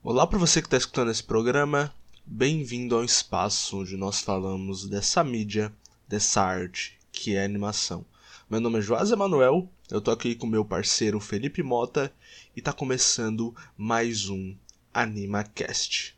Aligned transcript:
Olá 0.00 0.28
para 0.28 0.38
você 0.38 0.62
que 0.62 0.68
está 0.68 0.76
escutando 0.76 1.10
esse 1.10 1.24
programa, 1.24 1.92
bem-vindo 2.24 2.94
ao 2.94 3.04
espaço 3.04 3.80
onde 3.80 3.96
nós 3.96 4.20
falamos 4.20 4.88
dessa 4.88 5.24
mídia, 5.24 5.72
dessa 6.06 6.40
arte 6.40 6.96
que 7.10 7.34
é 7.34 7.44
animação. 7.44 8.06
Meu 8.48 8.60
nome 8.60 8.78
é 8.78 8.80
Joás 8.80 9.10
Emanuel, 9.10 9.68
eu 9.90 10.00
tô 10.00 10.12
aqui 10.12 10.36
com 10.36 10.46
meu 10.46 10.64
parceiro 10.64 11.18
Felipe 11.18 11.64
Mota 11.64 12.12
e 12.56 12.62
tá 12.62 12.72
começando 12.72 13.52
mais 13.76 14.28
um 14.28 14.54
AnimaCast. 14.94 16.16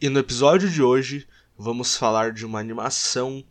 E 0.00 0.08
no 0.08 0.18
episódio 0.18 0.68
de 0.68 0.82
hoje 0.82 1.26
vamos 1.56 1.96
falar 1.96 2.32
de 2.32 2.44
uma 2.44 2.58
animação 2.58 3.44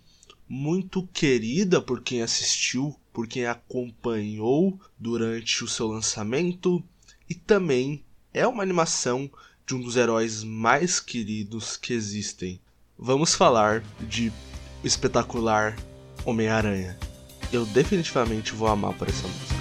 muito 0.47 1.07
querida 1.13 1.81
por 1.81 2.01
quem 2.01 2.21
assistiu, 2.21 2.99
por 3.13 3.27
quem 3.27 3.45
acompanhou 3.45 4.77
durante 4.99 5.63
o 5.63 5.69
seu 5.69 5.87
lançamento 5.87 6.83
e 7.29 7.33
também 7.33 8.03
é 8.33 8.45
uma 8.45 8.61
animação 8.61 9.31
de 9.69 9.75
um 9.75 9.79
dos 9.79 9.95
heróis 9.95 10.43
mais 10.43 10.99
queridos 10.99 11.77
que 11.77 11.93
existem. 11.93 12.59
Vamos 12.97 13.35
falar 13.35 13.83
de 14.01 14.33
espetacular 14.83 15.77
Homem-Aranha. 16.25 16.97
Eu 17.53 17.67
definitivamente 17.67 18.51
vou 18.51 18.67
amar 18.67 18.95
por 18.95 19.07
essa 19.07 19.27
música. 19.27 19.58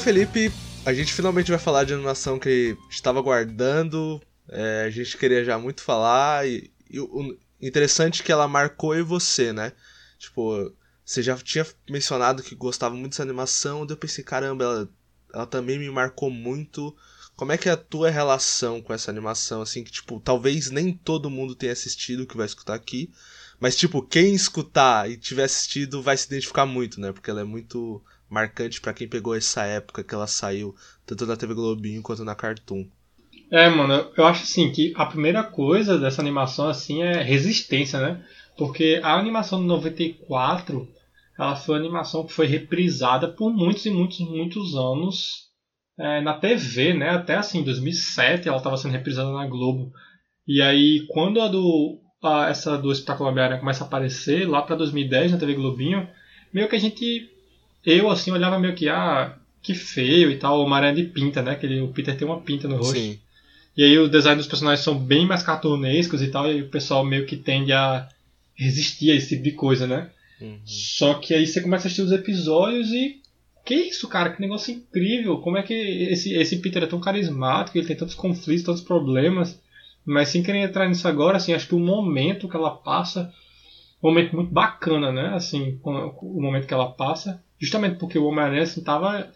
Felipe, 0.00 0.50
a 0.86 0.94
gente 0.94 1.12
finalmente 1.12 1.50
vai 1.50 1.58
falar 1.60 1.84
de 1.84 1.92
animação 1.92 2.38
que 2.38 2.74
estava 2.88 3.20
guardando, 3.20 4.18
é, 4.48 4.84
a 4.86 4.90
gente 4.90 5.18
queria 5.18 5.44
já 5.44 5.58
muito 5.58 5.82
falar, 5.82 6.48
e, 6.48 6.72
e, 6.90 6.98
o 6.98 7.36
interessante 7.60 8.22
é 8.22 8.24
que 8.24 8.32
ela 8.32 8.48
marcou 8.48 8.96
e 8.96 9.02
você, 9.02 9.52
né? 9.52 9.72
Tipo, 10.18 10.72
você 11.04 11.22
já 11.22 11.36
tinha 11.36 11.66
mencionado 11.88 12.42
que 12.42 12.54
gostava 12.54 12.94
muito 12.94 13.10
dessa 13.10 13.22
animação, 13.22 13.84
daí 13.84 13.94
eu 13.94 13.98
pensei, 13.98 14.24
caramba, 14.24 14.64
ela, 14.64 14.88
ela 15.34 15.46
também 15.46 15.78
me 15.78 15.90
marcou 15.90 16.30
muito. 16.30 16.96
Como 17.36 17.52
é 17.52 17.58
que 17.58 17.68
é 17.68 17.72
a 17.72 17.76
tua 17.76 18.08
relação 18.08 18.80
com 18.80 18.94
essa 18.94 19.10
animação, 19.10 19.60
assim, 19.60 19.84
que, 19.84 19.92
tipo, 19.92 20.18
talvez 20.18 20.70
nem 20.70 20.94
todo 20.94 21.28
mundo 21.28 21.54
tenha 21.54 21.72
assistido 21.72 22.26
que 22.26 22.38
vai 22.38 22.46
escutar 22.46 22.74
aqui, 22.74 23.10
mas, 23.60 23.76
tipo, 23.76 24.02
quem 24.02 24.34
escutar 24.34 25.10
e 25.10 25.18
tiver 25.18 25.44
assistido 25.44 26.02
vai 26.02 26.16
se 26.16 26.26
identificar 26.26 26.64
muito, 26.64 26.98
né? 26.98 27.12
Porque 27.12 27.30
ela 27.30 27.42
é 27.42 27.44
muito 27.44 28.02
marcante 28.30 28.80
para 28.80 28.94
quem 28.94 29.08
pegou 29.08 29.34
essa 29.34 29.64
época 29.64 30.04
que 30.04 30.14
ela 30.14 30.26
saiu, 30.26 30.74
tanto 31.04 31.26
na 31.26 31.36
TV 31.36 31.52
Globinho 31.52 32.02
quanto 32.02 32.24
na 32.24 32.34
Cartoon. 32.34 32.86
É, 33.50 33.68
mano, 33.68 34.10
eu 34.16 34.24
acho 34.24 34.44
assim 34.44 34.70
que 34.70 34.92
a 34.96 35.04
primeira 35.04 35.42
coisa 35.42 35.98
dessa 35.98 36.22
animação 36.22 36.68
assim 36.68 37.02
é 37.02 37.20
resistência, 37.22 37.98
né? 38.00 38.24
Porque 38.56 39.00
a 39.02 39.18
animação 39.18 39.60
de 39.60 39.66
94, 39.66 40.88
ela 41.36 41.56
foi 41.56 41.74
uma 41.74 41.80
animação 41.80 42.24
que 42.24 42.32
foi 42.32 42.46
reprisada 42.46 43.26
por 43.26 43.52
muitos 43.52 43.84
e 43.86 43.90
muitos, 43.90 44.20
muitos 44.20 44.76
anos 44.76 45.48
é, 45.98 46.20
na 46.20 46.34
TV, 46.34 46.94
né? 46.94 47.10
Até 47.10 47.34
assim, 47.34 47.64
2007 47.64 48.46
ela 48.46 48.58
estava 48.58 48.76
sendo 48.76 48.92
reprisada 48.92 49.32
na 49.32 49.46
Globo. 49.46 49.92
E 50.46 50.62
aí, 50.62 51.06
quando 51.08 51.40
a 51.40 51.48
do 51.48 51.98
a, 52.22 52.48
essa 52.48 52.76
do 52.76 52.92
Espetáculo 52.92 53.30
Homem-Aranha 53.30 53.60
começa 53.60 53.84
a 53.84 53.86
aparecer, 53.86 54.48
lá 54.48 54.62
para 54.62 54.76
2010 54.76 55.32
na 55.32 55.38
TV 55.38 55.54
Globinho, 55.54 56.08
meio 56.52 56.68
que 56.68 56.76
a 56.76 56.80
gente 56.80 57.30
eu 57.84 58.10
assim 58.10 58.30
olhava 58.30 58.58
meio 58.58 58.74
que, 58.74 58.88
ah, 58.88 59.36
que 59.62 59.74
feio 59.74 60.30
e 60.30 60.36
tal, 60.36 60.64
uma 60.64 60.76
aranha 60.76 60.94
de 60.94 61.04
pinta, 61.04 61.42
né? 61.42 61.54
Que 61.54 61.66
ele, 61.66 61.80
o 61.80 61.88
Peter 61.88 62.16
tem 62.16 62.26
uma 62.26 62.40
pinta 62.40 62.68
no 62.68 62.76
rosto. 62.76 62.98
Sim. 62.98 63.18
E 63.76 63.84
aí 63.84 63.98
o 63.98 64.08
design 64.08 64.36
dos 64.36 64.48
personagens 64.48 64.84
são 64.84 64.98
bem 64.98 65.26
mais 65.26 65.42
cartunescos 65.42 66.22
e 66.22 66.28
tal, 66.28 66.46
e 66.46 66.50
aí 66.50 66.62
o 66.62 66.68
pessoal 66.68 67.04
meio 67.04 67.26
que 67.26 67.36
tende 67.36 67.72
a 67.72 68.08
resistir 68.54 69.10
a 69.10 69.14
esse 69.14 69.30
tipo 69.30 69.42
de 69.42 69.52
coisa, 69.52 69.86
né? 69.86 70.10
Uhum. 70.40 70.58
Só 70.64 71.14
que 71.14 71.34
aí 71.34 71.46
você 71.46 71.60
começa 71.60 71.84
a 71.84 71.86
assistir 71.86 72.02
os 72.02 72.12
episódios 72.12 72.90
e. 72.90 73.20
Que 73.64 73.74
isso, 73.74 74.08
cara? 74.08 74.30
Que 74.30 74.40
negócio 74.40 74.74
incrível! 74.74 75.38
Como 75.38 75.58
é 75.58 75.62
que 75.62 75.74
esse, 75.74 76.34
esse 76.34 76.56
Peter 76.58 76.82
é 76.82 76.86
tão 76.86 76.98
carismático, 76.98 77.76
ele 77.76 77.86
tem 77.86 77.96
tantos 77.96 78.14
conflitos, 78.14 78.64
tantos 78.64 78.82
problemas. 78.82 79.60
Mas 80.04 80.30
sem 80.30 80.42
querer 80.42 80.60
entrar 80.60 80.88
nisso 80.88 81.06
agora, 81.06 81.36
assim, 81.36 81.52
acho 81.52 81.68
que 81.68 81.74
o 81.74 81.78
momento 81.78 82.48
que 82.48 82.56
ela 82.56 82.70
passa. 82.70 83.32
Um 84.02 84.08
momento 84.08 84.34
muito 84.34 84.50
bacana, 84.50 85.12
né? 85.12 85.34
Assim, 85.34 85.78
o 85.84 86.40
momento 86.40 86.66
que 86.66 86.72
ela 86.72 86.90
passa 86.90 87.42
justamente 87.60 87.98
porque 87.98 88.18
o 88.18 88.24
Homem-Aranha 88.24 88.62
assim, 88.62 88.82
tava, 88.82 89.30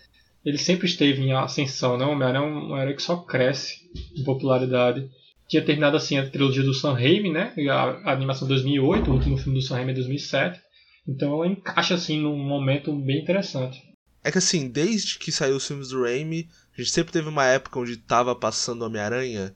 ele 0.45 0.59
sempre 0.59 0.87
esteve 0.87 1.23
em 1.23 1.33
ascensão, 1.33 1.99
né? 1.99 2.05
O 2.05 2.11
Homem-Aranha 2.11 2.45
é 2.45 2.49
um 2.49 2.79
herói 2.79 2.95
que 2.95 3.03
só 3.03 3.17
cresce 3.17 3.91
em 4.17 4.25
popularidade. 4.25 5.09
Tinha 5.49 5.65
terminado 5.65 5.97
assim 5.97 6.17
a 6.17 6.29
trilogia 6.29 6.63
do 6.63 6.73
Sam 6.73 6.95
Raimi, 6.95 7.31
né? 7.31 7.53
A, 7.71 8.11
a 8.11 8.13
animação 8.13 8.49
2008, 8.49 9.11
o 9.11 9.15
último 9.15 9.37
filme 9.37 9.59
do 9.59 9.65
Sam 9.65 9.77
Raimi 9.77 9.93
é 9.93 9.95
2007. 9.95 10.61
Então 11.07 11.35
ela 11.35 11.47
encaixa 11.47 11.95
assim 11.95 12.21
num 12.21 12.39
momento 12.39 12.93
bem 12.95 13.21
interessante. 13.21 13.83
É 14.23 14.33
que 14.33 14.39
assim, 14.39 14.69
desde 14.69 15.19
que 15.19 15.31
saiu 15.31 15.57
os 15.57 15.67
filmes 15.67 15.91
do 15.91 16.03
Raimi, 16.03 16.49
a 16.73 16.81
gente 16.81 16.91
sempre 16.91 17.13
teve 17.13 17.29
uma 17.29 17.45
época 17.45 17.79
onde 17.79 17.99
tava 17.99 18.35
passando 18.35 18.83
Homem-Aranha 18.83 19.55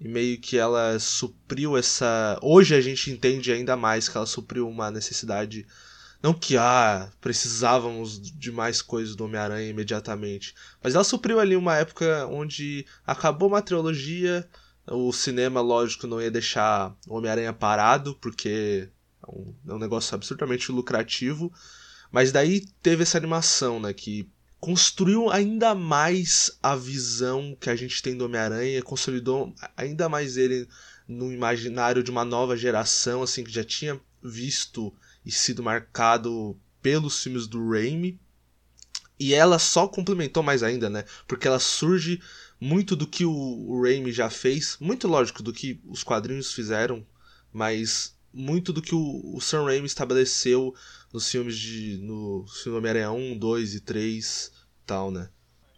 e 0.00 0.08
meio 0.08 0.40
que 0.40 0.56
ela 0.56 0.98
supriu 0.98 1.76
essa. 1.76 2.38
Hoje 2.42 2.74
a 2.74 2.80
gente 2.80 3.10
entende 3.10 3.52
ainda 3.52 3.76
mais 3.76 4.08
que 4.08 4.16
ela 4.16 4.26
supriu 4.26 4.68
uma 4.68 4.90
necessidade 4.90 5.64
não 6.22 6.34
que, 6.34 6.56
ah, 6.56 7.10
precisávamos 7.20 8.20
de 8.20 8.52
mais 8.52 8.82
coisas 8.82 9.16
do 9.16 9.24
Homem-Aranha 9.24 9.70
imediatamente. 9.70 10.54
Mas 10.82 10.94
ela 10.94 11.04
supriu 11.04 11.40
ali 11.40 11.56
uma 11.56 11.76
época 11.76 12.26
onde 12.26 12.84
acabou 13.06 13.48
uma 13.48 13.62
trilogia, 13.62 14.46
o 14.86 15.12
cinema, 15.12 15.60
lógico, 15.60 16.06
não 16.06 16.20
ia 16.20 16.30
deixar 16.30 16.94
o 17.08 17.16
Homem-Aranha 17.16 17.52
parado, 17.52 18.14
porque 18.20 18.88
é 19.26 19.30
um, 19.30 19.54
é 19.68 19.72
um 19.74 19.78
negócio 19.78 20.14
absurdamente 20.14 20.70
lucrativo. 20.70 21.50
Mas 22.12 22.32
daí 22.32 22.66
teve 22.82 23.02
essa 23.02 23.16
animação, 23.16 23.80
né, 23.80 23.92
que 23.94 24.28
construiu 24.58 25.30
ainda 25.30 25.74
mais 25.74 26.58
a 26.62 26.76
visão 26.76 27.56
que 27.58 27.70
a 27.70 27.76
gente 27.76 28.02
tem 28.02 28.14
do 28.14 28.26
Homem-Aranha, 28.26 28.82
consolidou 28.82 29.54
ainda 29.74 30.06
mais 30.06 30.36
ele 30.36 30.68
no 31.08 31.32
imaginário 31.32 32.02
de 32.02 32.10
uma 32.10 32.24
nova 32.24 32.56
geração, 32.56 33.22
assim, 33.22 33.42
que 33.42 33.50
já 33.50 33.64
tinha 33.64 33.98
visto 34.22 34.92
e 35.24 35.30
sido 35.30 35.62
marcado 35.62 36.58
pelos 36.82 37.22
filmes 37.22 37.46
do 37.46 37.70
Raimi. 37.70 38.18
E 39.18 39.34
ela 39.34 39.58
só 39.58 39.86
complementou 39.86 40.42
mais 40.42 40.62
ainda, 40.62 40.88
né? 40.88 41.04
Porque 41.28 41.46
ela 41.46 41.58
surge 41.58 42.20
muito 42.58 42.96
do 42.96 43.06
que 43.06 43.24
o, 43.24 43.32
o 43.32 43.82
Raimi 43.82 44.12
já 44.12 44.30
fez, 44.30 44.76
muito 44.80 45.06
lógico 45.06 45.42
do 45.42 45.52
que 45.52 45.80
os 45.86 46.02
quadrinhos 46.02 46.52
fizeram, 46.52 47.04
mas 47.52 48.16
muito 48.32 48.72
do 48.72 48.80
que 48.80 48.94
o, 48.94 49.34
o 49.34 49.40
Sam 49.40 49.64
Raimi 49.64 49.86
estabeleceu 49.86 50.74
nos 51.12 51.30
filmes 51.30 51.56
de. 51.58 51.98
no 51.98 52.44
filme 52.62 52.78
Homem-Aranha 52.78 53.10
1, 53.10 53.38
2 53.38 53.74
e 53.74 53.80
3 53.80 54.52
tal, 54.86 55.10
né? 55.10 55.28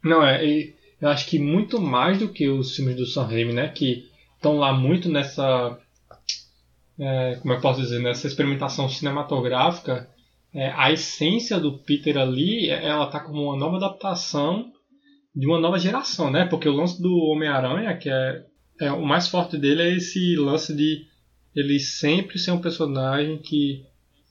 Não, 0.02 0.22
é. 0.24 0.72
Eu 1.00 1.08
acho 1.08 1.26
que 1.26 1.38
muito 1.38 1.80
mais 1.80 2.18
do 2.18 2.28
que 2.28 2.48
os 2.48 2.76
filmes 2.76 2.96
do 2.96 3.06
Sam 3.06 3.26
Raimi, 3.26 3.52
né? 3.52 3.68
Que 3.68 4.08
estão 4.36 4.56
lá 4.58 4.72
muito 4.72 5.08
nessa 5.08 5.78
é, 6.98 7.36
como 7.40 7.54
eu 7.54 7.60
posso 7.60 7.80
dizer, 7.80 8.00
nessa 8.00 8.26
experimentação 8.26 8.88
cinematográfica, 8.88 10.08
é, 10.54 10.70
a 10.76 10.92
essência 10.92 11.58
do 11.58 11.78
Peter 11.78 12.16
ali, 12.18 12.68
ela 12.68 13.06
tá 13.06 13.20
como 13.20 13.42
uma 13.42 13.56
nova 13.56 13.76
adaptação 13.76 14.70
de 15.34 15.46
uma 15.46 15.58
nova 15.58 15.78
geração, 15.78 16.30
né? 16.30 16.44
Porque 16.44 16.68
o 16.68 16.76
lance 16.76 17.00
do 17.00 17.16
Homem-Aranha, 17.16 17.96
que 17.96 18.10
é, 18.10 18.44
é, 18.80 18.92
o 18.92 19.04
mais 19.04 19.28
forte 19.28 19.56
dele 19.56 19.82
é 19.82 19.96
esse 19.96 20.36
lance 20.36 20.74
de 20.74 21.06
ele 21.56 21.78
sempre 21.80 22.38
ser 22.38 22.50
um 22.50 22.60
personagem 22.60 23.38
que 23.38 23.84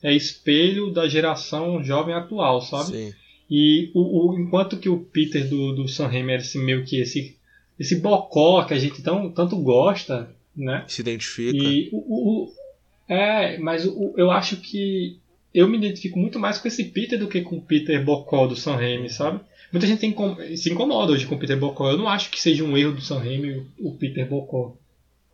é 0.04 0.14
espelho 0.14 0.92
da 0.92 1.08
geração 1.08 1.84
jovem 1.84 2.14
atual, 2.14 2.62
sabe? 2.62 2.92
Sim. 2.92 3.14
E 3.50 3.92
o, 3.94 4.32
o, 4.32 4.40
enquanto 4.40 4.78
que 4.78 4.90
o 4.90 5.00
Peter 5.00 5.48
do, 5.48 5.74
do 5.74 5.88
Sam 5.88 6.08
Raimi 6.08 6.34
era 6.34 6.42
esse 6.42 6.58
meio 6.58 6.86
que 6.86 6.98
esse 6.98 7.38
esse 7.80 8.00
bocó 8.00 8.64
que 8.64 8.76
a 8.76 8.78
gente 8.78 9.02
tão, 9.02 9.32
tanto 9.32 9.58
gosta, 9.58 10.32
né? 10.56 10.84
Se 10.88 11.02
identifica. 11.02 11.58
E 11.58 11.90
o, 11.92 11.98
o, 11.98 12.54
é, 13.08 13.58
mas 13.58 13.86
o, 13.86 14.14
eu 14.18 14.32
acho 14.32 14.58
que 14.58 15.18
eu 15.54 15.68
me 15.68 15.78
identifico 15.78 16.18
muito 16.18 16.40
mais 16.40 16.58
com 16.58 16.68
esse 16.68 16.86
Peter 16.86 17.20
do 17.20 17.28
que 17.28 17.42
com 17.42 17.58
o 17.58 17.62
Peter 17.62 18.04
Bocó 18.04 18.48
do 18.48 18.56
Sam 18.56 18.76
Raimi, 18.76 19.10
sabe? 19.10 19.42
Muita 19.72 19.88
gente 19.88 20.00
tem, 20.00 20.16
se 20.58 20.72
incomoda 20.72 21.14
hoje 21.14 21.26
com 21.26 21.36
o 21.36 21.40
Peter 21.40 21.58
Bocó. 21.58 21.90
Eu 21.90 21.98
não 21.98 22.10
acho 22.10 22.30
que 22.30 22.42
seja 22.42 22.64
um 22.64 22.78
erro 22.78 22.94
do 22.94 23.02
Sam 23.02 23.20
Raimi 23.20 23.66
o 23.80 23.94
Peter 23.94 24.28
Bocó. 24.28 24.76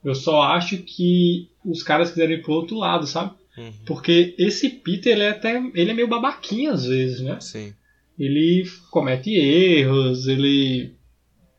Eu 0.04 0.14
só 0.16 0.42
acho 0.44 0.78
que 0.78 1.50
os 1.66 1.84
caras 1.84 2.12
quiserem 2.12 2.38
ir 2.38 2.42
pro 2.42 2.54
outro 2.54 2.78
lado, 2.78 3.08
sabe? 3.08 3.32
Uhum. 3.58 3.74
Porque 3.86 4.36
esse 4.38 4.70
Peter, 4.70 5.14
ele 5.14 5.24
é 5.24 5.30
até. 5.30 5.58
ele 5.74 5.92
é 5.92 5.94
meio 5.94 6.08
babaquinho 6.08 6.72
às 6.72 6.86
vezes, 6.86 7.22
né? 7.22 7.40
Sim. 7.40 7.74
Ele 8.18 8.66
comete 8.90 9.32
erros, 9.36 10.28
ele 10.28 10.94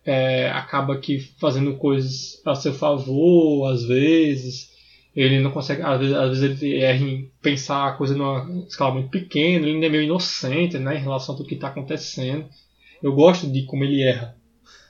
é, 0.08 0.48
acaba 0.50 0.96
que 0.96 1.20
fazendo 1.38 1.76
coisas 1.76 2.40
a 2.46 2.54
seu 2.54 2.72
favor, 2.72 3.70
às 3.70 3.84
vezes. 3.84 4.70
Ele 5.14 5.40
não 5.40 5.50
consegue, 5.50 5.82
às 5.82 5.98
vezes, 6.00 6.14
às 6.14 6.38
vezes 6.38 6.62
ele 6.62 6.78
erra 6.78 7.04
em 7.04 7.30
pensar 7.42 7.88
a 7.88 7.92
coisa 7.92 8.14
numa 8.14 8.64
escala 8.66 8.94
muito 8.94 9.10
pequena, 9.10 9.66
ele 9.66 9.74
ainda 9.74 9.86
é 9.86 9.88
meio 9.90 10.04
inocente, 10.04 10.78
né, 10.78 10.96
em 10.96 11.02
relação 11.02 11.34
a 11.34 11.38
tudo 11.38 11.48
que 11.48 11.56
está 11.56 11.68
acontecendo. 11.68 12.48
Eu 13.02 13.12
gosto 13.14 13.50
de 13.50 13.64
como 13.64 13.84
ele 13.84 14.02
erra. 14.02 14.34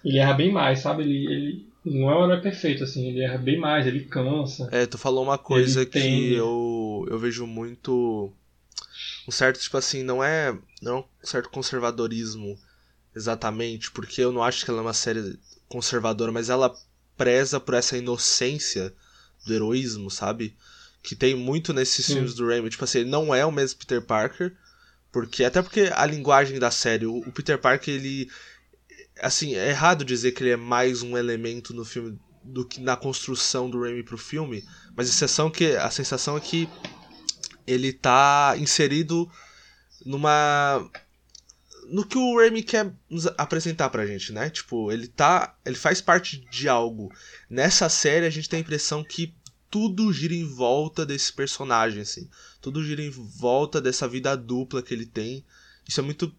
Ele 0.05 0.19
erra 0.19 0.35
bem 0.35 0.53
mais, 0.53 0.81
sabe? 0.81 1.03
Ele, 1.03 1.27
ele 1.27 1.67
não 1.85 2.11
é 2.11 2.15
um 2.17 2.25
herói 2.25 2.41
perfeito, 2.41 2.85
assim, 2.85 3.09
ele 3.09 3.23
erra 3.23 3.39
bem 3.39 3.59
mais, 3.59 3.87
ele 3.87 4.05
cansa. 4.05 4.69
É, 4.71 4.87
tu 4.87 4.99
falou 4.99 5.25
uma 5.25 5.39
coisa 5.39 5.85
que 5.85 5.93
tem- 5.93 6.33
eu, 6.33 7.07
eu 7.11 7.19
vejo 7.19 7.45
muito. 7.47 8.31
Um 9.27 9.33
certo, 9.33 9.59
tipo 9.61 9.77
assim, 9.77 10.03
não 10.03 10.23
é, 10.23 10.57
não 10.83 10.93
é 10.93 11.01
um 11.01 11.05
certo 11.23 11.51
conservadorismo 11.51 12.57
exatamente, 13.19 13.91
porque 13.91 14.21
eu 14.21 14.33
não 14.33 14.43
acho 14.43 14.65
que 14.65 14.71
ela 14.71 14.81
é 14.81 14.83
uma 14.83 14.95
série 14.95 15.39
conservadora, 15.69 16.33
mas 16.33 16.49
ela 16.49 16.75
preza 17.17 17.59
por 17.59 17.75
essa 17.75 17.99
inocência 17.99 18.95
do 19.45 19.53
heroísmo, 19.53 20.11
sabe? 20.11 20.57
Que 21.03 21.17
tem 21.17 21.35
muito 21.35 21.73
nesses 21.73 22.07
Sim. 22.07 22.15
filmes 22.15 22.35
do 22.35 22.47
Raimi. 22.47 22.71
Tipo 22.71 22.85
assim, 22.85 23.01
ele 23.01 23.11
não 23.11 23.35
é 23.35 23.45
o 23.45 23.53
mesmo 23.53 23.79
Peter 23.79 24.01
Parker, 24.01 24.57
porque 25.11 25.45
até 25.45 25.61
porque 25.61 25.91
a 25.93 26.07
linguagem 26.07 26.59
da 26.59 26.71
série, 26.71 27.07
o, 27.07 27.19
o 27.19 27.33
Peter 27.33 27.59
Parker, 27.59 27.95
ele. 27.95 28.31
Assim, 29.21 29.57
é 29.57 29.71
errado 29.71 30.05
dizer 30.05 30.31
que 30.31 30.45
ele 30.45 30.51
é 30.51 30.57
mais 30.57 31.03
um 31.03 31.19
elemento 31.19 31.75
no 31.75 31.85
filme 31.85 32.19
do 32.45 32.65
que 32.65 32.81
na 32.81 32.97
construção 32.97 33.69
do 33.69 33.83
Raimi 33.83 34.05
pro 34.05 34.17
filme, 34.17 34.65
mas 34.97 35.09
a 35.09 35.13
sensação 35.13 35.51
que 35.51 35.77
a 35.77 35.91
sensação 35.91 36.37
é 36.37 36.41
que 36.41 36.69
ele 37.67 37.93
tá 37.93 38.55
inserido 38.57 39.29
numa 40.07 40.89
no 41.91 42.05
que 42.05 42.17
o 42.19 42.37
Raimi 42.39 42.63
quer 42.63 42.93
nos 43.09 43.27
apresentar 43.39 43.89
pra 43.91 44.07
gente, 44.07 44.33
né? 44.33 44.51
Tipo, 44.51 44.93
ele 44.93 45.07
tá, 45.09 45.57
ele 45.65 45.77
faz 45.77 46.01
parte 46.01 46.39
de 46.51 46.69
algo. 46.69 47.13
Nessa 47.49 47.89
série 47.89 48.27
a 48.27 48.31
gente 48.31 48.49
tem 48.49 48.59
a 48.59 48.61
impressão 48.61 49.03
que 49.03 49.35
tudo 49.71 50.13
gira 50.13 50.35
em 50.35 50.45
volta 50.45 51.05
desse 51.05 51.33
personagem 51.33 52.03
assim. 52.03 52.29
Tudo 52.61 52.85
gira 52.85 53.03
em 53.03 53.11
volta 53.11 53.81
dessa 53.81 54.07
vida 54.09 54.37
dupla 54.37 54.83
que 54.83 54.93
ele 54.95 55.07
tem. 55.07 55.45
Isso 55.87 56.01
é 56.01 56.03
muito 56.03 56.35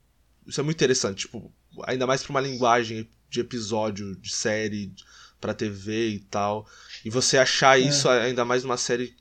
isso 0.47 0.59
é 0.59 0.63
muito 0.63 0.77
interessante, 0.77 1.19
tipo, 1.27 1.53
ainda 1.83 2.07
mais 2.07 2.23
pra 2.23 2.31
uma 2.31 2.41
linguagem 2.41 3.07
de 3.29 3.39
episódio, 3.39 4.15
de 4.15 4.33
série 4.33 4.91
pra 5.39 5.53
TV 5.53 6.09
e 6.09 6.19
tal. 6.19 6.67
E 7.05 7.09
você 7.09 7.37
achar 7.37 7.79
É. 7.79 7.83
isso 7.83 8.09
ainda 8.09 8.43
mais 8.43 8.63
numa 8.63 8.77
série 8.77 9.15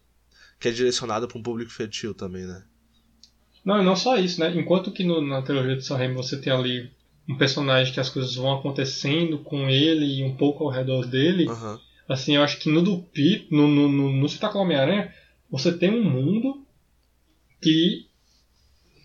que 0.58 0.68
é 0.68 0.72
direcionada 0.72 1.28
pra 1.28 1.38
um 1.38 1.42
público 1.42 1.70
infantil 1.70 2.14
também, 2.14 2.46
né? 2.46 2.64
Não, 3.64 3.80
e 3.80 3.84
não 3.84 3.96
só 3.96 4.16
isso, 4.16 4.40
né? 4.40 4.52
Enquanto 4.56 4.90
que 4.90 5.04
no- 5.04 5.20
na 5.20 5.42
trilogia 5.42 5.76
de 5.76 5.84
Sam 5.84 5.96
Raimi 5.96 6.14
você 6.14 6.36
tem 6.40 6.52
ali 6.52 6.90
um 7.28 7.36
personagem 7.36 7.92
que 7.92 8.00
as 8.00 8.08
coisas 8.08 8.34
vão 8.34 8.52
acontecendo 8.52 9.38
com 9.38 9.68
ele 9.68 10.20
e 10.20 10.24
um 10.24 10.34
pouco 10.34 10.64
ao 10.64 10.70
redor 10.70 11.06
dele, 11.06 11.46
Aham. 11.48 11.78
assim, 12.08 12.36
eu 12.36 12.42
acho 12.42 12.58
que 12.58 12.70
no 12.70 12.80
do 12.80 12.98
Pete, 12.98 13.48
no, 13.50 13.68
no, 13.68 13.88
no, 13.88 14.12
no 14.12 14.26
Espetáculo 14.26 14.64
Homem-Aranha, 14.64 15.12
você 15.50 15.70
tem 15.72 15.90
um 15.90 16.02
mundo 16.02 16.62
que 17.60 18.06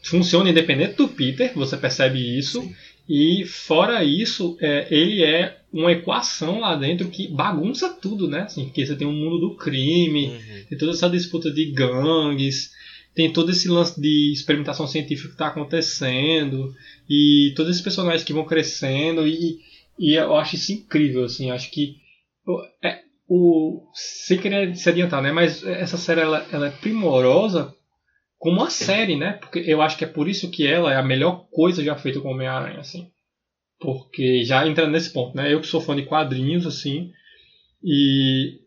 funciona 0.03 0.49
independente 0.49 0.95
do 0.95 1.07
Peter, 1.07 1.53
você 1.55 1.77
percebe 1.77 2.19
isso, 2.37 2.61
Sim. 2.61 2.75
e 3.07 3.45
fora 3.45 4.03
isso, 4.03 4.57
é, 4.61 4.87
ele 4.93 5.23
é 5.23 5.57
uma 5.71 5.91
equação 5.91 6.59
lá 6.59 6.75
dentro 6.75 7.07
que 7.09 7.27
bagunça 7.29 7.89
tudo, 7.89 8.27
né? 8.27 8.41
Assim, 8.41 8.65
porque 8.65 8.85
você 8.85 8.95
tem 8.95 9.07
um 9.07 9.13
mundo 9.13 9.39
do 9.39 9.55
crime, 9.55 10.27
Uhum. 10.27 10.63
tem 10.69 10.77
toda 10.77 10.91
essa 10.91 11.09
disputa 11.09 11.49
de 11.51 11.71
gangues, 11.71 12.71
tem 13.15 13.31
todo 13.31 13.51
esse 13.51 13.67
lance 13.67 13.99
de 13.99 14.31
experimentação 14.31 14.87
científica 14.87 15.29
que 15.29 15.35
está 15.35 15.47
acontecendo, 15.47 16.73
e 17.09 17.53
todos 17.55 17.71
esses 17.71 17.83
personagens 17.83 18.23
que 18.23 18.33
vão 18.33 18.45
crescendo, 18.45 19.27
e, 19.27 19.59
e 19.99 20.15
eu 20.15 20.35
acho 20.35 20.55
isso 20.55 20.73
incrível, 20.73 21.23
assim, 21.23 21.51
acho 21.51 21.69
que 21.71 21.97
é, 22.83 23.01
o, 23.27 23.87
sem 23.93 24.39
querer 24.39 24.75
se 24.75 24.89
adiantar, 24.89 25.21
né, 25.21 25.31
mas 25.31 25.63
essa 25.63 25.97
série 25.97 26.21
ela, 26.21 26.45
ela 26.51 26.67
é 26.67 26.71
primorosa 26.71 27.73
como 28.37 28.57
uma 28.57 28.69
série, 28.69 29.15
né, 29.15 29.33
porque 29.33 29.59
eu 29.59 29.81
acho 29.81 29.97
que 29.97 30.03
é 30.03 30.07
por 30.07 30.27
isso 30.27 30.49
que 30.49 30.65
ela 30.65 30.91
é 30.91 30.97
a 30.97 31.03
melhor 31.03 31.47
coisa 31.51 31.83
já 31.83 31.95
feita 31.95 32.19
com 32.19 32.29
o 32.29 32.31
Homem-Aranha, 32.31 32.79
assim, 32.79 33.09
porque 33.79 34.43
já 34.43 34.67
entra 34.67 34.87
nesse 34.87 35.13
ponto, 35.13 35.37
né, 35.37 35.53
eu 35.53 35.61
que 35.61 35.67
sou 35.67 35.79
fã 35.79 35.95
de 35.95 36.05
quadrinhos, 36.05 36.65
assim, 36.65 37.11
e 37.83 38.62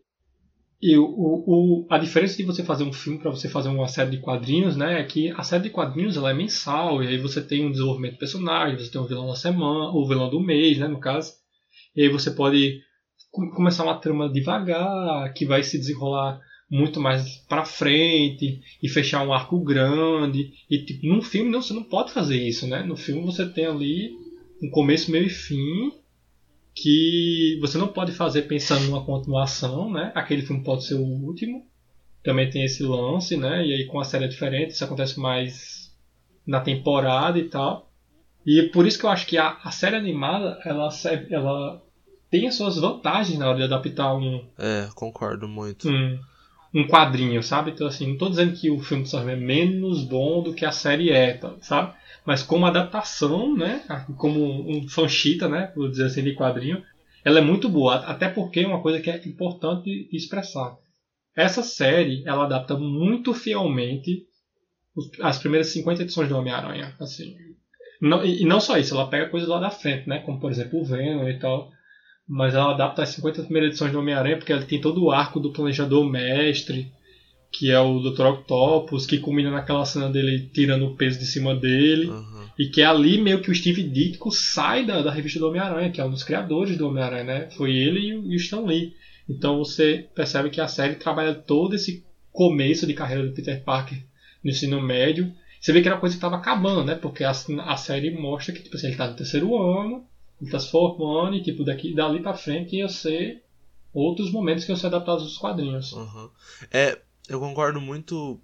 e 0.81 0.97
o, 0.97 1.03
o, 1.05 1.87
a 1.89 1.97
diferença 1.97 2.37
de 2.37 2.43
você 2.43 2.63
fazer 2.63 2.83
um 2.83 2.93
filme 2.93 3.19
para 3.19 3.31
você 3.31 3.49
fazer 3.49 3.69
uma 3.69 3.87
série 3.87 4.11
de 4.11 4.19
quadrinhos, 4.19 4.75
né, 4.75 5.01
é 5.01 5.03
que 5.03 5.31
a 5.31 5.43
série 5.43 5.63
de 5.63 5.69
quadrinhos 5.69 6.17
ela 6.17 6.29
é 6.31 6.33
mensal, 6.33 7.03
e 7.03 7.07
aí 7.07 7.17
você 7.17 7.41
tem 7.41 7.65
um 7.65 7.71
desenvolvimento 7.71 8.13
de 8.13 8.19
personagem, 8.19 8.77
você 8.77 8.91
tem 8.91 9.01
um 9.01 9.07
vilão 9.07 9.27
da 9.27 9.35
semana, 9.35 9.89
ou 9.91 10.07
vilão 10.07 10.29
do 10.29 10.39
mês, 10.39 10.77
né, 10.77 10.87
no 10.87 10.99
caso. 10.99 11.33
E 11.95 12.03
aí 12.03 12.09
você 12.09 12.31
pode 12.31 12.79
com- 13.31 13.49
começar 13.51 13.83
uma 13.83 13.99
trama 13.99 14.31
devagar, 14.31 15.33
que 15.33 15.45
vai 15.45 15.63
se 15.63 15.77
desenrolar 15.77 16.39
muito 16.69 16.99
mais 16.99 17.37
para 17.47 17.65
frente, 17.65 18.59
e 18.81 18.89
fechar 18.89 19.25
um 19.25 19.33
arco 19.33 19.59
grande. 19.63 20.51
E 20.69 20.85
tipo, 20.85 21.07
num 21.07 21.21
filme 21.21 21.49
não, 21.49 21.61
você 21.61 21.73
não 21.73 21.83
pode 21.83 22.11
fazer 22.11 22.37
isso, 22.37 22.67
né? 22.67 22.83
No 22.83 22.95
filme 22.97 23.23
você 23.23 23.47
tem 23.47 23.65
ali 23.65 24.09
um 24.61 24.69
começo, 24.69 25.11
meio 25.11 25.25
e 25.25 25.29
fim, 25.29 25.91
que 26.81 27.57
você 27.61 27.77
não 27.77 27.87
pode 27.87 28.11
fazer 28.11 28.43
pensando 28.43 28.85
numa 28.85 29.03
continuação, 29.03 29.91
né? 29.91 30.11
Aquele 30.15 30.41
filme 30.43 30.63
pode 30.63 30.85
ser 30.85 30.95
o 30.95 31.01
último. 31.03 31.65
Também 32.23 32.49
tem 32.49 32.63
esse 32.65 32.83
lance, 32.83 33.37
né? 33.37 33.65
E 33.65 33.73
aí 33.73 33.85
com 33.85 33.99
a 33.99 34.03
série 34.03 34.25
é 34.25 34.27
diferente, 34.27 34.71
isso 34.71 34.83
acontece 34.83 35.19
mais 35.19 35.91
na 36.45 36.59
temporada 36.61 37.39
e 37.39 37.45
tal. 37.49 37.89
E 38.45 38.63
por 38.73 38.85
isso 38.87 38.99
que 38.99 39.05
eu 39.05 39.09
acho 39.09 39.27
que 39.27 39.37
a, 39.37 39.57
a 39.63 39.71
série 39.71 39.95
animada, 39.95 40.59
ela, 40.65 40.89
serve- 40.91 41.33
ela 41.33 41.81
tem 42.29 42.47
as 42.47 42.55
suas 42.55 42.77
vantagens 42.77 43.37
na 43.39 43.47
hora 43.49 43.57
de 43.57 43.63
adaptar 43.63 44.15
um, 44.15 44.43
É, 44.57 44.89
concordo 44.95 45.47
muito. 45.47 45.89
um, 45.89 46.19
um 46.73 46.87
quadrinho, 46.87 47.41
sabe? 47.43 47.71
Então 47.71 47.87
assim, 47.87 48.07
não 48.07 48.17
tô 48.17 48.29
dizendo 48.29 48.53
que 48.55 48.69
o 48.69 48.79
filme 48.79 49.03
do 49.03 49.09
Sam 49.09 49.29
é 49.31 49.35
menos 49.35 50.03
bom 50.03 50.43
do 50.43 50.53
que 50.53 50.65
a 50.65 50.71
série 50.71 51.09
é, 51.11 51.33
tá- 51.33 51.55
sabe? 51.61 51.93
Mas 52.27 52.43
como 52.43 52.65
adaptação, 52.65 53.55
né? 53.55 53.85
Como 54.17 54.69
um 54.69 54.85
fanchita, 54.89 55.47
né? 55.47 55.71
Vou 55.73 55.89
dizer 55.89 56.07
assim, 56.07 56.21
de 56.21 56.35
quadrinho, 56.35 56.83
ela 57.23 57.39
é 57.39 57.41
muito 57.41 57.69
boa. 57.69 57.95
Até 57.95 58.27
porque 58.27 58.59
é 58.59 58.67
uma 58.67 58.81
coisa 58.81 58.99
que 58.99 59.09
é 59.09 59.15
importante 59.25 60.09
expressar. 60.11 60.75
Essa 61.33 61.63
série, 61.63 62.27
ela 62.27 62.43
adapta 62.43 62.75
muito 62.75 63.33
fielmente 63.33 64.25
as 65.21 65.37
primeiras 65.37 65.67
50 65.67 66.01
edições 66.01 66.27
do 66.27 66.37
Homem-Aranha. 66.37 66.93
Assim. 66.99 67.33
E 68.25 68.43
não 68.43 68.59
só 68.59 68.77
isso, 68.77 68.93
ela 68.93 69.09
pega 69.09 69.29
coisas 69.29 69.47
lá 69.47 69.61
da 69.61 69.69
frente, 69.69 70.09
né? 70.09 70.19
Como 70.19 70.37
por 70.37 70.51
exemplo 70.51 70.81
o 70.81 70.85
Venom 70.85 71.29
e 71.29 71.39
tal. 71.39 71.71
Mas 72.27 72.53
ela 72.53 72.73
adapta 72.73 73.03
as 73.03 73.09
50 73.09 73.43
primeiras 73.43 73.69
edições 73.69 73.93
do 73.93 73.99
Homem-Aranha 73.99 74.35
porque 74.35 74.51
ela 74.51 74.65
tem 74.65 74.81
todo 74.81 75.01
o 75.01 75.11
arco 75.11 75.39
do 75.39 75.53
planejador 75.53 76.03
mestre, 76.03 76.91
que 77.51 77.71
é 77.71 77.79
o 77.79 77.99
Dr. 77.99 78.25
Octopus, 78.25 79.05
que 79.05 79.17
culmina 79.17 79.49
naquela 79.49 79.85
cena 79.85 80.09
dele 80.09 80.49
tirando 80.53 80.85
o 80.85 80.95
peso 80.95 81.17
de 81.19 81.25
cima 81.25 81.55
dele. 81.55 82.07
Uhum. 82.07 82.47
E 82.57 82.67
que 82.67 82.81
é 82.81 82.85
ali 82.85 83.21
meio 83.21 83.41
que 83.41 83.51
o 83.51 83.55
Steve 83.55 83.83
Ditko 83.83 84.31
sai 84.31 84.85
da, 84.85 85.01
da 85.01 85.11
revista 85.11 85.39
do 85.39 85.47
Homem-Aranha, 85.47 85.91
que 85.91 86.01
é 86.01 86.05
um 86.05 86.09
dos 86.09 86.23
criadores 86.23 86.77
do 86.77 86.87
Homem-Aranha, 86.87 87.23
né? 87.23 87.49
Foi 87.51 87.71
ele 87.71 87.99
e 87.99 88.15
o, 88.15 88.31
e 88.31 88.35
o 88.35 88.37
Stan 88.37 88.61
Lee. 88.61 88.95
Então 89.29 89.57
você 89.57 90.07
percebe 90.15 90.49
que 90.49 90.61
a 90.61 90.67
série 90.67 90.95
trabalha 90.95 91.35
todo 91.35 91.75
esse 91.75 92.03
começo 92.31 92.87
de 92.87 92.93
carreira 92.93 93.25
do 93.25 93.33
Peter 93.33 93.63
Parker 93.63 94.03
no 94.43 94.49
ensino 94.49 94.81
médio. 94.81 95.31
Você 95.59 95.73
vê 95.73 95.81
que 95.81 95.87
era 95.87 95.97
coisa 95.97 96.13
que 96.13 96.17
estava 96.17 96.37
acabando, 96.37 96.83
né? 96.83 96.95
Porque 96.95 97.23
a, 97.23 97.31
a 97.31 97.77
série 97.77 98.11
mostra 98.11 98.53
que 98.53 98.61
tipo 98.61 98.75
assim, 98.75 98.87
ele 98.87 98.93
está 98.93 99.07
no 99.07 99.15
terceiro 99.15 99.57
ano, 99.57 100.05
ele 100.39 100.47
está 100.47 100.59
se 100.59 100.71
formando 100.71 101.35
e 101.35 101.43
tipo, 101.43 101.63
daqui, 101.63 101.93
dali 101.93 102.21
pra 102.21 102.33
frente 102.33 102.75
ia 102.75 102.87
ser 102.87 103.43
outros 103.93 104.31
momentos 104.31 104.63
que 104.63 104.71
iam 104.71 104.77
ser 104.77 104.87
adaptados 104.87 105.23
aos 105.23 105.37
quadrinhos. 105.37 105.91
Uhum. 105.93 106.29
É, 106.71 106.99
eu 107.27 107.39
concordo 107.39 107.81
muito 107.81 108.39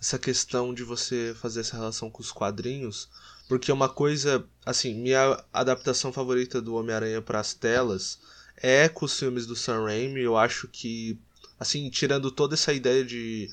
essa 0.00 0.18
questão 0.18 0.72
de 0.72 0.84
você 0.84 1.34
fazer 1.40 1.60
essa 1.60 1.76
relação 1.76 2.10
com 2.10 2.22
os 2.22 2.30
quadrinhos, 2.30 3.08
porque 3.48 3.72
uma 3.72 3.88
coisa, 3.88 4.44
assim, 4.64 4.94
minha 4.94 5.42
adaptação 5.52 6.12
favorita 6.12 6.60
do 6.60 6.74
Homem-Aranha 6.74 7.22
para 7.22 7.40
as 7.40 7.54
telas 7.54 8.18
é 8.56 8.88
com 8.88 9.06
os 9.06 9.18
filmes 9.18 9.46
do 9.46 9.56
Sam 9.56 9.84
Raimi. 9.84 10.20
Eu 10.20 10.36
acho 10.36 10.68
que, 10.68 11.18
assim, 11.58 11.88
tirando 11.90 12.30
toda 12.30 12.54
essa 12.54 12.72
ideia 12.72 13.04
de 13.04 13.48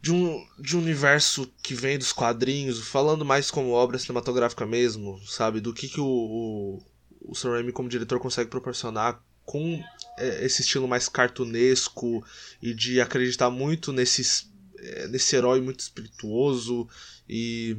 de 0.00 0.12
um, 0.12 0.46
de 0.58 0.76
um 0.76 0.80
universo 0.80 1.50
que 1.62 1.74
vem 1.74 1.98
dos 1.98 2.12
quadrinhos, 2.12 2.80
falando 2.86 3.24
mais 3.24 3.50
como 3.50 3.70
obra 3.70 3.98
cinematográfica 3.98 4.64
mesmo, 4.64 5.20
sabe? 5.26 5.60
Do 5.60 5.74
que, 5.74 5.88
que 5.88 6.00
o, 6.00 6.06
o, 6.06 6.82
o 7.22 7.34
Sam 7.34 7.52
Raimi 7.52 7.72
como 7.72 7.88
diretor 7.88 8.20
consegue 8.20 8.48
proporcionar 8.48 9.20
com 9.44 9.82
esse 10.18 10.62
estilo 10.62 10.88
mais 10.88 11.08
cartunesco 11.08 12.24
e 12.62 12.72
de 12.74 13.00
acreditar 13.00 13.50
muito 13.50 13.92
nesses, 13.92 14.50
é, 14.78 15.08
nesse 15.08 15.36
herói 15.36 15.60
muito 15.60 15.80
espirituoso 15.80 16.88
e, 17.28 17.76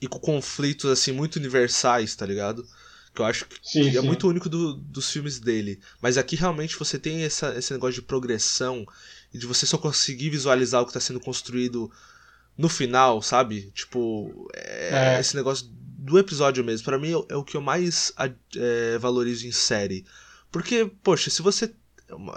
e 0.00 0.06
com 0.08 0.18
conflitos 0.18 0.90
assim 0.90 1.12
muito 1.12 1.36
universais, 1.36 2.14
tá 2.14 2.26
ligado? 2.26 2.66
Que 3.14 3.22
eu 3.22 3.26
acho 3.26 3.46
que 3.46 3.56
Sim, 3.62 3.96
é 3.96 4.00
sim. 4.00 4.06
muito 4.06 4.28
único 4.28 4.48
do- 4.48 4.74
dos 4.74 5.10
filmes 5.10 5.38
dele. 5.40 5.80
Mas 6.02 6.18
aqui 6.18 6.36
realmente 6.36 6.78
você 6.78 6.98
tem 6.98 7.22
essa, 7.22 7.54
esse 7.58 7.72
negócio 7.72 7.94
de 7.94 8.02
progressão 8.06 8.86
e 9.32 9.38
de 9.38 9.46
você 9.46 9.64
só 9.66 9.78
conseguir 9.78 10.30
visualizar 10.30 10.82
o 10.82 10.86
que 10.86 10.92
tá 10.92 11.00
sendo 11.00 11.20
construído 11.20 11.90
no 12.56 12.68
final, 12.68 13.22
sabe? 13.22 13.70
Tipo, 13.74 14.48
é, 14.54 15.16
é. 15.16 15.20
esse 15.20 15.34
negócio 15.36 15.66
do 15.70 16.18
episódio 16.18 16.62
mesmo. 16.64 16.84
para 16.84 16.98
mim 16.98 17.08
é, 17.12 17.32
é, 17.34 17.36
o 17.36 17.44
que 17.44 17.56
eu 17.56 17.60
mais 17.60 18.12
é, 18.56 18.98
valorizo 18.98 19.46
em 19.46 19.52
série. 19.52 20.04
Porque, 20.56 20.90
poxa, 21.02 21.28
se 21.28 21.42
você. 21.42 21.70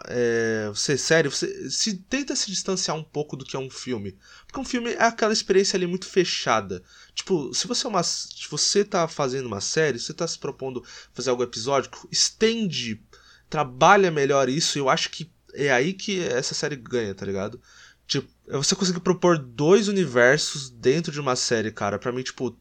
É, 0.10 0.68
você, 0.68 0.98
sério, 0.98 1.32
você 1.32 1.70
se 1.72 1.94
tenta 2.00 2.36
se 2.36 2.52
distanciar 2.52 2.98
um 2.98 3.04
pouco 3.04 3.38
do 3.38 3.46
que 3.46 3.56
é 3.56 3.60
um 3.60 3.70
filme. 3.70 4.18
Porque 4.46 4.60
um 4.60 4.66
filme 4.66 4.92
é 4.92 5.04
aquela 5.04 5.32
experiência 5.32 5.78
ali 5.78 5.88
muito 5.88 6.06
fechada. 6.06 6.84
Tipo, 7.14 7.54
se 7.54 7.66
você 7.66 7.88
é 7.88 7.90
uma. 7.90 8.04
Se 8.04 8.50
você 8.52 8.84
tá 8.84 9.08
fazendo 9.08 9.46
uma 9.46 9.62
série, 9.62 9.98
você 9.98 10.14
tá 10.14 10.28
se 10.28 10.38
propondo 10.38 10.84
fazer 11.14 11.30
algo 11.30 11.44
episódico, 11.44 12.10
estende, 12.12 13.02
trabalha 13.50 14.12
melhor 14.12 14.50
isso, 14.50 14.78
eu 14.78 14.90
acho 14.90 15.10
que 15.10 15.32
é 15.54 15.72
aí 15.72 15.94
que 15.94 16.20
essa 16.20 16.54
série 16.54 16.76
ganha, 16.76 17.16
tá 17.16 17.26
ligado? 17.26 17.62
Tipo, 18.06 18.30
é 18.50 18.58
você 18.58 18.76
conseguir 18.76 19.00
propor 19.00 19.38
dois 19.38 19.88
universos 19.88 20.70
dentro 20.70 21.10
de 21.10 21.22
uma 21.22 21.38
série, 21.38 21.72
cara. 21.72 21.98
para 21.98 22.12
mim, 22.12 22.22
tipo. 22.22 22.60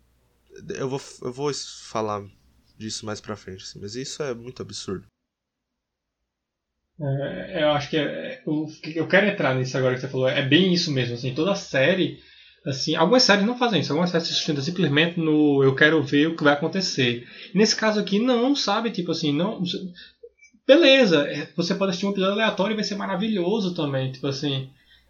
Eu 0.69 0.89
vou, 0.89 1.03
eu 1.23 1.33
vou 1.33 1.53
falar 1.53 2.25
disso 2.77 3.05
mais 3.05 3.21
pra 3.21 3.35
frente, 3.35 3.65
assim, 3.65 3.81
mas 3.81 3.97
isso 3.97 4.23
é 4.23 4.33
muito 4.33 4.63
absurdo. 4.63 5.05
É, 7.01 7.63
eu 7.63 7.71
acho 7.71 7.91
que 7.91 7.97
é, 7.97 8.41
eu, 8.47 8.67
eu 8.95 9.07
quero 9.07 9.27
entrar 9.27 9.55
nisso 9.55 9.77
agora 9.79 9.95
que 9.95 10.01
você 10.01 10.09
falou. 10.09 10.29
É 10.29 10.43
bem 10.43 10.73
isso 10.73 10.93
mesmo, 10.93 11.15
assim, 11.15 11.33
toda 11.33 11.55
série. 11.55 12.19
Assim, 12.67 12.97
algumas 12.97 13.23
séries 13.23 13.47
não 13.47 13.57
fazem 13.57 13.81
isso, 13.81 13.93
algumas 13.93 14.11
séries 14.11 14.27
se 14.27 14.35
sustentam 14.35 14.63
simplesmente 14.63 15.19
no 15.19 15.63
eu 15.63 15.75
quero 15.75 16.03
ver 16.03 16.27
o 16.27 16.37
que 16.37 16.43
vai 16.43 16.53
acontecer. 16.53 17.27
Nesse 17.55 17.77
caso 17.77 18.01
aqui, 18.01 18.19
não, 18.19 18.55
sabe? 18.55 18.91
Tipo 18.91 19.13
assim, 19.13 19.33
não. 19.33 19.63
Beleza, 20.67 21.27
é, 21.29 21.49
você 21.57 21.75
pode 21.75 21.91
assistir 21.91 22.07
um 22.07 22.11
episódio 22.11 22.35
aleatório 22.35 22.75
e 22.75 22.77
vai 22.77 22.85
ser 22.85 22.97
maravilhoso 22.97 23.75
também. 23.75 24.13
Tipo 24.13 24.27
assim. 24.27 24.69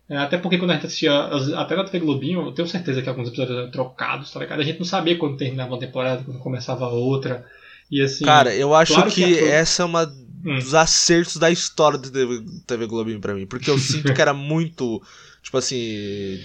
É, 0.08 0.16
até 0.16 0.38
porque 0.38 0.56
quando 0.56 0.70
a 0.70 0.74
gente 0.74 0.86
assistia 0.86 1.12
até 1.56 1.76
na 1.76 1.84
TV 1.84 1.98
Globinho, 1.98 2.46
eu 2.46 2.52
tenho 2.52 2.68
certeza 2.68 3.02
que 3.02 3.08
alguns 3.08 3.28
episódios 3.28 3.58
eram 3.58 3.70
trocados, 3.70 4.30
tá 4.30 4.40
ligado? 4.40 4.60
A 4.60 4.64
gente 4.64 4.78
não 4.78 4.86
sabia 4.86 5.18
quando 5.18 5.36
terminava 5.36 5.72
uma 5.72 5.80
temporada, 5.80 6.22
quando 6.24 6.38
começava 6.38 6.88
outra. 6.88 7.44
E 7.90 8.00
assim. 8.00 8.24
Cara, 8.24 8.54
eu 8.54 8.74
acho 8.74 8.94
claro 8.94 9.10
que, 9.10 9.22
que 9.22 9.44
essa 9.44 9.82
é 9.82 9.86
uma 9.86 10.06
hum. 10.44 10.58
dos 10.58 10.74
acertos 10.74 11.36
da 11.36 11.50
história 11.50 11.98
da 11.98 12.10
TV, 12.10 12.44
TV 12.66 12.86
Globinho 12.86 13.20
pra 13.20 13.34
mim. 13.34 13.46
Porque 13.46 13.70
eu 13.70 13.78
sinto 13.78 14.12
que 14.12 14.20
era 14.20 14.34
muito. 14.34 15.02
Tipo 15.42 15.58
assim. 15.58 16.40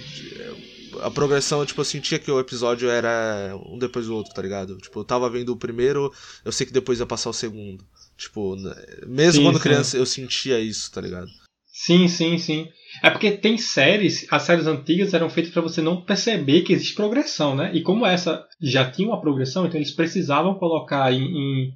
A 1.02 1.10
progressão, 1.10 1.66
tipo, 1.66 1.82
eu 1.82 1.86
sentia 1.86 2.20
que 2.20 2.30
o 2.30 2.40
episódio 2.40 2.88
era 2.88 3.60
um 3.66 3.80
depois 3.80 4.06
do 4.06 4.16
outro, 4.16 4.32
tá 4.32 4.42
ligado? 4.42 4.78
Tipo, 4.78 5.00
eu 5.00 5.04
tava 5.04 5.28
vendo 5.28 5.50
o 5.50 5.58
primeiro, 5.58 6.14
eu 6.46 6.52
sei 6.52 6.68
que 6.68 6.74
depois 6.74 7.00
ia 7.00 7.06
passar 7.06 7.32
o 7.32 7.34
segundo. 7.34 7.84
Tipo, 8.16 8.56
né, 8.56 8.76
mesmo 9.08 9.42
sim, 9.42 9.44
quando 9.44 9.58
sim. 9.58 9.64
criança 9.64 9.98
eu 9.98 10.06
sentia 10.06 10.60
isso, 10.60 10.92
tá 10.92 11.02
ligado? 11.02 11.28
Sim, 11.74 12.08
sim, 12.08 12.38
sim. 12.38 12.70
É 13.02 13.10
porque 13.10 13.32
tem 13.32 13.58
séries, 13.58 14.28
as 14.30 14.44
séries 14.44 14.68
antigas 14.68 15.14
eram 15.16 15.28
feitas 15.28 15.52
para 15.52 15.64
você 15.64 15.82
não 15.82 16.02
perceber 16.02 16.62
que 16.62 16.72
existe 16.72 16.94
progressão, 16.94 17.56
né? 17.56 17.72
E 17.74 17.82
como 17.82 18.06
essa 18.06 18.46
já 18.62 18.90
tinha 18.90 19.08
uma 19.08 19.20
progressão, 19.20 19.66
então 19.66 19.80
eles 19.80 19.92
precisavam 19.92 20.54
colocar 20.54 21.12
em, 21.12 21.24
em, 21.24 21.74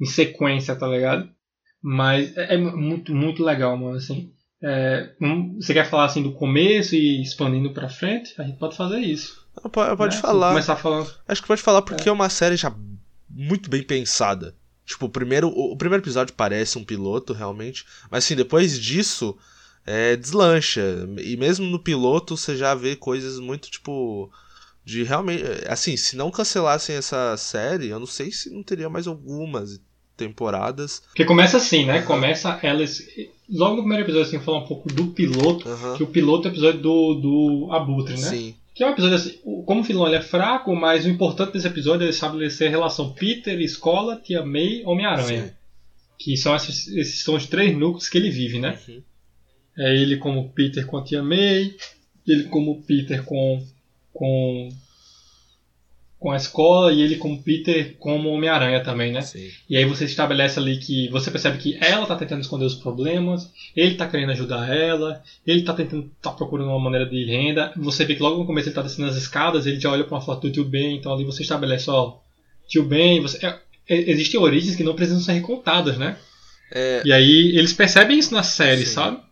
em 0.00 0.06
sequência, 0.06 0.74
tá 0.74 0.88
ligado? 0.88 1.28
Mas 1.82 2.36
é, 2.36 2.54
é, 2.54 2.58
muito, 2.58 3.14
muito 3.14 3.44
legal, 3.44 3.76
mano, 3.76 3.96
assim. 3.96 4.32
É, 4.62 5.14
você 5.58 5.74
quer 5.74 5.88
falar 5.88 6.06
assim 6.06 6.22
do 6.22 6.32
começo 6.32 6.94
e 6.94 7.22
expandindo 7.22 7.72
para 7.72 7.88
frente? 7.88 8.34
A 8.38 8.42
gente 8.42 8.58
pode 8.58 8.76
fazer 8.76 8.98
isso. 8.98 9.46
Pode, 9.70 9.96
pode 9.96 10.16
né? 10.16 10.22
falar. 10.22 10.50
Começar 10.50 10.76
falando. 10.76 11.14
Acho 11.28 11.42
que 11.42 11.48
pode 11.48 11.62
falar 11.62 11.82
porque 11.82 12.08
é. 12.08 12.10
é 12.10 12.12
uma 12.12 12.28
série 12.28 12.56
já 12.56 12.74
muito 13.28 13.68
bem 13.68 13.82
pensada. 13.82 14.54
Tipo, 14.84 15.06
o 15.06 15.10
primeiro, 15.10 15.48
o 15.48 15.76
primeiro 15.76 16.02
episódio 16.02 16.34
parece 16.34 16.78
um 16.78 16.84
piloto, 16.84 17.32
realmente. 17.32 17.84
Mas 18.10 18.24
assim, 18.24 18.36
depois 18.36 18.80
disso, 18.80 19.36
é, 19.84 20.16
deslancha. 20.16 21.08
E 21.18 21.36
mesmo 21.36 21.66
no 21.66 21.78
piloto 21.78 22.36
você 22.36 22.56
já 22.56 22.74
vê 22.74 22.96
coisas 22.96 23.38
muito, 23.38 23.70
tipo. 23.70 24.30
De 24.84 25.02
realmente. 25.02 25.42
Assim, 25.68 25.96
se 25.96 26.16
não 26.16 26.30
cancelassem 26.30 26.96
essa 26.96 27.36
série, 27.36 27.88
eu 27.88 27.98
não 27.98 28.06
sei 28.06 28.30
se 28.30 28.50
não 28.50 28.62
teria 28.62 28.88
mais 28.88 29.06
algumas 29.06 29.80
temporadas. 30.16 31.02
Porque 31.08 31.24
começa 31.24 31.56
assim, 31.58 31.84
né? 31.84 32.02
Começa 32.02 32.58
elas. 32.62 33.02
Logo 33.48 33.76
no 33.76 33.82
primeiro 33.82 34.04
episódio, 34.04 34.28
assim, 34.28 34.40
falar 34.40 34.58
um 34.58 34.66
pouco 34.66 34.88
do 34.92 35.08
piloto. 35.08 35.68
Que 35.96 36.02
o 36.02 36.06
piloto 36.06 36.48
é 36.48 36.50
o 36.50 36.54
episódio 36.54 36.80
do, 36.80 37.14
do 37.14 37.68
Abutre, 37.72 38.14
né? 38.14 38.28
Sim. 38.28 38.54
Que 38.74 38.84
é 38.84 38.86
um 38.86 38.90
episódio 38.90 39.16
assim, 39.16 39.38
como 39.64 39.80
o 39.80 39.82
vilão 39.82 40.06
ele 40.06 40.16
é 40.16 40.22
fraco, 40.22 40.74
mas 40.76 41.06
o 41.06 41.08
importante 41.08 41.52
desse 41.52 41.66
episódio 41.66 42.06
é 42.06 42.10
estabelecer 42.10 42.68
a 42.68 42.70
relação 42.70 43.12
Peter, 43.12 43.58
escola, 43.60 44.20
tia 44.22 44.44
May, 44.44 44.82
Homem-Aranha. 44.84 45.56
Que 46.18 46.36
são 46.36 46.54
esses, 46.54 46.88
esses, 46.88 47.22
são 47.22 47.36
os 47.36 47.46
três 47.46 47.76
núcleos 47.76 48.08
que 48.08 48.18
ele 48.18 48.30
vive, 48.30 48.58
né? 48.58 48.78
Uhum. 48.86 49.02
É 49.78 49.94
ele 49.94 50.18
como 50.18 50.50
Peter 50.50 50.86
com 50.86 50.98
a 50.98 51.04
tia 51.04 51.22
May, 51.22 51.74
ele 52.26 52.44
como 52.44 52.82
Peter 52.82 53.22
com, 53.22 53.64
com 54.12 54.68
com 56.18 56.30
a 56.30 56.36
escola 56.36 56.92
e 56.92 57.02
ele 57.02 57.16
como 57.16 57.42
Peter 57.42 57.94
como 57.98 58.30
Homem-Aranha 58.30 58.82
também, 58.82 59.12
né? 59.12 59.20
Sim. 59.20 59.50
E 59.68 59.76
aí 59.76 59.84
você 59.84 60.06
estabelece 60.06 60.58
ali 60.58 60.78
que 60.78 61.08
você 61.08 61.30
percebe 61.30 61.58
que 61.58 61.76
ela 61.80 62.06
tá 62.06 62.16
tentando 62.16 62.40
esconder 62.40 62.64
os 62.64 62.74
problemas, 62.74 63.50
ele 63.76 63.96
tá 63.96 64.08
querendo 64.08 64.32
ajudar 64.32 64.74
ela, 64.74 65.22
ele 65.46 65.62
tá 65.62 65.74
tentando 65.74 66.10
tá 66.20 66.30
procurando 66.30 66.70
uma 66.70 66.80
maneira 66.80 67.06
de 67.06 67.24
renda. 67.24 67.72
Você 67.76 68.04
vê 68.04 68.14
que 68.14 68.22
logo 68.22 68.38
no 68.38 68.46
começo 68.46 68.68
ele 68.68 68.74
tá 68.74 68.82
descendo 68.82 69.08
as 69.08 69.16
escadas, 69.16 69.66
ele 69.66 69.78
já 69.78 69.90
olha 69.90 70.04
para 70.04 70.14
uma 70.14 70.24
foto 70.24 70.48
do 70.48 70.52
tio 70.52 70.64
Ben, 70.64 70.96
então 70.96 71.12
ali 71.12 71.24
você 71.24 71.42
estabelece, 71.42 71.90
ó, 71.90 72.16
tio 72.66 72.84
Ben, 72.84 73.20
você 73.20 73.44
é, 73.46 73.58
é, 73.88 74.10
existem 74.10 74.40
origens 74.40 74.74
que 74.74 74.84
não 74.84 74.94
precisam 74.94 75.20
ser 75.20 75.32
recontadas, 75.32 75.98
né? 75.98 76.16
É... 76.72 77.02
E 77.04 77.12
aí 77.12 77.56
eles 77.56 77.72
percebem 77.72 78.18
isso 78.18 78.32
na 78.32 78.42
série, 78.42 78.86
Sim. 78.86 78.94
sabe? 78.94 79.25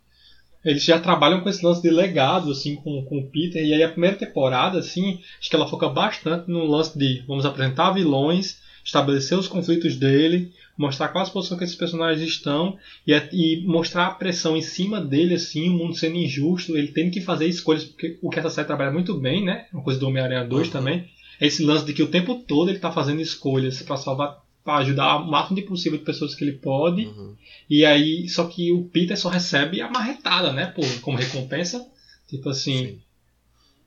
Eles 0.65 0.83
já 0.83 0.99
trabalham 0.99 1.41
com 1.41 1.49
esse 1.49 1.63
lance 1.63 1.81
de 1.81 1.91
legado, 1.91 2.51
assim, 2.51 2.75
com, 2.75 3.05
com 3.05 3.19
o 3.19 3.27
Peter. 3.29 3.63
E 3.63 3.73
aí 3.73 3.83
a 3.83 3.89
primeira 3.89 4.15
temporada, 4.15 4.79
assim, 4.79 5.19
acho 5.39 5.49
que 5.49 5.55
ela 5.55 5.67
foca 5.67 5.87
bastante 5.87 6.49
no 6.49 6.65
lance 6.65 6.97
de 6.97 7.23
vamos 7.27 7.45
apresentar 7.45 7.91
vilões, 7.91 8.59
estabelecer 8.83 9.37
os 9.37 9.47
conflitos 9.47 9.95
dele, 9.95 10.51
mostrar 10.75 11.09
quais 11.09 11.29
posições 11.29 11.59
que 11.59 11.63
esses 11.65 11.75
personagens 11.75 12.27
estão 12.27 12.77
e, 13.05 13.13
e, 13.31 13.65
mostrar 13.65 14.07
a 14.07 14.11
pressão 14.11 14.57
em 14.57 14.61
cima 14.61 14.99
dele, 14.99 15.35
assim, 15.35 15.69
o 15.69 15.73
mundo 15.73 15.95
sendo 15.95 16.15
injusto, 16.15 16.75
ele 16.75 16.87
tendo 16.87 17.11
que 17.11 17.21
fazer 17.21 17.45
escolhas, 17.45 17.83
porque 17.85 18.17
o 18.21 18.29
que 18.29 18.39
essa 18.39 18.49
série 18.49 18.67
trabalha 18.67 18.91
muito 18.91 19.13
bem, 19.19 19.45
né? 19.45 19.67
Uma 19.71 19.83
coisa 19.83 19.99
do 19.99 20.07
Homem-Aranha 20.07 20.45
2 20.45 20.67
uhum. 20.67 20.73
também, 20.73 21.05
é 21.39 21.45
esse 21.47 21.63
lance 21.63 21.85
de 21.85 21.93
que 21.93 22.03
o 22.03 22.07
tempo 22.07 22.43
todo 22.47 22.69
ele 22.69 22.77
está 22.77 22.91
fazendo 22.91 23.21
escolhas 23.21 23.81
para 23.81 23.97
salvar 23.97 24.44
para 24.65 24.79
ajudar 24.79 25.17
o 25.17 25.29
máximo 25.29 25.55
de 25.55 25.61
possível 25.61 25.99
de 25.99 26.03
pessoas 26.03 26.33
que 26.33 26.43
ele 26.43 26.53
pode. 26.53 27.05
Uhum. 27.05 27.35
E 27.69 27.85
aí, 27.85 28.27
só 28.27 28.45
que 28.45 28.71
o 28.71 28.85
Peter 28.85 29.15
só 29.15 29.29
recebe 29.29 29.79
a 29.79 29.89
marretada, 29.89 30.51
né? 30.51 30.65
Por, 30.65 30.83
como 31.01 31.19
recompensa. 31.19 31.85
Tipo 32.27 32.49
assim. 32.49 32.87
Sim. 32.87 33.01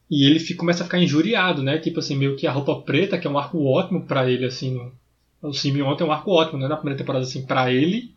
E 0.09 0.25
ele 0.25 0.39
fica, 0.39 0.61
começa 0.61 0.83
a 0.83 0.87
ficar 0.87 1.03
injuriado, 1.03 1.63
né? 1.63 1.79
Tipo 1.79 1.99
assim, 1.99 2.17
meio 2.17 2.37
que 2.37 2.47
a 2.47 2.53
roupa 2.53 2.81
preta, 2.81 3.19
que 3.19 3.27
é 3.27 3.31
um 3.31 3.37
arco 3.37 3.63
ótimo 3.65 4.07
para 4.07 4.31
ele, 4.31 4.45
assim. 4.45 4.73
No, 4.73 4.93
o 5.43 5.53
Simeon 5.53 5.97
é 5.99 6.05
um 6.05 6.13
arco 6.13 6.31
ótimo, 6.31 6.59
né? 6.59 6.69
Na 6.69 6.77
primeira 6.77 6.97
temporada, 6.97 7.25
assim, 7.25 7.45
pra 7.45 7.73
ele. 7.73 8.15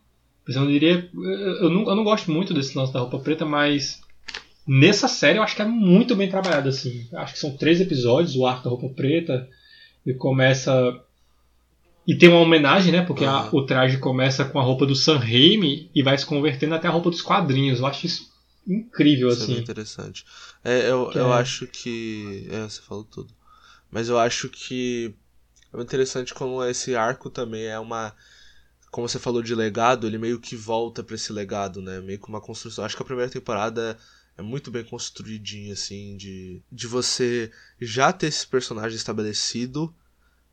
Eu 0.47 0.61
não 0.61 0.67
diria. 0.67 1.09
Eu 1.13 1.69
não, 1.69 1.89
eu 1.89 1.95
não 1.95 2.03
gosto 2.03 2.31
muito 2.31 2.53
desse 2.53 2.77
lance 2.77 2.93
da 2.93 2.99
roupa 2.99 3.19
preta, 3.19 3.43
mas. 3.43 3.99
Nessa 4.67 5.07
série 5.07 5.39
eu 5.39 5.43
acho 5.43 5.55
que 5.55 5.63
é 5.63 5.65
muito 5.65 6.15
bem 6.15 6.29
trabalhado, 6.29 6.69
assim. 6.69 7.07
Acho 7.13 7.33
que 7.33 7.39
são 7.39 7.57
três 7.57 7.81
episódios, 7.81 8.35
o 8.35 8.45
arco 8.45 8.63
da 8.63 8.69
roupa 8.69 8.89
preta. 8.89 9.49
E 10.05 10.13
começa 10.13 11.03
e 12.07 12.17
tem 12.17 12.29
uma 12.29 12.39
homenagem, 12.39 12.91
né? 12.91 13.05
Porque 13.05 13.23
uhum. 13.23 13.29
a, 13.29 13.49
o 13.51 13.65
traje 13.65 13.97
começa 13.97 14.43
com 14.45 14.59
a 14.59 14.63
roupa 14.63 14.85
do 14.85 14.95
Sam 14.95 15.17
Raimi 15.17 15.89
e 15.93 16.01
vai 16.01 16.17
se 16.17 16.25
convertendo 16.25 16.75
até 16.75 16.87
a 16.87 16.91
roupa 16.91 17.09
dos 17.09 17.21
quadrinhos. 17.21 17.79
Eu 17.79 17.85
acho 17.85 18.05
isso 18.05 18.31
incrível, 18.67 19.29
isso 19.29 19.43
assim. 19.43 19.55
É 19.55 19.59
interessante. 19.59 20.25
É, 20.63 20.89
eu, 20.89 21.11
eu 21.13 21.31
é... 21.33 21.39
acho 21.39 21.67
que. 21.67 22.47
É, 22.49 22.63
você 22.63 22.81
falou 22.81 23.03
tudo. 23.03 23.33
Mas 23.89 24.09
eu 24.09 24.17
acho 24.17 24.49
que 24.49 25.13
é 25.73 25.81
interessante 25.81 26.33
como 26.33 26.63
esse 26.63 26.95
arco 26.95 27.29
também 27.29 27.65
é 27.65 27.79
uma. 27.79 28.13
Como 28.89 29.07
você 29.07 29.19
falou 29.19 29.41
de 29.41 29.55
legado, 29.55 30.05
ele 30.05 30.17
meio 30.17 30.39
que 30.39 30.55
volta 30.55 31.03
para 31.03 31.15
esse 31.15 31.31
legado, 31.31 31.81
né? 31.81 32.01
Meio 32.01 32.19
que 32.19 32.27
uma 32.27 32.41
construção. 32.41 32.83
Acho 32.83 32.95
que 32.95 33.03
a 33.03 33.05
primeira 33.05 33.31
temporada 33.31 33.97
é 34.37 34.41
muito 34.41 34.71
bem 34.71 34.83
construidinha, 34.83 35.73
assim, 35.73 36.17
de, 36.17 36.61
de 36.71 36.87
você 36.87 37.51
já 37.79 38.11
ter 38.11 38.27
esse 38.27 38.45
personagem 38.47 38.97
estabelecido, 38.97 39.93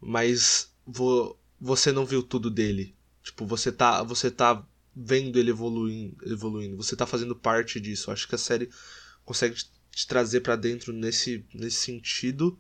mas 0.01 0.71
vou, 0.87 1.38
você 1.61 1.93
não 1.93 2.07
viu 2.07 2.23
tudo 2.23 2.51
dele. 2.51 2.95
Tipo, 3.23 3.47
você 3.47 3.71
tá, 3.73 4.03
você 4.03 4.31
tá 4.31 4.65
vendo 4.95 5.39
ele 5.39 5.51
evoluindo, 5.51 6.17
evoluindo. 6.25 6.77
Você 6.77 6.97
tá 6.97 7.07
fazendo 7.07 7.37
parte 7.37 7.81
disso. 7.81 8.11
Acho 8.11 8.27
que 8.29 8.35
a 8.35 8.39
série 8.39 8.71
consegue 9.25 9.57
te 9.91 10.07
trazer 10.07 10.41
para 10.41 10.57
dentro 10.57 10.93
nesse, 10.93 11.45
nesse 11.55 11.79
sentido. 11.79 12.59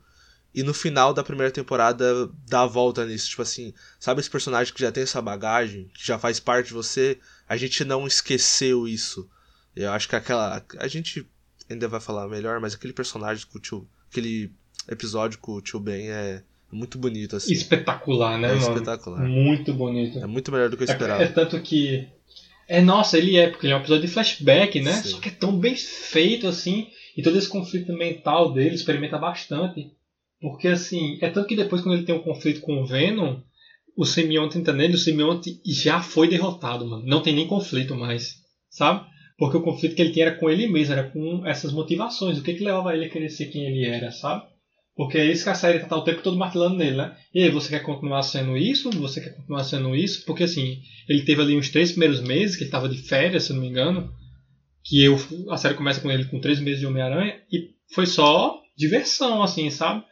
E 0.54 0.62
no 0.62 0.72
final 0.72 1.12
da 1.12 1.22
primeira 1.22 1.52
temporada 1.52 2.28
dá 2.46 2.62
a 2.62 2.66
volta 2.66 3.04
nisso. 3.06 3.28
Tipo 3.30 3.42
assim, 3.42 3.74
sabe 3.98 4.20
esse 4.20 4.30
personagem 4.30 4.72
que 4.72 4.80
já 4.80 4.90
tem 4.90 5.02
essa 5.02 5.22
bagagem, 5.22 5.90
que 5.94 6.06
já 6.06 6.18
faz 6.18 6.40
parte 6.40 6.68
de 6.68 6.74
você? 6.74 7.18
A 7.48 7.56
gente 7.56 7.84
não 7.84 8.06
esqueceu 8.06 8.88
isso. 8.88 9.28
Eu 9.74 9.92
acho 9.92 10.08
que 10.08 10.16
aquela. 10.16 10.64
A 10.78 10.88
gente 10.88 11.28
ainda 11.70 11.86
vai 11.86 12.00
falar 12.00 12.28
melhor, 12.28 12.60
mas 12.60 12.74
aquele 12.74 12.92
personagem 12.92 13.46
com 13.46 13.58
o 13.58 13.60
tio. 13.60 13.88
Aquele 14.10 14.52
episódio 14.88 15.38
com 15.38 15.52
o 15.52 15.60
tio 15.60 15.78
Ben 15.78 16.10
é 16.10 16.42
muito 16.70 16.98
bonito, 16.98 17.36
assim. 17.36 17.52
Espetacular, 17.52 18.38
né, 18.38 18.48
é 18.48 18.54
mano? 18.54 18.74
Espetacular. 18.74 19.20
Muito 19.26 19.72
bonito. 19.72 20.18
É 20.18 20.26
muito 20.26 20.52
melhor 20.52 20.68
do 20.68 20.76
que 20.76 20.84
eu 20.84 20.88
é, 20.88 20.92
esperava. 20.92 21.22
É, 21.22 21.26
é 21.26 21.28
tanto 21.28 21.60
que 21.60 22.06
É, 22.68 22.82
nossa, 22.82 23.16
ele 23.16 23.36
é, 23.36 23.48
porque 23.48 23.66
ele 23.66 23.72
é 23.72 23.76
um 23.76 23.80
episódio 23.80 24.06
de 24.06 24.12
flashback, 24.12 24.80
né? 24.80 24.92
Sim. 24.92 25.08
Só 25.08 25.20
que 25.20 25.28
é 25.28 25.32
tão 25.32 25.58
bem 25.58 25.74
feito 25.74 26.46
assim. 26.46 26.86
E 27.16 27.22
todo 27.22 27.38
esse 27.38 27.48
conflito 27.48 27.92
mental 27.92 28.52
dele 28.52 28.74
experimenta 28.74 29.18
bastante. 29.18 29.90
Porque 30.40 30.68
assim, 30.68 31.18
é 31.20 31.30
tanto 31.30 31.48
que 31.48 31.56
depois 31.56 31.82
quando 31.82 31.96
ele 31.96 32.04
tem 32.04 32.14
um 32.14 32.22
conflito 32.22 32.60
com 32.60 32.80
o 32.80 32.86
Venom, 32.86 33.40
o 33.96 34.04
Simeonte 34.04 34.58
entra 34.58 34.72
nele, 34.72 34.94
o 34.94 34.98
Simeonte 34.98 35.60
já 35.66 36.00
foi 36.00 36.28
derrotado, 36.28 36.86
mano. 36.86 37.04
Não 37.04 37.22
tem 37.22 37.34
nem 37.34 37.48
conflito 37.48 37.96
mais, 37.96 38.36
sabe? 38.70 39.04
Porque 39.36 39.56
o 39.56 39.62
conflito 39.62 39.96
que 39.96 40.02
ele 40.02 40.12
tinha 40.12 40.26
era 40.26 40.36
com 40.36 40.48
ele 40.48 40.68
mesmo, 40.68 40.92
era 40.92 41.10
com 41.10 41.44
essas 41.46 41.72
motivações. 41.72 42.38
O 42.38 42.42
que 42.42 42.54
que 42.54 42.62
levava 42.62 42.94
ele 42.94 43.06
a 43.06 43.08
querer 43.08 43.30
ser 43.30 43.46
quem 43.46 43.64
ele 43.64 43.84
era, 43.86 44.12
sabe? 44.12 44.44
Porque 44.98 45.16
é 45.16 45.24
isso 45.26 45.44
que 45.44 45.50
a 45.50 45.54
série 45.54 45.78
tá 45.78 45.96
o 45.96 46.02
tempo 46.02 46.22
todo 46.22 46.36
martelando 46.36 46.74
nele, 46.74 46.96
né? 46.96 47.16
E 47.32 47.44
aí, 47.44 47.50
você 47.50 47.68
quer 47.68 47.84
continuar 47.84 48.20
sendo 48.22 48.56
isso? 48.56 48.90
Você 48.90 49.20
quer 49.20 49.30
continuar 49.30 49.62
sendo 49.62 49.94
isso? 49.94 50.24
Porque 50.24 50.42
assim, 50.42 50.82
ele 51.08 51.22
teve 51.22 51.40
ali 51.40 51.56
uns 51.56 51.68
três 51.68 51.92
primeiros 51.92 52.20
meses, 52.20 52.56
que 52.56 52.64
ele 52.64 52.70
tava 52.72 52.88
de 52.88 52.98
férias, 52.98 53.44
se 53.44 53.52
não 53.52 53.60
me 53.60 53.68
engano. 53.68 54.12
Que 54.84 55.04
eu, 55.04 55.16
a 55.50 55.56
série 55.56 55.76
começa 55.76 56.00
com 56.00 56.10
ele 56.10 56.24
com 56.24 56.40
três 56.40 56.58
meses 56.58 56.80
de 56.80 56.86
Homem-Aranha. 56.86 57.40
E 57.52 57.70
foi 57.94 58.06
só 58.06 58.60
diversão, 58.76 59.40
assim, 59.40 59.70
sabe? 59.70 60.02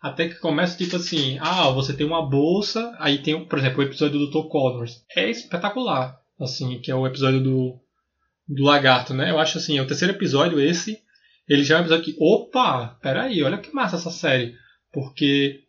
Até 0.00 0.28
que 0.28 0.36
começa 0.36 0.78
tipo 0.78 0.94
assim, 0.94 1.38
ah, 1.40 1.68
você 1.70 1.92
tem 1.92 2.06
uma 2.06 2.24
bolsa, 2.24 2.94
aí 3.00 3.18
tem, 3.18 3.44
por 3.46 3.58
exemplo, 3.58 3.80
o 3.80 3.82
episódio 3.82 4.20
do 4.20 4.30
Dr. 4.30 4.48
Connors. 4.48 5.02
É 5.16 5.28
espetacular, 5.28 6.20
assim, 6.40 6.78
que 6.78 6.92
é 6.92 6.94
o 6.94 7.04
episódio 7.04 7.42
do, 7.42 7.80
do 8.46 8.62
lagarto, 8.62 9.12
né? 9.12 9.32
Eu 9.32 9.40
acho 9.40 9.58
assim, 9.58 9.76
é 9.76 9.82
o 9.82 9.88
terceiro 9.88 10.14
episódio 10.14 10.60
esse, 10.60 11.00
ele 11.48 11.62
já 11.62 11.80
episódio 11.80 12.04
que, 12.04 12.16
opa, 12.18 12.98
peraí, 13.00 13.42
olha 13.42 13.58
que 13.58 13.74
massa 13.74 13.96
essa 13.96 14.10
série. 14.10 14.54
Porque 14.92 15.60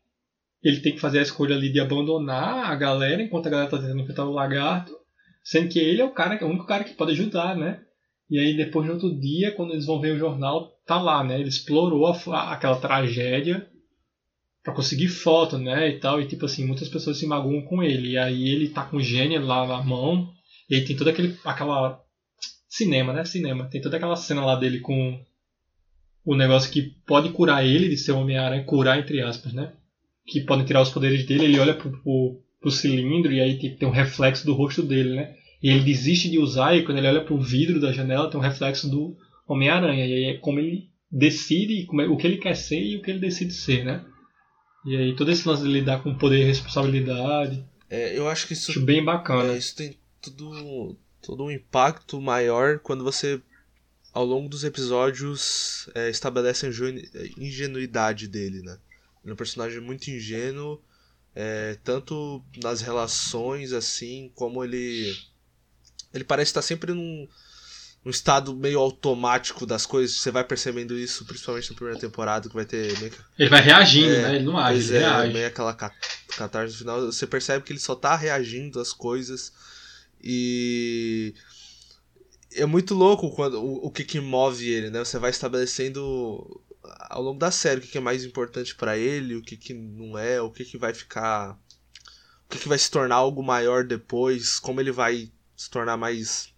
ele 0.64 0.80
tem 0.80 0.94
que 0.94 1.00
fazer 1.00 1.20
a 1.20 1.24
escolha 1.24 1.56
ali 1.56 1.72
de 1.72 1.80
abandonar 1.80 2.72
a 2.72 2.76
galera 2.76 3.22
enquanto 3.22 3.48
a 3.48 3.50
galera 3.50 3.70
tá 3.70 3.78
tentando 3.78 4.02
enfrentar 4.02 4.26
o 4.26 4.34
lagarto, 4.34 4.96
sendo 5.44 5.70
que 5.70 5.80
ele 5.80 6.02
é 6.02 6.06
o 6.06 6.12
cara, 6.12 6.44
o 6.44 6.50
único 6.50 6.66
cara 6.66 6.84
que 6.84 6.94
pode 6.94 7.12
ajudar, 7.12 7.56
né? 7.56 7.82
E 8.30 8.40
aí 8.40 8.58
depois 8.58 8.86
no 8.86 8.94
outro 8.94 9.18
dia, 9.20 9.52
quando 9.52 9.72
eles 9.72 9.86
vão 9.86 10.02
ver 10.02 10.16
o 10.16 10.20
jornal, 10.20 10.72
tá 10.86 11.00
lá, 11.02 11.24
né? 11.24 11.40
Ele 11.40 11.50
explorou 11.50 12.08
a, 12.08 12.54
aquela 12.54 12.80
tragédia 12.80 13.70
para 14.64 14.74
conseguir 14.74 15.08
foto, 15.08 15.58
né, 15.58 15.88
e 15.88 15.98
tal, 15.98 16.22
e 16.22 16.28
tipo 16.28 16.46
assim, 16.46 16.66
muitas 16.66 16.90
pessoas 16.90 17.18
se 17.18 17.26
magoam 17.26 17.62
com 17.62 17.82
ele, 17.82 18.10
e 18.10 18.18
aí 18.18 18.50
ele 18.50 18.68
tá 18.68 18.84
com 18.84 18.98
o 18.98 19.02
gênio 19.02 19.42
lá 19.46 19.66
na 19.66 19.82
mão, 19.82 20.30
e 20.70 20.76
aí 20.76 20.84
tem 20.84 20.94
toda 20.94 21.10
aquele, 21.10 21.40
aquela, 21.46 22.04
cinema, 22.68 23.14
né, 23.14 23.24
cinema, 23.24 23.70
tem 23.70 23.80
toda 23.80 23.96
aquela 23.96 24.18
cena 24.18 24.44
lá 24.44 24.56
dele 24.56 24.82
com 24.82 25.24
o 26.28 26.36
negócio 26.36 26.70
que 26.70 26.94
pode 27.06 27.30
curar 27.30 27.66
ele 27.66 27.88
de 27.88 27.96
ser 27.96 28.12
Homem-Aranha, 28.12 28.66
curar 28.66 29.00
entre 29.00 29.22
aspas, 29.22 29.54
né, 29.54 29.72
que 30.26 30.42
podem 30.42 30.66
tirar 30.66 30.82
os 30.82 30.90
poderes 30.90 31.26
dele, 31.26 31.46
ele 31.46 31.58
olha 31.58 31.74
pro, 31.74 31.90
pro, 31.90 32.42
pro 32.60 32.70
cilindro, 32.70 33.32
e 33.32 33.40
aí 33.40 33.58
tipo, 33.58 33.78
tem 33.78 33.88
um 33.88 33.92
reflexo 33.92 34.46
do 34.46 34.54
rosto 34.54 34.84
dele, 34.84 35.16
né, 35.16 35.36
e 35.64 35.70
ele 35.70 35.86
desiste 35.86 36.30
de 36.30 36.38
usar, 36.38 36.76
e 36.76 36.84
quando 36.84 36.98
ele 36.98 37.08
olha 37.08 37.24
pro 37.24 37.40
vidro 37.40 37.80
da 37.80 37.94
janela, 37.94 38.30
tem 38.30 38.38
um 38.38 38.44
reflexo 38.44 38.90
do 38.90 39.16
Homem-Aranha, 39.48 40.06
e 40.06 40.14
aí 40.14 40.24
é 40.26 40.38
como 40.38 40.60
ele 40.60 40.90
decide, 41.10 41.86
como 41.86 42.02
é, 42.02 42.08
o 42.10 42.18
que 42.18 42.28
ele 42.28 42.38
quer 42.38 42.58
ser 42.58 42.84
e 42.84 42.98
o 42.98 43.02
que 43.02 43.10
ele 43.10 43.20
decide 43.20 43.54
ser, 43.54 43.86
né, 43.86 44.04
e 44.86 44.98
aí 44.98 45.16
todo 45.16 45.32
esse 45.32 45.48
lance 45.48 45.64
de 45.64 45.70
lidar 45.70 46.04
com 46.04 46.14
poder 46.14 46.42
e 46.42 46.46
responsabilidade. 46.46 47.64
É, 47.90 48.18
eu 48.18 48.28
acho 48.28 48.48
que 48.48 48.54
isso, 48.54 48.72
acho 48.72 48.82
bem 48.82 49.02
bacana. 49.02 49.54
É, 49.54 49.58
isso 49.58 49.74
tem 49.78 49.96
tudo, 50.22 50.98
todo 51.22 51.46
um 51.46 51.52
impacto 51.52 52.20
maior 52.20 52.80
quando 52.80 53.04
você, 53.04 53.42
ao 54.18 54.26
longo 54.26 54.50
dos 54.50 54.64
episódios, 54.64 55.88
é, 55.94 56.10
estabelece 56.10 56.66
a 56.66 56.70
ingenuidade 57.38 58.28
dele, 58.28 58.64
né? 58.64 58.76
Ele 59.24 59.32
é 59.32 59.34
um 59.34 59.38
personagem 59.38 59.80
muito 59.80 60.10
ingênuo, 60.10 60.82
é, 61.36 61.78
tanto 61.84 62.44
nas 62.64 62.82
relações, 62.82 63.74
assim, 63.74 64.32
como 64.34 64.64
ele. 64.64 65.16
Ele 66.12 66.24
parece 66.24 66.50
estar 66.50 66.64
sempre 66.64 66.94
num, 66.94 67.28
num 68.04 68.10
estado 68.10 68.56
meio 68.56 68.80
automático 68.80 69.68
das 69.68 69.86
coisas. 69.86 70.18
Você 70.18 70.32
vai 70.32 70.44
percebendo 70.44 70.98
isso, 70.98 71.24
principalmente 71.24 71.70
na 71.70 71.76
primeira 71.76 72.00
temporada, 72.00 72.50
que 72.50 72.56
vai 72.56 72.66
ter 72.66 72.98
meio 72.98 73.12
que... 73.12 73.18
Ele 73.38 73.50
vai 73.52 73.62
reagindo, 73.62 74.10
É, 74.16 74.22
né? 74.24 74.36
Ele 74.38 74.46
não 74.46 74.58
age, 74.58 74.96
ele 74.96 74.98
é, 74.98 75.08
reage. 75.08 75.34
meio 75.34 75.46
aquela 75.48 75.76
ca- 75.76 75.94
catarse 76.36 76.74
no 76.74 76.80
final. 76.80 77.06
Você 77.06 77.28
percebe 77.28 77.64
que 77.64 77.72
ele 77.72 77.80
só 77.80 77.94
tá 77.94 78.16
reagindo 78.16 78.80
às 78.80 78.92
coisas. 78.94 79.54
E. 80.24 81.36
É 82.58 82.66
muito 82.66 82.94
louco 82.94 83.30
quando 83.32 83.62
o, 83.62 83.88
o 83.88 83.92
que, 83.92 84.04
que 84.04 84.20
move 84.20 84.68
ele, 84.70 84.90
né? 84.90 85.00
Você 85.00 85.20
vai 85.20 85.30
estabelecendo 85.30 86.62
ao 87.10 87.22
longo 87.22 87.40
da 87.40 87.52
série 87.52 87.80
o 87.80 87.84
que, 87.84 87.90
que 87.90 87.98
é 87.98 88.02
mais 88.02 88.24
importante 88.24 88.76
pra 88.76 88.98
ele, 88.98 89.36
o 89.36 89.42
que, 89.42 89.56
que 89.58 89.74
não 89.74 90.18
é, 90.18 90.42
o 90.42 90.52
que, 90.52 90.66
que 90.66 90.78
vai 90.78 90.94
ficar. 90.94 91.54
O 92.46 92.50
que, 92.50 92.60
que 92.60 92.68
vai 92.70 92.78
se 92.78 92.90
tornar 92.90 93.16
algo 93.18 93.44
maior 93.44 93.84
depois, 93.84 94.60
como 94.60 94.80
ele 94.82 94.92
vai 94.92 95.32
se 95.56 95.70
tornar 95.70 95.98
mais. 95.98 96.54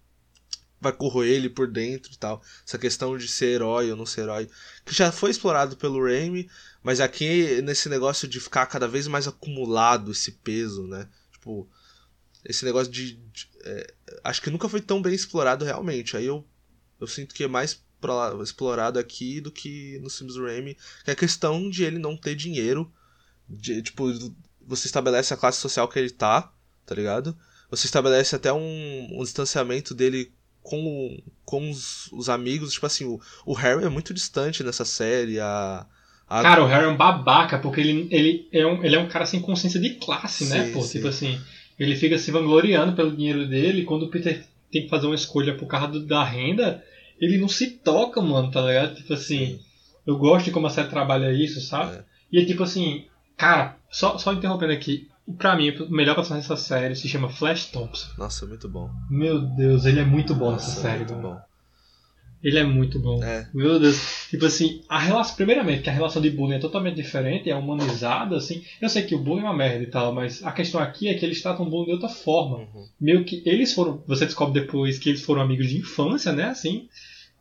Vai 0.81 0.93
corroer 0.93 1.29
ele 1.31 1.49
por 1.49 1.67
dentro 1.69 2.13
e 2.13 2.17
tal. 2.17 2.41
Essa 2.65 2.77
questão 2.77 3.17
de 3.17 3.27
ser 3.27 3.47
herói 3.55 3.91
ou 3.91 3.97
não 3.97 4.05
ser 4.05 4.21
herói. 4.21 4.49
Que 4.85 4.93
já 4.93 5.12
foi 5.12 5.31
explorado 5.31 5.75
pelo 5.75 6.03
Raimi, 6.03 6.49
mas 6.81 7.01
aqui, 7.01 7.62
nesse 7.62 7.89
negócio 7.89 8.27
de 8.27 8.39
ficar 8.39 8.65
cada 8.67 8.88
vez 8.88 9.05
mais 9.07 9.27
acumulado 9.27 10.12
esse 10.12 10.31
peso, 10.31 10.88
né? 10.88 11.09
Tipo, 11.33 11.67
esse 12.45 12.63
negócio 12.65 12.91
de. 12.91 13.13
de- 13.13 13.49
é, 13.63 13.93
acho 14.23 14.41
que 14.41 14.49
nunca 14.49 14.69
foi 14.69 14.81
tão 14.81 15.01
bem 15.01 15.13
explorado 15.13 15.65
realmente. 15.65 16.17
Aí 16.17 16.25
eu, 16.25 16.45
eu 16.99 17.07
sinto 17.07 17.33
que 17.33 17.43
é 17.43 17.47
mais 17.47 17.83
pro- 17.99 18.41
explorado 18.41 18.99
aqui 18.99 19.41
do 19.41 19.51
que 19.51 19.99
no 19.99 20.27
do 20.27 20.45
Raimi. 20.45 20.75
Que 21.03 21.11
é 21.11 21.13
a 21.13 21.17
questão 21.17 21.69
de 21.69 21.83
ele 21.83 21.99
não 21.99 22.15
ter 22.17 22.35
dinheiro. 22.35 22.91
De, 23.47 23.81
tipo, 23.81 24.05
você 24.61 24.87
estabelece 24.87 25.33
a 25.33 25.37
classe 25.37 25.59
social 25.59 25.87
que 25.87 25.97
ele 25.97 26.09
tá, 26.11 26.53
tá 26.85 26.95
ligado? 26.95 27.37
Você 27.69 27.85
estabelece 27.85 28.35
até 28.35 28.51
um, 28.51 29.07
um 29.11 29.23
distanciamento 29.23 29.93
dele 29.93 30.31
com, 30.61 31.17
com 31.45 31.69
os, 31.69 32.11
os 32.11 32.29
amigos. 32.29 32.73
Tipo 32.73 32.85
assim, 32.85 33.05
o, 33.05 33.19
o 33.45 33.53
Harry 33.53 33.83
é 33.83 33.89
muito 33.89 34.13
distante 34.13 34.63
nessa 34.63 34.85
série. 34.85 35.39
A, 35.39 35.85
a 36.27 36.41
Cara, 36.41 36.63
o 36.63 36.67
Harry 36.67 36.85
é 36.85 36.87
um 36.87 36.97
babaca, 36.97 37.59
porque 37.59 37.81
ele, 37.81 38.07
ele, 38.11 38.47
é, 38.51 38.65
um, 38.65 38.83
ele 38.83 38.95
é 38.95 38.99
um 38.99 39.07
cara 39.09 39.25
sem 39.25 39.41
consciência 39.41 39.79
de 39.79 39.95
classe, 39.95 40.45
né? 40.45 40.65
Sim, 40.67 40.73
Pô, 40.73 40.81
sim. 40.83 40.91
tipo 40.97 41.07
assim, 41.07 41.41
ele 41.79 41.95
fica 41.95 42.17
se 42.17 42.29
vangloriando 42.31 42.93
pelo 42.93 43.15
dinheiro 43.15 43.47
dele, 43.47 43.81
e 43.81 43.85
quando 43.85 44.03
o 44.03 44.09
Peter 44.09 44.45
tem 44.71 44.83
que 44.83 44.89
fazer 44.89 45.05
uma 45.07 45.15
escolha 45.15 45.55
por 45.55 45.65
causa 45.67 45.87
do- 45.87 46.05
da 46.05 46.23
renda, 46.23 46.83
ele 47.19 47.37
não 47.37 47.47
se 47.47 47.71
toca, 47.71 48.21
mano, 48.21 48.51
tá 48.51 48.61
ligado? 48.61 48.95
Tipo 48.95 49.13
assim, 49.13 49.59
eu 50.05 50.17
gosto 50.17 50.45
de 50.45 50.51
como 50.51 50.67
a 50.67 50.69
série 50.69 50.89
trabalha 50.89 51.31
isso, 51.33 51.59
sabe? 51.61 51.95
É. 51.97 52.03
E 52.31 52.39
é 52.39 52.45
tipo 52.45 52.63
assim, 52.63 53.05
cara, 53.37 53.77
só, 53.89 54.17
só 54.17 54.31
interrompendo 54.33 54.73
aqui, 54.73 55.07
pra 55.37 55.55
mim, 55.55 55.69
o 55.71 55.89
melhor 55.91 56.15
personagem 56.15 56.47
dessa 56.47 56.61
série 56.61 56.95
se 56.95 57.07
chama 57.07 57.29
Flash 57.29 57.67
Thompson. 57.67 58.07
Nossa, 58.17 58.45
muito 58.45 58.67
bom. 58.69 58.89
Meu 59.09 59.39
Deus, 59.41 59.85
ele 59.85 59.99
é 59.99 60.05
muito 60.05 60.35
bom 60.35 60.51
Nossa, 60.51 60.67
nessa 60.67 60.81
série, 60.81 60.97
muito 60.99 61.13
mano. 61.15 61.29
bom. 61.29 61.41
Ele 62.43 62.58
é 62.58 62.63
muito 62.63 62.99
bom. 62.99 63.21
É. 63.23 63.47
Meu 63.54 63.80
Deus. 63.80 64.28
Tipo 64.30 64.45
assim, 64.45 64.82
a 64.88 64.97
relação. 64.97 65.36
Primeiramente, 65.36 65.84
que 65.84 65.89
a 65.89 65.93
relação 65.93 66.21
de 66.21 66.30
bullying 66.30 66.56
é 66.56 66.60
totalmente 66.60 66.95
diferente, 66.95 67.49
é 67.49 67.56
humanizada, 67.56 68.38
assim. 68.38 68.63
Eu 68.82 68.88
sei 68.88 69.04
que 69.04 69.13
o 69.13 69.19
bullying 69.19 69.41
é 69.41 69.43
uma 69.45 69.54
merda 69.58 69.84
e 69.84 69.88
tal, 69.88 70.13
mas 70.13 70.41
a 70.43 70.52
questão 70.52 70.80
aqui 70.80 71.08
é 71.10 71.13
que 71.15 71.25
eles 71.25 71.41
tratam 71.41 71.65
o 71.65 71.69
bullying 71.69 71.88
de 71.88 71.91
outra 71.91 72.10
forma. 72.10 72.60
Uhum. 72.60 72.86
Meio 72.99 73.25
que 73.25 73.43
eles 73.45 73.73
foram. 73.73 74.02
Você 74.08 74.25
descobre 74.25 74.62
depois 74.62 74.97
que 74.97 75.10
eles 75.10 75.21
foram 75.21 75.41
amigos 75.41 75.67
de 75.67 75.78
infância, 75.78 76.32
né? 76.32 76.45
Assim, 76.45 76.88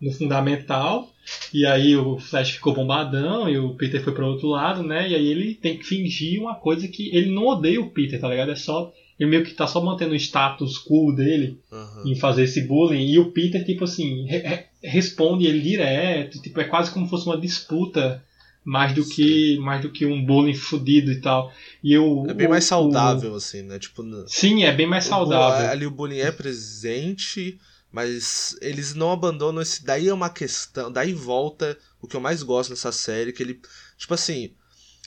no 0.01 0.11
fundamental. 0.13 1.13
E 1.53 1.65
aí 1.67 1.95
o 1.97 2.19
Flash 2.19 2.53
ficou 2.53 2.75
bombadão 2.75 3.49
e 3.49 3.59
o 3.59 3.75
Peter 3.75 4.03
foi 4.03 4.13
para 4.15 4.27
outro 4.27 4.49
lado, 4.49 4.83
né? 4.83 5.09
E 5.09 5.15
aí 5.15 5.27
ele 5.29 5.55
tem 5.55 5.77
que 5.77 5.85
fingir 5.85 6.41
uma 6.41 6.55
coisa 6.55 6.89
que 6.89 7.15
ele 7.15 7.31
não 7.31 7.47
odeia 7.47 7.81
o 7.81 7.91
Peter, 7.91 8.19
tá 8.21 8.29
ligado? 8.29 8.51
É 8.51 8.57
só. 8.57 8.93
Ele 9.19 9.31
meio 9.31 9.45
que 9.45 9.53
tá 9.53 9.67
só 9.67 9.85
mantendo 9.85 10.13
o 10.13 10.17
status 10.17 10.79
quo 10.79 11.13
dele 11.13 11.59
Uhum. 11.73 12.13
em 12.13 12.15
fazer 12.15 12.45
esse 12.45 12.63
bullying. 12.67 13.05
E 13.11 13.19
o 13.19 13.33
Peter, 13.33 13.65
tipo 13.65 13.85
assim, 13.85 14.27
responde 14.83 15.47
ele 15.47 15.61
direto. 15.61 16.41
Tipo, 16.41 16.61
é 16.61 16.65
quase 16.65 16.91
como 16.91 17.07
se 17.07 17.11
fosse 17.11 17.27
uma 17.27 17.41
disputa. 17.41 18.23
Mais 18.65 18.93
do, 18.93 19.03
que, 19.09 19.57
mais 19.61 19.81
do 19.81 19.91
que 19.91 20.05
um 20.05 20.23
bullying 20.27 20.53
fudido 20.53 21.11
e 21.11 21.21
tal. 21.23 21.51
E 21.83 21.91
eu, 21.95 22.27
É 22.29 22.35
bem 22.35 22.49
mais 22.49 22.65
o- 22.65 22.69
saudável, 22.69 23.35
assim, 23.35 23.63
né? 23.63 23.79
Tipo, 23.79 24.03
o- 24.03 24.29
sim, 24.29 24.63
é 24.65 24.73
bem 24.73 24.87
mais 24.87 25.07
o 25.07 25.09
saudável. 25.09 25.71
ali 25.71 25.87
o 25.87 25.91
bullying 25.91 26.19
é 26.19 26.31
presente, 26.31 27.59
mas 27.91 28.57
eles 28.61 28.93
não 28.95 29.11
abandonam 29.11 29.63
esse. 29.63 29.83
Daí 29.85 30.09
é 30.09 30.13
uma 30.13 30.29
questão. 30.29 30.93
Daí 30.93 31.15
volta 31.15 31.79
o 32.03 32.07
que 32.07 32.15
eu 32.15 32.21
mais 32.21 32.43
gosto 32.43 32.69
nessa 32.71 32.93
série, 32.93 33.33
que 33.33 33.43
ele. 33.43 33.59
Tipo 33.97 34.13
assim. 34.13 34.51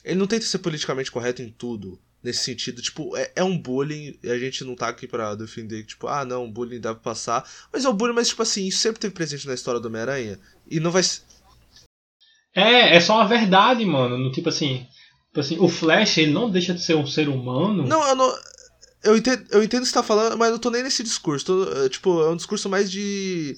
Ele 0.03 0.17
não 0.17 0.25
tenta 0.25 0.43
ser 0.45 0.57
politicamente 0.57 1.11
correto 1.11 1.43
em 1.43 1.49
tudo. 1.49 1.99
Nesse 2.23 2.43
sentido, 2.43 2.81
tipo, 2.83 3.17
é, 3.17 3.31
é 3.35 3.43
um 3.43 3.57
bullying, 3.57 4.15
e 4.21 4.29
a 4.29 4.37
gente 4.37 4.63
não 4.63 4.75
tá 4.75 4.87
aqui 4.89 5.07
pra 5.07 5.33
defender, 5.33 5.83
tipo, 5.83 6.07
ah, 6.07 6.23
não, 6.23 6.51
bullying 6.51 6.79
deve 6.79 6.99
passar. 6.99 7.43
Mas 7.73 7.83
é 7.83 7.89
um 7.89 7.93
bullying, 7.93 8.13
mas, 8.13 8.27
tipo 8.27 8.43
assim, 8.43 8.67
isso 8.67 8.77
sempre 8.77 8.99
teve 8.99 9.13
presente 9.13 9.47
na 9.47 9.55
história 9.55 9.79
do 9.79 9.87
Homem-Aranha. 9.87 10.39
E 10.69 10.79
não 10.79 10.91
vai. 10.91 11.01
ser- 11.01 11.21
É, 12.53 12.95
é 12.95 12.99
só 12.99 13.15
uma 13.15 13.27
verdade, 13.27 13.83
mano. 13.85 14.17
No, 14.17 14.31
tipo 14.31 14.49
assim. 14.49 14.85
Tipo 15.29 15.39
assim, 15.39 15.57
o 15.59 15.67
Flash, 15.69 16.17
ele 16.19 16.31
não 16.31 16.49
deixa 16.51 16.73
de 16.73 16.81
ser 16.83 16.95
um 16.95 17.07
ser 17.07 17.27
humano. 17.29 17.87
Não, 17.87 18.05
eu 18.07 18.15
não. 18.15 18.35
Eu 19.03 19.17
entendo, 19.17 19.43
eu 19.49 19.63
entendo 19.63 19.79
o 19.79 19.83
que 19.83 19.89
você 19.89 19.93
tá 19.95 20.03
falando, 20.03 20.37
mas 20.37 20.51
eu 20.51 20.59
tô 20.59 20.69
nem 20.69 20.83
nesse 20.83 21.01
discurso. 21.01 21.45
Tô, 21.45 21.85
é, 21.85 21.89
tipo, 21.89 22.21
é 22.21 22.29
um 22.29 22.35
discurso 22.35 22.69
mais 22.69 22.91
de. 22.91 23.57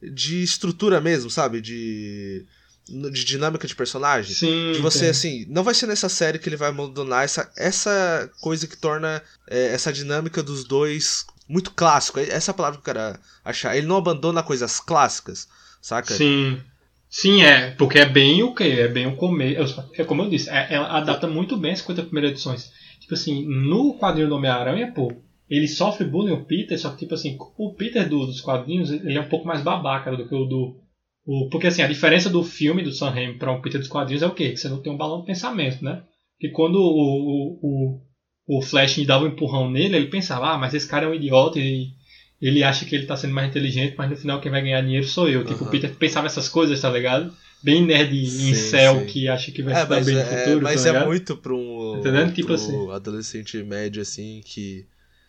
de 0.00 0.42
estrutura 0.42 1.00
mesmo, 1.00 1.30
sabe? 1.30 1.60
De. 1.60 2.44
De 2.86 3.24
dinâmica 3.24 3.66
de 3.66 3.74
personagem. 3.74 4.34
Sim. 4.34 4.72
De 4.72 4.78
você, 4.80 5.06
assim, 5.06 5.46
não 5.48 5.62
vai 5.62 5.74
ser 5.74 5.86
nessa 5.86 6.08
série 6.08 6.38
que 6.38 6.48
ele 6.48 6.56
vai 6.56 6.68
abandonar 6.68 7.24
essa, 7.24 7.50
essa 7.56 8.30
coisa 8.40 8.66
que 8.66 8.76
torna 8.76 9.22
é, 9.48 9.68
essa 9.68 9.92
dinâmica 9.92 10.42
dos 10.42 10.64
dois 10.64 11.26
muito 11.48 11.70
clássico. 11.70 12.18
Essa 12.18 12.50
é 12.50 12.52
a 12.52 12.56
palavra 12.56 12.80
que 12.80 12.88
eu 12.88 12.94
quero 12.94 13.18
achar. 13.44 13.76
Ele 13.76 13.86
não 13.86 13.96
abandona 13.96 14.42
coisas 14.42 14.80
clássicas, 14.80 15.48
saca? 15.80 16.14
Sim. 16.14 16.60
Sim, 17.08 17.42
é, 17.42 17.70
porque 17.70 17.98
é 17.98 18.06
bem 18.06 18.42
o 18.42 18.52
que? 18.52 18.64
É 18.64 18.88
bem 18.88 19.06
o 19.06 19.14
começo. 19.14 19.82
É 19.96 20.02
como 20.02 20.22
eu 20.22 20.28
disse, 20.28 20.50
é, 20.50 20.74
ela 20.74 20.98
adapta 20.98 21.28
muito 21.28 21.56
bem 21.56 21.72
as 21.72 21.78
50 21.78 22.02
primeiras 22.02 22.32
edições. 22.32 22.72
Tipo 22.98 23.14
assim, 23.14 23.46
no 23.46 23.96
quadrinho 23.98 24.28
do 24.28 24.34
Homem-Aranha, 24.34 24.90
pô, 24.92 25.12
ele 25.48 25.68
sofre 25.68 26.04
bullying, 26.04 26.32
o 26.32 26.44
Peter, 26.44 26.78
só 26.78 26.90
que 26.90 26.98
tipo 26.98 27.14
assim, 27.14 27.38
o 27.56 27.72
Peter 27.72 28.08
do, 28.08 28.26
dos 28.26 28.40
quadrinhos, 28.40 28.90
ele 28.90 29.16
é 29.16 29.20
um 29.20 29.28
pouco 29.28 29.46
mais 29.46 29.62
babaca 29.62 30.16
do 30.16 30.26
que 30.26 30.34
o 30.34 30.44
do. 30.44 30.76
O, 31.26 31.48
porque 31.48 31.66
assim, 31.66 31.82
a 31.82 31.88
diferença 31.88 32.28
do 32.28 32.44
filme 32.44 32.82
do 32.82 32.92
Sam 32.92 33.10
Raimi 33.10 33.38
para 33.38 33.52
o 33.52 33.62
Peter 33.62 33.80
dos 33.80 33.88
quadrinhos 33.88 34.22
é 34.22 34.26
o 34.26 34.34
quê? 34.34 34.50
Que 34.50 34.58
você 34.58 34.68
não 34.68 34.82
tem 34.82 34.92
um 34.92 34.96
balão 34.96 35.20
de 35.20 35.26
pensamento, 35.26 35.82
né? 35.82 36.02
Que 36.38 36.50
quando 36.50 36.76
o, 36.76 37.58
o, 37.62 38.00
o, 38.48 38.58
o 38.58 38.62
Flash 38.62 39.04
dava 39.06 39.24
um 39.24 39.28
empurrão 39.28 39.70
nele, 39.70 39.96
ele 39.96 40.06
pensava, 40.08 40.52
ah, 40.52 40.58
mas 40.58 40.74
esse 40.74 40.86
cara 40.86 41.06
é 41.06 41.08
um 41.08 41.14
idiota 41.14 41.58
e 41.58 41.92
ele 42.40 42.62
acha 42.62 42.84
que 42.84 42.94
ele 42.94 43.06
tá 43.06 43.16
sendo 43.16 43.32
mais 43.32 43.48
inteligente, 43.48 43.94
mas 43.96 44.10
no 44.10 44.16
final 44.16 44.40
quem 44.40 44.50
vai 44.50 44.60
ganhar 44.60 44.82
dinheiro 44.82 45.06
sou 45.06 45.28
eu. 45.28 45.40
Uhum. 45.40 45.46
Tipo, 45.46 45.64
o 45.64 45.70
Peter 45.70 45.94
pensava 45.94 46.26
essas 46.26 46.48
coisas, 46.48 46.78
tá 46.78 46.90
ligado? 46.90 47.32
Bem 47.62 47.82
nerd 47.82 48.26
sim, 48.26 48.50
em 48.50 48.54
céu 48.54 49.00
sim. 49.00 49.06
que 49.06 49.26
acha 49.26 49.50
que 49.50 49.62
vai 49.62 49.72
é, 49.72 49.80
se 49.80 49.88
dar 49.88 50.04
bem 50.04 50.18
é, 50.18 50.22
no 50.22 50.38
futuro. 50.38 50.62
Mas 50.62 50.82
tá 50.84 50.90
é 50.90 51.06
muito 51.06 51.36
pra 51.38 51.54
um, 51.54 51.96
Entendendo? 51.98 52.34
Tipo 52.34 52.52
assim. 52.52 52.90
adolescente 52.90 53.62
médio, 53.62 54.02
assim, 54.02 54.42
que. 54.44 54.84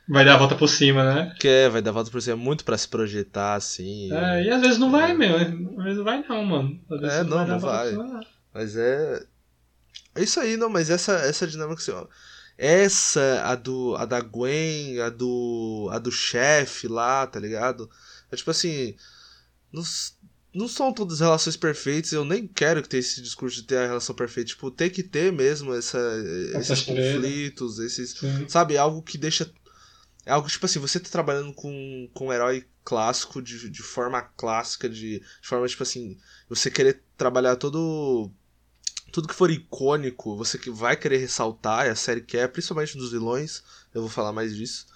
Vai 0.08 0.24
dar 0.24 0.36
a 0.36 0.38
volta 0.38 0.56
por 0.56 0.68
cima, 0.68 1.04
né? 1.04 1.36
Que 1.40 1.48
é, 1.48 1.70
vai 1.70 1.82
dar 1.82 1.90
a 1.90 1.94
volta 1.94 2.12
por 2.12 2.22
cima 2.22 2.36
muito 2.36 2.64
pra 2.64 2.78
se 2.78 2.88
projetar, 2.88 3.56
assim. 3.56 4.12
É, 4.14 4.44
e, 4.44 4.50
às 4.52 4.62
vezes 4.62 4.78
não 4.78 4.92
vai 4.92 5.14
mesmo. 5.14 5.80
Às 5.80 5.84
vezes 5.84 5.98
não 5.98 6.04
vai 6.04 6.24
não, 6.28 6.46
mano. 6.46 6.80
é, 6.92 7.24
não, 7.24 7.48
não 7.48 7.60
vai. 7.60 7.92
Não 7.92 8.14
vai. 8.14 8.22
Cima, 8.22 8.28
mas 8.54 8.76
é. 8.76 9.26
É 10.14 10.24
isso 10.24 10.40
aí, 10.40 10.56
não, 10.56 10.70
mas 10.70 10.90
essa, 10.90 11.14
essa 11.14 11.48
dinâmica 11.48 11.82
assim, 11.82 11.92
ó. 11.92 12.06
Essa, 12.58 13.42
a 13.44 13.56
do 13.56 13.96
a 13.98 14.06
da 14.06 14.22
Gwen, 14.22 15.02
a 15.02 15.10
do 15.10 15.90
a 15.92 16.00
do 16.00 16.12
chefe 16.12 16.88
lá, 16.88 17.28
tá 17.28 17.38
ligado? 17.38 17.90
É 18.32 18.36
tipo 18.36 18.50
assim, 18.50 18.96
não, 19.74 19.84
não 20.54 20.68
são 20.70 20.94
todas 20.94 21.20
relações 21.20 21.58
perfeitas, 21.58 22.14
eu 22.14 22.24
nem 22.24 22.48
quero 22.48 22.82
que 22.82 22.88
tenha 22.88 23.02
esse 23.02 23.22
discurso 23.22 23.58
de 23.58 23.64
ter 23.64 23.78
a 23.78 23.88
relação 23.88 24.16
perfeita, 24.16 24.50
tipo, 24.50 24.72
tem 24.72 24.90
que 24.90 25.04
ter 25.04 25.34
mesmo 25.34 25.74
essa, 25.74 26.00
esses 26.58 26.82
conflitos, 26.82 27.80
esses, 27.80 28.12
Sim. 28.12 28.48
sabe, 28.48 28.78
algo 28.78 29.02
que 29.02 29.18
deixa 29.18 29.52
é 30.26 30.32
algo 30.32 30.48
tipo 30.48 30.66
assim, 30.66 30.80
você 30.80 31.00
tá 31.00 31.10
trabalhando 31.10 31.54
com, 31.54 32.10
com 32.14 32.28
um 32.28 32.34
herói 32.34 32.66
clássico 32.84 33.42
de, 33.42 33.70
de 33.70 33.82
forma 33.82 34.22
clássica, 34.22 34.90
de, 34.90 35.20
de 35.20 35.48
forma 35.48 35.68
tipo 35.68 35.84
assim, 35.84 36.18
você 36.50 36.72
querer 36.72 37.04
trabalhar 37.18 37.56
todo 37.56 38.32
tudo 39.12 39.30
que 39.30 39.36
for 39.36 39.50
icônico, 39.50 40.36
você 40.36 40.58
que 40.58 40.70
vai 40.70 40.98
querer 40.98 41.18
ressaltar, 41.18 41.86
e 41.86 41.90
a 41.90 41.96
série 41.96 42.20
quer, 42.20 42.50
principalmente 42.50 42.98
dos 42.98 43.12
vilões, 43.12 43.64
eu 43.94 44.02
vou 44.02 44.10
falar 44.10 44.34
mais 44.34 44.54
disso. 44.54 44.88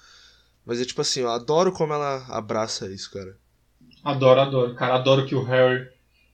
Mas 0.65 0.81
é 0.81 0.85
tipo 0.85 0.99
assim, 0.99 1.21
eu 1.21 1.29
adoro 1.29 1.71
como 1.71 1.93
ela 1.93 2.25
abraça 2.27 2.91
isso, 2.91 3.09
cara. 3.11 3.37
Adoro, 4.03 4.41
adoro. 4.41 4.75
Cara, 4.75 4.95
adoro 4.95 5.25
que 5.25 5.33
o 5.33 5.43
Harry. 5.43 5.87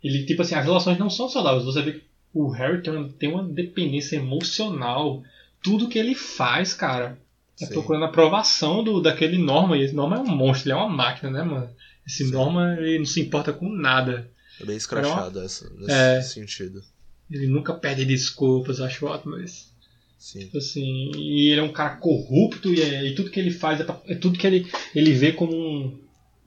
Ele, 0.03 0.25
tipo 0.25 0.41
assim, 0.41 0.55
as 0.55 0.65
relações 0.65 0.97
não 0.97 1.09
são 1.11 1.29
saudáveis. 1.29 1.63
Você 1.63 1.81
vê 1.81 1.93
que 1.93 2.05
o 2.33 2.49
Harry 2.49 2.81
tem 2.81 3.29
uma 3.31 3.43
dependência 3.43 4.15
emocional. 4.15 5.23
Tudo 5.61 5.87
que 5.87 5.99
ele 5.99 6.15
faz, 6.15 6.73
cara, 6.73 7.19
é 7.61 7.65
procurando 7.67 8.03
a 8.03 8.07
aprovação 8.07 8.83
do, 8.83 9.01
daquele 9.01 9.37
Norma. 9.37 9.77
E 9.77 9.83
esse 9.83 9.95
Norma 9.95 10.17
é 10.17 10.19
um 10.19 10.35
monstro, 10.35 10.69
ele 10.69 10.77
é 10.77 10.81
uma 10.81 10.89
máquina, 10.89 11.31
né, 11.31 11.43
mano? 11.43 11.69
Esse 12.05 12.25
Sim. 12.25 12.31
Norma, 12.31 12.75
ele 12.79 12.99
não 12.99 13.05
se 13.05 13.21
importa 13.21 13.53
com 13.53 13.69
nada. 13.69 14.29
É 14.61 14.65
bem 14.65 14.77
escrachado 14.77 15.39
é 15.39 15.45
essa, 15.45 15.69
nesse 15.71 15.91
é, 15.91 16.21
sentido. 16.21 16.83
Ele 17.29 17.47
nunca 17.47 17.73
pede 17.73 18.05
desculpas, 18.05 18.79
acho 18.79 19.05
ótimo 19.05 19.39
isso. 19.39 19.73
Sim. 20.17 20.39
Tipo 20.39 20.57
assim, 20.57 21.11
e 21.15 21.49
ele 21.49 21.59
é 21.59 21.63
um 21.63 21.71
cara 21.71 21.97
corrupto 21.97 22.73
e, 22.73 22.81
é, 22.81 23.05
e 23.05 23.15
tudo 23.15 23.29
que 23.29 23.39
ele 23.39 23.51
faz 23.51 23.79
é, 23.79 23.83
pra, 23.83 23.99
é, 24.05 24.15
tudo 24.15 24.37
que 24.37 24.47
ele, 24.47 24.67
ele 24.93 25.13
vê 25.13 25.31
como 25.31 25.55
um, 25.55 25.99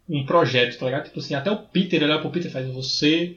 um 0.08 0.26
projeto, 0.26 0.78
tá 0.78 0.86
ligado? 0.86 1.04
Tipo 1.04 1.20
assim, 1.20 1.34
até 1.34 1.50
o 1.50 1.58
Peter, 1.58 2.02
ele 2.02 2.10
olha 2.10 2.20
pro 2.20 2.30
Peter 2.30 2.50
e 2.50 2.52
faz, 2.52 2.66
você 2.72 3.36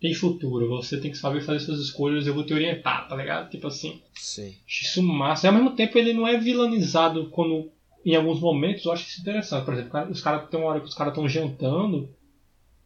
tem 0.00 0.14
futuro, 0.14 0.68
você 0.68 1.00
tem 1.00 1.10
que 1.10 1.18
saber 1.18 1.40
fazer 1.40 1.60
suas 1.60 1.80
escolhas, 1.80 2.26
eu 2.26 2.34
vou 2.34 2.44
te 2.44 2.54
orientar, 2.54 3.08
tá 3.08 3.16
ligado? 3.16 3.50
Tipo 3.50 3.66
assim. 3.66 4.00
Sim. 4.14 4.54
Isso 4.66 5.02
massa. 5.02 5.46
E 5.46 5.48
ao 5.48 5.54
mesmo 5.54 5.72
tempo 5.72 5.98
ele 5.98 6.12
não 6.12 6.26
é 6.26 6.38
vilanizado 6.38 7.28
quando. 7.30 7.70
Em 8.04 8.14
alguns 8.14 8.40
momentos 8.40 8.84
eu 8.84 8.92
acho 8.92 9.08
isso 9.08 9.20
interessante. 9.20 9.64
Por 9.64 9.74
exemplo, 9.74 10.10
os 10.10 10.20
caras 10.20 10.48
tem 10.48 10.58
uma 10.58 10.68
hora 10.68 10.80
que 10.80 10.86
os 10.86 10.94
caras 10.94 11.12
estão 11.12 11.28
jantando 11.28 12.08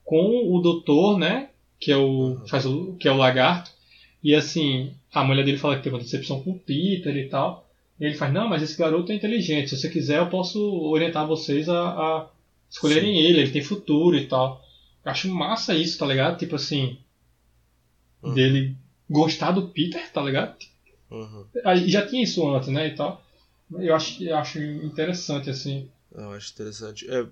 com 0.04 0.54
o 0.54 0.60
doutor, 0.60 1.18
né? 1.18 1.50
Que 1.78 1.92
é 1.92 1.96
o. 1.96 2.08
Uhum. 2.08 2.46
Faz 2.48 2.64
o 2.64 2.94
que 2.94 3.06
é 3.06 3.12
o 3.12 3.16
lagarto. 3.16 3.70
E 4.22 4.34
assim, 4.34 4.94
a 5.12 5.22
mulher 5.22 5.44
dele 5.44 5.58
fala 5.58 5.76
que 5.76 5.82
teve 5.82 5.96
uma 5.96 6.02
decepção 6.02 6.42
com 6.42 6.52
o 6.52 6.58
Peter 6.58 7.14
e 7.14 7.28
tal. 7.28 7.68
E 8.00 8.06
ele 8.06 8.14
faz, 8.14 8.32
não, 8.32 8.48
mas 8.48 8.62
esse 8.62 8.78
garoto 8.78 9.12
é 9.12 9.14
inteligente. 9.14 9.68
Se 9.68 9.76
você 9.76 9.90
quiser, 9.90 10.18
eu 10.18 10.30
posso 10.30 10.58
orientar 10.86 11.26
vocês 11.26 11.68
a, 11.68 11.90
a 11.90 12.30
escolherem 12.70 13.14
Sim. 13.14 13.20
ele, 13.20 13.40
ele 13.40 13.50
tem 13.50 13.62
futuro 13.62 14.16
e 14.16 14.26
tal. 14.26 14.62
Eu 15.04 15.12
acho 15.12 15.28
massa 15.28 15.74
isso, 15.74 15.98
tá 15.98 16.06
ligado? 16.06 16.38
Tipo 16.38 16.56
assim. 16.56 16.96
Uhum. 18.22 18.34
Dele 18.34 18.76
gostar 19.08 19.52
do 19.52 19.68
Peter, 19.68 20.10
tá 20.12 20.22
ligado? 20.22 20.56
Uhum. 21.10 21.46
Já 21.86 22.06
tinha 22.06 22.22
isso 22.22 22.46
antes, 22.48 22.68
né? 22.68 22.88
E 22.88 22.94
tal. 22.94 23.22
Eu 23.70 23.94
acho, 23.94 24.22
eu 24.22 24.36
acho 24.36 24.58
interessante, 24.58 25.50
assim. 25.50 25.90
Eu 26.14 26.30
acho 26.32 26.52
interessante. 26.52 27.06
É, 27.10 27.26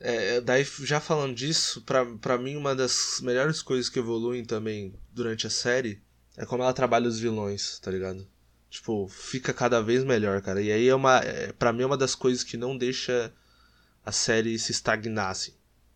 é, 0.00 0.40
daí, 0.40 0.66
já 0.82 1.00
falando 1.00 1.34
disso, 1.34 1.82
pra, 1.82 2.04
pra 2.04 2.38
mim, 2.38 2.56
uma 2.56 2.74
das 2.74 3.20
melhores 3.22 3.62
coisas 3.62 3.88
que 3.88 3.98
evoluem 3.98 4.44
também 4.44 4.94
durante 5.12 5.46
a 5.46 5.50
série 5.50 6.02
é 6.36 6.44
como 6.44 6.62
ela 6.62 6.72
trabalha 6.72 7.08
os 7.08 7.18
vilões, 7.18 7.78
tá 7.78 7.90
ligado? 7.90 8.26
Tipo, 8.68 9.08
fica 9.08 9.52
cada 9.52 9.80
vez 9.80 10.02
melhor, 10.02 10.42
cara. 10.42 10.60
E 10.60 10.72
aí 10.72 10.88
é 10.88 10.94
uma. 10.94 11.18
É, 11.18 11.52
pra 11.52 11.72
mim 11.72 11.82
é 11.82 11.86
uma 11.86 11.96
das 11.96 12.14
coisas 12.14 12.42
que 12.42 12.56
não 12.56 12.76
deixa 12.76 13.32
a 14.04 14.10
série 14.10 14.58
se 14.58 14.72
estagnar, 14.72 15.30
assim. 15.30 15.52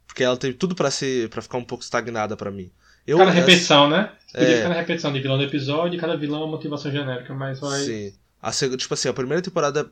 Porque 0.07 0.23
ela 0.23 0.37
tem 0.37 0.53
tudo 0.53 0.75
para 0.77 0.91
ser. 0.91 1.29
para 1.29 1.43
ficar 1.43 1.59
um 1.59 1.65
pouco 1.65 1.83
estagnada 1.83 2.37
para 2.37 2.51
mim. 2.53 2.71
Eu, 3.09 3.17
cada 3.17 3.31
repetição, 3.31 3.89
né? 3.89 4.13
Podia 4.31 4.49
é... 4.49 4.57
ficar 4.57 4.69
na 4.69 4.75
repetição 4.75 5.11
de 5.11 5.19
vilão 5.19 5.39
do 5.39 5.45
episódio 5.45 5.97
e 5.97 5.99
cada 5.99 6.15
vilão 6.15 6.43
é 6.43 6.45
uma 6.45 6.51
motivação 6.51 6.93
genérica, 6.93 7.33
mas 7.33 7.59
vai. 7.59 7.81
Sim. 7.81 8.15
A, 8.41 8.51
tipo 8.53 8.93
assim, 8.93 9.09
a 9.09 9.15
primeira 9.15 9.41
temporada. 9.41 9.91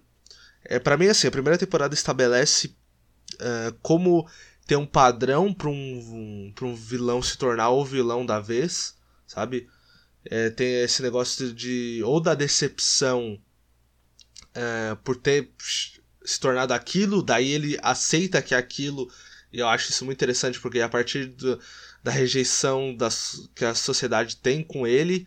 É, 0.63 0.79
para 0.79 0.99
mim, 0.99 1.07
assim, 1.07 1.27
a 1.27 1.31
primeira 1.31 1.57
temporada 1.57 1.95
estabelece 1.95 2.77
uh, 3.37 3.75
como 3.81 4.29
ter 4.67 4.77
um 4.77 4.85
padrão 4.85 5.55
para 5.55 5.69
um, 5.69 5.73
um, 5.73 6.55
um 6.61 6.75
vilão 6.75 7.23
se 7.23 7.39
tornar 7.39 7.71
o 7.71 7.87
vilão 7.87 8.27
da 8.27 8.39
vez, 8.39 8.95
sabe? 9.27 9.67
É, 10.23 10.51
tem 10.51 10.83
esse 10.83 11.01
negócio 11.01 11.55
de. 11.55 12.03
ou 12.05 12.21
da 12.21 12.35
decepção 12.35 13.41
uh, 14.51 14.97
por 14.97 15.17
ter 15.17 15.51
se 16.23 16.39
tornado 16.39 16.75
aquilo, 16.75 17.23
daí 17.23 17.51
ele 17.51 17.79
aceita 17.83 18.43
que 18.43 18.55
é 18.55 18.59
aquilo. 18.59 19.11
E 19.51 19.59
eu 19.59 19.69
acho 19.69 19.91
isso 19.91 20.05
muito 20.05 20.19
interessante, 20.19 20.61
porque 20.61 20.81
a 20.81 20.89
partir 20.89 21.29
do, 21.29 21.59
da 22.07 22.13
rejeição 22.13 22.95
das, 22.95 23.49
que 23.53 23.65
a 23.65 23.75
sociedade 23.75 24.37
tem 24.37 24.63
com 24.63 24.87
ele, 24.87 25.27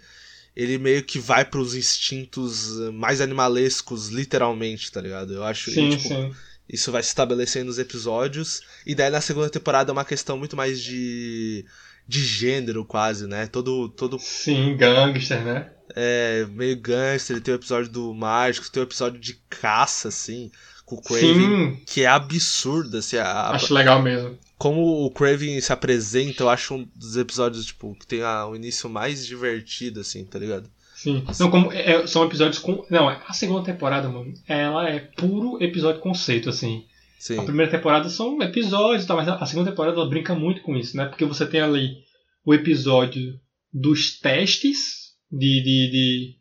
ele 0.55 0.77
meio 0.77 1.03
que 1.03 1.19
vai 1.19 1.43
para 1.43 1.59
os 1.59 1.75
instintos 1.75 2.69
mais 2.93 3.19
animalescos, 3.19 4.07
literalmente, 4.07 4.89
tá 4.89 5.01
ligado? 5.01 5.33
Eu 5.33 5.43
acho 5.43 5.71
sim, 5.71 5.89
e, 5.89 5.97
tipo, 5.97 6.07
sim. 6.07 6.33
Isso 6.69 6.89
vai 6.89 7.03
se 7.03 7.09
estabelecer 7.09 7.65
nos 7.65 7.79
episódios. 7.79 8.61
E 8.85 8.95
daí 8.95 9.09
na 9.09 9.19
segunda 9.19 9.49
temporada 9.49 9.91
é 9.91 9.93
uma 9.93 10.05
questão 10.05 10.37
muito 10.37 10.55
mais 10.55 10.81
de. 10.81 11.65
de 12.07 12.23
gênero, 12.23 12.85
quase, 12.85 13.27
né? 13.27 13.45
Todo. 13.47 13.89
todo 13.89 14.17
Sim, 14.17 14.77
gangster, 14.77 15.43
né? 15.43 15.71
É, 15.93 16.47
meio 16.49 16.79
gangster. 16.79 17.41
Tem 17.41 17.55
o 17.55 17.57
episódio 17.57 17.91
do 17.91 18.13
Mágico, 18.13 18.71
tem 18.71 18.81
o 18.81 18.85
episódio 18.85 19.19
de 19.19 19.33
caça, 19.49 20.07
assim. 20.07 20.49
Com 20.85 20.95
o 20.95 21.01
Craven. 21.01 21.33
Sim. 21.33 21.81
Que 21.85 22.03
é 22.03 22.07
absurdo, 22.07 22.99
assim. 22.99 23.17
A, 23.17 23.49
acho 23.49 23.73
legal 23.73 24.01
mesmo. 24.01 24.37
Como 24.59 25.05
o 25.05 25.09
Craven 25.09 25.59
se 25.61 25.71
apresenta, 25.71 26.43
eu 26.43 26.49
acho 26.49 26.75
um 26.75 26.87
dos 26.93 27.15
episódios, 27.15 27.65
tipo, 27.65 27.95
que 27.95 28.05
tem 28.05 28.21
o 28.21 28.49
um 28.49 28.55
início 28.57 28.89
mais 28.89 29.25
divertido, 29.25 30.01
assim, 30.01 30.25
tá 30.25 30.37
ligado? 30.37 30.69
Sim. 30.95 31.23
Não, 31.39 31.49
como, 31.49 31.71
é, 31.71 32.05
são 32.05 32.25
episódios 32.25 32.59
com. 32.59 32.85
Não, 32.89 33.07
a 33.07 33.31
segunda 33.31 33.63
temporada, 33.63 34.09
mano, 34.09 34.33
ela 34.45 34.89
é 34.89 34.99
puro 34.99 35.63
episódio 35.63 36.01
conceito, 36.01 36.49
assim. 36.49 36.83
Sim. 37.17 37.39
A 37.39 37.43
primeira 37.43 37.71
temporada 37.71 38.09
são 38.09 38.41
episódios, 38.41 39.05
tá, 39.05 39.15
mas 39.15 39.29
a 39.29 39.45
segunda 39.45 39.69
temporada 39.71 39.95
ela 39.95 40.09
brinca 40.09 40.35
muito 40.35 40.61
com 40.61 40.75
isso, 40.75 40.97
né? 40.97 41.05
Porque 41.05 41.23
você 41.23 41.45
tem 41.45 41.61
ali 41.61 42.03
o 42.45 42.53
episódio 42.53 43.39
dos 43.73 44.19
testes 44.19 45.13
de, 45.31 45.63
de, 45.63 45.91
de 45.91 46.35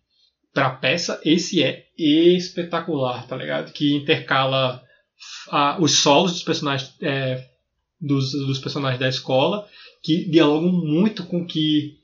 pra 0.53 0.71
peça. 0.71 1.21
Esse 1.25 1.63
é 1.63 1.87
espetacular, 1.97 3.29
tá 3.29 3.37
ligado? 3.37 3.73
Que 3.73 3.95
intercala 3.95 4.83
a, 5.51 5.81
os 5.81 6.01
solos 6.01 6.33
dos 6.33 6.43
personagens 6.43 6.93
é, 7.01 7.45
dos, 8.01 8.33
dos 8.33 8.59
personagens 8.59 9.01
da 9.01 9.09
escola, 9.09 9.67
que 10.03 10.29
dialogam 10.31 10.73
muito 10.73 11.25
com 11.25 11.45
que 11.47 11.99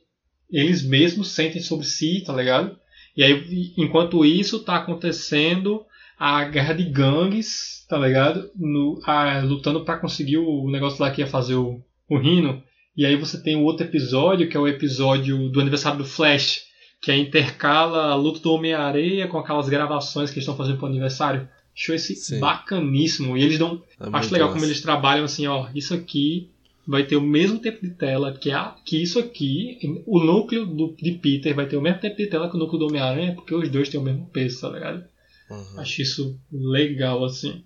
eles 0.50 0.82
mesmos 0.82 1.28
sentem 1.28 1.60
sobre 1.60 1.86
si, 1.86 2.22
tá 2.24 2.32
ligado? 2.32 2.76
E 3.16 3.22
aí, 3.22 3.72
enquanto 3.76 4.24
isso 4.24 4.60
tá 4.60 4.76
acontecendo 4.76 5.84
a 6.18 6.44
guerra 6.44 6.74
de 6.74 6.84
gangues, 6.84 7.84
tá 7.88 7.98
ligado? 7.98 8.50
No, 8.56 9.00
a, 9.04 9.40
lutando 9.40 9.84
para 9.84 9.98
conseguir 9.98 10.38
o 10.38 10.70
negócio 10.70 11.02
lá 11.02 11.10
que 11.10 11.20
ia 11.20 11.26
fazer 11.26 11.54
o, 11.54 11.80
o 12.08 12.18
Rino. 12.18 12.62
E 12.96 13.04
aí 13.04 13.16
você 13.16 13.42
tem 13.42 13.56
o 13.56 13.62
outro 13.62 13.86
episódio, 13.86 14.48
que 14.48 14.56
é 14.56 14.60
o 14.60 14.68
episódio 14.68 15.48
do 15.48 15.60
aniversário 15.60 15.98
do 15.98 16.04
Flash, 16.04 16.62
que 17.00 17.10
é 17.10 17.16
intercala 17.16 18.12
a 18.12 18.14
luta 18.14 18.40
do 18.40 18.52
Homem-Areia 18.52 19.28
com 19.28 19.38
aquelas 19.38 19.68
gravações 19.68 20.30
que 20.30 20.38
estão 20.38 20.56
fazendo 20.56 20.78
pro 20.78 20.86
aniversário. 20.86 21.48
Achou 21.76 21.94
esse 21.94 22.14
Sim. 22.14 22.40
bacaníssimo. 22.40 23.36
E 23.36 23.42
eles 23.42 23.58
dão. 23.58 23.82
É 24.00 24.08
acho 24.12 24.32
legal 24.32 24.48
massa. 24.48 24.60
como 24.60 24.64
eles 24.64 24.80
trabalham 24.80 25.24
assim, 25.24 25.46
ó. 25.46 25.68
Isso 25.74 25.92
aqui 25.92 26.50
vai 26.86 27.04
ter 27.04 27.16
o 27.16 27.20
mesmo 27.20 27.58
tempo 27.58 27.80
de 27.82 27.90
tela 27.90 28.32
que, 28.32 28.50
a, 28.50 28.76
que 28.84 29.02
isso 29.02 29.18
aqui. 29.18 29.78
O 30.06 30.20
núcleo 30.20 30.66
do, 30.66 30.94
de 30.96 31.12
Peter 31.12 31.54
vai 31.54 31.66
ter 31.66 31.76
o 31.76 31.82
mesmo 31.82 32.00
tempo 32.00 32.16
de 32.16 32.26
tela 32.26 32.48
que 32.48 32.56
o 32.56 32.58
núcleo 32.58 32.78
do 32.78 32.86
Homem-Aranha, 32.86 33.34
porque 33.34 33.54
os 33.54 33.68
dois 33.68 33.88
têm 33.88 33.98
o 33.98 34.04
mesmo 34.04 34.26
peso, 34.26 34.60
tá 34.60 34.70
ligado? 34.70 35.04
Uhum. 35.50 35.80
Acho 35.80 36.02
isso 36.02 36.38
legal, 36.52 37.24
assim. 37.24 37.64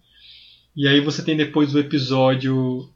E 0.75 0.87
aí 0.87 1.01
você 1.01 1.23
tem 1.23 1.37
depois 1.37 1.75
o 1.75 1.79
episódio 1.79 2.89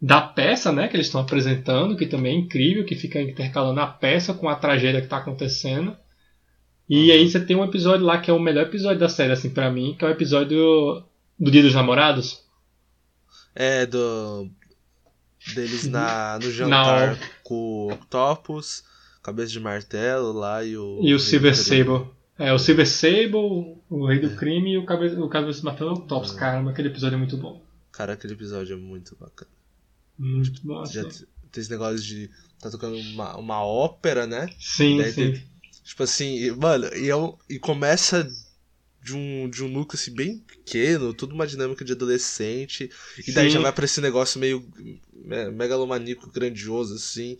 da 0.00 0.20
peça, 0.20 0.70
né? 0.70 0.88
Que 0.88 0.96
eles 0.96 1.06
estão 1.06 1.20
apresentando, 1.20 1.96
que 1.96 2.06
também 2.06 2.36
é 2.36 2.38
incrível, 2.38 2.84
que 2.84 2.94
fica 2.94 3.20
intercalando 3.20 3.80
a 3.80 3.86
peça 3.86 4.34
com 4.34 4.48
a 4.48 4.54
tragédia 4.54 5.00
que 5.00 5.08
tá 5.08 5.18
acontecendo. 5.18 5.96
E 6.88 7.10
aí 7.10 7.28
você 7.28 7.40
tem 7.40 7.56
um 7.56 7.64
episódio 7.64 8.04
lá 8.04 8.20
que 8.20 8.30
é 8.30 8.34
o 8.34 8.40
melhor 8.40 8.64
episódio 8.66 8.98
da 8.98 9.08
série, 9.08 9.32
assim, 9.32 9.50
pra 9.50 9.70
mim, 9.70 9.94
que 9.98 10.04
é 10.04 10.08
o 10.08 10.10
episódio 10.10 11.02
do 11.38 11.50
Dia 11.50 11.62
dos 11.62 11.74
Namorados. 11.74 12.42
É, 13.54 13.86
do. 13.86 14.48
Deles 15.54 15.86
na, 15.88 16.38
no 16.40 16.50
jantar 16.52 17.18
com 17.42 17.54
o 17.88 17.92
Octopus, 17.92 18.84
Cabeça 19.22 19.52
de 19.52 19.60
Martelo 19.60 20.32
lá 20.32 20.64
e 20.64 20.76
o. 20.76 21.00
E 21.02 21.14
o 21.14 21.18
Silver. 21.18 21.56
Sable. 21.56 22.06
É, 22.38 22.52
o 22.52 22.58
Silver 22.58 22.88
Sable, 22.88 23.76
o 23.88 24.06
Rei 24.06 24.18
do 24.18 24.30
Crime 24.36 24.72
e 24.72 24.78
o 24.78 24.84
Cabeça, 24.84 25.20
o 25.20 25.28
Cabeça 25.28 25.58
de 25.60 25.64
Martelo 25.64 26.00
Tops. 26.06 26.34
É. 26.34 26.38
Caramba, 26.38 26.70
aquele 26.70 26.88
episódio 26.88 27.16
é 27.16 27.18
muito 27.18 27.36
bom. 27.36 27.62
Cara, 27.90 28.14
aquele 28.14 28.32
episódio 28.32 28.74
é 28.74 28.76
muito 28.76 29.16
bacana. 29.20 29.50
Muito 30.18 30.60
bom, 30.64 30.84
Já 30.86 31.02
tem 31.04 31.10
esse 31.56 31.70
negócio 31.70 32.00
de. 32.00 32.30
Tá 32.60 32.70
tocando 32.70 32.96
uma, 32.96 33.36
uma 33.36 33.64
ópera, 33.64 34.26
né? 34.26 34.48
Sim, 34.58 35.02
sim. 35.04 35.32
tem- 35.32 35.51
Tipo 35.84 36.02
assim, 36.04 36.50
mano, 36.52 36.88
e, 36.96 37.08
é 37.08 37.16
um- 37.16 37.36
e 37.48 37.58
começa 37.58 38.28
de 39.02 39.14
um, 39.16 39.50
de 39.50 39.64
um 39.64 39.68
núcleo 39.68 40.00
assim, 40.00 40.14
bem 40.14 40.38
pequeno, 40.38 41.12
tudo 41.12 41.34
uma 41.34 41.46
dinâmica 41.46 41.84
de 41.84 41.92
adolescente. 41.92 42.88
E 43.26 43.32
daí 43.32 43.48
Sim. 43.48 43.54
já 43.54 43.60
vai 43.60 43.72
pra 43.72 43.84
esse 43.84 44.00
negócio 44.00 44.38
meio 44.40 44.64
me- 45.12 45.50
megalomaníaco, 45.50 46.30
grandioso, 46.30 46.94
assim. 46.94 47.36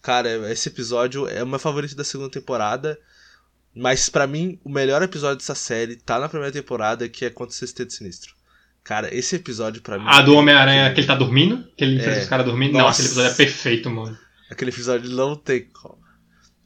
Cara, 0.00 0.50
esse 0.50 0.68
episódio 0.68 1.28
é 1.28 1.42
o 1.42 1.46
meu 1.46 1.58
favorito 1.58 1.94
da 1.94 2.02
segunda 2.04 2.30
temporada. 2.30 2.98
Mas 3.74 4.08
pra 4.08 4.26
mim, 4.26 4.58
o 4.64 4.68
melhor 4.70 5.00
episódio 5.02 5.36
dessa 5.38 5.54
série 5.54 5.96
tá 5.96 6.18
na 6.18 6.28
primeira 6.28 6.52
temporada, 6.52 7.08
que 7.08 7.24
é 7.24 7.30
contra 7.30 7.54
o 7.54 7.56
Sexteto 7.56 7.92
Sinistro. 7.92 8.34
Cara, 8.84 9.14
esse 9.14 9.36
episódio 9.36 9.80
pra 9.80 9.98
mim. 9.98 10.04
A 10.08 10.20
do 10.22 10.34
Homem-Aranha, 10.34 10.92
que 10.92 11.00
ele 11.00 11.06
tá 11.06 11.14
dormindo? 11.14 11.64
Que 11.76 11.84
ele 11.84 12.02
É. 12.02 12.20
os 12.22 12.28
caras 12.28 12.44
dormindo? 12.44 12.72
Não, 12.72 12.80
Nossa. 12.80 13.00
aquele 13.00 13.08
episódio 13.08 13.30
é 13.30 13.34
perfeito, 13.34 13.88
mano. 13.90 14.18
Aquele 14.50 14.70
episódio 14.70 15.08
não 15.10 15.36
tem 15.36 15.64
como. 15.66 16.01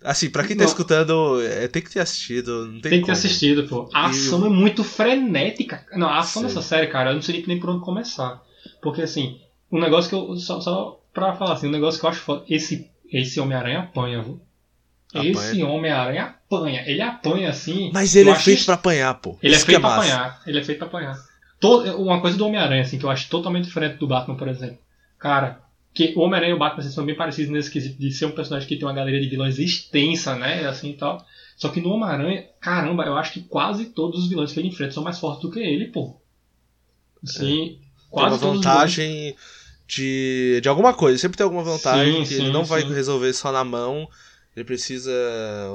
Assim, 0.07 0.31
pra 0.31 0.45
quem 0.47 0.57
tá 0.57 0.62
Não. 0.62 0.69
escutando, 0.71 1.42
é, 1.42 1.66
tem 1.69 1.83
que 1.83 1.90
ter 1.90 2.01
assistido. 2.01 2.71
Tem, 2.81 2.90
Tem, 2.90 3.01
que 3.01 3.07
ter 3.07 3.12
assistido, 3.12 3.66
pô. 3.69 3.88
A 3.92 4.07
E 4.07 4.11
ação 4.11 4.47
é 4.47 4.49
muito 4.49 4.85
frenética. 4.85 5.85
Não, 5.95 6.09
a 6.09 6.19
ação 6.19 6.42
Sim. 6.42 6.49
dessa 6.49 6.62
série, 6.62 6.87
cara, 6.87 7.11
eu 7.11 7.14
não 7.14 7.23
sei 7.23 7.45
nem 7.47 7.59
por 7.59 7.71
onde 7.71 7.85
começar. 7.85 8.40
Porque, 8.83 9.03
assim, 9.03 9.40
um 9.71 9.81
negócio 9.81 10.09
que 10.09 10.14
eu. 10.14 10.37
Só, 10.37 10.61
só 10.61 11.01
pra 11.12 11.35
falar 11.35 11.55
assim, 11.55 11.69
um 11.69 11.73
negócio 11.73 11.99
que 11.99 12.07
eu 12.07 12.11
acho 12.11 12.21
foda. 12.21 12.45
Esse, 12.49 12.88
esse 13.12 13.40
Homem-Aranha 13.40 13.81
apanha, 13.81 14.23
viu? 14.23 14.40
Apanha. 15.12 15.31
Esse 15.31 15.62
Homem-Aranha 15.62 16.23
apanha. 16.25 16.83
Ele 16.87 17.03
apanha 17.03 17.49
assim. 17.51 17.90
Mas 17.92 18.14
ele 18.14 18.31
é 18.31 18.35
feito 18.35 18.59
isso- 18.59 18.66
pra 18.66 18.75
apanhar, 18.75 19.14
pô. 19.14 19.37
Ele 19.42 19.55
é 19.55 19.57
Isso 19.57 19.66
feito 19.66 19.79
que 19.79 19.87
pra 19.87 19.97
massa. 19.97 20.12
apanhar. 20.14 20.42
Ele 20.47 20.59
é 20.59 20.62
feito 20.64 20.79
pra 20.79 20.87
apanhar. 20.88 21.16
To- 21.61 21.83
uma 22.03 22.21
coisa 22.21 22.37
do 22.37 22.47
Homem-Aranha, 22.47 22.83
assim, 22.83 22.99
que 22.99 23.05
eu 23.05 23.11
acho 23.11 23.29
totalmente 23.29 23.64
diferente 23.64 23.97
do 23.99 24.07
Batman, 24.07 24.37
por 24.37 24.47
exemplo. 24.49 24.79
Cara, 25.19 25.61
que 25.97 26.13
o 26.15 26.21
Homem-Aranha 26.21 26.53
e 26.53 26.55
o 26.55 26.59
Batman 26.59 26.83
são 26.83 27.05
bem 27.07 27.17
parecidos 27.17 27.51
nesse 27.51 27.71
quesito 27.71 27.99
de 27.99 28.13
ser 28.13 28.27
um 28.27 28.33
personagem 28.33 28.69
que 28.69 28.77
tem 28.77 28.87
uma 28.87 28.93
galeria 28.95 29.21
de 29.21 29.29
vilões 29.29 29.59
extensa, 29.59 30.37
né? 30.37 30.67
Assim 30.67 30.91
e 30.91 30.97
tal. 30.97 31.25
Só 31.57 31.71
que 31.71 31.81
no 31.81 31.91
Homem-Aranha, 31.91 32.47
caramba, 32.61 33.05
eu 33.05 33.17
acho 33.17 33.33
que 33.33 33.41
quase 33.43 33.87
todos 33.87 34.21
os 34.25 34.29
vilões 34.29 34.53
que 34.53 34.61
ele 34.61 34.69
enfrenta 34.69 34.93
são 34.93 35.03
mais 35.03 35.19
fortes 35.19 35.43
do 35.43 35.51
que 35.51 35.59
ele, 35.59 35.87
pô. 35.87 36.21
Assim, 37.25 37.81
É. 37.81 38.21
Tem 38.21 38.31
quase 38.31 38.35
uma 38.35 38.39
todos 38.39 38.59
os 38.61 38.65
vantagem 38.65 39.37
de, 39.87 40.61
de 40.63 40.69
alguma 40.69 40.93
coisa. 40.95 41.19
Sempre 41.19 41.39
tem 41.39 41.45
alguma 41.45 41.65
vantagem 41.65 42.25
Sim, 42.25 42.29
que 42.29 42.35
ele 42.35 42.47
sim, 42.47 42.53
não 42.53 42.65
vai 42.65 42.83
sim. 42.83 42.93
resolver 42.93 43.33
só 43.33 43.51
na 43.53 43.65
mão. 43.65 44.09
Ele 44.55 44.65
precisa 44.65 45.11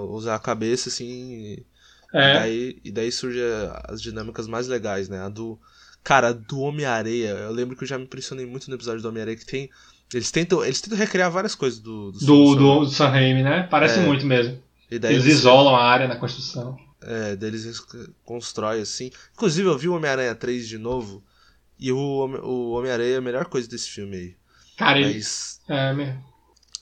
usar 0.10 0.36
a 0.36 0.40
cabeça, 0.40 0.90
assim. 0.90 1.06
E, 1.10 1.66
É, 2.14 2.34
daí, 2.34 2.80
e 2.84 2.92
daí 2.92 3.12
surgem 3.12 3.42
as 3.86 4.02
dinâmicas 4.02 4.48
mais 4.48 4.68
legais, 4.68 5.10
né? 5.10 5.20
A 5.22 5.30
do. 5.30 5.60
Cara, 6.04 6.30
a 6.30 6.34
do 6.34 6.60
Homem-Areia. 6.62 7.30
Eu 7.30 7.52
lembro 7.52 7.76
que 7.76 7.84
eu 7.84 7.88
já 7.88 7.98
me 7.98 8.06
impressionei 8.06 8.46
muito 8.46 8.70
no 8.70 8.76
episódio 8.76 9.02
do 9.02 9.08
Homem-Areia 9.10 9.38
que 9.38 9.46
tem. 9.46 9.70
Eles 10.13 10.30
tentam, 10.32 10.63
eles 10.63 10.82
tentam 10.82 10.97
recriar 10.97 11.32
várias 11.32 11.56
coisas 11.56 11.80
do, 11.80 12.12
do, 12.12 12.19
do, 12.19 12.19
Sam. 12.19 12.56
do, 12.58 12.86
do 12.86 13.12
Raimi, 13.12 13.43
né? 13.43 13.63
Parece 13.69 14.00
É. 14.00 14.06
muito 14.06 14.26
mesmo. 14.26 14.62
Eles 14.89 15.24
você- 15.24 15.30
isolam 15.30 15.76
a 15.76 15.84
área 15.84 16.08
na 16.08 16.17
construção. 16.17 16.78
É, 17.02 17.36
deles 17.36 17.82
constrói 18.24 18.82
assim. 18.82 19.10
Inclusive, 19.34 19.67
eu 19.67 19.78
vi 19.78 19.88
o 19.88 19.95
Homem-Aranha 19.95 20.36
3 20.36 20.67
de 20.67 20.78
novo. 20.78 21.24
E 21.80 21.91
o, 21.91 21.97
o 21.97 22.71
Homem-Aranha 22.74 23.15
é 23.15 23.17
a 23.17 23.21
melhor 23.21 23.45
coisa 23.45 23.67
desse 23.67 23.89
filme 23.89 24.15
aí. 24.17 24.36
Cara. 24.78 25.00
Mas 25.00 25.60
É, 25.67 25.93
mesmo. 25.93 26.24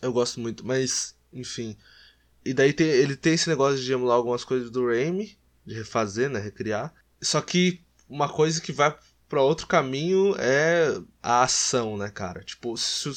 eu 0.01 0.11
gosto 0.11 0.39
muito. 0.39 0.65
Mas, 0.65 1.15
enfim. 1.31 1.77
E 2.43 2.53
daí 2.53 2.73
tem- 2.73 2.87
ele 2.87 3.15
tem 3.15 3.33
esse 3.33 3.47
negócio 3.47 3.79
de 3.79 3.93
emular 3.93 4.17
algumas 4.17 4.43
coisas 4.43 4.69
do 4.71 4.87
Raimi, 4.87 5.37
de 5.65 5.75
refazer, 5.75 6.29
né? 6.29 6.39
Recriar. 6.39 6.93
Só 7.21 7.39
que 7.41 7.81
uma 8.09 8.27
coisa 8.27 8.59
que 8.59 8.71
vai 8.73 8.93
pra 9.29 9.41
outro 9.43 9.67
caminho 9.67 10.35
é 10.39 10.99
a 11.21 11.43
ação, 11.43 11.95
né, 11.97 12.09
cara? 12.09 12.41
Tipo, 12.43 12.75
se, 12.75 13.07
o- 13.07 13.13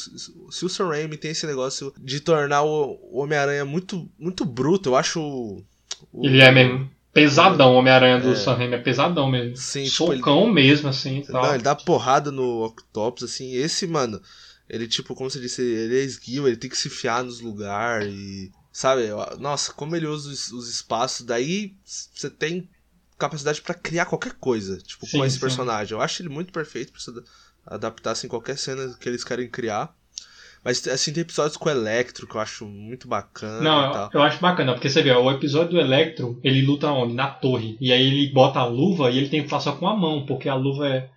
se 0.52 0.64
o 0.64 0.68
Sam 0.68 0.88
Raimi 0.88 1.16
tem 1.16 1.30
esse 1.30 1.46
negócio 1.46 1.92
de 1.98 2.20
tornar 2.20 2.62
o 2.62 2.98
Homem-Aranha 3.10 3.64
muito, 3.64 4.08
muito 4.18 4.44
bruto, 4.44 4.90
eu 4.90 4.96
acho. 4.96 5.20
o- 5.20 5.64
o- 6.12 6.26
Ele 6.26 6.40
é 6.40 6.52
mesmo. 6.52 6.90
Pesadão, 7.12 7.74
o 7.74 7.78
Homem-Aranha 7.78 8.20
do 8.20 8.32
É. 8.32 8.34
Sam 8.36 8.54
Raimi 8.54 8.74
é 8.74 8.78
pesadão 8.78 9.30
mesmo. 9.30 9.56
Sim, 9.56 9.84
tipo, 9.84 10.12
ele- 10.12 10.18
Socão 10.18 10.50
mesmo, 10.50 10.88
assim 10.88 11.18
e 11.18 11.26
tal. 11.26 11.42
Não, 11.42 11.54
ele 11.54 11.62
dá 11.62 11.74
porrada 11.74 12.30
no 12.30 12.64
Octopus, 12.64 13.22
assim. 13.24 13.52
Esse, 13.54 13.86
mano, 13.86 14.20
ele, 14.68 14.86
tipo, 14.88 15.14
como 15.14 15.30
você 15.30 15.38
disse, 15.40 15.60
ele 15.62 15.98
é 15.98 16.02
esguio, 16.02 16.46
ele 16.48 16.56
tem 16.56 16.70
que 16.70 16.76
se 16.76 16.88
fiar 16.90 17.22
nos 17.24 17.40
lugares 17.40 18.12
e. 18.12 18.50
Sabe? 18.74 19.02
Nossa, 19.38 19.70
como 19.74 19.94
ele 19.94 20.06
usa 20.06 20.30
os, 20.30 20.50
os 20.50 20.70
espaços, 20.70 21.26
daí 21.26 21.74
você 21.84 22.30
tem 22.30 22.66
capacidade 23.22 23.62
pra 23.62 23.74
criar 23.74 24.06
qualquer 24.06 24.32
coisa, 24.34 24.78
tipo, 24.78 25.06
Sim, 25.06 25.18
com 25.18 25.24
esse 25.24 25.34
sim. 25.36 25.40
personagem. 25.40 25.92
Eu 25.96 26.02
acho 26.02 26.22
ele 26.22 26.28
muito 26.28 26.52
perfeito 26.52 26.92
pra 26.92 27.00
você 27.00 27.10
ad- 27.10 27.24
adaptar, 27.66 28.12
assim, 28.12 28.28
qualquer 28.28 28.56
cena 28.58 28.94
que 29.00 29.08
eles 29.08 29.24
querem 29.24 29.48
criar. 29.48 29.94
Mas, 30.64 30.86
assim, 30.86 31.12
tem 31.12 31.22
episódios 31.22 31.56
com 31.56 31.68
o 31.68 31.72
Electro 31.72 32.26
que 32.26 32.36
eu 32.36 32.40
acho 32.40 32.64
muito 32.64 33.08
bacana 33.08 33.60
Não, 33.62 34.10
eu, 34.12 34.22
acho 34.22 34.40
bacana, 34.40 34.72
porque 34.74 34.88
você 34.88 35.02
vê, 35.02 35.10
o 35.10 35.30
episódio 35.30 35.72
do 35.72 35.80
Electro, 35.80 36.38
ele 36.44 36.62
luta 36.64 36.88
onde? 36.92 37.14
Na 37.14 37.28
torre. 37.28 37.76
E 37.80 37.92
aí 37.92 38.00
ele 38.06 38.32
bota 38.32 38.60
a 38.60 38.64
luva 38.64 39.10
e 39.10 39.18
ele 39.18 39.28
tem 39.28 39.40
que 39.40 39.46
lutar 39.46 39.60
só 39.60 39.72
com 39.72 39.88
a 39.88 39.96
mão, 39.96 40.24
porque 40.24 40.48
a 40.48 40.54
luva 40.54 40.88
é, 40.88 41.10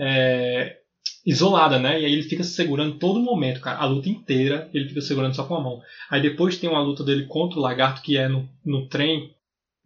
é 0.00 0.76
isolada, 1.24 1.78
né? 1.78 2.00
E 2.00 2.04
aí 2.04 2.12
ele 2.12 2.24
fica 2.24 2.42
se 2.42 2.54
segurando 2.54 2.98
todo 2.98 3.20
momento, 3.20 3.60
cara. 3.60 3.78
A 3.78 3.84
luta 3.86 4.08
inteira 4.08 4.68
ele 4.74 4.88
fica 4.88 5.00
segurando 5.00 5.34
só 5.36 5.44
com 5.44 5.54
a 5.54 5.62
mão. 5.62 5.80
Aí 6.10 6.20
depois 6.20 6.56
tem 6.58 6.68
uma 6.68 6.82
luta 6.82 7.04
dele 7.04 7.26
contra 7.26 7.58
o 7.58 7.62
lagarto, 7.62 8.02
que 8.02 8.16
é 8.16 8.26
no, 8.28 8.48
no 8.64 8.88
trem, 8.88 9.30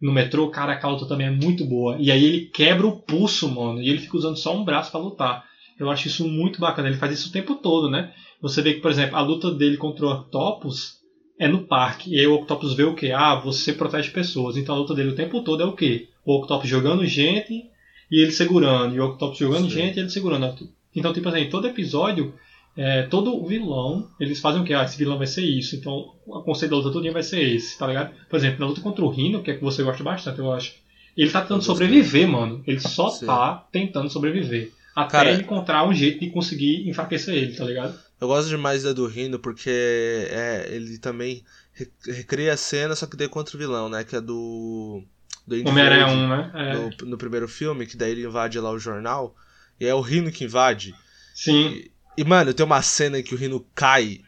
no 0.03 0.11
metrô. 0.11 0.49
Cara, 0.49 0.73
aquela 0.73 0.93
luta 0.93 1.07
também 1.07 1.27
é 1.27 1.31
muito 1.31 1.63
boa. 1.63 1.95
E 1.97 2.11
aí 2.11 2.23
ele 2.25 2.45
quebra 2.47 2.85
o 2.85 2.99
pulso, 2.99 3.49
mano. 3.49 3.81
E 3.81 3.89
ele 3.89 3.99
fica 3.99 4.17
usando 4.17 4.35
só 4.35 4.53
um 4.55 4.65
braço 4.65 4.91
pra 4.91 4.99
lutar. 4.99 5.45
Eu 5.79 5.89
acho 5.89 6.07
isso 6.07 6.27
muito 6.27 6.59
bacana. 6.59 6.89
Ele 6.89 6.97
faz 6.97 7.13
isso 7.13 7.29
o 7.29 7.31
tempo 7.31 7.55
todo, 7.55 7.89
né? 7.89 8.13
Você 8.41 8.61
vê 8.61 8.73
que, 8.73 8.81
por 8.81 8.91
exemplo, 8.91 9.15
a 9.15 9.21
luta 9.21 9.49
dele 9.49 9.77
contra 9.77 10.05
o 10.05 10.11
Octopus 10.11 10.97
é 11.39 11.47
no 11.47 11.65
parque. 11.65 12.13
E 12.13 12.19
aí 12.19 12.27
o 12.27 12.35
Octopus 12.35 12.73
vê 12.73 12.83
o 12.83 12.93
quê? 12.93 13.11
Ah, 13.11 13.35
você 13.35 13.71
protege 13.71 14.11
pessoas. 14.11 14.57
Então 14.57 14.75
a 14.75 14.77
luta 14.77 14.93
dele 14.93 15.11
o 15.11 15.15
tempo 15.15 15.41
todo 15.41 15.63
é 15.63 15.65
o 15.65 15.73
quê? 15.73 16.09
O 16.25 16.35
Octopus 16.35 16.69
jogando 16.69 17.05
gente 17.05 17.63
e 18.11 18.21
ele 18.21 18.31
segurando. 18.31 18.93
E 18.93 18.99
o 18.99 19.05
Octopus 19.05 19.37
jogando 19.37 19.69
Sim. 19.69 19.77
gente 19.77 19.95
e 19.95 19.99
ele 20.01 20.09
segurando. 20.09 20.69
Então, 20.93 21.13
tipo 21.13 21.29
assim, 21.29 21.49
todo 21.49 21.67
episódio, 21.67 22.33
é, 22.75 23.03
todo 23.03 23.45
vilão, 23.45 24.09
eles 24.19 24.39
fazem 24.39 24.61
o 24.61 24.65
quê? 24.65 24.73
Ah, 24.73 24.83
esse 24.83 24.97
vilão 24.97 25.17
vai 25.17 25.27
ser 25.27 25.43
isso. 25.43 25.75
Então 25.75 26.13
o 26.25 26.41
conceito 26.41 26.71
da 26.71 26.77
luta 26.77 26.91
todinha 26.91 27.13
vai 27.13 27.23
ser 27.23 27.41
esse, 27.41 27.77
tá 27.77 27.87
ligado? 27.87 28.11
Por 28.29 28.35
exemplo, 28.37 28.59
na 28.59 28.67
luta 28.67 28.81
contra 28.81 29.03
o 29.05 29.09
Rhino, 29.09 29.43
que 29.43 29.51
é 29.51 29.55
que 29.55 29.63
você 29.63 29.83
gosta 29.83 30.03
bastante, 30.03 30.39
eu 30.39 30.51
acho. 30.51 30.73
Ele 31.15 31.29
tá 31.29 31.41
tentando 31.41 31.61
sobreviver, 31.63 32.27
mano. 32.27 32.63
Ele 32.65 32.79
só 32.79 33.09
Sim. 33.09 33.27
tá 33.27 33.67
tentando 33.71 34.09
sobreviver. 34.09 34.71
Até 34.95 35.11
Cara- 35.11 35.31
ele 35.31 35.41
encontrar 35.43 35.87
um 35.87 35.93
jeito 35.93 36.19
de 36.19 36.29
conseguir 36.31 36.87
enfraquecer 36.89 37.35
ele, 37.35 37.55
tá 37.55 37.63
ligado? 37.65 37.97
Eu 38.19 38.27
gosto 38.27 38.47
demais 38.49 38.83
da 38.83 38.93
do 38.93 39.05
Rino 39.05 39.37
porque 39.37 39.69
é, 39.69 40.67
ele 40.71 40.97
também 40.97 41.43
re- 41.73 41.91
recria 42.07 42.53
a 42.53 42.57
cena, 42.57 42.95
só 42.95 43.05
que 43.05 43.17
daí 43.17 43.27
contra 43.27 43.55
o 43.55 43.59
vilão, 43.59 43.89
né? 43.89 44.03
Que 44.03 44.15
é 44.15 44.21
do. 44.21 45.03
do 45.45 45.55
Homem-Aranha 45.67 46.05
Verde, 46.07 46.21
1, 46.21 46.27
né? 46.29 46.51
É. 46.55 46.73
no, 47.03 47.09
no 47.11 47.17
primeiro 47.17 47.47
filme, 47.47 47.85
que 47.85 47.97
daí 47.97 48.11
ele 48.11 48.23
invade 48.25 48.59
lá 48.59 48.71
o 48.71 48.79
jornal. 48.79 49.35
E 49.79 49.85
é 49.85 49.93
o 49.93 50.01
Rino 50.01 50.31
que 50.31 50.43
invade. 50.45 50.95
Sim. 51.35 51.67
E, 51.69 51.91
e, 52.17 52.23
mano, 52.23 52.53
tem 52.53 52.65
uma 52.65 52.81
cena 52.81 53.21
que 53.21 53.33
o 53.33 53.37
Rino 53.37 53.65
cai. 53.73 54.21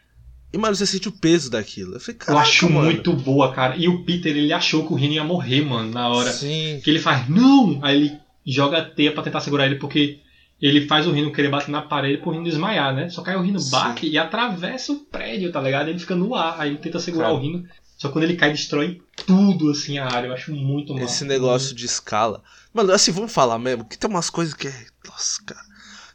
E, 0.52 0.58
mano, 0.58 0.74
você 0.74 0.86
sente 0.86 1.08
o 1.08 1.12
peso 1.12 1.50
daquilo. 1.50 1.94
Eu 1.94 2.00
falei, 2.00 2.18
Eu 2.28 2.38
acho 2.38 2.70
mano. 2.70 2.86
muito 2.86 3.12
boa, 3.12 3.52
cara. 3.52 3.76
E 3.76 3.88
o 3.88 4.04
Peter, 4.04 4.36
ele 4.36 4.52
achou 4.52 4.86
que 4.86 4.92
o 4.92 4.96
Rino 4.96 5.14
ia 5.14 5.24
morrer, 5.24 5.62
mano, 5.62 5.90
na 5.90 6.08
hora. 6.08 6.32
Sim. 6.32 6.80
Que 6.82 6.90
ele 6.90 6.98
faz, 6.98 7.28
não! 7.28 7.78
Aí 7.82 7.96
ele 7.96 8.18
joga 8.46 8.78
a 8.78 8.84
teia 8.84 9.12
pra 9.12 9.22
tentar 9.22 9.40
segurar 9.40 9.66
ele, 9.66 9.76
porque 9.76 10.20
ele 10.60 10.86
faz 10.86 11.06
o 11.06 11.12
Rino 11.12 11.32
querer 11.32 11.50
bater 11.50 11.70
na 11.70 11.82
parede 11.82 12.22
pro 12.22 12.30
Rino 12.30 12.44
desmaiar, 12.44 12.94
né? 12.94 13.10
Só 13.10 13.22
que 13.22 13.30
aí 13.30 13.36
o 13.36 13.42
Rino 13.42 13.58
Sim. 13.60 13.70
bate 13.70 14.06
e 14.06 14.16
atravessa 14.16 14.92
o 14.92 15.00
prédio, 15.00 15.52
tá 15.52 15.60
ligado? 15.60 15.88
Ele 15.88 15.98
fica 15.98 16.14
no 16.14 16.34
ar. 16.34 16.60
Aí 16.60 16.70
ele 16.70 16.78
tenta 16.78 16.98
segurar 16.98 17.26
Cara. 17.26 17.36
o 17.36 17.40
Rino. 17.40 17.64
Só 17.98 18.10
quando 18.10 18.24
ele 18.24 18.36
cai, 18.36 18.52
destrói 18.52 19.00
tudo, 19.26 19.70
assim, 19.70 19.98
a 19.98 20.06
área. 20.06 20.28
Eu 20.28 20.32
acho 20.34 20.52
muito 20.52 20.92
massa. 20.92 21.04
Esse 21.06 21.24
negócio 21.24 21.74
de 21.74 21.86
escala. 21.86 22.42
Mano, 22.72 22.92
assim, 22.92 23.10
vamos 23.10 23.32
falar 23.32 23.58
mesmo, 23.58 23.84
que 23.84 23.98
tem 23.98 24.08
umas 24.08 24.30
coisas 24.30 24.54
que 24.54 24.68
é. 24.68 24.86
Nossa, 25.06 25.42
cara. 25.44 25.60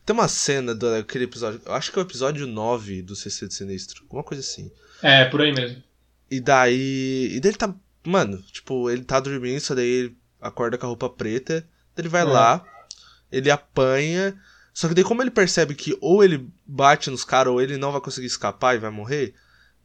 Tem 0.05 0.13
uma 0.13 0.27
cena 0.27 0.73
daquele 0.73 1.25
episódio. 1.25 1.61
Eu 1.65 1.73
acho 1.73 1.91
que 1.91 1.99
é 1.99 2.01
o 2.01 2.05
episódio 2.05 2.47
9 2.47 3.01
do 3.01 3.15
CC 3.15 3.47
de 3.47 3.53
Sinistro. 3.53 4.03
Alguma 4.03 4.23
coisa 4.23 4.41
assim. 4.41 4.71
É, 5.01 5.25
por 5.25 5.41
aí 5.41 5.53
mesmo. 5.53 5.81
E 6.29 6.39
daí. 6.39 7.29
E 7.35 7.39
daí 7.39 7.51
ele 7.51 7.57
tá. 7.57 7.73
Mano, 8.03 8.41
tipo, 8.51 8.89
ele 8.89 9.03
tá 9.03 9.19
dormindo, 9.19 9.59
só 9.59 9.75
daí 9.75 9.85
ele 9.87 10.17
acorda 10.41 10.77
com 10.77 10.85
a 10.85 10.89
roupa 10.89 11.09
preta. 11.09 11.61
Daí 11.95 12.01
ele 12.03 12.09
vai 12.09 12.21
É. 12.21 12.25
lá, 12.25 12.65
ele 13.31 13.51
apanha. 13.51 14.35
Só 14.73 14.87
que 14.87 14.93
daí, 14.95 15.03
como 15.03 15.21
ele 15.21 15.29
percebe 15.31 15.75
que 15.75 15.95
ou 16.01 16.23
ele 16.23 16.47
bate 16.65 17.09
nos 17.09 17.23
caras 17.23 17.51
ou 17.53 17.61
ele 17.61 17.77
não 17.77 17.91
vai 17.91 18.01
conseguir 18.01 18.27
escapar 18.27 18.75
e 18.75 18.79
vai 18.79 18.89
morrer, 18.89 19.35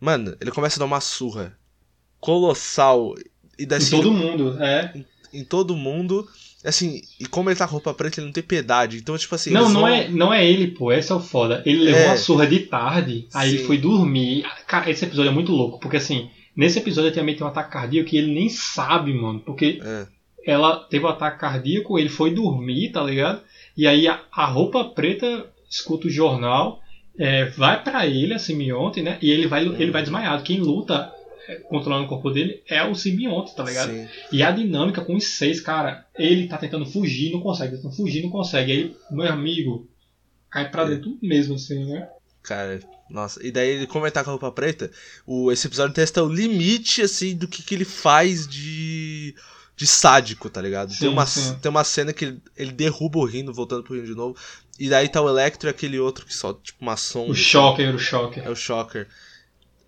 mano, 0.01 0.37
ele 0.41 0.51
começa 0.53 0.79
a 0.79 0.81
dar 0.81 0.85
uma 0.87 1.01
surra 1.01 1.59
colossal. 2.21 3.15
E 3.59 3.67
daí 3.67 3.83
Em 3.83 3.91
todo 3.91 4.13
mundo, 4.13 4.63
é. 4.63 5.05
em 5.33 5.45
todo 5.45 5.77
mundo. 5.77 6.29
Assim, 6.67 7.01
e 7.21 7.27
como 7.27 7.49
ele 7.49 7.57
tá 7.59 7.67
com 7.67 7.73
roupa 7.75 7.95
preta, 7.95 8.19
ele 8.21 8.27
não 8.27 8.33
tem 8.33 8.43
piedade. 8.43 8.97
Então, 8.99 9.17
tipo 9.17 9.35
assim. 9.35 9.51
Não, 9.51 9.69
não 9.69 9.81
vão- 9.83 9.89
é, 9.89 10.09
não 10.09 10.35
é 10.35 10.45
ele, 10.45 10.69
pô. 10.69 10.93
Esse 10.93 11.13
é 11.13 11.15
o 11.15 11.21
foda. 11.21 11.63
Ele 11.65 11.85
levou 11.85 12.01
É. 12.01 12.07
uma 12.09 12.17
surra 12.17 12.47
de 12.47 12.61
tarde, 12.61 13.27
aí 13.33 13.51
Sim. 13.51 13.57
ele 13.57 13.65
foi 13.65 13.79
dormir. 13.79 14.45
Cara, 14.67 14.91
esse 14.91 15.05
episódio 15.05 15.31
é 15.31 15.35
muito 15.35 15.53
louco, 15.53 15.79
porque 15.79 15.97
assim, 15.99 16.29
nesse 16.57 16.79
episódio 16.79 17.09
ele 17.09 17.15
também 17.15 17.35
tem 17.37 17.45
um 17.45 17.51
ataque 17.51 17.71
cardíaco 17.73 18.09
que 18.11 18.17
ele 18.17 18.33
nem 18.35 18.49
sabe, 18.49 19.13
mano. 19.15 19.41
Porque 19.41 19.81
É, 19.85 20.07
ela 20.47 20.77
teve 20.77 21.05
um 21.05 21.09
ataque 21.09 21.39
cardíaco, 21.41 21.99
ele 21.99 22.09
foi 22.09 22.31
dormir, 22.33 22.91
tá 22.93 23.03
ligado? 23.03 23.41
E 23.77 23.87
aí 23.87 24.09
a, 24.09 24.21
a 24.33 24.47
roupa 24.47 24.85
preta 24.85 25.47
escuta 25.71 26.07
o 26.07 26.11
jornal, 26.11 26.81
é, 27.19 27.47
vai 27.47 27.83
pra 27.83 28.07
ele, 28.07 28.35
a 28.35 28.39
simbionte, 28.39 29.03
né? 29.03 29.19
E 29.23 29.31
ele 29.31 29.47
vai, 29.47 29.65
ele 29.65 29.91
vai 29.91 30.03
desmaiado. 30.03 30.43
Quem 30.43 30.59
luta 30.61 31.13
controlando 31.69 32.07
o 32.07 32.09
corpo 32.09 32.31
dele 32.31 32.63
é 32.69 32.83
o 32.85 32.95
simbionte, 32.95 33.55
tá 33.55 33.63
ligado? 33.63 33.91
sim. 33.91 34.09
E 34.33 34.43
a 34.43 34.51
dinâmica 34.51 35.05
com 35.05 35.17
os 35.17 35.25
seis, 35.25 35.61
cara, 35.61 36.07
ele 36.17 36.49
tá 36.49 36.59
tentando 36.59 36.87
fugir, 36.87 37.33
não 37.33 37.41
consegue, 37.41 37.77
tentando 37.77 37.95
fugir, 37.95 38.23
não 38.23 38.31
consegue. 38.31 38.73
Aí, 38.73 38.97
meu 39.11 39.29
amigo, 39.33 39.89
cai 40.51 40.71
pra 40.71 40.83
É. 40.83 40.91
dentro 40.91 41.19
mesmo, 41.23 41.55
assim, 41.55 41.85
né? 41.85 42.09
Cara, 42.43 42.81
nossa. 43.11 43.45
E 43.45 43.51
daí, 43.51 43.71
ele, 43.71 43.87
tá 44.11 44.23
com 44.23 44.31
a 44.31 44.33
roupa 44.33 44.53
preta, 44.53 44.91
o, 45.27 45.51
esse 45.51 45.67
episódio 45.67 45.95
testa 45.95 46.23
o 46.23 46.29
limite, 46.33 47.03
assim, 47.03 47.37
do 47.37 47.49
que, 47.49 47.63
que 47.63 47.75
ele 47.75 47.85
faz 47.85 48.47
de. 48.47 49.35
de 49.77 49.87
sádico, 49.87 50.49
tá 50.49 50.61
ligado? 50.61 50.93
Sim, 50.93 50.99
tem, 51.01 51.09
uma, 51.09 51.27
sim. 51.27 51.59
tem 51.61 51.71
uma 51.71 51.85
cena 51.85 52.13
que 52.13 52.25
ele, 52.25 52.43
ele 52.57 52.73
derruba 52.73 53.19
o 53.19 53.25
Rino, 53.25 53.53
voltando 53.53 53.83
pro 53.83 53.95
Rino 53.95 54.07
de 54.07 54.15
novo. 54.15 54.37
E 54.79 54.89
daí 54.89 55.09
tá 55.09 55.21
o 55.23 55.29
Electro 55.29 55.69
e 55.69 55.71
aquele 55.71 55.99
outro 55.99 56.27
que 56.27 56.35
só, 56.35 56.53
tipo, 56.53 56.79
uma 56.81 56.97
sombra. 56.97 57.33
O 57.33 57.35
Shocker, 57.35 57.95
o 57.95 57.99
Shocker. 57.99 58.45
É 58.45 58.51
o 58.51 58.57
Shocker. 58.57 59.09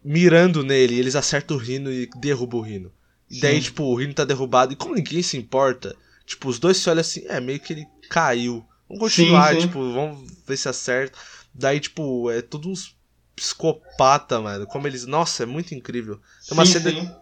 Mirando 0.04 0.62
nele, 0.62 0.98
eles 0.98 1.16
acertam 1.16 1.56
o 1.56 1.60
Rino 1.60 1.90
e 1.92 2.08
derrubam 2.16 2.60
o 2.60 2.62
Rino. 2.62 2.92
E 3.30 3.40
daí, 3.40 3.56
Sim. 3.56 3.62
tipo, 3.62 3.84
o 3.84 3.94
Rino 3.94 4.14
tá 4.14 4.24
derrubado. 4.24 4.72
E 4.72 4.76
como 4.76 4.94
ninguém 4.94 5.22
se 5.22 5.36
importa, 5.36 5.94
tipo, 6.24 6.48
os 6.48 6.58
dois 6.58 6.76
se 6.76 6.88
olham 6.88 7.00
assim, 7.00 7.24
é, 7.26 7.40
meio 7.40 7.60
que 7.60 7.72
ele 7.72 7.86
caiu. 8.08 8.64
Vamos 8.88 9.02
continuar, 9.02 9.54
Sim, 9.54 9.60
sim. 9.60 9.66
tipo, 9.66 9.92
vamos 9.92 10.30
ver 10.46 10.56
se 10.56 10.68
acerta. 10.68 11.18
Daí, 11.52 11.80
tipo, 11.80 12.30
é 12.30 12.40
tudo 12.40 12.70
uns 12.70 12.96
psicopata, 13.36 14.40
mano. 14.40 14.66
Como 14.66 14.86
eles. 14.86 15.04
Nossa, 15.06 15.42
é 15.42 15.46
muito 15.46 15.74
incrível. 15.74 16.20
Tem 16.46 16.56
uma 16.56 16.64
sim, 16.64 16.80
cena-. 16.80 17.18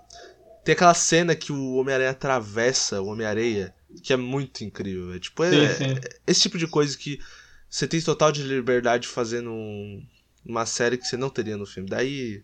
Tem 0.64 0.72
aquela 0.72 0.94
cena 0.94 1.34
que 1.34 1.52
o 1.52 1.74
Homem-Aranha 1.74 2.10
atravessa 2.10 3.00
o 3.00 3.06
Homem-Areia, 3.06 3.74
que 4.02 4.12
é 4.12 4.16
muito 4.16 4.64
incrível. 4.64 5.14
É 5.14 5.18
tipo, 5.18 5.44
é, 5.44 5.74
sim. 5.74 5.84
esse 6.26 6.40
tipo 6.42 6.58
de 6.58 6.66
coisa 6.66 6.96
que 6.96 7.20
você 7.68 7.86
tem 7.86 8.00
total 8.00 8.32
de 8.32 8.42
liberdade 8.42 9.06
fazendo 9.06 9.50
um, 9.50 10.04
uma 10.44 10.66
série 10.66 10.96
que 10.96 11.06
você 11.06 11.16
não 11.16 11.30
teria 11.30 11.56
no 11.56 11.66
filme. 11.66 11.88
Daí 11.88 12.42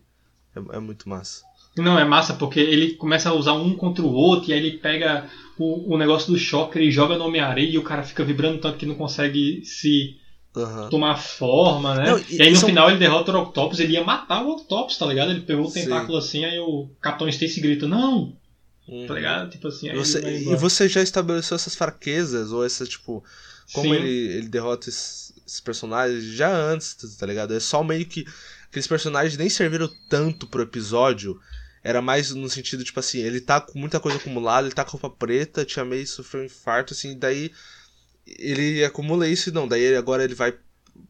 é, 0.55 0.77
é 0.77 0.79
muito 0.79 1.07
massa. 1.09 1.41
Não, 1.77 1.97
é 1.97 2.05
massa 2.05 2.33
porque 2.35 2.59
ele 2.59 2.93
começa 2.93 3.29
a 3.29 3.33
usar 3.33 3.53
um 3.53 3.75
contra 3.75 4.03
o 4.03 4.13
outro 4.13 4.49
e 4.49 4.53
aí 4.53 4.59
ele 4.59 4.77
pega 4.77 5.27
o, 5.57 5.95
o 5.95 5.97
negócio 5.97 6.31
do 6.31 6.37
Shocker 6.37 6.81
e 6.81 6.91
joga 6.91 7.17
no 7.17 7.25
Homem-Areia 7.25 7.69
e 7.71 7.77
o 7.77 7.83
cara 7.83 8.03
fica 8.03 8.23
vibrando 8.23 8.59
tanto 8.61 8.77
que 8.77 8.85
não 8.85 8.93
consegue 8.95 9.65
se 9.65 10.17
Aham. 10.55 10.89
tomar 10.89 11.15
forma, 11.17 11.95
né? 11.95 12.11
Não, 12.11 12.19
e, 12.19 12.25
e- 12.37 12.41
aí 12.43 12.51
no 12.51 12.57
são- 12.57 12.69
final 12.69 12.89
ele 12.91 12.99
derrota 12.99 13.31
o 13.31 13.41
Octopus, 13.41 13.79
ele 13.79 13.93
ia 13.93 14.03
matar 14.03 14.43
o 14.45 14.51
Octopus, 14.51 14.97
tá 14.97 15.05
ligado? 15.07 15.31
Ele 15.31 15.41
pegou 15.41 15.65
o 15.65 15.69
Sim. 15.69 15.81
tentáculo 15.85 16.17
assim, 16.17 16.45
aí 16.45 16.59
o 16.59 16.89
Capitão 17.01 17.27
Stacy 17.27 17.59
grita, 17.59 17.87
não! 17.87 18.37
Uhum. 18.87 19.07
Tá 19.07 19.13
ligado? 19.15 19.49
Tipo 19.49 19.67
assim, 19.69 19.89
aí 19.89 19.97
Você- 19.97 20.19
ele 20.19 20.51
e 20.51 20.55
você 20.55 20.87
já 20.87 21.01
estabeleceu 21.01 21.55
essas 21.55 21.73
fraquezas, 21.73 22.51
ou 22.51 22.63
essa, 22.63 22.85
tipo, 22.85 23.23
como 23.73 23.87
Sim. 23.87 23.95
ele, 23.99 24.09
ele 24.37 24.47
derrota 24.49 24.89
esses, 24.89 25.33
esses 25.47 25.59
personagens 25.61 26.23
já 26.25 26.53
antes, 26.55 26.93
tá 27.17 27.25
ligado? 27.25 27.53
É 27.55 27.59
só 27.59 27.83
meio 27.83 28.05
que 28.05 28.25
aqueles 28.73 28.87
personagens 28.87 29.37
nem 29.37 29.49
serviram 29.49 29.87
tanto 30.09 30.47
pro 30.47 30.63
episódio. 30.63 31.39
Era 31.83 32.01
mais 32.01 32.31
no 32.33 32.49
sentido, 32.49 32.83
tipo 32.83 32.99
assim, 32.99 33.19
ele 33.19 33.39
tá 33.39 33.61
com 33.61 33.77
muita 33.77 33.99
coisa 33.99 34.17
acumulada, 34.17 34.65
ele 34.67 34.73
tá 34.73 34.83
com 34.83 34.97
roupa 34.97 35.09
preta, 35.09 35.63
tinha 35.65 35.85
meio 35.85 36.07
sofreu 36.07 36.41
um 36.41 36.45
infarto, 36.45 36.93
assim, 36.93 37.17
daí 37.17 37.51
ele 38.25 38.83
acumula 38.83 39.27
isso 39.27 39.49
e 39.49 39.51
não, 39.53 39.67
daí 39.67 39.81
ele- 39.81 39.97
agora 39.97 40.23
ele 40.23 40.33
vai 40.33 40.53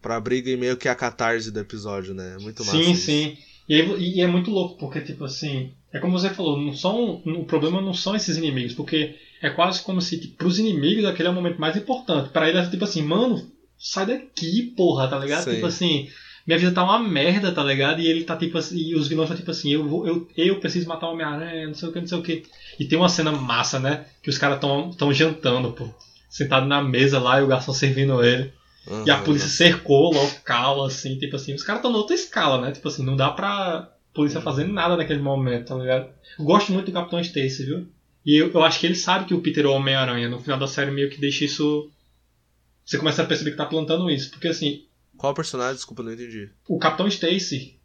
pra 0.02 0.20
briga 0.20 0.50
e 0.50 0.58
meio 0.58 0.76
que 0.78 0.88
é 0.88 0.92
a 0.92 0.96
catarse 0.96 1.52
do 1.52 1.60
episódio, 1.60 2.14
né? 2.14 2.36
É 2.38 2.42
muito 2.42 2.66
massa. 2.66 2.78
Sim, 2.78 2.92
isso. 2.92 3.06
sim. 3.06 3.38
E, 3.70 3.76
aí- 3.76 4.16
e 4.16 4.22
é 4.22 4.28
muito 4.28 4.50
louco, 4.52 4.78
porque, 4.78 5.00
tipo 5.02 5.24
assim, 5.24 5.72
é 5.94 6.00
como 6.00 6.18
você 6.20 6.30
falou, 6.32 6.60
não 6.60 6.74
são, 6.74 7.22
o 7.26 7.46
problema 7.46 7.80
não 7.82 7.94
são 7.94 8.16
esses 8.16 8.36
inimigos, 8.36 8.74
porque 8.74 9.16
é 9.42 9.50
quase 9.50 9.82
como 9.84 10.02
se, 10.02 10.20
tipo, 10.20 10.36
pros 10.38 10.58
inimigos 10.60 11.06
aquele 11.06 11.28
é 11.30 11.32
o 11.32 11.36
momento 11.36 11.62
mais 11.62 11.78
importante. 11.78 12.30
Pra 12.30 12.50
ele 12.50 12.58
é 12.58 12.70
tipo 12.70 12.84
assim, 12.84 13.04
mano, 13.04 13.50
sai 13.78 14.06
daqui, 14.08 14.74
porra, 14.76 15.08
tá 15.08 15.20
ligado? 15.20 15.44
Sim. 15.46 15.54
Tipo 15.56 15.68
assim, 15.68 16.10
minha 16.46 16.60
vida 16.60 16.72
tá 16.72 16.84
uma 16.84 17.00
merda, 17.00 17.52
tá 17.52 17.64
ligado? 17.64 18.02
E 18.02 18.08
ele 18.08 18.24
tá 18.24 18.36
tipo 18.36 18.58
assim, 18.58 18.78
e 18.78 18.96
os 18.96 19.08
vilões 19.08 19.30
estão 19.30 19.38
tipo 19.38 19.52
assim, 19.52 19.72
eu, 19.72 19.88
vou, 19.88 20.08
eu, 20.08 20.28
eu 20.36 20.60
preciso 20.60 20.88
matar 20.88 21.08
o 21.08 21.14
Homem-Aranha, 21.14 21.68
não 21.68 21.74
sei 21.74 21.90
o 21.90 21.92
que, 21.92 22.00
não 22.00 22.08
sei 22.08 22.18
o 22.18 22.24
que. 22.24 22.44
E 22.80 22.86
tem 22.86 22.98
uma 22.98 23.10
cena 23.10 23.32
massa, 23.32 23.80
né? 23.80 24.06
Que 24.22 24.30
os 24.30 24.38
caras 24.38 24.60
tão, 24.60 24.92
tão 24.92 25.14
jantando, 25.14 25.72
pô. 25.72 25.88
Sentado 26.30 26.66
na 26.66 26.82
mesa 26.82 27.20
lá 27.20 27.40
e 27.40 27.44
o 27.44 27.48
garçom 27.48 27.74
servindo 27.74 28.24
ele. 28.24 28.52
E 29.06 29.10
a 29.10 29.18
polícia 29.20 29.48
cercou 29.48 30.12
o 30.12 30.14
local, 30.14 30.84
assim, 30.84 31.18
tipo 31.18 31.38
assim, 31.38 31.54
os 31.54 31.64
caras 31.64 31.80
estão 31.80 31.92
noutra 31.92 32.16
escala, 32.16 32.60
né? 32.60 32.72
Tipo 32.72 32.90
assim, 32.90 33.06
não 33.06 33.16
dá 33.16 33.30
pra 33.30 33.90
polícia 34.14 34.42
fazer 34.42 34.66
nada 34.66 34.98
naquele 34.98 35.22
momento, 35.22 35.68
tá 35.68 35.76
ligado? 35.76 36.10
Eu 36.38 36.46
gosto 36.46 36.74
muito 36.74 36.88
do 36.88 36.92
Capitão 36.92 37.20
Stacy, 37.20 37.66
viu? 37.66 37.88
E 38.26 38.36
eu, 38.42 38.52
eu 38.52 38.64
acho 38.64 38.80
que 38.80 38.86
ele 38.86 38.96
sabe 38.96 39.26
que 39.26 39.34
o 39.34 39.42
Peter 39.42 39.66
é 39.66 39.68
o 39.68 39.74
Homem-Aranha. 39.74 40.30
No 40.30 40.40
final 40.40 40.60
da 40.60 40.68
série 40.68 40.92
meio 40.92 41.10
que 41.10 41.20
deixa 41.20 41.46
isso. 41.46 41.90
Você 42.86 42.98
começa 42.98 43.22
a 43.22 43.26
perceber 43.26 43.52
que 43.52 43.58
tá 43.58 43.66
plantando 43.66 44.10
isso. 44.10 44.30
Porque 44.32 44.48
assim, 44.48 44.84
Qual 45.18 45.34
personagem? 45.34 45.76
Desculpa, 45.76 46.04
não 46.04 46.12
entendi. 46.14 46.50
o 46.68 46.78
Capitão 46.78 47.08
Stacy, 47.08 47.80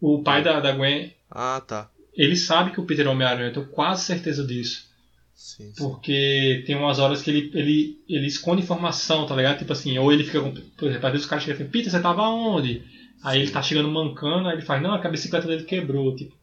o 0.00 0.22
pai 0.22 0.42
da, 0.42 0.60
da 0.60 0.72
Gwen, 0.72 1.12
Ah, 1.30 1.60
tá. 1.66 1.90
ele 2.14 2.36
sabe 2.36 2.70
que 2.72 2.80
o 2.80 2.84
Peter 2.84 3.06
é 3.06 3.08
o 3.08 3.12
Homem-Aranha, 3.12 3.48
eu 3.48 3.52
tenho 3.54 3.66
quase 3.68 4.04
certeza 4.04 4.46
disso. 4.46 4.92
Sim, 5.34 5.72
sim. 5.72 5.74
Porque 5.76 6.62
tem 6.66 6.76
umas 6.76 6.98
horas 7.00 7.20
que 7.22 7.30
ele, 7.30 7.50
ele, 7.54 7.98
ele 8.08 8.26
esconde 8.26 8.62
informação, 8.62 9.26
tá 9.26 9.34
ligado? 9.34 9.58
Tipo 9.58 9.72
assim, 9.72 9.98
ou 9.98 10.12
ele 10.12 10.22
fica 10.22 10.40
com. 10.40 10.52
Por 10.54 10.88
exemplo, 10.88 11.06
às 11.06 11.12
vezes 11.12 11.26
o 11.26 11.28
cara 11.30 11.40
chega 11.40 11.54
e 11.54 11.56
fala, 11.58 11.70
Peter, 11.70 11.90
você 11.90 12.00
tava 12.00 12.22
onde? 12.22 12.84
Aí 13.22 13.40
ele 13.40 13.50
tá 13.50 13.60
chegando 13.62 13.88
mancando, 13.90 14.46
aí 14.48 14.54
ele 14.54 14.62
faz, 14.62 14.80
não, 14.82 14.94
é 14.94 15.04
a 15.04 15.10
bicicleta 15.10 15.48
dele 15.48 15.64
quebrou. 15.64 16.14
Tipo, 16.14 16.36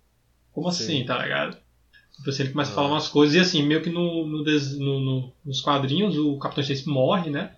como 0.52 0.70
Sim. 0.72 0.84
assim, 0.84 1.06
tá 1.06 1.22
ligado? 1.24 1.58
Tipo 2.18 2.30
assim, 2.30 2.44
ele 2.44 2.52
começa 2.52 2.72
a 2.72 2.74
Ah. 2.74 2.76
falar 2.76 2.90
umas 2.90 3.08
coisas, 3.08 3.36
e 3.36 3.40
assim, 3.40 3.64
meio 3.64 3.82
que 3.82 3.90
no, 3.90 4.28
no, 4.28 4.44
no- 4.44 5.00
no- 5.00 5.34
nos 5.46 5.62
quadrinhos 5.62 6.18
o 6.18 6.38
Capitão 6.38 6.62
Stacy 6.64 6.90
morre, 6.90 7.30
né? 7.30 7.56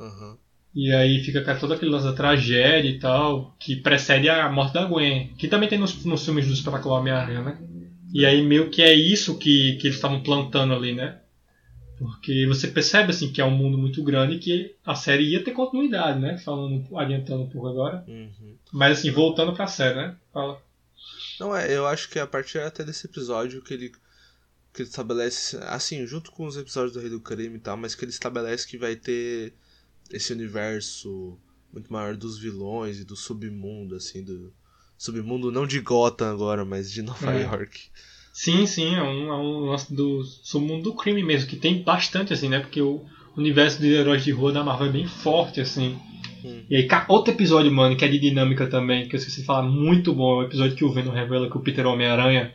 Aham. 0.00 0.36
E 0.74 0.92
aí 0.92 1.22
fica 1.22 1.54
todo 1.54 1.72
aquele 1.72 1.90
lance 1.90 2.06
da 2.06 2.12
tragédia 2.12 2.88
e 2.88 2.98
tal, 2.98 3.54
que 3.60 3.76
precede 3.76 4.28
a 4.28 4.50
morte 4.50 4.74
da 4.74 4.84
Gwen. 4.84 5.28
Que 5.38 5.46
também 5.46 5.68
tem 5.68 5.78
nos, 5.78 6.04
nos 6.04 6.24
filmes 6.24 6.46
do 6.46 6.52
Espetacular 6.52 6.98
Homem-Aranha, 6.98 7.42
né? 7.42 7.58
E 8.12 8.26
aí 8.26 8.42
meio 8.42 8.70
que 8.70 8.82
é 8.82 8.92
isso 8.92 9.38
que, 9.38 9.76
que 9.76 9.86
eles 9.86 9.96
estavam 9.96 10.22
plantando 10.22 10.74
ali, 10.74 10.92
né? 10.92 11.20
Porque 11.96 12.44
você 12.46 12.66
percebe 12.68 13.10
assim 13.10 13.32
que 13.32 13.40
é 13.40 13.44
um 13.44 13.50
mundo 13.50 13.78
muito 13.78 14.02
grande 14.02 14.34
e 14.34 14.38
que 14.38 14.74
a 14.84 14.96
série 14.96 15.30
ia 15.30 15.44
ter 15.44 15.52
continuidade, 15.52 16.18
né? 16.18 16.38
Falando, 16.38 16.84
adiantando 16.96 17.42
um 17.42 17.48
pouco 17.48 17.68
agora. 17.68 18.04
Uhum. 18.08 18.56
Mas 18.72 18.98
assim, 18.98 19.10
voltando 19.12 19.52
pra 19.52 19.68
série, 19.68 19.94
né? 19.94 20.16
Fala. 20.32 20.60
Não, 21.38 21.56
é, 21.56 21.72
eu 21.72 21.86
acho 21.86 22.08
que 22.08 22.18
a 22.18 22.26
partir 22.26 22.58
até 22.58 22.82
desse 22.82 23.06
episódio 23.06 23.62
que 23.62 23.74
ele, 23.74 23.90
que 24.72 24.82
ele 24.82 24.88
estabelece, 24.88 25.56
assim, 25.62 26.04
junto 26.06 26.32
com 26.32 26.46
os 26.46 26.56
episódios 26.56 26.92
do 26.92 27.00
Rei 27.00 27.10
do 27.10 27.20
Crime 27.20 27.56
e 27.56 27.60
tal, 27.60 27.76
mas 27.76 27.94
que 27.94 28.04
ele 28.04 28.10
estabelece 28.10 28.66
que 28.66 28.76
vai 28.76 28.96
ter 28.96 29.54
esse 30.10 30.32
universo 30.32 31.38
muito 31.72 31.92
maior 31.92 32.16
dos 32.16 32.38
vilões 32.38 33.00
e 33.00 33.04
do 33.04 33.16
submundo, 33.16 33.96
assim, 33.96 34.22
do 34.22 34.52
submundo 34.96 35.50
não 35.50 35.66
de 35.66 35.80
Gotham 35.80 36.30
agora, 36.30 36.64
mas 36.64 36.90
de 36.90 37.02
Nova 37.02 37.32
É. 37.34 37.42
York. 37.42 37.80
Sim, 38.32 38.66
sim, 38.66 38.94
é 38.94 39.02
um, 39.02 39.28
é 39.28 39.36
um 39.36 39.60
lance 39.66 39.94
do 39.94 40.24
submundo 40.24 40.82
do 40.84 40.94
crime 40.94 41.22
mesmo, 41.22 41.48
que 41.48 41.56
tem 41.56 41.82
bastante, 41.82 42.32
assim, 42.32 42.48
né? 42.48 42.58
Porque 42.58 42.80
o 42.82 43.04
universo 43.36 43.80
de 43.80 43.92
heróis 43.92 44.24
de 44.24 44.32
rua 44.32 44.52
da 44.52 44.64
Marvel 44.64 44.88
é 44.88 44.92
bem 44.92 45.06
forte, 45.06 45.60
assim. 45.60 45.96
Hum. 46.44 46.62
E 46.68 46.76
aí, 46.76 46.88
outro 47.08 47.32
episódio, 47.32 47.70
mano, 47.70 47.96
que 47.96 48.04
é 48.04 48.08
de 48.08 48.18
dinâmica 48.18 48.66
também, 48.66 49.08
que 49.08 49.14
eu 49.14 49.18
esqueci 49.18 49.40
de 49.40 49.46
falar, 49.46 49.62
muito 49.62 50.12
bom, 50.12 50.40
é 50.40 50.44
o 50.44 50.46
episódio 50.48 50.76
que 50.76 50.84
o 50.84 50.92
Venom 50.92 51.12
revela 51.12 51.48
que 51.48 51.56
o 51.56 51.60
Peter 51.60 51.84
é 51.84 51.88
Homem-Aranha. 51.88 52.52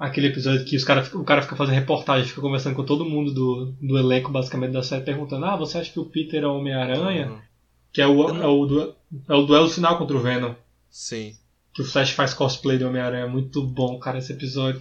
Aquele 0.00 0.28
episódio 0.28 0.64
que 0.64 0.74
os 0.76 0.82
cara, 0.82 1.06
o 1.14 1.22
cara 1.24 1.42
fica 1.42 1.54
fazendo 1.54 1.74
reportagem, 1.74 2.26
fica 2.26 2.40
conversando 2.40 2.74
com 2.74 2.84
todo 2.84 3.04
mundo 3.04 3.32
do, 3.34 3.66
do 3.80 3.98
elenco, 3.98 4.32
basicamente, 4.32 4.72
da 4.72 4.82
série, 4.82 5.04
perguntando, 5.04 5.44
ah, 5.44 5.56
você 5.56 5.76
acha 5.76 5.92
que 5.92 6.00
o 6.00 6.06
Peter 6.06 6.42
é 6.42 6.46
o 6.46 6.54
Homem-Aranha? 6.56 7.30
Uhum. 7.30 7.38
Que 7.92 8.00
é 8.00 8.06
o, 8.06 8.28
é, 8.28 8.46
o, 8.46 8.94
é 9.28 9.34
o 9.34 9.42
duelo 9.42 9.68
final 9.68 9.98
contra 9.98 10.16
o 10.16 10.20
Venom. 10.20 10.54
Sim. 10.90 11.36
que 11.74 11.82
o 11.82 11.84
Flash 11.84 12.10
faz 12.12 12.32
cosplay 12.32 12.78
do 12.78 12.86
Homem-Aranha. 12.88 13.26
Muito 13.28 13.62
bom, 13.62 13.98
cara, 13.98 14.18
esse 14.18 14.32
episódio. 14.32 14.80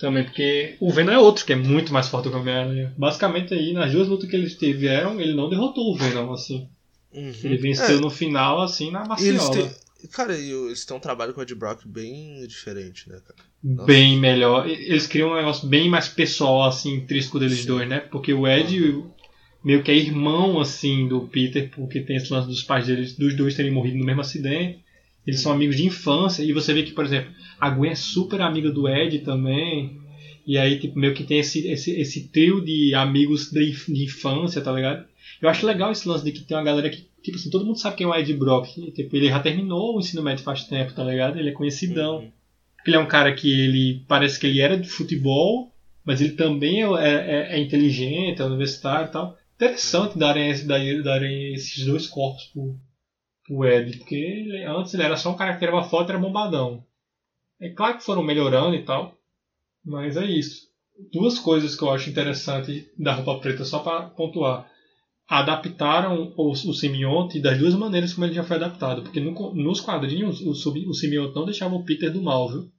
Também 0.00 0.24
porque 0.24 0.76
o 0.80 0.90
Venom 0.92 1.12
é 1.12 1.18
outro, 1.18 1.44
que 1.46 1.52
é 1.52 1.56
muito 1.56 1.92
mais 1.92 2.08
forte 2.08 2.24
do 2.24 2.30
que 2.30 2.36
o 2.36 2.40
Homem-Aranha. 2.40 2.92
Basicamente 2.98 3.54
aí, 3.54 3.72
nas 3.72 3.92
duas 3.92 4.08
lutas 4.08 4.28
que 4.28 4.34
eles 4.34 4.56
tiveram, 4.56 5.20
ele 5.20 5.34
não 5.34 5.48
derrotou 5.48 5.92
o 5.92 5.96
Venom, 5.96 6.32
assim. 6.32 6.68
Uhum. 7.12 7.32
Ele 7.44 7.56
venceu 7.56 7.98
É, 7.98 8.00
no 8.00 8.10
final, 8.10 8.60
assim, 8.60 8.90
na 8.90 9.04
e 9.20 9.28
eles 9.28 9.40
maciola. 9.48 9.68
têm- 9.68 9.84
Cara, 10.10 10.36
eles 10.36 10.84
têm 10.84 10.96
um 10.96 11.00
trabalho 11.00 11.32
com 11.32 11.40
o 11.40 11.42
Ed 11.42 11.54
Brock 11.54 11.86
bem 11.86 12.44
diferente, 12.46 13.08
né, 13.08 13.20
cara? 13.26 13.38
Nossa. 13.64 13.86
Bem 13.86 14.18
melhor. 14.18 14.68
Eles 14.68 15.06
criam 15.06 15.32
um 15.32 15.36
negócio 15.36 15.66
bem 15.66 15.88
mais 15.88 16.06
pessoal, 16.06 16.64
assim, 16.64 16.96
intrínseco 16.96 17.38
deles 17.38 17.60
Sim. 17.60 17.68
dois, 17.68 17.88
né? 17.88 17.98
Porque 17.98 18.34
o 18.34 18.46
Ed 18.46 19.02
meio 19.64 19.82
que 19.82 19.90
é 19.90 19.96
irmão, 19.96 20.60
assim, 20.60 21.08
do 21.08 21.22
Peter, 21.22 21.70
porque 21.70 22.00
tem 22.00 22.16
esse 22.16 22.30
lance 22.30 22.46
dos 22.46 22.62
pais 22.62 22.86
deles, 22.86 23.16
dos 23.16 23.34
dois 23.34 23.54
terem 23.54 23.72
morrido 23.72 23.96
no 23.96 24.04
mesmo 24.04 24.20
acidente. 24.20 24.80
Eles 25.26 25.40
são 25.40 25.50
amigos 25.50 25.76
de 25.76 25.86
infância. 25.86 26.42
E 26.42 26.52
você 26.52 26.74
vê 26.74 26.82
que, 26.82 26.92
por 26.92 27.06
exemplo, 27.06 27.32
a 27.58 27.70
Gwen 27.70 27.92
é 27.92 27.94
super 27.94 28.42
amiga 28.42 28.70
do 28.70 28.86
Ed 28.86 29.20
também. 29.20 29.98
E 30.46 30.58
aí, 30.58 30.78
tipo, 30.78 30.98
meio 30.98 31.14
que 31.14 31.24
tem 31.24 31.38
esse, 31.38 31.66
esse, 31.66 31.90
esse 31.92 32.28
trio 32.28 32.62
de 32.62 32.94
amigos 32.94 33.50
de 33.50 34.04
infância, 34.04 34.60
tá 34.60 34.70
ligado? 34.70 35.06
Eu 35.40 35.48
acho 35.48 35.66
legal 35.66 35.90
esse 35.90 36.06
lance 36.06 36.22
de 36.22 36.32
que 36.32 36.42
tem 36.42 36.54
uma 36.54 36.62
galera 36.62 36.90
que, 36.90 37.06
tipo 37.22 37.38
assim, 37.38 37.48
todo 37.48 37.64
mundo 37.64 37.78
sabe 37.78 37.96
quem 37.96 38.04
é 38.04 38.10
o 38.10 38.14
Ed 38.14 38.30
Brock. 38.34 38.68
Tipo, 38.92 39.16
ele 39.16 39.28
já 39.28 39.40
terminou 39.40 39.96
o 39.96 40.00
ensino 40.00 40.22
médio 40.22 40.44
faz 40.44 40.64
tempo, 40.64 40.92
tá 40.92 41.02
ligado? 41.02 41.38
Ele 41.38 41.48
é 41.48 41.52
conhecidão. 41.52 42.18
Uhum. 42.18 42.30
Ele 42.86 42.96
é 42.96 42.98
um 42.98 43.06
cara 43.08 43.34
que 43.34 43.48
ele 43.50 44.04
parece 44.08 44.38
que 44.38 44.46
ele 44.46 44.60
era 44.60 44.76
de 44.76 44.88
futebol, 44.88 45.72
mas 46.04 46.20
ele 46.20 46.32
também 46.32 46.82
é, 46.82 46.86
é- 46.98 47.56
é 47.56 47.58
inteligente, 47.60 48.40
é 48.40 48.44
universitário 48.44 49.08
e 49.08 49.12
tal. 49.12 49.36
Interessante 49.56 50.18
darem, 50.18 50.50
esse- 50.50 50.66
darem, 50.66 51.54
esses 51.54 51.84
dois 51.86 52.06
corpos 52.06 52.44
pro, 52.52 52.76
pro 53.46 53.64
Ed, 53.66 53.98
porque 53.98 54.14
ele- 54.16 54.64
antes 54.64 54.94
ele 54.94 55.02
era 55.04 55.16
só 55.16 55.32
um 55.32 55.36
cara 55.36 55.54
que 55.54 55.60
tirava 55.60 55.82
foto 55.84 56.08
e 56.08 56.12
era 56.12 56.18
bombadão. 56.20 56.84
É 57.60 57.68
claro 57.70 57.96
que 57.98 58.04
foram 58.04 58.22
melhorando 58.22 58.74
e 58.76 58.84
tal, 58.84 59.16
mas 59.84 60.16
é 60.16 60.26
isso. 60.26 60.68
Duas 61.12 61.38
coisas 61.38 61.76
que 61.76 61.82
eu 61.84 61.90
acho 61.90 62.10
interessante 62.10 62.88
da 62.98 63.14
roupa 63.14 63.40
preta, 63.40 63.64
só 63.64 63.80
para 63.80 64.08
pontuar. 64.10 64.68
Adaptaram 65.28 66.34
o, 66.36 66.50
o 66.52 66.74
das 67.40 67.58
duas 67.58 67.74
maneiras 67.74 68.12
como 68.14 68.26
ele 68.26 68.34
já 68.34 68.44
foi 68.44 68.56
adaptado. 68.56 69.02
Porque 69.02 69.20
no- 69.20 69.54
nos 69.54 69.80
quadrinhos 69.80 70.40
o, 70.40 70.54
o 70.88 70.94
não 71.40 71.46
deixava 71.46 71.74
o 71.74 71.84
Peter 71.84 72.12
do 72.12 72.22
mal, 72.22 72.48
viu? 72.48 72.70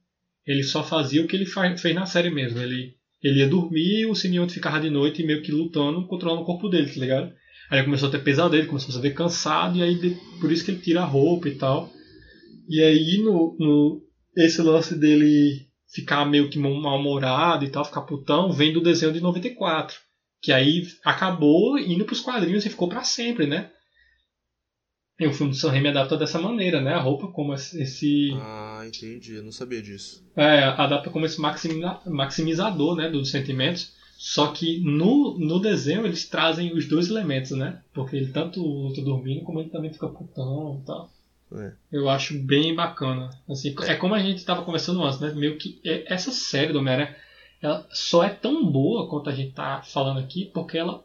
Ele 0.46 0.62
só 0.62 0.82
fazia 0.84 1.22
o 1.22 1.26
que 1.26 1.34
ele 1.34 1.46
fez 1.46 1.94
na 1.94 2.06
série 2.06 2.30
mesmo. 2.30 2.60
Ele, 2.60 2.94
ele 3.22 3.40
ia 3.40 3.48
dormir 3.48 4.00
e 4.00 4.06
o 4.06 4.14
simbionte 4.14 4.54
ficava 4.54 4.80
de 4.80 4.90
noite 4.90 5.24
meio 5.24 5.42
que 5.42 5.50
lutando, 5.50 6.06
controlando 6.06 6.42
o 6.42 6.46
corpo 6.46 6.68
dele, 6.68 6.92
tá 6.92 7.00
ligado? 7.00 7.32
Aí 7.70 7.82
começou 7.82 8.08
a 8.08 8.12
ter 8.12 8.22
pesadelo, 8.22 8.66
começou 8.68 8.90
a 8.90 8.92
se 8.92 9.00
ver 9.00 9.14
cansado, 9.14 9.76
e 9.76 9.82
aí 9.82 10.16
por 10.40 10.52
isso 10.52 10.64
que 10.64 10.70
ele 10.70 10.80
tira 10.80 11.00
a 11.02 11.04
roupa 11.04 11.48
e 11.48 11.56
tal. 11.56 11.90
E 12.68 12.80
aí 12.80 13.18
no, 13.18 13.56
no 13.58 14.02
esse 14.36 14.62
lance 14.62 14.94
dele 14.94 15.66
ficar 15.92 16.24
meio 16.24 16.48
que 16.50 16.58
mal-humorado 16.58 17.64
e 17.64 17.68
tal, 17.68 17.84
ficar 17.84 18.02
putão, 18.02 18.52
vem 18.52 18.72
do 18.72 18.82
desenho 18.82 19.12
de 19.12 19.20
94. 19.20 19.96
Que 20.42 20.52
aí 20.52 20.86
acabou 21.04 21.78
indo 21.78 22.04
pros 22.04 22.20
quadrinhos 22.20 22.64
e 22.64 22.70
ficou 22.70 22.88
pra 22.88 23.02
sempre, 23.02 23.46
né? 23.46 23.70
E 25.18 25.26
o 25.26 25.32
filme 25.32 25.52
do 25.52 25.56
Sam 25.56 25.70
Raimi 25.70 25.88
adapta 25.88 26.16
dessa 26.16 26.38
maneira, 26.38 26.80
né? 26.80 26.92
A 26.92 26.98
roupa 27.00 27.28
como 27.28 27.54
esse... 27.54 28.30
Ah, 28.38 28.82
entendi. 28.86 29.34
Eu 29.36 29.42
não 29.42 29.52
sabia 29.52 29.80
disso. 29.80 30.22
é, 30.36 30.62
adapta 30.64 31.08
como 31.10 31.24
esse 31.24 31.40
maximiza- 31.40 32.00
maximizador, 32.06 32.96
né? 32.96 33.08
Dos 33.08 33.30
sentimentos. 33.30 33.92
Só 34.18 34.48
que 34.48 34.78
no, 34.80 35.38
no 35.38 35.58
desenho 35.58 36.04
eles 36.06 36.26
trazem 36.26 36.72
os 36.74 36.86
dois 36.86 37.08
elementos, 37.08 37.52
né? 37.52 37.80
Porque 37.94 38.16
ele 38.16 38.32
tanto 38.32 38.62
luta 38.62 39.00
dormindo, 39.02 39.42
como 39.44 39.60
ele 39.60 39.70
também 39.70 39.92
fica 39.92 40.08
putão 40.08 40.80
e 40.82 40.86
tal. 40.86 41.10
É. 41.54 41.72
Eu 41.92 42.08
acho 42.08 42.36
bem 42.38 42.74
bacana. 42.74 43.30
Assim, 43.48 43.74
é 43.86 43.94
como 43.94 44.14
a 44.14 44.18
gente 44.18 44.38
estava 44.38 44.62
conversando 44.62 45.02
antes, 45.02 45.20
né? 45.20 45.32
Meio 45.34 45.56
que 45.56 45.78
é- 45.84 46.12
essa 46.12 46.30
série 46.32 46.72
do 46.72 46.78
Homem-Aranha 46.80 47.14
ela 47.62 47.86
só 47.90 48.22
é 48.22 48.28
tão 48.28 48.70
boa 48.70 49.08
quanto 49.08 49.30
a 49.30 49.34
gente 49.34 49.52
tá 49.54 49.80
falando 49.82 50.20
aqui, 50.20 50.50
porque 50.52 50.76
ela 50.76 51.02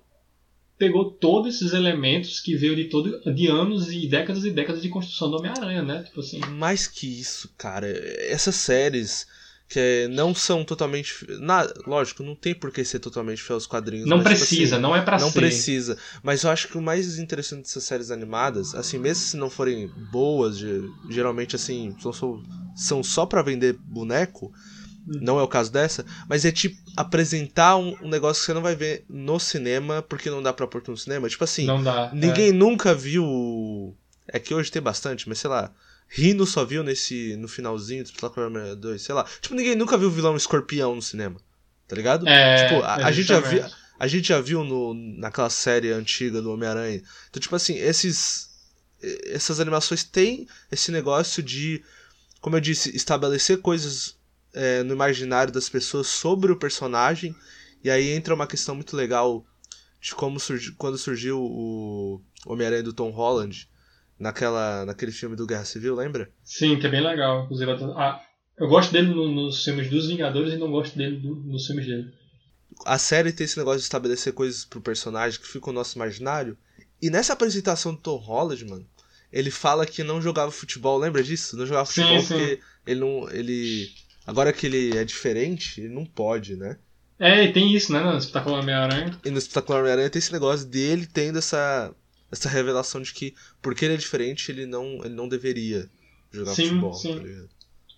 pegou 0.82 1.12
todos 1.12 1.54
esses 1.56 1.74
elementos 1.74 2.40
que 2.40 2.56
veio 2.56 2.76
de 2.76 2.86
todo 2.86 3.22
de 3.36 3.46
anos 3.46 3.92
e 3.92 4.08
décadas 4.08 4.44
e 4.44 4.50
décadas 4.50 4.82
de 4.82 4.90
construção 4.90 5.30
do 5.30 5.38
Homem-Aranha, 5.38 5.84
né? 5.84 6.02
Tipo 6.04 6.22
assim. 6.22 6.40
Mais 6.58 6.88
que 6.88 7.06
isso, 7.22 7.54
cara, 7.56 7.88
essas 8.28 8.56
séries 8.56 9.28
que 9.70 10.08
não 10.12 10.34
são 10.34 10.66
totalmente. 10.66 11.14
Na, 11.40 11.72
lógico, 11.86 12.24
não 12.24 12.36
tem 12.36 12.56
por 12.56 12.72
que 12.72 12.84
ser 12.84 12.98
totalmente 13.00 13.42
fiel 13.44 13.56
aos 13.58 13.68
quadrinhos. 13.68 14.10
Não 14.10 14.18
mas, 14.18 14.26
tipo 14.28 14.40
precisa, 14.40 14.76
assim, 14.78 14.82
não 14.82 14.96
é 14.96 15.02
pra 15.02 15.20
Não 15.20 15.30
ser. 15.30 15.40
precisa. 15.40 15.98
Mas 16.24 16.44
eu 16.44 16.50
acho 16.50 16.68
que 16.68 16.78
o 16.78 16.82
mais 16.82 17.20
interessante 17.20 17.62
dessas 17.62 17.84
séries 17.84 18.10
animadas, 18.10 18.74
assim, 18.74 18.98
mesmo 18.98 19.24
se 19.24 19.38
não 19.38 19.50
forem 19.52 19.88
boas, 20.12 20.58
ge- 20.58 20.82
geralmente 21.10 21.56
assim, 21.56 21.96
são 22.76 23.04
só, 23.04 23.26
pra 23.28 23.42
vender 23.44 23.78
boneco. 23.80 24.52
Não 25.06 25.40
é 25.40 25.44
o 25.44 25.48
caso 25.48 25.72
dessa, 25.72 26.06
mas 26.28 26.46
é 26.46 26.52
tipo 26.52 26.80
apresentar 26.96 27.78
um, 27.78 27.96
um 28.02 28.10
negócio 28.10 28.42
que 28.42 28.46
você 28.46 28.54
não 28.54 28.62
vai 28.62 28.76
ver 28.76 29.04
no 29.10 29.40
cinema, 29.40 30.02
porque 30.02 30.30
não 30.30 30.44
dá 30.44 30.54
pra 30.54 30.68
pôr 30.68 30.84
no 30.88 30.98
cinema. 30.98 31.28
Tipo 31.28 31.44
assim, 31.44 31.66
Não 31.66 31.82
dá. 31.84 32.12
ninguém 32.14 32.52
nunca 32.52 32.94
viu. 32.94 33.96
É 34.28 34.40
que 34.40 34.54
hoje 34.54 34.72
tem 34.72 34.82
bastante, 34.82 35.28
mas 35.28 35.40
sei 35.40 35.50
lá. 35.50 35.72
Rino 36.08 36.46
só 36.46 36.66
viu 36.66 36.84
nesse. 36.84 37.36
no 37.38 37.48
finalzinho 37.48 38.04
Espetacular 38.04 38.48
Homem-Aranha 38.48 38.76
2, 38.76 39.02
sei 39.02 39.16
lá. 39.16 39.26
Tipo, 39.40 39.56
ninguém 39.56 39.76
nunca 39.76 39.98
viu 39.98 40.10
o 40.10 40.12
vilão 40.12 40.36
escorpião 40.36 40.94
no 40.94 41.02
cinema. 41.02 41.40
Tá 41.88 41.96
ligado? 41.96 42.28
É, 42.28 42.68
tipo, 42.68 42.84
a, 42.84 43.00
é, 43.00 43.04
a 43.04 43.12
gente 43.12 43.28
já 43.28 43.40
viu. 43.40 43.64
A 43.98 44.08
gente 44.08 44.28
já 44.28 44.42
viu 44.42 44.64
no, 44.64 44.94
naquela 44.94 45.50
série 45.50 45.92
antiga 45.92 46.42
do 46.42 46.52
Homem-Aranha. 46.52 47.02
Então, 47.30 47.40
tipo 47.40 47.56
assim, 47.56 47.76
esses. 47.76 48.50
Essas 49.26 49.60
animações 49.60 50.04
têm 50.04 50.48
esse 50.72 50.92
negócio 50.92 51.42
de, 51.42 51.84
como 52.40 52.56
eu 52.56 52.62
disse, 52.62 52.96
estabelecer 52.96 53.58
coisas 53.58 54.16
é, 54.54 54.84
no 54.84 54.94
imaginário 54.94 55.52
das 55.54 55.70
pessoas 55.70 56.08
sobre 56.08 56.52
o 56.52 56.58
personagem. 56.58 57.36
E 57.84 57.90
aí 57.90 58.10
entra 58.12 58.34
uma 58.36 58.48
questão 58.48 58.76
muito 58.76 58.96
legal 58.96 59.46
de 60.00 60.14
como 60.16 60.40
surgiu, 60.40 60.74
quando 60.78 60.98
surgiu 60.98 61.40
o 61.42 62.22
Homem-Aranha 62.46 62.84
do 62.84 62.94
Tom 62.94 63.10
Holland 63.12 63.68
naquela, 64.20 64.86
naquele 64.86 65.12
filme 65.12 65.36
do 65.36 65.46
Guerra 65.48 65.66
Civil, 65.66 65.96
lembra? 65.96 66.32
Sim, 66.44 66.78
que 66.80 66.86
é 66.86 66.90
bem 66.90 67.02
legal. 67.02 67.46
Inclusive, 67.46 67.72
ah, 67.96 68.22
eu 68.58 68.68
gosto 68.68 68.92
dele 68.92 69.08
no- 69.08 69.32
nos 69.32 69.64
filmes 69.64 69.90
dos 69.90 70.08
Vingadores 70.08 70.54
e 70.54 70.58
não 70.58 70.72
gosto 70.72 70.98
dele 70.98 71.18
do- 71.18 71.36
nos 71.36 71.66
filmes 71.66 71.86
dele. 71.86 72.14
a 72.86 72.98
série 72.98 73.32
tem 73.34 73.46
esse 73.46 73.58
negócio 73.58 73.80
de 73.80 73.84
estabelecer 73.84 74.34
coisas 74.34 74.66
pro 74.66 74.82
personagem 74.82 75.40
que 75.40 75.48
fica 75.48 75.68
no 75.68 75.74
nosso 75.74 75.98
imaginário. 75.98 76.58
E 77.02 77.10
nessa 77.10 77.34
apresentação 77.34 77.94
do 77.94 78.00
Tom 78.00 78.16
Holland, 78.18 78.64
mano, 78.66 78.88
ele 79.32 79.52
fala 79.52 79.86
que 79.86 80.04
não 80.04 80.22
jogava 80.22 80.52
futebol, 80.52 80.98
lembra 80.98 81.22
disso? 81.24 81.56
Não 81.58 81.66
jogava 81.66 81.86
futebol 81.86 82.20
sim. 82.22 82.28
porque 82.28 82.60
ele 82.88 83.00
não. 83.00 83.30
ele. 83.32 83.90
Agora 84.26 84.54
que 84.54 84.66
ele 84.66 84.98
é 84.98 85.04
diferente, 85.04 85.82
ele 85.82 85.94
não 85.94 86.06
pode, 86.06 86.56
né? 86.56 86.78
É, 87.20 87.44
e 87.44 87.54
tem 87.54 87.74
isso, 87.74 87.92
né? 87.94 88.00
No 88.00 88.18
Espetacular 88.18 88.60
Homem-Aranha. 88.62 89.18
E 89.24 89.30
no 89.30 89.38
Espetacular 89.38 89.80
Homem-Aranha 89.82 90.10
tem 90.10 90.20
esse 90.20 90.32
negócio 90.34 90.66
dele 90.68 91.06
tendo 91.06 91.38
essa. 91.38 91.94
essa 92.32 92.50
revelação 92.50 93.02
de 93.02 93.14
que 93.14 93.36
porque 93.62 93.86
ele 93.86 93.94
é 93.94 93.98
diferente, 93.98 94.52
ele 94.52 94.66
não, 94.66 95.04
ele 95.06 95.14
não 95.14 95.28
deveria 95.28 95.88
jogar 96.32 96.54
Sim, 96.54 96.66
futebol. 96.70 96.94
sim. 96.94 97.16
tá 97.16 97.24
ligado? 97.24 97.50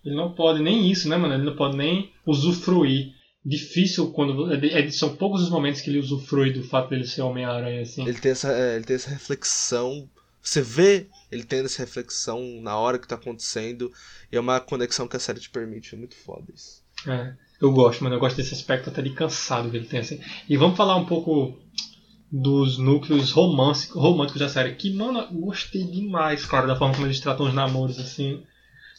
Ele 0.06 0.16
não 0.16 0.34
pode 0.34 0.62
nem 0.62 0.92
isso, 0.92 1.08
né, 1.08 1.16
mano? 1.16 1.36
Ele 1.36 1.46
não 1.46 1.56
pode 1.56 1.78
nem 1.78 2.12
usufruir. 2.26 3.14
Difícil 3.46 4.12
quando. 4.12 4.54
é- 4.54 4.92
São 4.92 5.16
poucos 5.16 5.42
os 5.44 5.50
momentos 5.50 5.82
que 5.82 5.90
ele 5.90 6.00
usufrui 6.00 6.52
do 6.52 6.64
fato 6.64 6.90
dele 6.90 7.06
ser 7.06 7.22
Homem-Aranha, 7.22 7.82
assim. 7.82 8.06
Ele 8.08 8.20
tem 8.20 8.32
essa, 8.32 8.52
é, 8.52 8.76
ele 8.76 8.86
tem 8.86 8.96
essa 8.96 9.10
reflexão. 9.10 10.10
Você 10.44 10.62
vê 10.62 11.08
ele 11.32 11.44
tendo 11.46 11.66
essa 11.66 11.82
reflexão 11.82 12.60
na 12.62 12.78
hora 12.78 13.00
que 13.00 13.08
tá 13.08 13.16
acontecendo. 13.16 13.92
E 14.30 14.36
é 14.36 14.40
uma 14.40 14.60
conexão 14.60 15.08
que 15.08 15.16
a 15.16 15.20
série 15.20 15.40
te 15.40 15.50
permite. 15.50 15.96
É 15.96 15.98
muito 15.98 16.16
foda 16.16 16.44
isso. 16.54 16.84
É, 17.08 17.34
eu 17.62 17.72
gosto, 17.72 18.04
mano. 18.04 18.18
Eu 18.18 18.20
gosto 18.20 18.36
desse 18.36 18.54
aspecto 18.54 18.90
até 18.90 19.02
de 19.02 19.12
cansado 19.12 19.72
que 19.72 19.78
ele 19.78 19.88
tem, 19.88 20.02
assim. 20.02 20.20
E 20.50 20.58
vamos 20.58 20.76
falar 20.76 20.98
um 20.98 21.06
pouco 21.06 21.58
dos 22.30 22.78
núcleos 22.78 23.32
românticos, 23.32 24.40
da 24.40 24.50
série. 24.50 24.76
Que, 24.76 24.94
mano, 24.94 25.20
eu 25.20 25.40
gostei 25.40 25.86
demais, 25.86 26.46
claro, 26.46 26.68
da 26.68 26.76
forma 26.76 26.94
como 26.94 27.08
eles 27.08 27.22
tratam 27.22 27.48
os 27.48 27.54
namoros, 27.54 27.98
assim. 27.98 28.44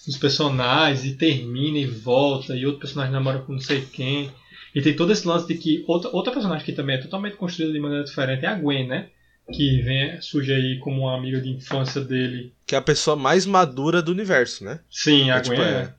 Os 0.09 0.16
personagens, 0.16 1.05
e 1.05 1.14
termina 1.14 1.78
e 1.78 1.86
volta, 1.86 2.57
e 2.57 2.64
outro 2.64 2.80
personagem 2.80 3.12
namora 3.12 3.40
com 3.40 3.53
não 3.53 3.61
sei 3.61 3.82
quem. 3.82 4.30
E 4.74 4.80
tem 4.80 4.97
todo 4.97 5.12
esse 5.12 5.26
lance 5.26 5.47
de 5.47 5.57
que 5.57 5.84
outra, 5.86 6.11
outra 6.11 6.32
personagem 6.32 6.64
que 6.64 6.72
também 6.72 6.97
é 6.97 7.01
totalmente 7.03 7.36
construída 7.36 7.72
de 7.72 7.80
maneira 7.80 8.05
diferente 8.05 8.45
é 8.45 8.49
a 8.49 8.55
Gwen, 8.55 8.86
né? 8.86 9.11
Que 9.53 9.82
vem, 9.82 10.20
surge 10.22 10.53
aí 10.53 10.78
como 10.78 11.03
uma 11.03 11.16
amiga 11.16 11.40
de 11.40 11.51
infância 11.51 12.01
dele. 12.01 12.53
Que 12.66 12.74
é 12.74 12.78
a 12.78 12.82
pessoa 12.82 13.14
mais 13.14 13.45
madura 13.45 14.01
do 14.03 14.11
universo, 14.11 14.64
né? 14.64 14.80
Sim, 14.90 15.30
a 15.30 15.36
É, 15.36 15.40
tipo, 15.40 15.57
Gwen 15.57 15.68
é- 15.68 15.72
é. 15.72 15.95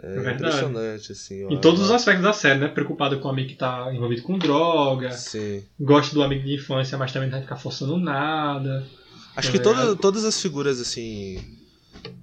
É, 0.00 0.20
verdade. 0.20 0.34
impressionante, 0.34 1.10
assim. 1.12 1.52
Em 1.52 1.60
todos 1.60 1.80
os 1.80 1.90
aspectos 1.90 2.22
da 2.22 2.32
série, 2.32 2.60
né? 2.60 2.68
Preocupada 2.68 3.16
com 3.16 3.26
o 3.26 3.30
amigo 3.30 3.48
que 3.48 3.56
tá 3.56 3.92
envolvido 3.92 4.22
com 4.22 4.38
droga. 4.38 5.10
Sim. 5.12 5.64
Gosta 5.80 6.14
do 6.14 6.22
amigo 6.22 6.44
de 6.44 6.54
infância, 6.54 6.96
mas 6.96 7.10
também 7.12 7.28
não 7.28 7.36
vai 7.38 7.42
ficar 7.42 7.56
forçando 7.56 7.96
nada. 7.96 8.86
Acho 9.34 9.50
que 9.50 9.58
toda, 9.58 9.80
ligado? 9.80 9.96
todas 9.96 10.24
as 10.24 10.40
figuras, 10.40 10.80
assim. 10.80 11.42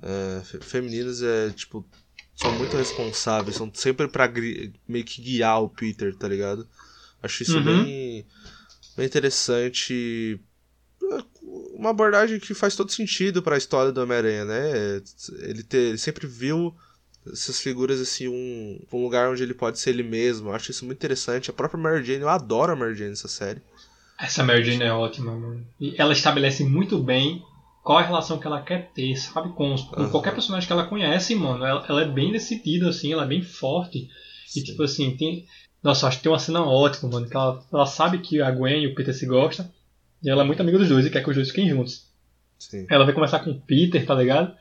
é, 0.02 0.42
fe- 0.44 0.60
femininas, 0.62 1.22
é, 1.22 1.50
tipo. 1.50 1.86
São 2.36 2.52
muito 2.54 2.78
responsáveis. 2.78 3.56
São 3.56 3.70
sempre 3.74 4.08
pra 4.08 4.32
meio 4.88 5.04
que 5.06 5.22
guiar 5.22 5.62
o 5.64 5.70
Peter, 5.70 6.14
tá 6.16 6.28
ligado? 6.28 6.68
Acho 7.24 7.44
isso 7.44 7.58
Uhum. 7.58 7.64
bem. 7.84 8.26
Bem 8.96 9.06
interessante. 9.06 10.40
uma 11.74 11.90
abordagem 11.90 12.40
que 12.40 12.54
faz 12.54 12.76
todo 12.76 12.92
sentido 12.92 13.42
para 13.42 13.56
a 13.56 13.58
história 13.58 13.92
do 13.92 14.02
Homem-Aranha, 14.02 14.46
né? 14.46 15.02
Ele, 15.42 15.64
ter, 15.64 15.90
ele 15.90 15.98
sempre 15.98 16.26
viu 16.28 16.76
essas 17.32 17.60
figuras 17.60 18.00
assim 18.00 18.28
um, 18.28 18.80
um 18.92 19.04
lugar 19.04 19.32
onde 19.32 19.42
ele 19.42 19.54
pode 19.54 19.80
ser 19.80 19.92
ele 19.92 20.04
mesmo. 20.04 20.50
Eu 20.50 20.54
acho 20.56 20.72
isso 20.72 20.86
muito 20.86 20.98
interessante. 20.98 21.50
A 21.50 21.54
própria 21.54 21.80
Mary 21.80 22.04
Jane, 22.04 22.22
eu 22.22 22.30
adoro 22.30 22.72
a 22.72 22.76
Mary 22.76 22.96
Jane 22.96 23.10
nessa 23.12 23.28
série. 23.28 23.62
Essa 24.20 24.44
Mary 24.44 24.64
Jane 24.64 24.84
é 24.84 24.94
ótima, 24.94 25.36
mano. 25.36 25.66
E 25.80 25.94
ela 25.98 26.14
estabelece 26.14 26.64
muito 26.64 26.98
bem 27.00 27.44
qual 27.84 27.98
a 27.98 28.02
relação 28.02 28.40
que 28.40 28.48
ela 28.48 28.62
quer 28.62 28.92
ter, 28.94 29.16
sabe? 29.16 29.50
Com, 29.50 29.76
com 29.76 30.02
uhum. 30.02 30.10
qualquer 30.10 30.34
personagem 30.34 30.66
que 30.66 30.74
ela 30.74 30.88
conhece, 30.88 31.36
mano. 31.36 31.64
Ela, 31.64 31.86
ela, 31.88 32.02
é 32.02 32.08
bem 32.08 32.32
decidida, 32.32 32.90
assim, 32.90 33.12
ela 33.12 33.26
é 33.26 33.28
bem 33.28 33.42
forte. 33.42 34.08
Sim. 34.48 34.60
E 34.60 34.64
tipo 34.64 34.84
assim, 34.84 35.16
tem. 35.18 35.46
Nossa, 35.86 36.08
acho 36.08 36.18
que 36.18 36.24
tem 36.24 36.32
uma 36.32 36.40
cena 36.40 36.66
ótima, 36.66 37.12
mano. 37.12 37.30
Que 37.30 37.38
ela, 37.38 37.64
ela 37.72 37.86
sabe 37.86 38.18
que 38.18 38.42
a 38.42 38.50
Gwen 38.50 38.84
e 38.84 38.88
o 38.88 38.96
Peter 38.96 39.14
se 39.14 39.28
gostam. 39.28 39.72
E 40.24 40.28
ela 40.28 40.42
é 40.42 40.46
muito 40.46 40.60
amiga 40.60 40.80
dos 40.80 40.90
dois 40.90 41.06
e 41.06 41.12
quer 41.12 41.24
que 41.24 41.30
os 41.30 41.36
dois 41.36 41.50
fiquem 41.50 41.70
juntos. 41.70 42.08
Sim. 42.58 42.88
Ela 42.90 43.06
vai 43.06 43.14
começar 43.14 43.38
com 43.40 43.52
o 43.52 43.62
Peter, 43.62 44.04
tá 44.04 44.16
ligado? 44.16 44.52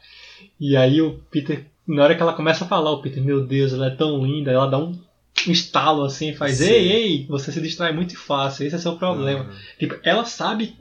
E 0.60 0.76
aí 0.76 1.00
o 1.00 1.18
Peter, 1.30 1.64
na 1.88 2.04
hora 2.04 2.14
que 2.14 2.20
ela 2.20 2.34
começa 2.34 2.66
a 2.66 2.68
falar, 2.68 2.90
o 2.90 3.00
Peter, 3.00 3.24
meu 3.24 3.46
Deus, 3.46 3.72
ela 3.72 3.86
é 3.86 3.90
tão 3.90 4.22
linda, 4.22 4.52
ela 4.52 4.66
dá 4.66 4.76
um 4.76 5.02
um 5.48 5.50
estalo 5.50 6.04
assim, 6.04 6.32
faz 6.32 6.56
Sim. 6.58 6.70
ei, 6.70 6.92
ei, 6.92 7.26
você 7.26 7.50
se 7.50 7.60
distrai 7.60 7.92
muito 7.92 8.16
fácil, 8.16 8.66
esse 8.66 8.76
é 8.76 8.78
seu 8.78 8.96
problema. 8.96 9.44
Uhum. 9.44 9.56
Tipo, 9.78 9.98
ela 10.02 10.24
sabe 10.24 10.76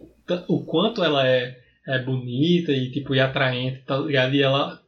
o 0.48 0.64
quanto 0.64 1.04
ela 1.04 1.28
é, 1.28 1.58
é 1.88 2.00
bonita 2.00 2.72
e 2.72 2.92
tipo 2.92 3.16
e 3.16 3.20
atraente, 3.20 3.82
tá 3.86 3.98
ligado? 3.98 4.36
E 4.36 4.42
ela 4.42 4.80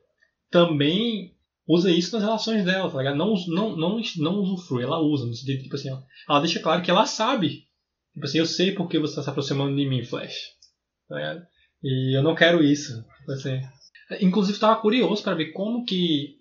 também 0.51 1.34
usa 1.67 1.91
isso 1.91 2.13
nas 2.13 2.23
relações 2.23 2.63
dela, 2.63 2.89
tá 2.89 2.97
ligado? 2.97 3.15
Não, 3.15 3.33
não, 3.47 3.75
não, 3.75 4.01
não 4.17 4.39
usufrui, 4.39 4.83
ela 4.83 4.99
usa, 4.99 5.25
no 5.25 5.33
sentido 5.33 5.63
tipo 5.63 5.75
assim, 5.75 5.89
ela 6.27 6.39
deixa 6.39 6.59
claro 6.59 6.81
que 6.81 6.91
ela 6.91 7.05
sabe. 7.05 7.65
Tipo 8.13 8.25
assim, 8.25 8.37
eu 8.37 8.45
sei 8.45 8.71
porque 8.71 8.99
você 8.99 9.11
está 9.11 9.23
se 9.23 9.29
aproximando 9.29 9.75
de 9.75 9.85
mim, 9.85 10.03
Flash. 10.03 10.53
Tá 11.07 11.15
ligado? 11.15 11.45
E 11.83 12.17
eu 12.17 12.23
não 12.23 12.35
quero 12.35 12.63
isso. 12.63 13.03
Tipo 13.19 13.31
assim. 13.31 13.61
Inclusive, 14.21 14.55
estava 14.55 14.79
curioso 14.79 15.23
para 15.23 15.35
ver 15.35 15.51
como 15.51 15.83
que 15.83 16.39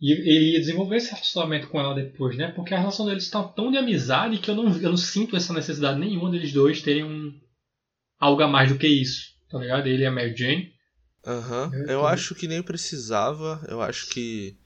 ele 0.00 0.52
ia 0.52 0.60
desenvolver 0.60 0.96
esse 0.96 1.10
relacionamento 1.10 1.68
com 1.68 1.80
ela 1.80 1.94
depois, 1.94 2.36
né? 2.36 2.48
Porque 2.48 2.74
a 2.74 2.78
relação 2.78 3.06
deles 3.06 3.24
está 3.24 3.42
tão 3.42 3.70
de 3.70 3.78
amizade 3.78 4.38
que 4.38 4.50
eu 4.50 4.54
não, 4.54 4.64
eu 4.78 4.90
não 4.90 4.96
sinto 4.96 5.36
essa 5.36 5.54
necessidade 5.54 5.98
nenhuma 5.98 6.30
deles 6.30 6.52
dois 6.52 6.82
terem 6.82 7.04
um, 7.04 7.32
algo 8.18 8.42
a 8.42 8.48
mais 8.48 8.70
do 8.70 8.78
que 8.78 8.86
isso, 8.86 9.34
tá 9.50 9.58
ligado? 9.58 9.86
Ele 9.86 10.02
e 10.02 10.06
a 10.06 10.10
Mary 10.10 10.36
Jane. 10.36 10.72
Aham. 11.26 11.72
Uhum. 11.74 11.84
Eu, 11.88 12.06
acho 12.06 12.34
que 12.34 12.46
nem 12.46 12.62
precisava. 12.62 13.60
Eu 13.68 13.82
acho 13.82 14.08
que. 14.08 14.56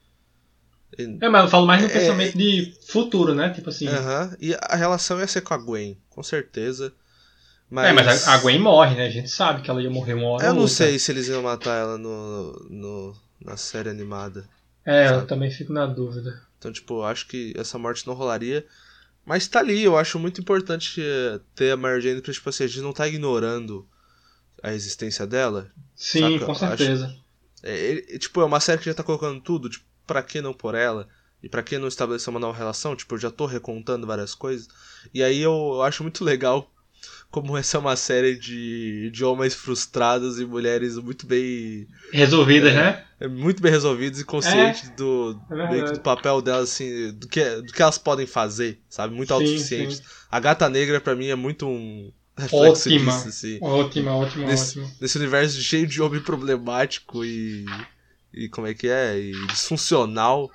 É, 0.97 1.29
mas 1.29 1.45
eu 1.45 1.49
falo 1.49 1.65
mais 1.65 1.81
no 1.81 1.89
é, 1.89 1.93
pensamento 1.93 2.35
é... 2.35 2.37
de 2.37 2.73
futuro, 2.87 3.33
né? 3.33 3.49
Tipo 3.49 3.69
assim. 3.69 3.87
Aham. 3.87 4.29
Uhum. 4.29 4.37
E 4.39 4.55
a 4.55 4.75
relação 4.75 5.19
ia 5.19 5.27
ser 5.27 5.41
com 5.41 5.53
a 5.53 5.57
Gwen, 5.57 5.97
com 6.09 6.21
certeza. 6.21 6.93
Mas... 7.69 7.87
É, 7.87 7.93
mas 7.93 8.27
a 8.27 8.37
Gwen 8.37 8.59
morre, 8.59 8.95
né? 8.95 9.07
A 9.07 9.09
gente 9.09 9.29
sabe 9.29 9.61
que 9.61 9.71
ela 9.71 9.81
ia 9.81 9.89
morrer 9.89 10.13
uma 10.13 10.27
hora. 10.27 10.45
Eu 10.45 10.53
não 10.53 10.61
outra. 10.61 10.75
sei 10.75 10.99
se 10.99 11.11
eles 11.11 11.27
iam 11.29 11.41
matar 11.41 11.77
ela 11.77 11.97
no, 11.97 12.51
no, 12.69 13.15
na 13.43 13.57
série 13.57 13.89
animada. 13.89 14.47
É, 14.85 15.07
sabe? 15.07 15.19
eu 15.19 15.27
também 15.27 15.49
fico 15.49 15.73
na 15.73 15.85
dúvida. 15.85 16.41
Então, 16.59 16.71
tipo, 16.71 16.99
eu 16.99 17.05
acho 17.05 17.27
que 17.27 17.53
essa 17.57 17.79
morte 17.79 18.05
não 18.05 18.13
rolaria. 18.13 18.65
Mas 19.25 19.47
tá 19.47 19.59
ali, 19.59 19.83
eu 19.83 19.97
acho 19.97 20.19
muito 20.19 20.41
importante 20.41 21.01
eh, 21.01 21.39
ter 21.55 21.71
a 21.71 21.77
Mary 21.77 22.01
Jane 22.01 22.21
pra, 22.21 22.33
tipo 22.33 22.49
assim, 22.49 22.63
a 22.63 22.67
gente 22.67 22.81
não 22.81 22.91
tá 22.91 23.07
ignorando 23.07 23.87
a 24.61 24.73
existência 24.73 25.25
dela. 25.25 25.71
Sim, 25.95 26.33
saca? 26.33 26.45
com 26.45 26.55
certeza. 26.55 27.05
Acho, 27.05 27.21
é, 27.63 28.15
é, 28.15 28.17
tipo, 28.17 28.41
é 28.41 28.45
uma 28.45 28.59
série 28.59 28.79
que 28.79 28.85
já 28.85 28.93
tá 28.93 29.03
colocando 29.03 29.39
tudo, 29.41 29.69
tipo, 29.69 29.85
pra 30.05 30.23
que 30.23 30.41
não 30.41 30.53
por 30.53 30.75
ela? 30.75 31.07
E 31.43 31.49
pra 31.49 31.63
que 31.63 31.77
não 31.77 31.87
estabelecer 31.87 32.29
uma 32.29 32.39
nova 32.39 32.57
relação? 32.57 32.95
Tipo, 32.95 33.15
eu 33.15 33.19
já 33.19 33.31
tô 33.31 33.45
recontando 33.45 34.05
várias 34.05 34.35
coisas. 34.35 34.67
E 35.13 35.23
aí 35.23 35.41
eu, 35.41 35.51
eu 35.51 35.81
acho 35.81 36.03
muito 36.03 36.23
legal 36.23 36.71
como 37.31 37.57
essa 37.57 37.77
é 37.77 37.79
uma 37.79 37.95
série 37.95 38.35
de, 38.35 39.09
de 39.09 39.23
homens 39.23 39.55
frustrados 39.55 40.39
e 40.39 40.45
mulheres 40.45 40.97
muito 40.97 41.25
bem. 41.25 41.87
Resolvidas, 42.11 42.73
é, 42.73 42.75
né? 42.75 43.05
É, 43.19 43.27
muito 43.27 43.61
bem 43.61 43.71
resolvidas 43.71 44.19
e 44.19 44.25
conscientes 44.25 44.89
é, 44.89 44.95
do, 44.95 45.39
é 45.49 45.93
do 45.93 45.99
papel 46.01 46.41
delas, 46.41 46.71
assim, 46.71 47.11
do 47.13 47.27
que, 47.27 47.43
do 47.61 47.71
que 47.71 47.81
elas 47.81 47.97
podem 47.97 48.27
fazer, 48.27 48.81
sabe? 48.89 49.15
Muito 49.15 49.33
autossuficientes. 49.33 50.03
A 50.29 50.39
Gata 50.39 50.69
Negra, 50.69 50.99
para 50.99 51.15
mim, 51.15 51.27
é 51.27 51.35
muito 51.35 51.67
um. 51.67 52.11
Reflexo 52.37 52.89
ótima, 52.89 53.11
disso, 53.11 53.27
assim. 53.27 53.59
ótima, 53.61 54.15
ótima, 54.15 54.45
nesse, 54.47 54.79
ótima. 54.79 54.95
Nesse 54.99 55.17
universo 55.17 55.61
cheio 55.61 55.85
de 55.85 56.01
homem 56.01 56.21
problemático 56.21 57.23
e. 57.25 57.65
E 58.33 58.47
como 58.47 58.65
é 58.65 58.73
que 58.73 58.87
é? 58.87 59.19
E 59.19 59.33
disfuncional 59.47 60.49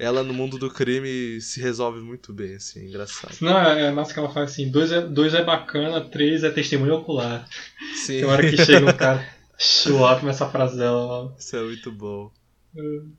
ela 0.00 0.22
no 0.22 0.32
mundo 0.32 0.56
do 0.56 0.70
crime 0.70 1.38
se 1.42 1.60
resolve 1.60 2.00
muito 2.00 2.32
bem, 2.32 2.54
assim, 2.54 2.80
é 2.80 2.84
engraçado. 2.84 3.36
Não, 3.42 3.58
é, 3.60 3.88
é 3.88 3.90
massa 3.90 4.14
que 4.14 4.18
ela 4.18 4.30
faz 4.30 4.52
assim, 4.52 4.70
dois 4.70 4.90
é, 4.90 5.02
dois 5.02 5.34
é 5.34 5.44
bacana, 5.44 6.00
três 6.00 6.42
é 6.42 6.48
testemunho 6.48 6.94
ocular. 6.94 7.46
Sim. 7.94 8.20
Tem 8.20 8.24
hora 8.24 8.50
que 8.50 8.56
chega 8.64 8.90
um 8.90 8.96
cara, 8.96 9.22
up 10.16 10.26
essa 10.26 10.48
frase 10.48 10.78
dela. 10.78 11.36
Isso 11.38 11.54
é 11.54 11.62
muito 11.62 11.92
bom. 11.92 12.32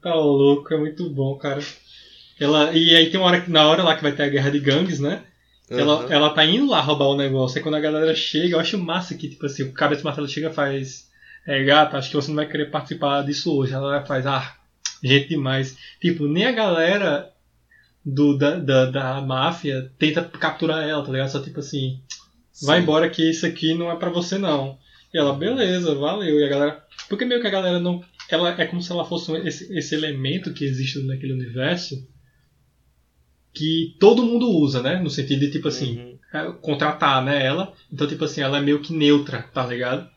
Tá 0.02 0.16
louco, 0.16 0.74
é 0.74 0.78
muito 0.78 1.08
bom, 1.08 1.38
cara. 1.38 1.62
Ela, 2.40 2.72
e 2.72 2.96
aí 2.96 3.12
tem 3.12 3.20
uma 3.20 3.28
hora, 3.28 3.46
na 3.48 3.68
hora 3.68 3.84
lá 3.84 3.96
que 3.96 4.02
vai 4.02 4.14
ter 4.14 4.24
a 4.24 4.30
guerra 4.30 4.50
de 4.50 4.60
gangues, 4.60 5.00
né? 5.00 5.24
Uhum. 5.72 5.80
Ela, 5.80 6.14
ela 6.14 6.30
tá 6.32 6.46
indo 6.46 6.70
lá 6.70 6.82
roubar 6.82 7.06
o 7.06 7.16
negócio. 7.16 7.58
Aí 7.58 7.64
quando 7.64 7.76
a 7.76 7.80
galera 7.80 8.14
chega, 8.14 8.56
eu 8.56 8.60
acho 8.60 8.78
massa 8.78 9.16
que, 9.16 9.30
tipo 9.30 9.46
assim, 9.46 9.64
o 9.64 9.72
cabeça 9.72 10.04
martelo 10.04 10.28
chega 10.28 10.50
e 10.50 10.54
faz. 10.54 11.10
É, 11.48 11.64
gata, 11.64 11.98
acho 11.98 12.10
que 12.10 12.16
você 12.16 12.28
não 12.28 12.36
vai 12.36 12.46
querer 12.46 12.70
participar 12.70 13.24
disso 13.24 13.56
hoje. 13.56 13.74
Ela 13.74 14.06
faz, 14.06 14.28
ah, 14.28 14.54
gente 15.02 15.30
demais. 15.30 15.78
Tipo, 16.02 16.28
nem 16.28 16.46
a 16.46 16.52
galera 16.52 17.32
do, 18.06 18.38
da, 18.38 18.58
da, 18.58 18.86
da 18.86 19.22
máfia 19.22 19.90
tenta 19.98 20.24
capturar 20.24 20.84
ela, 20.84 21.04
tá 21.04 21.12
ligado? 21.12 21.30
Só 21.30 21.42
tipo 21.42 21.62
assim, 21.62 22.02
Sim. 22.52 22.66
vai 22.66 22.82
embora 22.82 23.10
que 23.10 23.30
isso 23.30 23.46
aqui 23.46 23.74
não 23.74 23.90
é 23.90 23.96
para 23.96 24.10
você 24.10 24.38
não. 24.38 24.78
E 25.14 25.18
ela, 25.18 25.34
beleza, 25.34 25.96
valeu. 25.96 26.38
E 26.38 26.44
a 26.44 26.50
galera. 26.50 26.86
Porque 27.08 27.24
meio 27.24 27.40
que 27.40 27.48
a 27.48 27.52
galera 27.52 27.80
não. 27.80 28.04
Ela 28.30 28.62
é 28.62 28.66
como 28.66 28.82
se 28.82 28.92
ela 28.92 29.06
fosse 29.06 29.32
esse, 29.48 29.78
esse 29.78 29.96
elemento 29.96 30.54
que 30.54 30.66
existe 30.66 31.02
naquele 31.04 31.34
universo 31.34 31.96
que 33.54 33.96
todo 34.00 34.24
mundo 34.24 34.50
usa, 34.50 34.82
né? 34.82 35.00
No 35.00 35.10
sentido 35.10 35.40
de, 35.40 35.52
tipo 35.52 35.68
assim, 35.68 35.98
uhum. 35.98 36.12
É, 36.34 36.50
contratar, 36.62 37.24
né, 37.24 37.46
ela. 37.46 37.74
Então, 37.92 38.08
tipo 38.08 38.24
assim, 38.24 38.42
ela 38.42 38.58
é 38.58 38.62
meio 38.62 38.82
que 38.82 38.94
neutra, 38.94 39.44
tá 39.54 39.66
ligado? 39.66 40.10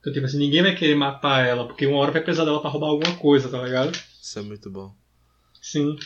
Então, 0.00 0.12
tipo 0.12 0.24
assim, 0.24 0.38
ninguém 0.38 0.62
vai 0.62 0.74
querer 0.74 0.94
matar 0.94 1.46
ela, 1.46 1.66
porque 1.66 1.86
uma 1.86 1.98
hora 1.98 2.10
vai 2.10 2.22
precisar 2.22 2.46
dela 2.46 2.60
pra 2.60 2.70
roubar 2.70 2.88
alguma 2.88 3.16
coisa, 3.16 3.50
tá 3.50 3.62
ligado? 3.62 3.92
Isso 4.20 4.38
é 4.38 4.42
muito 4.42 4.70
bom. 4.70 4.94
Sim. 5.60 5.96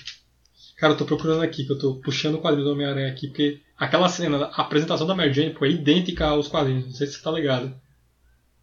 Cara, 0.76 0.95
eu 0.95 0.97
tô 0.97 1.05
procurando 1.05 1.43
aqui, 1.43 1.64
que 1.64 1.72
eu 1.72 1.78
tô 1.78 1.95
puxando 1.97 2.35
o 2.35 2.41
quadrinho 2.41 2.64
do 2.66 2.72
Homem-Aranha 2.72 3.09
aqui, 3.09 3.28
porque 3.28 3.61
aquela 3.76 4.09
cena, 4.09 4.47
a 4.47 4.62
apresentação 4.62 5.07
da 5.07 5.14
Mary 5.14 5.33
Jane 5.33 5.55
pô, 5.55 5.64
é 5.64 5.70
idêntica 5.70 6.26
aos 6.26 6.49
quadrinhos, 6.49 6.87
não 6.87 6.93
sei 6.93 7.07
se 7.07 7.14
você 7.14 7.22
tá 7.22 7.30
ligado. 7.30 7.72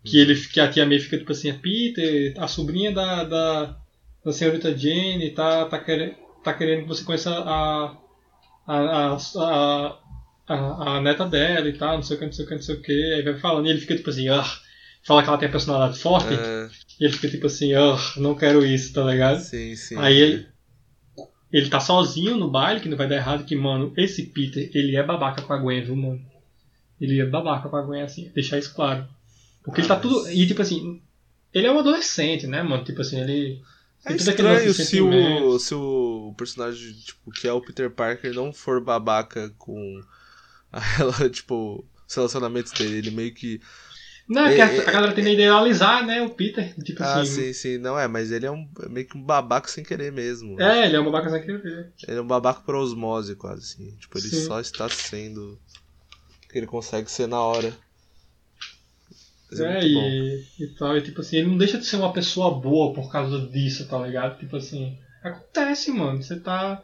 Que, 0.04 0.18
hum. 0.18 0.22
ele, 0.22 0.36
que 0.36 0.60
a 0.60 0.70
tia 0.70 0.86
May 0.86 1.00
fica 1.00 1.18
tipo 1.18 1.32
assim, 1.32 1.50
a 1.50 1.54
Peter, 1.54 2.34
a 2.38 2.48
sobrinha 2.48 2.92
da, 2.92 3.24
da, 3.24 3.78
da 4.26 4.34
senhorita 4.34 4.78
Jane, 4.78 5.30
tá, 5.32 5.66
tá, 5.66 5.80
querendo, 5.80 6.16
tá 6.44 6.54
querendo 6.54 6.82
que 6.82 6.88
você 6.90 7.06
conheça 7.06 7.32
a, 7.32 7.96
a, 8.78 9.18
a, 9.18 9.98
a, 10.48 10.98
a 10.98 11.02
neta 11.02 11.26
dela 11.26 11.68
e 11.68 11.74
tal, 11.74 11.96
não 11.96 12.04
sei 12.04 12.16
o 12.16 12.20
que, 12.20 12.26
não 12.26 12.32
sei 12.32 12.46
o 12.46 12.48
que, 12.48 12.56
não 12.56 12.62
sei 12.62 12.76
o 12.76 12.82
que. 12.82 13.14
Aí 13.14 13.22
vai 13.24 13.40
falando, 13.40 13.68
e 13.68 13.70
ele 13.70 13.80
fica 13.80 13.96
tipo 13.96 14.10
assim, 14.10 14.30
ah, 14.30 14.46
fala 15.04 15.24
que 15.24 15.30
ela 15.30 15.38
tem 15.38 15.48
a 15.48 15.52
personalidade 15.52 16.00
forte. 16.00 16.34
É. 16.34 16.70
E 17.00 17.06
ele 17.06 17.14
fica 17.14 17.30
tipo 17.30 17.48
assim, 17.48 17.76
oh, 17.76 17.98
não 18.18 18.36
quero 18.36 18.66
isso, 18.66 18.94
tá 18.94 19.04
ligado? 19.04 19.40
Sim, 19.40 19.76
sim. 19.76 19.96
Aí 19.98 20.18
ele, 20.18 20.48
ele 21.52 21.70
tá 21.70 21.80
sozinho 21.80 22.38
no 22.38 22.52
baile, 22.52 22.80
que 22.80 22.90
não 22.90 22.98
vai 22.98 23.08
dar 23.08 23.16
errado, 23.16 23.46
que, 23.46 23.56
mano, 23.56 23.94
esse 23.98 24.24
Peter, 24.28 24.70
ele 24.74 24.96
é 24.96 25.04
babaca 25.04 25.42
com 25.42 25.54
a 25.54 25.58
Gwen, 25.58 25.84
viu, 25.84 25.96
mano? 25.96 26.22
Ele 27.02 27.20
é 27.20 27.26
babaca 27.26 27.70
com 27.70 27.76
a 27.78 27.82
Gwen, 27.82 28.02
assim, 28.02 28.30
deixar 28.36 28.60
isso 28.60 28.74
claro. 28.76 29.08
Porque 29.64 29.82
ah, 29.82 29.84
ele 29.84 29.88
tá 29.88 29.96
tudo. 29.96 30.30
E 30.30 30.46
tipo 30.46 30.62
assim, 30.62 31.02
ele 31.54 31.68
é 31.68 31.72
um 31.72 31.80
adolescente, 31.80 32.46
né, 32.46 32.62
mano? 32.62 32.84
Tipo 32.84 33.02
assim, 33.02 33.20
ele. 33.20 33.62
É 34.06 34.16
estranho 34.16 34.74
se 34.74 35.02
o, 35.02 35.60
se 35.60 35.76
o 35.76 36.34
personagem, 36.38 36.94
tipo, 36.94 37.32
que 37.32 37.48
é 37.48 37.54
o 37.54 37.62
Peter 37.62 37.90
Parker 37.92 38.34
não 38.34 38.54
for 38.54 38.82
babaca 38.82 39.54
com 39.58 40.02
ela, 41.00 41.30
tipo, 41.30 41.86
os 42.08 42.16
relacionamentos 42.16 42.72
dele. 42.72 42.98
Ele 42.98 43.12
meio 43.12 43.34
que 43.34 43.60
não, 44.30 44.46
é 44.46 44.54
que 44.54 44.62
a, 44.62 44.72
é, 44.72 44.88
a 44.88 44.92
galera 44.92 45.14
tende 45.14 45.30
a 45.30 45.34
idealizar, 45.34 46.06
né, 46.06 46.22
o 46.22 46.30
Peter. 46.30 46.76
Tipo 46.84 47.02
ah, 47.02 47.22
assim. 47.22 47.46
sim, 47.46 47.54
sim. 47.54 47.78
Não 47.80 47.98
é, 47.98 48.08
mas 48.08 48.32
ele 48.32 48.46
é 48.46 48.52
um 48.52 48.70
meio 48.88 49.08
que 49.08 49.18
um 49.18 49.24
babaca 49.24 49.68
sem 49.68 49.84
querer 49.84 50.12
mesmo. 50.12 50.62
É, 50.62 50.86
ele 50.86 50.96
é 50.96 51.00
um 51.00 51.06
babaca 51.06 51.32
sem 51.32 51.42
querer. 51.42 51.92
Ele 52.08 52.20
é 52.20 52.22
um 52.22 52.28
babaca 52.28 52.62
por 52.62 52.76
osmose, 52.76 53.36
quase 53.36 53.62
assim. 53.62 53.96
Tipo, 53.98 54.20
ele 54.20 54.28
sim. 54.28 54.46
só 54.46 54.60
está 54.60 54.88
sendo 54.88 55.60
o 56.46 56.48
que 56.48 56.60
ele 56.60 56.68
consegue 56.68 57.10
ser 57.10 57.28
na 57.28 57.40
hora. 57.42 57.76
É, 59.54 59.80
é 59.80 59.88
e, 59.88 60.46
e 60.60 60.68
tal. 60.68 60.98
E 60.98 61.02
tipo 61.02 61.22
assim, 61.22 61.38
ele 61.38 61.48
não 61.48 61.58
deixa 61.58 61.78
de 61.78 61.86
ser 61.86 61.96
uma 61.96 62.14
pessoa 62.14 62.60
boa 62.60 62.94
por 62.94 63.12
causa 63.12 63.40
disso, 63.48 63.88
tá 63.88 63.98
ligado? 64.00 64.38
Tipo 64.38 64.58
assim, 64.58 64.98
acontece, 65.24 65.92
mano. 65.92 66.22
Você 66.22 66.40
tá. 66.40 66.84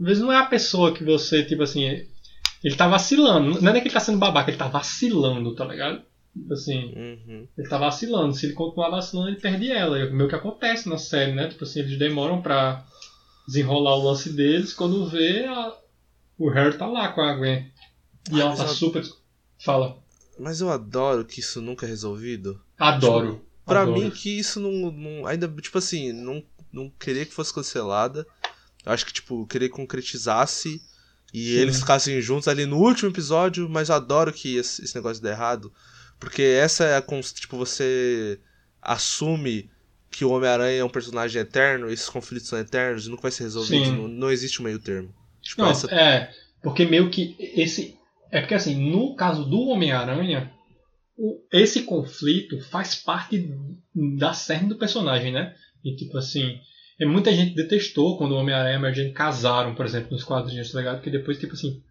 Às 0.00 0.06
vezes 0.06 0.22
não 0.22 0.32
é 0.32 0.36
a 0.36 0.46
pessoa 0.46 0.92
que 0.92 1.04
você, 1.04 1.44
tipo 1.44 1.62
assim. 1.62 2.06
Ele 2.64 2.76
tá 2.76 2.88
vacilando. 2.88 3.60
Não 3.60 3.70
é 3.70 3.72
nem 3.72 3.82
que 3.82 3.88
ele 3.88 3.94
tá 3.94 4.00
sendo 4.00 4.18
babaca, 4.18 4.50
ele 4.50 4.56
tá 4.56 4.68
vacilando, 4.68 5.54
tá 5.54 5.64
ligado? 5.64 6.02
Tipo 6.32 6.54
assim, 6.54 6.94
uhum. 6.94 7.48
ele 7.58 7.68
tá 7.68 7.76
vacilando. 7.76 8.34
Se 8.34 8.46
ele 8.46 8.54
continuar 8.54 8.88
vacilando, 8.88 9.28
ele 9.28 9.40
perde 9.40 9.70
ela. 9.70 9.98
É 9.98 10.04
o 10.04 10.14
meio 10.14 10.28
que 10.28 10.34
acontece 10.34 10.88
na 10.88 10.96
série, 10.96 11.32
né? 11.32 11.48
Tipo 11.48 11.64
assim, 11.64 11.80
eles 11.80 11.98
demoram 11.98 12.40
pra 12.40 12.86
desenrolar 13.46 13.96
o 13.96 14.04
lance 14.04 14.32
deles. 14.32 14.72
Quando 14.72 15.06
vê, 15.06 15.44
a... 15.44 15.76
o 16.38 16.48
Harry 16.48 16.78
tá 16.78 16.86
lá 16.86 17.08
com 17.08 17.20
a 17.20 17.34
Gwen. 17.34 17.70
E 18.30 18.40
ela 18.40 18.56
tá 18.56 18.66
super. 18.68 19.02
Fala. 19.58 20.01
Mas 20.42 20.60
eu 20.60 20.70
adoro 20.70 21.24
que 21.24 21.40
isso 21.40 21.60
nunca 21.62 21.86
é 21.86 21.88
resolvido. 21.88 22.60
Adoro. 22.78 23.34
Tipo, 23.34 23.46
pra 23.64 23.82
adoro. 23.82 24.00
mim, 24.00 24.10
que 24.10 24.38
isso 24.38 24.58
não, 24.58 24.90
não. 24.90 25.26
Ainda, 25.26 25.48
tipo 25.48 25.78
assim, 25.78 26.12
não, 26.12 26.42
não 26.72 26.90
queria 26.98 27.24
que 27.24 27.32
fosse 27.32 27.54
cancelada. 27.54 28.26
Eu 28.84 28.92
acho 28.92 29.06
que, 29.06 29.12
tipo, 29.12 29.46
queria 29.46 29.68
que 29.68 29.74
concretizasse 29.74 30.82
e 31.32 31.44
Sim. 31.44 31.58
eles 31.58 31.78
ficassem 31.78 32.20
juntos 32.20 32.48
ali 32.48 32.66
no 32.66 32.76
último 32.78 33.10
episódio, 33.10 33.68
mas 33.68 33.88
eu 33.88 33.94
adoro 33.94 34.32
que 34.32 34.56
esse, 34.56 34.82
esse 34.84 34.94
negócio 34.96 35.22
dê 35.22 35.30
errado. 35.30 35.72
Porque 36.18 36.42
essa 36.42 36.84
é 36.84 36.96
a. 36.96 37.02
Tipo, 37.02 37.56
você 37.56 38.38
assume 38.80 39.70
que 40.10 40.24
o 40.24 40.30
Homem-Aranha 40.30 40.80
é 40.80 40.84
um 40.84 40.90
personagem 40.90 41.40
eterno, 41.40 41.90
esses 41.90 42.08
conflitos 42.08 42.48
são 42.48 42.58
eternos 42.58 43.06
e 43.06 43.10
nunca 43.10 43.22
vai 43.22 43.30
ser 43.30 43.44
resolvido. 43.44 43.92
Não, 43.92 44.08
não 44.08 44.30
existe 44.30 44.60
um 44.60 44.64
meio 44.64 44.78
termo. 44.78 45.14
Tipo, 45.40 45.62
Não, 45.62 45.70
essa. 45.70 45.92
é, 45.92 46.30
porque 46.62 46.84
meio 46.84 47.10
que 47.10 47.34
esse. 47.38 47.96
É 48.32 48.40
porque 48.40 48.54
assim, 48.54 48.90
no 48.90 49.14
caso 49.14 49.44
do 49.44 49.68
Homem-Aranha, 49.68 50.50
esse 51.52 51.82
conflito 51.82 52.58
faz 52.70 52.94
parte 52.94 53.46
da 54.18 54.32
cerne 54.32 54.70
do 54.70 54.78
personagem, 54.78 55.30
né? 55.30 55.54
E 55.84 55.94
tipo 55.94 56.16
assim, 56.16 56.58
e 56.98 57.04
muita 57.04 57.32
gente 57.32 57.54
detestou 57.54 58.16
quando 58.16 58.32
o 58.32 58.36
Homem-Aranha 58.36 58.72
e 58.72 58.76
a 58.76 58.80
Mary 58.80 58.94
Jane 58.94 59.12
casaram, 59.12 59.74
por 59.74 59.84
exemplo, 59.84 60.10
nos 60.10 60.24
quadrinhos, 60.24 60.72
tá 60.72 60.78
ligado? 60.78 60.96
Porque 60.96 61.10
depois, 61.10 61.38
tipo 61.38 61.52
assim, 61.52 61.82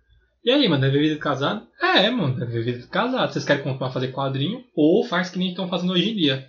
e 0.44 0.50
aí, 0.50 0.68
mano, 0.68 0.82
deve 0.82 1.00
vida 1.00 1.14
de 1.14 1.20
casado? 1.20 1.68
É, 1.80 2.10
mano, 2.10 2.39
deve 2.39 2.64
vida 2.64 2.80
de 2.80 2.88
casado. 2.88 3.32
Vocês 3.32 3.46
querem 3.46 3.62
continuar 3.62 3.89
a 3.89 3.94
fazer 3.94 4.12
quadrinho? 4.12 4.64
Ou 4.76 5.06
faz 5.06 5.30
que 5.30 5.38
nem 5.38 5.50
estão 5.50 5.70
fazendo 5.70 5.94
hoje 5.94 6.10
em 6.10 6.16
dia. 6.16 6.48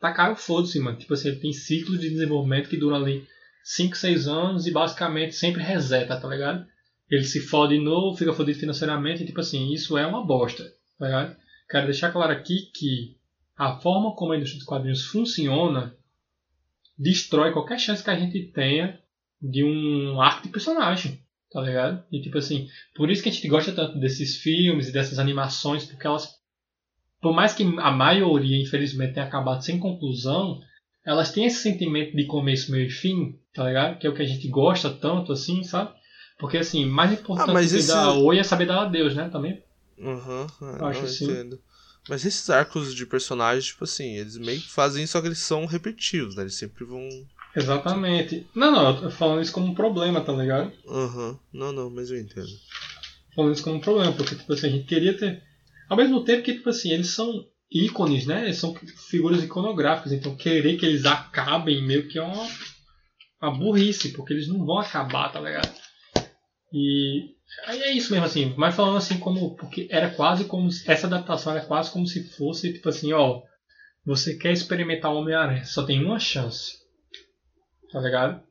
Tacaram 0.00 0.36
foda-se, 0.36 0.78
mano. 0.78 0.98
Tipo 0.98 1.14
assim, 1.14 1.34
tem 1.36 1.52
ciclos 1.52 1.98
de 1.98 2.10
desenvolvimento 2.10 2.68
que 2.68 2.76
duram 2.76 2.96
ali 2.96 3.26
5, 3.64 3.96
6 3.96 4.28
anos 4.28 4.66
e 4.66 4.70
basicamente 4.70 5.34
sempre 5.34 5.62
reseta, 5.62 6.20
tá 6.20 6.28
ligado? 6.28 6.66
Ele 7.12 7.24
se 7.24 7.40
fode 7.40 7.76
de 7.76 7.84
novo, 7.84 8.16
fica 8.16 8.32
fodido 8.32 8.58
financeiramente, 8.58 9.22
e 9.22 9.26
tipo 9.26 9.38
assim, 9.38 9.70
isso 9.70 9.98
é 9.98 10.06
uma 10.06 10.24
bosta, 10.24 10.64
tá 10.98 11.04
ligado? 11.04 11.36
Quero 11.68 11.84
deixar 11.84 12.10
claro 12.10 12.32
aqui 12.32 12.70
que 12.74 13.18
a 13.54 13.78
forma 13.78 14.16
como 14.16 14.32
a 14.32 14.36
indústria 14.36 14.58
dos 14.58 14.66
quadrinhos 14.66 15.04
funciona 15.04 15.94
destrói 16.98 17.52
qualquer 17.52 17.78
chance 17.78 18.02
que 18.02 18.08
a 18.08 18.18
gente 18.18 18.50
tenha 18.52 18.98
de 19.42 19.62
um 19.62 20.22
arco 20.22 20.44
de 20.44 20.48
personagem, 20.48 21.20
tá 21.50 21.60
ligado? 21.60 22.02
E 22.10 22.18
tipo 22.22 22.38
assim, 22.38 22.66
por 22.94 23.10
isso 23.10 23.22
que 23.22 23.28
a 23.28 23.32
gente 23.32 23.46
gosta 23.46 23.72
tanto 23.72 24.00
desses 24.00 24.38
filmes 24.38 24.88
e 24.88 24.92
dessas 24.92 25.18
animações, 25.18 25.84
porque 25.84 26.06
elas, 26.06 26.34
por 27.20 27.34
mais 27.34 27.52
que 27.52 27.62
a 27.62 27.90
maioria, 27.90 28.56
infelizmente, 28.58 29.12
tenha 29.12 29.26
acabado 29.26 29.62
sem 29.62 29.78
conclusão, 29.78 30.62
elas 31.04 31.30
têm 31.30 31.44
esse 31.44 31.62
sentimento 31.62 32.16
de 32.16 32.24
começo, 32.24 32.72
meio 32.72 32.86
e 32.86 32.90
fim, 32.90 33.38
tá 33.52 33.66
ligado? 33.66 33.98
Que 33.98 34.06
é 34.06 34.10
o 34.10 34.14
que 34.14 34.22
a 34.22 34.26
gente 34.26 34.48
gosta 34.48 34.88
tanto, 34.88 35.30
assim, 35.30 35.62
sabe? 35.62 36.00
Porque 36.42 36.58
assim, 36.58 36.84
mais 36.84 37.12
importante 37.12 37.48
Ah, 37.50 37.60
que 37.60 37.76
esse- 37.76 37.86
dar 37.86 38.14
oi 38.14 38.36
é 38.40 38.42
saber 38.42 38.66
dar 38.66 38.82
adeus, 38.82 39.14
né? 39.14 39.28
Também. 39.28 39.62
Aham, 40.02 40.48
é, 40.60 40.80
Eu 40.82 40.86
acho 40.86 41.04
assim. 41.04 41.24
entendo. 41.24 41.56
Mas 42.08 42.24
esses 42.26 42.50
arcos 42.50 42.92
de 42.96 43.06
personagens, 43.06 43.66
tipo 43.66 43.84
assim, 43.84 44.16
eles 44.16 44.36
meio 44.38 44.60
que 44.60 44.68
fazem 44.68 45.04
isso, 45.04 45.12
só 45.12 45.20
que 45.20 45.28
eles 45.28 45.38
são 45.38 45.66
repetitivos, 45.66 46.34
né? 46.34 46.42
Eles 46.42 46.56
sempre 46.58 46.84
vão. 46.84 47.08
Exatamente. 47.54 48.44
Não, 48.56 48.72
não, 48.72 48.88
eu 48.88 49.00
tô 49.02 49.10
falando 49.12 49.40
isso 49.40 49.52
como 49.52 49.68
um 49.68 49.74
problema, 49.74 50.20
tá 50.20 50.32
ligado? 50.32 50.72
Aham. 50.88 51.38
Não, 51.52 51.70
não, 51.70 51.88
mas 51.88 52.10
eu 52.10 52.18
entendo. 52.18 52.50
Falando 53.36 53.54
isso 53.54 53.62
como 53.62 53.76
um 53.76 53.80
problema, 53.80 54.12
porque, 54.14 54.34
tipo 54.34 54.52
assim, 54.52 54.66
a 54.66 54.70
gente 54.70 54.86
queria 54.86 55.16
ter. 55.16 55.40
Ao 55.88 55.96
mesmo 55.96 56.24
tempo 56.24 56.42
que, 56.42 56.54
tipo 56.54 56.70
assim, 56.70 56.90
eles 56.90 57.10
são 57.10 57.46
ícones, 57.70 58.26
né? 58.26 58.42
Eles 58.46 58.56
são 58.58 58.74
figuras 59.08 59.44
iconográficas, 59.44 60.10
então 60.10 60.34
querer 60.34 60.76
que 60.76 60.84
eles 60.86 61.06
acabem 61.06 61.86
meio 61.86 62.08
que 62.08 62.18
é 62.18 62.22
uma, 62.22 62.48
uma 63.40 63.56
burrice, 63.56 64.08
porque 64.12 64.32
eles 64.32 64.48
não 64.48 64.66
vão 64.66 64.80
acabar, 64.80 65.30
tá 65.30 65.40
ligado? 65.40 65.72
E 66.72 67.34
aí 67.66 67.80
é 67.82 67.92
isso 67.92 68.10
mesmo, 68.12 68.26
assim, 68.26 68.54
mas 68.56 68.74
falando 68.74 68.96
assim 68.96 69.18
como. 69.18 69.54
Porque 69.56 69.86
era 69.90 70.10
quase 70.10 70.44
como. 70.44 70.70
se- 70.70 70.90
Essa 70.90 71.06
adaptação 71.06 71.52
era 71.54 71.64
quase 71.64 71.90
como 71.90 72.06
se 72.06 72.24
fosse, 72.30 72.72
tipo 72.72 72.88
assim, 72.88 73.12
ó. 73.12 73.42
Você 74.04 74.36
quer 74.36 74.52
experimentar 74.52 75.12
o 75.12 75.16
Homem-Aranha, 75.18 75.64
só 75.64 75.84
tem 75.84 76.02
uma 76.04 76.18
chance. 76.18 76.78
Tá 77.92 78.00
ligado? 78.00 78.42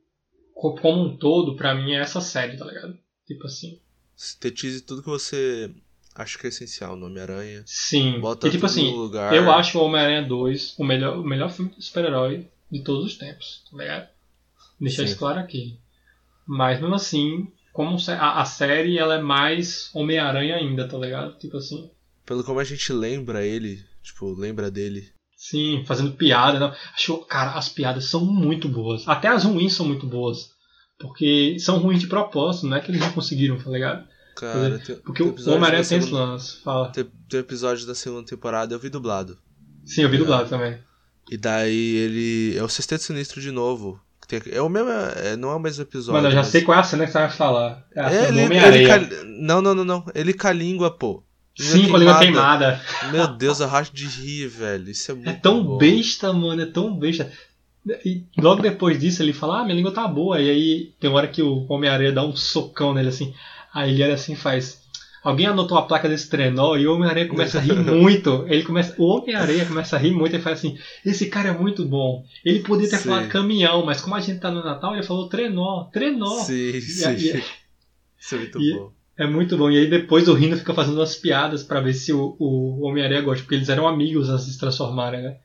Co- 0.53 0.76
Como 0.76 1.01
um 1.03 1.17
todo, 1.17 1.55
pra 1.55 1.74
mim, 1.76 1.93
é 1.93 1.99
essa 1.99 2.22
série, 2.22 2.57
tá 2.57 2.65
ligado? 2.65 2.97
Tipo 3.26 3.45
assim. 3.47 3.80
Sintetize 4.15 4.82
tudo 4.82 5.01
que 5.01 5.09
você 5.09 5.74
acha 6.15 6.38
que 6.38 6.45
é 6.45 6.49
essencial 6.49 6.95
no 6.95 7.07
Homem-Aranha. 7.07 7.63
Sim. 7.65 8.19
Bota 8.19 8.47
e 8.47 8.51
tipo 8.51 8.65
assim, 8.65 8.91
lugar. 8.93 9.34
eu 9.34 9.51
acho 9.51 9.80
o 9.80 9.84
Homem-Aranha 9.84 10.22
2 10.22 10.76
o 10.78 10.84
melhor, 10.84 11.17
o 11.17 11.24
melhor 11.24 11.49
filme 11.49 11.72
de 11.72 11.84
super-herói 11.84 12.47
de 12.72 12.84
todos 12.84 13.05
os 13.05 13.17
tempos, 13.17 13.63
tá 13.72 13.78
ligado? 13.78 14.09
Deixar 14.80 15.03
Sim. 15.03 15.09
isso 15.09 15.17
claro 15.17 15.39
aqui. 15.39 15.80
Mas 16.45 16.80
mesmo 16.80 16.95
assim, 16.95 17.51
como 17.74 17.97
a, 18.07 18.41
a 18.41 18.45
série 18.45 18.97
ela 18.97 19.15
é 19.15 19.22
mais 19.22 19.89
Homem-Aranha 19.93 20.55
ainda, 20.55 20.88
tá 20.88 20.97
ligado? 20.97 21.38
Tipo 21.38 21.57
assim. 21.57 21.89
Pelo 22.26 22.43
como 22.43 22.59
a 22.59 22.63
gente 22.63 22.91
lembra 22.91 23.45
ele, 23.45 23.84
tipo, 24.03 24.34
lembra 24.34 24.69
dele. 24.69 25.09
Sim, 25.36 25.84
fazendo 25.86 26.11
piada. 26.11 26.59
Não. 26.59 26.74
Acho, 26.93 27.17
cara, 27.26 27.53
as 27.53 27.67
piadas 27.67 28.05
são 28.05 28.24
muito 28.24 28.69
boas. 28.69 29.07
Até 29.07 29.28
as 29.28 29.43
ruins 29.43 29.74
são 29.74 29.86
muito 29.86 30.05
boas. 30.05 30.51
Porque 30.99 31.57
são 31.59 31.80
ruins 31.80 31.99
de 31.99 32.07
propósito, 32.07 32.67
não 32.67 32.78
é 32.78 32.80
que 32.80 32.91
eles 32.91 33.01
não 33.01 33.11
conseguiram, 33.11 33.57
tá 33.57 33.72
ligado? 33.72 34.07
Cara, 34.36 34.78
tem, 34.80 34.95
Porque 34.97 35.24
tem 35.24 35.32
o 35.32 35.55
Homem-Aranha 35.55 35.84
tem 35.84 35.97
esse 35.97 36.11
lance. 36.11 36.57
Fala. 36.57 36.89
Tem, 36.89 37.05
tem 37.28 37.39
episódio 37.39 37.88
da 37.88 37.95
segunda 37.95 38.26
temporada, 38.26 38.74
eu 38.74 38.80
vi 38.80 38.89
dublado. 38.89 39.38
Sim, 39.84 40.03
eu 40.03 40.09
vi 40.09 40.17
dublado 40.17 40.47
também. 40.47 40.78
E 41.30 41.38
daí 41.38 41.95
ele. 41.95 42.57
É 42.57 42.63
o 42.63 42.69
Sexteto 42.69 43.03
Sinistro 43.03 43.41
de 43.41 43.51
novo. 43.51 43.99
É 44.49 44.61
o 44.61 44.69
mesmo. 44.69 44.89
É, 44.89 45.36
não 45.36 45.51
é 45.51 45.55
o 45.55 45.59
mesmo 45.59 45.84
episódio. 45.84 46.13
Mano, 46.13 46.27
eu 46.27 46.32
já 46.32 46.38
mas- 46.39 46.47
sei 46.47 46.61
qual 46.61 46.77
é 46.77 46.82
a 46.82 46.84
cena 46.84 47.05
que 47.05 47.11
você 47.11 47.17
vai 47.19 47.29
falar. 47.29 47.86
É 47.95 48.01
É, 48.01 48.27
ele, 48.27 48.39
ele 48.39 48.45
Homem-Aranha. 48.45 48.88
ca- 49.07 49.23
Não, 49.25 49.61
não, 49.61 49.73
não, 49.75 49.84
não. 49.86 50.05
Ele 50.15 50.34
com 50.34 50.47
a 50.47 50.53
língua, 50.53 50.91
pô. 50.91 51.23
Sim, 51.57 51.89
com 51.89 51.95
a 51.95 51.99
língua 51.99 52.17
queimada. 52.17 52.82
Meu 53.11 53.27
Deus, 53.27 53.59
eu 53.59 53.67
racho 53.67 53.93
de 53.93 54.05
rir, 54.07 54.47
velho. 54.47 54.89
Isso 54.89 55.11
é 55.11 55.13
muito 55.13 55.29
É 55.29 55.34
tão 55.34 55.63
bom. 55.63 55.77
besta, 55.77 56.32
mano, 56.32 56.61
é 56.61 56.65
tão 56.65 56.97
besta. 56.97 57.32
E 58.05 58.23
logo 58.38 58.61
depois 58.61 58.99
disso 58.99 59.21
ele 59.23 59.34
fala, 59.34 59.61
ah, 59.61 59.63
minha 59.63 59.75
língua 59.75 59.91
tá 59.91 60.07
boa. 60.07 60.39
E 60.39 60.49
aí 60.49 60.93
tem 60.99 61.09
uma 61.09 61.17
hora 61.17 61.27
que 61.27 61.41
o 61.41 61.65
Homem-Aranha 61.67 62.11
dá 62.11 62.23
um 62.23 62.36
socão 62.36 62.93
nele 62.93 63.09
assim. 63.09 63.34
Aí 63.73 63.91
ele 63.91 64.03
olha 64.03 64.13
assim 64.13 64.34
e 64.34 64.36
faz. 64.38 64.80
Alguém 65.24 65.45
anotou 65.45 65.78
a 65.78 65.84
placa 65.84 66.09
desse 66.09 66.30
trenó 66.30 66.76
e 66.76 66.88
o 66.88 66.95
Homem-Aranha 66.95 67.28
começa 67.28 67.59
a 67.59 67.61
rir 67.61 67.74
muito. 67.86 68.45
Ele 68.47 68.63
começa, 68.63 68.95
o 68.97 69.05
Homem-Aranha 69.05 69.65
começa 69.65 69.95
a 69.95 69.99
rir 69.99 70.11
muito 70.11 70.36
e 70.36 70.39
fala 70.39 70.55
assim: 70.55 70.78
Esse 71.05 71.28
cara 71.30 71.49
é 71.49 71.57
muito 71.57 71.86
bom. 71.86 72.24
Ele 72.43 72.59
podia 72.61 72.89
ter 72.89 72.97
Sim. 72.97 73.09
falado 73.09 73.28
caminhão, 73.28 73.86
mas 73.86 74.01
como 74.01 74.15
a 74.15 74.19
gente 74.19 74.39
tá 74.39 74.49
no 74.49 74.63
Natal, 74.63 74.93
ele 74.95 75.03
falou 75.03 75.30
trenó, 75.30 75.84
trenó. 75.93 76.39
Sim, 76.39 76.53
E- 76.53 76.82
sim. 76.82 77.09
e- 77.38 77.43
Isso 78.19 78.36
é 78.36 78.38
muito 78.39 78.59
e- 78.61 78.74
bom. 78.74 78.91
é 79.17 79.28
muito 79.28 79.57
bom. 79.57 79.69
E 79.69 79.78
aí 79.78 79.88
depois 79.89 80.28
o 80.28 80.34
Rino 80.34 80.57
fica 80.57 80.74
fazendo 80.74 80.97
umas 80.97 81.15
piadas 81.15 81.61
pra 81.63 81.80
ver 81.82 81.93
se 81.93 82.11
o, 82.11 82.36
o 82.39 82.82
Homem-Aranha 82.86 83.22
gosta, 83.22 83.43
porque 83.43 83.55
eles 83.55 83.69
eram 83.69 83.88
amigos 83.88 84.28
antes 84.30 84.45
de 84.47 84.53
se 84.53 84.59
transformarem, 84.59 85.22
né? 85.22 85.38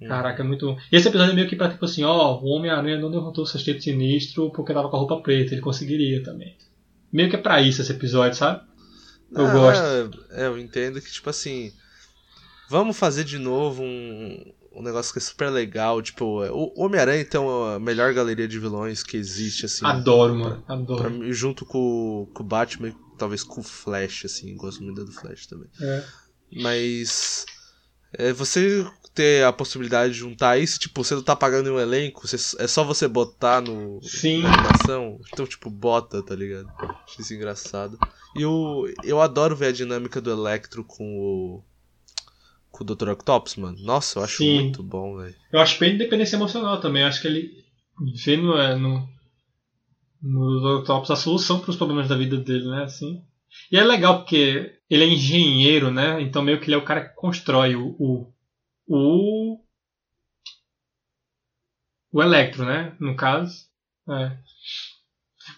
Hum. 0.00 0.06
Caraca, 0.08 0.42
é 0.42 0.46
muito 0.46 0.66
bom. 0.66 0.76
E 0.92 0.96
esse 0.96 1.08
episódio 1.08 1.32
é 1.32 1.34
meio 1.34 1.48
que 1.48 1.56
pra 1.56 1.68
tipo 1.68 1.84
assim, 1.84 2.04
ó, 2.04 2.38
o 2.40 2.46
Homem-Aranha 2.50 2.98
não 2.98 3.10
derrotou 3.10 3.42
o 3.44 3.46
Sexteto 3.46 3.82
Sinistro 3.82 4.50
porque 4.50 4.72
tava 4.72 4.88
com 4.88 4.96
a 4.96 4.98
roupa 5.00 5.16
preta, 5.20 5.54
ele 5.54 5.60
conseguiria 5.60 6.22
também. 6.22 6.54
Meio 7.12 7.30
que 7.30 7.36
é 7.36 7.38
pra 7.38 7.60
isso 7.60 7.80
esse 7.80 7.92
episódio, 7.92 8.36
sabe? 8.36 8.60
Eu 9.34 9.46
Ah, 9.46 9.52
gosto. 9.52 10.24
É, 10.30 10.46
eu 10.46 10.58
entendo 10.58 11.00
que, 11.00 11.10
tipo 11.10 11.28
assim. 11.30 11.72
Vamos 12.70 12.96
fazer 12.96 13.24
de 13.24 13.38
novo 13.38 13.82
um, 13.82 14.52
um 14.72 14.82
negócio 14.82 15.12
que 15.12 15.18
é 15.18 15.22
super 15.22 15.50
legal. 15.50 16.00
Tipo, 16.00 16.24
o 16.46 16.72
Homem-Aranha, 16.82 17.20
então, 17.20 17.72
é 17.72 17.76
a 17.76 17.78
melhor 17.78 18.12
galeria 18.14 18.48
de 18.48 18.58
vilões 18.58 19.02
que 19.02 19.16
existe, 19.16 19.66
assim. 19.66 19.84
Adoro, 19.84 20.34
mano. 20.34 20.62
Pra 20.62 20.74
Adoro. 20.74 21.10
mim, 21.10 21.32
junto 21.32 21.64
com, 21.66 22.28
com 22.32 22.42
o 22.42 22.46
Batman, 22.46 22.88
e 22.88 22.96
talvez 23.18 23.42
com 23.44 23.60
o 23.60 23.64
Flash, 23.64 24.24
assim. 24.24 24.56
Gosto 24.56 24.82
muito 24.82 25.04
do 25.04 25.12
Flash 25.12 25.46
também. 25.46 25.68
É. 25.80 26.04
Mas. 26.62 27.44
é, 28.12 28.32
você 28.32 28.86
ter 29.14 29.44
a 29.44 29.52
possibilidade 29.52 30.12
de 30.12 30.18
juntar 30.18 30.58
isso, 30.58 30.78
tipo, 30.78 31.02
você 31.04 31.14
não 31.14 31.22
tá 31.22 31.36
pagando 31.36 31.72
um 31.72 31.78
elenco, 31.80 32.26
você- 32.26 32.56
é 32.62 32.66
só 32.66 32.82
você 32.84 33.06
botar 33.06 33.60
no, 33.60 34.00
Sim. 34.02 34.42
na 34.42 34.48
animação. 34.48 35.20
Então, 35.32 35.46
tipo, 35.46 35.70
bota, 35.70 36.22
tá 36.22 36.34
ligado? 36.34 36.68
Acho 37.06 37.20
isso 37.20 37.34
engraçado. 37.34 37.98
E 38.34 38.42
eu, 38.42 38.84
eu 39.02 39.20
adoro 39.20 39.54
ver 39.54 39.66
a 39.68 39.72
dinâmica 39.72 40.20
do 40.20 40.30
Electro 40.30 40.82
com 40.84 41.04
o. 41.18 41.62
Com 42.70 42.82
o 42.82 42.86
Dr. 42.86 43.10
Octopus, 43.10 43.54
mano. 43.54 43.78
Nossa, 43.82 44.18
eu 44.18 44.24
acho 44.24 44.38
Sim. 44.38 44.54
muito 44.54 44.82
bom, 44.82 45.16
velho. 45.16 45.34
Eu 45.52 45.60
acho 45.60 45.78
bem 45.78 45.94
independência 45.94 46.34
emocional 46.36 46.80
também. 46.80 47.02
Eu 47.02 47.08
acho 47.08 47.20
que 47.22 47.28
ele 47.28 47.64
vê 48.24 48.36
no, 48.36 48.58
é, 48.58 48.74
no, 48.74 49.08
no 50.22 50.78
Octopus 50.78 51.10
a 51.10 51.16
solução 51.16 51.60
para 51.60 51.70
os 51.70 51.76
problemas 51.76 52.08
da 52.08 52.16
vida 52.16 52.36
dele, 52.36 52.68
né? 52.68 52.84
Assim. 52.84 53.22
E 53.70 53.76
é 53.78 53.84
legal 53.84 54.18
porque 54.18 54.72
ele 54.90 55.04
é 55.04 55.08
engenheiro, 55.08 55.90
né? 55.90 56.20
Então 56.20 56.42
meio 56.42 56.60
que 56.60 56.66
ele 56.66 56.74
é 56.74 56.78
o 56.78 56.84
cara 56.84 57.08
que 57.08 57.14
constrói 57.14 57.76
o. 57.76 57.94
o, 57.98 58.33
o, 58.86 59.58
o 62.12 62.22
Electro, 62.22 62.64
né? 62.64 62.96
No 63.00 63.16
caso. 63.16 63.66
É. 64.08 64.36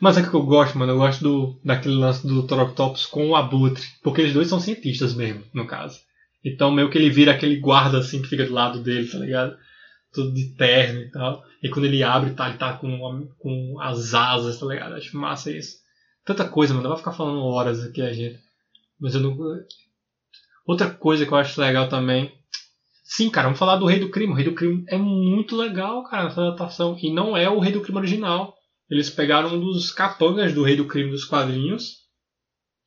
Mas 0.01 0.19
é 0.19 0.23
que 0.23 0.35
eu 0.35 0.43
gosto, 0.43 0.79
mano. 0.79 0.93
Eu 0.93 0.99
gosto 0.99 1.23
do, 1.23 1.61
daquele 1.65 1.95
lance 1.95 2.27
do 2.27 2.43
Dr. 2.43 2.61
Octopus 2.61 3.07
com 3.07 3.29
o 3.29 3.37
Abutre. 3.37 3.85
Porque 4.03 4.21
eles 4.21 4.35
dois 4.35 4.49
são 4.49 4.61
cientistas 4.61 5.15
mesmo, 5.15 5.45
no 5.55 5.67
caso. 5.67 6.01
Então 6.45 6.71
meio 6.71 6.91
que 6.91 6.99
ele 6.99 7.11
vira 7.11 7.33
aquele 7.33 7.57
guarda 7.57 7.99
assim 7.99 8.23
que 8.23 8.29
fica 8.29 8.45
do 8.45 8.53
lado 8.53 8.81
dele, 8.81 9.09
tá 9.09 9.19
ligado? 9.19 9.57
Tudo 10.13 10.33
de 10.33 10.55
terno 10.55 11.01
e 11.01 11.11
tal. 11.11 11.45
E 11.63 11.69
quando 11.69 11.87
ele 11.87 12.03
abre, 12.03 12.35
tá, 12.35 12.49
ele 12.49 12.59
tá 12.59 12.75
com, 12.75 13.29
com 13.39 13.81
as 13.81 14.15
asas, 14.15 14.59
tá 14.59 14.67
ligado? 14.67 14.95
Acho 14.95 15.17
massa 15.17 15.51
isso. 15.51 15.79
Tanta 16.25 16.49
coisa, 16.49 16.73
mano. 16.73 16.85
Dá 16.85 16.91
pra 16.91 16.99
ficar 16.99 17.13
falando 17.13 17.43
horas 17.43 17.83
aqui 17.83 18.03
a 18.03 18.13
gente. 18.13 18.39
Mas 18.99 19.15
eu 19.15 19.21
não. 19.21 19.37
Outra 20.67 20.91
coisa 20.91 21.25
que 21.25 21.33
eu 21.33 21.39
acho 21.39 21.61
legal 21.61 21.89
também. 21.89 22.36
Sim, 23.09 23.31
cara, 23.31 23.47
vamos 23.47 23.59
falar 23.59 23.77
do 23.77 23.87
Rei 23.87 24.01
do 24.01 24.11
Crime. 24.11 24.33
O 24.33 24.35
Rei 24.35 24.45
do 24.45 24.55
Crime 24.55 24.85
é 24.89 24.99
muito 24.99 25.57
legal, 25.57 26.03
cara, 26.05 26.27
essa 26.27 26.41
adaptação. 26.41 26.99
E 27.01 27.13
não 27.13 27.37
é 27.37 27.49
o 27.49 27.61
Rei 27.61 27.73
do 27.73 27.81
Crime 27.81 27.99
original. 27.99 28.53
Eles 28.91 29.09
pegaram 29.09 29.55
um 29.55 29.61
dos 29.61 29.93
capangas 29.93 30.53
do 30.53 30.65
Rei 30.65 30.75
do 30.75 30.87
Crime 30.89 31.11
dos 31.11 31.25
quadrinhos. 31.25 31.99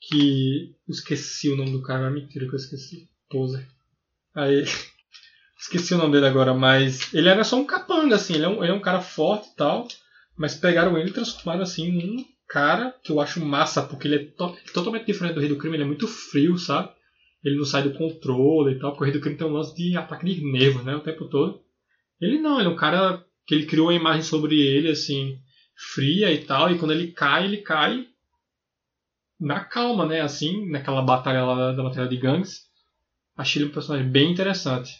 Que. 0.01 0.75
Esqueci 0.87 1.49
o 1.49 1.55
nome 1.55 1.71
do 1.71 1.81
cara, 1.81 2.11
mentira 2.11 2.45
que 2.45 2.53
eu 2.53 2.57
esqueci. 2.57 3.09
Poser. 3.29 3.65
Aí. 4.35 4.65
Esqueci 5.57 5.93
o 5.93 5.97
nome 5.97 6.13
dele 6.13 6.27
agora, 6.27 6.53
mas. 6.53 7.13
Ele 7.13 7.29
era 7.29 7.43
só 7.43 7.55
um 7.55 7.65
capanga, 7.65 8.15
assim. 8.15 8.35
Ele 8.35 8.45
é 8.45 8.49
um, 8.49 8.63
ele 8.63 8.71
é 8.73 8.75
um 8.75 8.81
cara 8.81 9.01
forte 9.01 9.49
e 9.49 9.55
tal. 9.55 9.87
Mas 10.35 10.55
pegaram 10.55 10.97
ele 10.97 11.09
e 11.09 11.13
transformaram 11.13 11.63
assim 11.63 11.91
num 11.91 12.25
cara 12.47 12.93
que 13.03 13.11
eu 13.11 13.21
acho 13.21 13.45
massa, 13.45 13.81
porque 13.83 14.07
ele 14.07 14.15
é 14.15 14.25
to 14.25 14.57
totalmente 14.73 15.05
diferente 15.05 15.35
do 15.35 15.39
Rei 15.39 15.49
do 15.49 15.57
Crime, 15.57 15.75
ele 15.75 15.83
é 15.83 15.87
muito 15.87 16.07
frio, 16.07 16.57
sabe? 16.57 16.89
Ele 17.43 17.57
não 17.57 17.65
sai 17.65 17.83
do 17.83 17.93
controle 17.97 18.75
e 18.75 18.79
tal, 18.79 18.95
o 18.95 19.03
Rei 19.03 19.13
do 19.13 19.21
Crime 19.21 19.37
tem 19.37 19.47
um 19.47 19.53
lance 19.53 19.75
de 19.75 19.95
ataque 19.95 20.25
de 20.25 20.43
nervos, 20.43 20.83
né? 20.83 20.95
O 20.95 21.01
tempo 21.01 21.25
todo. 21.29 21.61
Ele 22.19 22.37
não, 22.37 22.59
ele 22.59 22.67
é 22.67 22.71
um 22.71 22.75
cara 22.75 23.23
que 23.47 23.55
ele 23.55 23.65
criou 23.65 23.87
uma 23.87 23.93
imagem 23.93 24.21
sobre 24.21 24.59
ele, 24.59 24.89
assim, 24.89 25.37
fria 25.93 26.31
e 26.31 26.43
tal, 26.43 26.69
e 26.69 26.77
quando 26.77 26.91
ele 26.91 27.11
cai, 27.11 27.45
ele 27.45 27.57
cai 27.57 28.05
na 29.39 29.61
calma, 29.61 30.05
né? 30.05 30.21
Assim, 30.21 30.69
naquela 30.69 31.01
batalha 31.01 31.45
lá 31.45 31.71
da 31.71 31.83
batalha 31.83 32.09
de 32.09 32.17
gangues. 32.17 32.67
Achei 33.37 33.61
ele 33.61 33.69
um 33.69 33.73
personagem 33.73 34.09
bem 34.09 34.31
interessante. 34.31 34.93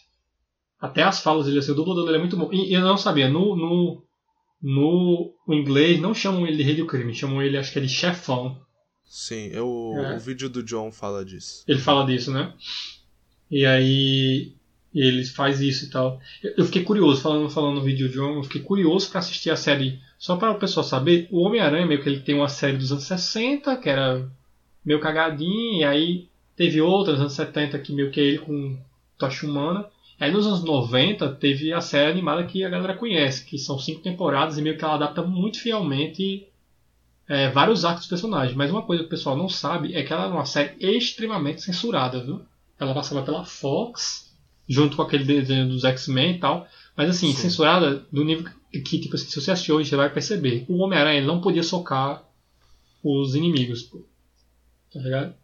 Até 0.79 1.03
as 1.03 1.21
falas 1.21 1.45
dele, 1.45 1.59
assim, 1.59 1.73
o 1.73 1.75
dublador 1.75 2.05
dele 2.05 2.17
é 2.17 2.21
muito 2.21 2.37
bom. 2.37 2.49
E 2.53 2.73
eu 2.73 2.81
não 2.81 2.97
sabia, 2.97 3.29
no, 3.29 3.55
no 3.55 4.07
no 4.61 5.33
inglês 5.49 5.99
não 6.01 6.13
chamam 6.13 6.45
ele 6.45 6.57
de 6.57 6.63
rei 6.63 6.75
do 6.75 6.85
crime, 6.85 7.13
chamam 7.13 7.41
ele 7.41 7.57
acho 7.57 7.71
que 7.71 7.79
é 7.79 7.81
de 7.81 7.89
chefão. 7.89 8.59
Sim, 9.09 9.49
eu, 9.51 9.95
é. 9.97 10.15
o 10.15 10.19
vídeo 10.19 10.47
do 10.47 10.61
John 10.61 10.91
fala 10.91 11.25
disso. 11.25 11.63
Ele 11.67 11.79
fala 11.79 12.05
disso, 12.05 12.31
né? 12.31 12.53
E 13.49 13.65
aí 13.65 14.53
ele 14.93 15.25
faz 15.25 15.59
isso 15.59 15.85
e 15.85 15.89
tal. 15.89 16.21
Eu 16.43 16.63
fiquei 16.63 16.83
curioso, 16.83 17.19
falando, 17.19 17.49
falando 17.49 17.77
no 17.77 17.81
vídeo 17.81 18.07
do 18.07 18.13
John, 18.13 18.35
eu 18.35 18.43
fiquei 18.43 18.61
curioso 18.61 19.09
para 19.09 19.19
assistir 19.19 19.49
a 19.49 19.55
série. 19.55 19.99
Só 20.19 20.37
para 20.37 20.51
o 20.51 20.59
pessoal 20.59 20.83
saber, 20.83 21.27
o 21.31 21.39
Homem-Aranha 21.39 21.87
meio 21.87 22.03
que 22.03 22.07
ele 22.07 22.19
tem 22.19 22.35
uma 22.35 22.47
série 22.49 22.77
dos 22.77 22.91
anos 22.91 23.05
60, 23.05 23.77
que 23.77 23.89
era 23.89 24.29
meio 24.85 24.99
cagadinho, 24.99 25.79
e 25.79 25.83
aí 25.83 26.27
teve 26.55 26.79
outra 26.79 27.13
dos 27.13 27.21
anos 27.21 27.33
70 27.33 27.79
que 27.79 27.91
meio 27.91 28.11
que 28.11 28.19
é 28.19 28.23
ele 28.23 28.39
com 28.39 28.77
tocha 29.17 29.47
humana. 29.47 29.87
Aí 30.19 30.31
nos 30.31 30.45
anos 30.45 30.63
90 30.63 31.29
teve 31.35 31.73
a 31.73 31.81
série 31.81 32.11
animada 32.11 32.43
que 32.43 32.63
a 32.63 32.69
galera 32.69 32.93
conhece, 32.93 33.43
que 33.43 33.57
são 33.57 33.79
cinco 33.79 34.01
temporadas 34.01 34.59
e 34.59 34.61
meio 34.61 34.77
que 34.77 34.83
ela 34.83 34.95
adapta 34.95 35.23
muito 35.23 35.59
fielmente 35.59 36.48
é, 37.29 37.47
vários 37.51 37.85
arcos 37.85 38.01
dos 38.01 38.09
personagens. 38.09 38.57
Mas 38.57 38.71
uma 38.71 38.81
coisa 38.81 39.03
que 39.03 39.07
o 39.07 39.11
pessoal 39.11 39.37
não 39.37 39.47
sabe 39.47 39.95
é 39.95 40.01
que 40.01 40.11
ela 40.11 40.25
é 40.25 40.27
uma 40.27 40.45
série 40.45 40.75
extremamente 40.79 41.61
censurada, 41.61 42.23
viu? 42.23 42.41
Ela 42.79 42.93
passava 42.93 43.21
pela 43.21 43.45
Fox, 43.45 44.33
junto 44.67 44.95
com 44.95 45.03
aquele 45.03 45.23
desenho 45.23 45.69
dos 45.69 45.83
X-Men 45.83 46.35
e 46.35 46.39
tal. 46.39 46.67
Mas 46.97 47.11
assim, 47.11 47.27
Sim. 47.27 47.43
censurada 47.43 48.03
do 48.11 48.25
nível 48.25 48.51
que, 48.71 48.99
tipo 48.99 49.15
assim, 49.15 49.27
se 49.27 49.39
você 49.39 49.51
assistiu 49.51 49.75
hoje, 49.75 49.89
você 49.89 49.95
vai 49.95 50.11
perceber. 50.11 50.65
O 50.67 50.77
Homem-Aranha 50.77 51.21
não 51.21 51.39
podia 51.39 51.63
socar 51.63 52.23
os 53.03 53.35
inimigos, 53.35 53.83
pô. 53.83 54.03
Tá 54.91 54.99
ligado? 54.99 55.35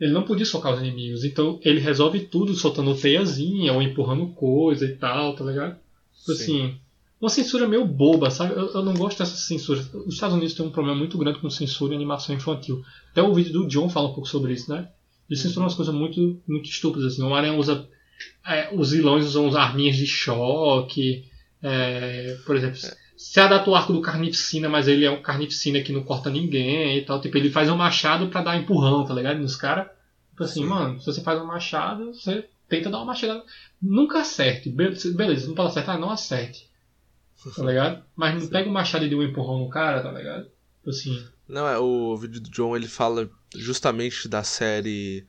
Ele 0.00 0.12
não 0.12 0.24
podia 0.24 0.44
socar 0.44 0.74
os 0.74 0.80
inimigos. 0.80 1.24
Então 1.24 1.60
ele 1.62 1.78
resolve 1.78 2.20
tudo 2.20 2.54
soltando 2.54 2.94
teiazinha 2.96 3.72
ou 3.72 3.80
empurrando 3.80 4.26
coisa 4.34 4.84
e 4.84 4.96
tal, 4.96 5.36
tá 5.36 5.44
ligado? 5.44 5.78
Tipo 6.18 6.32
assim, 6.32 6.78
uma 7.20 7.30
censura 7.30 7.66
meio 7.66 7.84
boba, 7.84 8.30
sabe? 8.30 8.52
Eu, 8.52 8.72
eu, 8.72 8.82
não 8.82 8.94
gosto 8.94 9.18
dessa 9.18 9.36
censura. 9.36 9.80
Os 10.06 10.14
Estados 10.14 10.36
Unidos 10.36 10.54
têm 10.54 10.66
um 10.66 10.70
problema 10.70 10.96
muito 10.96 11.16
grande 11.16 11.38
com 11.38 11.48
censura 11.48 11.92
e 11.92 11.96
animação 11.96 12.34
infantil. 12.34 12.84
Até 13.10 13.22
o 13.22 13.32
vídeo 13.32 13.52
do 13.52 13.66
John 13.66 13.88
fala 13.88 14.08
um 14.08 14.12
pouco 14.12 14.28
sobre 14.28 14.52
isso, 14.52 14.70
né? 14.70 14.88
Ele 15.28 15.38
censura 15.38 15.64
umas 15.64 15.74
coisas 15.74 15.94
muito, 15.94 16.40
muito 16.46 16.68
estúpidas. 16.68 17.14
Assim. 17.14 17.22
O 17.22 17.34
Aranha 17.34 17.54
usa. 17.54 17.88
É, 18.46 18.68
os 18.74 18.92
vilões 18.92 19.26
usam 19.26 19.48
as 19.48 19.54
arminhas 19.54 19.96
de 19.96 20.06
choque. 20.06 21.24
É, 21.62 22.36
por 22.44 22.56
exemplo, 22.56 22.78
é. 22.84 22.96
se 23.16 23.40
adapta 23.40 23.70
o 23.70 23.74
arco 23.74 23.92
do 23.92 24.02
Carnificina, 24.02 24.68
mas 24.68 24.86
ele 24.86 25.04
é 25.04 25.10
um 25.10 25.22
Carnificina 25.22 25.80
que 25.80 25.92
não 25.92 26.02
corta 26.02 26.28
ninguém 26.28 26.98
e 26.98 27.02
tal. 27.02 27.20
Tipo, 27.20 27.38
ele 27.38 27.50
faz 27.50 27.70
um 27.70 27.76
machado 27.76 28.28
para 28.28 28.42
dar 28.42 28.56
empurrão, 28.56 29.04
tá 29.04 29.14
ligado? 29.14 29.38
Nos 29.38 29.56
caras. 29.56 29.86
Tipo 30.30 30.44
assim, 30.44 30.62
Sim. 30.62 30.68
mano, 30.68 31.00
se 31.00 31.06
você 31.06 31.22
faz 31.22 31.40
um 31.40 31.46
machado, 31.46 32.12
você 32.12 32.44
tenta 32.68 32.90
dar 32.90 32.98
uma 32.98 33.06
machada. 33.06 33.42
Nunca 33.80 34.20
acerte. 34.20 34.68
Beleza, 34.68 35.46
não 35.46 35.54
pode 35.54 35.70
acertar, 35.70 35.98
não 35.98 36.10
acerte. 36.10 36.68
Tá 37.54 37.62
ligado? 37.62 38.04
Mas 38.16 38.42
não 38.42 38.48
pega 38.48 38.68
o 38.68 38.72
machado 38.72 39.04
e 39.04 39.08
dê 39.08 39.14
um 39.14 39.22
empurrão 39.22 39.58
no 39.58 39.68
cara, 39.68 40.02
tá 40.02 40.10
ligado? 40.10 40.44
Tipo 40.78 40.90
assim. 40.90 41.26
Não, 41.48 41.66
é, 41.68 41.78
o 41.78 42.16
vídeo 42.16 42.40
do 42.40 42.50
John 42.50 42.74
ele 42.74 42.88
fala 42.88 43.30
justamente 43.54 44.28
da 44.28 44.42
série 44.42 45.26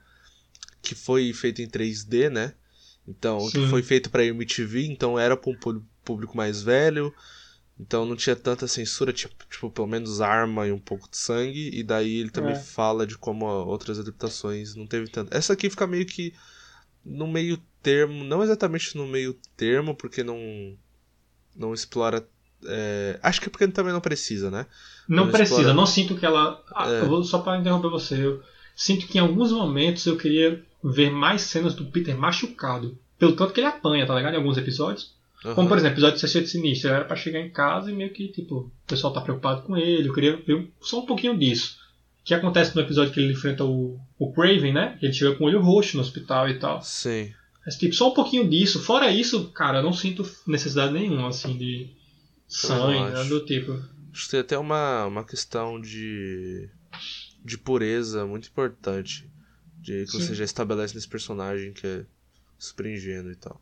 que 0.81 0.95
foi 0.95 1.33
feita 1.33 1.61
em 1.61 1.67
3D, 1.67 2.29
né? 2.29 2.53
Então, 3.07 3.39
Sim. 3.41 3.63
que 3.63 3.67
foi 3.67 3.83
feito 3.83 4.09
pra 4.09 4.23
MTV, 4.23 4.85
então 4.85 5.19
era 5.19 5.35
pra 5.35 5.51
um 5.51 5.81
público 6.03 6.37
mais 6.37 6.61
velho. 6.61 7.13
Então 7.77 8.05
não 8.05 8.15
tinha 8.15 8.35
tanta 8.35 8.67
censura, 8.67 9.11
tipo, 9.11 9.35
tipo, 9.49 9.69
pelo 9.69 9.87
menos 9.87 10.21
arma 10.21 10.65
e 10.65 10.71
um 10.71 10.79
pouco 10.79 11.09
de 11.09 11.17
sangue. 11.17 11.69
E 11.73 11.83
daí 11.83 12.19
ele 12.19 12.29
também 12.29 12.53
é. 12.53 12.59
fala 12.59 13.05
de 13.05 13.17
como 13.17 13.45
outras 13.45 13.99
adaptações 13.99 14.75
não 14.75 14.87
teve 14.87 15.09
tanto. 15.09 15.35
Essa 15.35 15.53
aqui 15.53 15.69
fica 15.69 15.85
meio 15.85 16.05
que 16.05 16.33
no 17.03 17.27
meio 17.27 17.61
termo, 17.83 18.23
não 18.23 18.41
exatamente 18.41 18.95
no 18.95 19.05
meio 19.05 19.33
termo, 19.55 19.93
porque 19.93 20.23
não 20.23 20.77
não 21.55 21.73
explora. 21.73 22.25
É... 22.65 23.19
Acho 23.21 23.41
que 23.41 23.47
é 23.47 23.49
porque 23.49 23.67
também 23.67 23.93
não 23.93 24.01
precisa, 24.01 24.49
né? 24.49 24.65
Não, 25.07 25.25
não 25.25 25.31
precisa, 25.31 25.59
explora... 25.59 25.73
não 25.73 25.85
sinto 25.85 26.15
que 26.15 26.25
ela. 26.25 26.63
Ah, 26.73 26.89
é. 26.89 27.01
vou, 27.05 27.23
só 27.23 27.39
para 27.39 27.59
interromper 27.59 27.89
você, 27.89 28.25
eu 28.25 28.41
sinto 28.75 29.07
que 29.07 29.17
em 29.17 29.21
alguns 29.21 29.51
momentos 29.51 30.05
eu 30.05 30.17
queria 30.17 30.61
ver 30.83 31.09
mais 31.09 31.41
cenas 31.41 31.73
do 31.73 31.85
Peter 31.85 32.17
machucado. 32.17 32.97
Pelo 33.17 33.35
tanto 33.35 33.53
que 33.53 33.61
ele 33.61 33.67
apanha, 33.67 34.05
tá 34.05 34.13
ligado? 34.13 34.33
Em 34.33 34.37
alguns 34.37 34.57
episódios. 34.57 35.13
Uhum. 35.43 35.55
Como, 35.55 35.67
por 35.67 35.77
exemplo, 35.77 35.93
o 35.93 35.97
episódio 35.97 36.15
de 36.15 36.21
Sexta 36.21 36.49
Sinistro. 36.49 36.89
Era 36.89 37.05
pra 37.05 37.15
chegar 37.15 37.39
em 37.39 37.49
casa 37.49 37.91
e 37.91 37.95
meio 37.95 38.11
que, 38.11 38.27
tipo, 38.27 38.55
o 38.55 38.71
pessoal 38.87 39.13
tá 39.13 39.21
preocupado 39.21 39.61
com 39.61 39.77
ele. 39.77 40.09
Eu 40.09 40.13
queria 40.13 40.35
ver 40.37 40.69
só 40.81 40.99
um 40.99 41.05
pouquinho 41.05 41.37
disso. 41.37 41.77
Que 42.23 42.33
acontece 42.33 42.75
no 42.75 42.81
episódio 42.81 43.13
que 43.13 43.19
ele 43.19 43.33
enfrenta 43.33 43.63
o, 43.63 43.99
o 44.17 44.33
Craven, 44.33 44.73
né? 44.73 44.97
Ele 45.01 45.13
chega 45.13 45.35
com 45.35 45.43
o 45.43 45.47
olho 45.47 45.61
roxo 45.61 45.95
no 45.95 46.03
hospital 46.03 46.49
e 46.49 46.55
tal. 46.59 46.81
Sim. 46.81 47.31
Mas, 47.65 47.77
tipo, 47.77 47.95
só 47.95 48.11
um 48.11 48.13
pouquinho 48.13 48.47
disso. 48.47 48.81
Fora 48.83 49.11
isso, 49.11 49.51
cara, 49.51 49.79
eu 49.79 49.83
não 49.83 49.93
sinto 49.93 50.23
necessidade 50.45 50.93
nenhuma, 50.93 51.29
assim, 51.29 51.57
de 51.57 51.89
sangue, 52.47 52.99
nada 52.99 53.25
do 53.25 53.43
tipo. 53.43 53.71
Acho 54.13 54.25
que 54.25 54.31
tem 54.31 54.39
até 54.39 54.57
uma, 54.57 55.05
uma 55.05 55.25
questão 55.25 55.81
de, 55.81 56.69
de 57.43 57.57
pureza 57.57 58.25
muito 58.25 58.49
importante. 58.49 59.29
De 59.79 60.05
que 60.05 60.11
Sim. 60.11 60.19
você 60.19 60.35
já 60.35 60.45
estabelece 60.45 60.93
nesse 60.93 61.07
personagem 61.07 61.73
que 61.73 61.85
é 61.85 62.05
super 62.57 62.85
ingênuo 62.85 63.31
e 63.31 63.35
tal. 63.35 63.59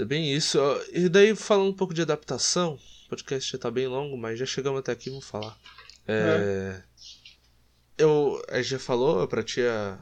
é 0.00 0.04
bem 0.04 0.32
isso. 0.34 0.58
E 0.92 1.08
daí, 1.08 1.36
falando 1.36 1.70
um 1.70 1.76
pouco 1.76 1.92
de 1.92 2.00
adaptação, 2.00 2.78
o 3.06 3.08
podcast 3.10 3.52
já 3.52 3.58
tá 3.58 3.70
bem 3.70 3.86
longo, 3.86 4.16
mas 4.16 4.38
já 4.38 4.46
chegamos 4.46 4.80
até 4.80 4.92
aqui, 4.92 5.10
vamos 5.10 5.26
falar. 5.26 5.58
É, 6.06 6.78
é. 6.78 6.91
Eu, 8.02 8.42
a 8.48 8.56
gente 8.56 8.70
já 8.70 8.78
falou 8.78 9.26
pra 9.28 9.42
ti 9.42 9.60
a 9.62 9.98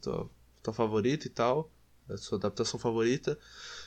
tua, 0.00 0.30
tua 0.62 0.74
favorita 0.74 1.26
e 1.26 1.30
tal, 1.30 1.70
a 2.08 2.16
sua 2.16 2.38
adaptação 2.38 2.78
favorita, 2.78 3.38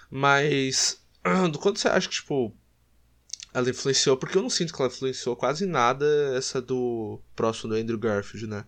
mas 0.09 1.01
do 1.51 1.59
quanto 1.59 1.79
você 1.79 1.87
acha 1.87 2.07
que, 2.07 2.15
tipo, 2.15 2.55
ela 3.53 3.69
influenciou? 3.69 4.17
Porque 4.17 4.37
eu 4.37 4.41
não 4.41 4.49
sinto 4.49 4.73
que 4.73 4.81
ela 4.81 4.91
influenciou 4.91 5.35
quase 5.35 5.65
nada 5.65 6.05
essa 6.35 6.61
do 6.61 7.19
próximo 7.35 7.69
do 7.69 7.75
Andrew 7.75 7.97
Garfield, 7.97 8.47
né? 8.47 8.65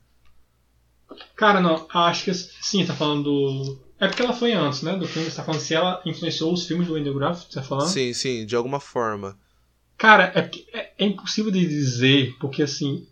Cara, 1.36 1.60
não, 1.60 1.88
acho 1.94 2.26
que 2.26 2.34
sim, 2.34 2.86
tá 2.86 2.96
falando 2.96 3.24
do 3.24 3.92
é 4.02 4.08
porque 4.08 4.24
ela 4.24 4.34
foi 4.34 4.52
antes, 4.52 4.82
né? 4.82 4.98
Do 4.98 5.08
filme, 5.08 5.30
você 5.30 5.36
tá 5.36 5.44
falando 5.44 5.62
se 5.62 5.76
ela 5.76 6.02
influenciou 6.04 6.52
os 6.52 6.66
filmes 6.66 6.88
do 6.88 6.96
Andrew 6.96 7.20
Garfield, 7.20 7.54
você 7.54 7.60
tá 7.60 7.64
falando? 7.64 7.88
Sim, 7.88 8.12
sim, 8.14 8.48
de 8.48 8.56
alguma 8.56 8.80
forma. 8.80 9.38
Cara, 9.96 10.34
é, 10.34 10.50
é, 10.74 10.94
é 10.98 11.06
impossível 11.06 11.52
de 11.52 11.64
dizer, 11.68 12.36
porque 12.40 12.64
assim, 12.64 13.08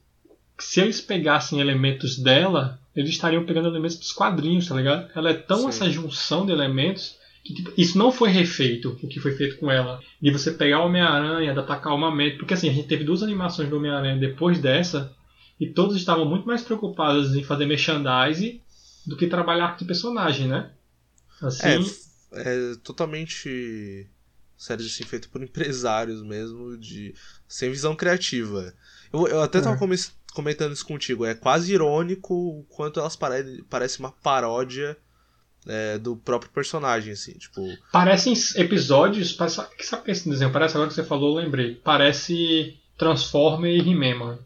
se 0.64 0.82
eles 0.82 1.02
pegassem 1.02 1.60
elementos 1.60 2.18
dela, 2.18 2.80
eles 2.96 3.12
estariam 3.12 3.46
pegando 3.46 3.68
elementos 3.68 3.98
dos 3.98 4.12
quadrinhos, 4.12 4.68
tá 4.68 4.76
ligado? 4.76 5.10
Ela 5.16 5.32
é 5.32 5.34
tão 5.34 5.62
sim. 5.62 5.70
essa 5.70 5.90
junção 5.90 6.46
de 6.46 6.52
elementos 6.52 7.18
que 7.44 7.54
tipo, 7.54 7.74
isso 7.78 7.98
não 7.98 8.12
foi 8.12 8.30
refeito, 8.30 8.90
o 8.90 9.08
que 9.08 9.20
foi 9.20 9.34
feito 9.36 9.58
com 9.58 9.72
ela. 9.72 10.00
De 10.22 10.32
você 10.32 10.52
pegar 10.52 10.82
o 10.82 10.86
Homem-Aranha, 10.86 11.52
adaptar 11.52 11.82
calmamente. 11.82 12.38
Porque 12.38 12.54
assim, 12.54 12.70
a 12.70 12.74
gente 12.74 12.88
teve 12.88 13.04
duas 13.04 13.24
animações 13.24 13.70
do 13.70 13.78
Homem-Aranha 13.78 14.18
depois 14.20 14.60
dessa, 14.60 15.16
e 15.60 15.68
todos 15.68 15.96
estavam 15.96 16.26
muito 16.26 16.46
mais 16.46 16.62
preocupados 16.62 17.36
em 17.36 17.44
fazer 17.44 17.66
merchandising 17.66 18.62
do 19.06 19.18
que 19.18 19.28
trabalhar 19.28 19.78
com 19.78 19.86
personagem, 19.86 20.48
né? 20.48 20.72
Assim... 21.42 21.68
É, 22.32 22.72
é 22.72 22.76
totalmente 22.84 24.08
séries 24.58 24.88
assim 24.88 25.06
feitas 25.06 25.30
por 25.30 25.42
empresários 25.44 26.22
mesmo, 26.22 26.78
de 26.78 27.16
sem 27.48 27.72
visão 27.72 27.96
criativa. 27.96 28.74
Eu, 29.12 29.28
eu 29.28 29.42
até 29.42 29.60
tava 29.60 29.76
é. 29.76 29.98
comentando 30.34 30.74
isso 30.74 30.86
contigo, 30.86 31.26
é 31.26 31.34
quase 31.34 31.74
irônico 31.74 32.34
o 32.34 32.64
quanto 32.70 33.00
elas 33.00 33.16
pare 33.16 33.64
parecem 33.70 34.00
uma 34.00 34.12
paródia 34.12 34.98
é, 35.68 35.98
do 35.98 36.16
próprio 36.16 36.52
personagem, 36.52 37.14
assim, 37.14 37.34
tipo... 37.34 37.62
Parecem 37.92 38.34
episódios, 38.56 39.34
parece, 39.34 39.62
sabe 39.82 40.06
que 40.06 40.12
esse 40.12 40.30
desenho 40.30 40.52
parece, 40.52 40.76
agora 40.76 40.90
que 40.90 40.96
você 40.96 41.04
falou, 41.04 41.38
eu 41.38 41.44
lembrei, 41.44 41.76
parece 41.76 42.78
Transformer 42.98 43.72
e 43.72 43.92
He-Man, 43.92 44.40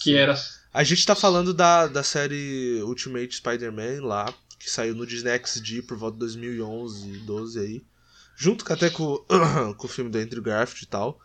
que 0.00 0.16
era... 0.16 0.34
A 0.72 0.82
gente 0.82 1.06
tá 1.06 1.14
falando 1.14 1.54
da, 1.54 1.86
da 1.86 2.02
série 2.02 2.80
Ultimate 2.82 3.36
Spider-Man 3.36 4.04
lá, 4.04 4.32
que 4.58 4.68
saiu 4.68 4.94
no 4.94 5.06
Disney 5.06 5.38
XD 5.44 5.82
por 5.82 5.96
volta 5.96 6.14
de 6.14 6.20
2011, 6.20 7.18
12 7.18 7.60
aí. 7.60 7.84
Junto 8.36 8.72
até 8.72 8.90
com, 8.90 9.24
com 9.76 9.86
o 9.86 9.90
filme 9.90 10.10
do 10.10 10.18
Andrew 10.18 10.42
Garfield 10.42 10.84
e 10.84 10.88
tal. 10.88 11.20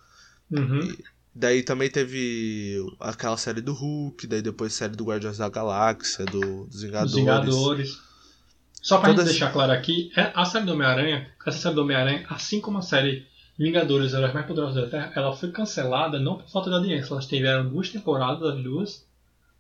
Uhum. 0.52 0.82
E 0.82 1.04
daí 1.34 1.64
também 1.64 1.90
teve 1.90 2.78
aquela 3.00 3.38
série 3.38 3.62
do 3.62 3.74
Hulk, 3.74 4.28
daí 4.28 4.42
depois 4.42 4.74
série 4.74 4.96
do 4.96 5.06
Guardiões 5.06 5.38
da 5.38 5.50
Galáxia, 5.50 6.26
do, 6.26 6.66
dos 6.66 6.82
Vingadores. 6.84 7.16
Vingadores. 7.16 7.98
Só 8.82 8.98
pra 9.00 9.10
Todas- 9.10 9.26
gente 9.26 9.34
deixar 9.40 9.52
claro 9.52 9.72
aqui, 9.72 10.12
é- 10.16 10.32
a 10.34 10.46
série 10.46 10.66
do 10.66 10.72
Homem-Aranha, 10.74 11.28
essa 11.46 11.58
série 11.58 11.76
do 11.76 11.82
Homem-Aranha, 11.82 12.26
assim 12.30 12.62
como 12.62 12.78
a 12.78 12.82
série 12.82 13.28
Vingadores, 13.58 14.14
Heróis 14.14 14.34
Mais 14.34 14.46
Poderosos 14.46 14.76
da 14.82 14.88
Terra, 14.90 15.12
ela 15.16 15.36
foi 15.36 15.52
cancelada 15.52 16.18
não 16.18 16.38
por 16.38 16.50
falta 16.50 16.70
de 16.70 16.76
audiência. 16.78 17.12
Elas 17.14 17.28
tiveram 17.28 17.68
duas 17.70 17.90
temporadas, 17.90 18.42
as 18.56 18.64
duas. 18.64 19.06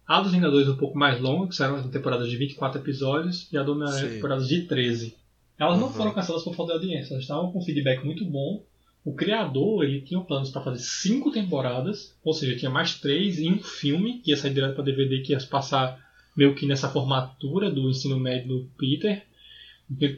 A 0.07 0.21
dos 0.21 0.31
Vingadores 0.31 0.69
um 0.69 0.77
pouco 0.77 0.97
mais 0.97 1.19
longa, 1.19 1.49
que 1.49 1.55
será 1.55 1.73
uma 1.73 1.83
temporada 1.89 2.25
de 2.25 2.35
24 2.37 2.79
episódios, 2.81 3.47
e 3.51 3.57
a 3.57 3.61
do 3.63 3.73
Homem-Aranha 3.73 4.07
Sim. 4.07 4.15
temporada 4.15 4.43
de 4.45 4.61
13. 4.61 5.15
Elas 5.59 5.77
não 5.77 5.87
Uhum. 5.87 5.93
foram 5.93 6.13
canceladas 6.13 6.45
por 6.45 6.55
falta 6.55 6.71
de 6.71 6.79
audiência, 6.79 7.13
elas 7.13 7.23
estavam 7.25 7.51
com 7.51 7.59
um 7.59 7.61
feedback 7.61 8.03
muito 8.05 8.23
bom. 8.23 8.63
O 9.03 9.13
criador 9.13 9.83
ele 9.83 10.01
tinha 10.01 10.19
planos 10.19 10.49
para 10.49 10.61
fazer 10.61 10.79
cinco 10.79 11.31
temporadas, 11.31 12.15
ou 12.23 12.33
seja, 12.33 12.57
tinha 12.57 12.69
mais 12.69 12.95
três 12.99 13.39
e 13.39 13.47
um 13.47 13.59
filme 13.59 14.19
que 14.19 14.31
ia 14.31 14.37
sair 14.37 14.53
direto 14.53 14.75
para 14.75 14.83
DVD 14.83 15.19
que 15.21 15.31
ia 15.31 15.39
passar 15.45 15.99
meio 16.35 16.53
que 16.53 16.65
nessa 16.65 16.89
formatura 16.89 17.71
do 17.71 17.89
ensino 17.89 18.19
médio 18.19 18.47
do 18.47 18.69
Peter. 18.77 19.23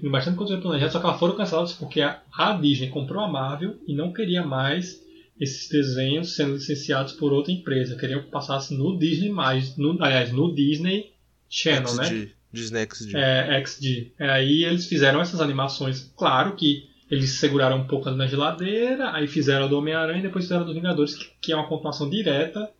Bastante 0.09 0.37
conteúdo 0.37 0.61
planejado, 0.61 0.91
só 0.91 0.99
que 0.99 1.05
elas 1.05 1.19
foram 1.19 1.35
canceladas 1.35 1.73
porque 1.73 2.01
a, 2.01 2.21
a 2.33 2.53
Disney 2.53 2.89
comprou 2.89 3.23
a 3.23 3.27
Marvel 3.27 3.79
e 3.87 3.93
não 3.95 4.11
queria 4.11 4.45
mais 4.45 5.01
esses 5.39 5.69
desenhos 5.69 6.35
sendo 6.35 6.53
licenciados 6.53 7.13
por 7.13 7.31
outra 7.31 7.51
empresa. 7.51 7.95
Queriam 7.95 8.21
que 8.21 8.29
passasse 8.29 8.75
no 8.75 8.97
Disney 8.99 9.29
mais, 9.29 9.77
no, 9.77 9.97
aliás, 10.03 10.31
no 10.31 10.53
Disney 10.53 11.13
Channel, 11.49 11.95
né? 11.95 12.29
Disney 12.51 12.85
XD. 12.85 13.17
é, 13.17 13.63
XD. 13.65 14.11
É, 14.19 14.29
aí 14.29 14.65
eles 14.65 14.85
fizeram 14.85 15.21
essas 15.21 15.39
animações. 15.39 16.11
Claro 16.17 16.55
que 16.55 16.90
eles 17.11 17.31
seguraram 17.31 17.75
um 17.75 17.85
pouco 17.85 18.07
ali 18.07 18.17
na 18.17 18.25
geladeira, 18.25 19.11
aí 19.11 19.27
fizeram 19.27 19.65
a 19.65 19.67
do 19.67 19.77
Homem-Aranha 19.77 20.19
e 20.19 20.21
depois 20.21 20.45
fizeram 20.45 20.61
a 20.61 20.65
dos 20.65 20.73
Vingadores, 20.73 21.13
que, 21.13 21.29
que 21.41 21.51
é 21.51 21.55
uma 21.57 21.67
continuação 21.67 22.09
direta. 22.09 22.71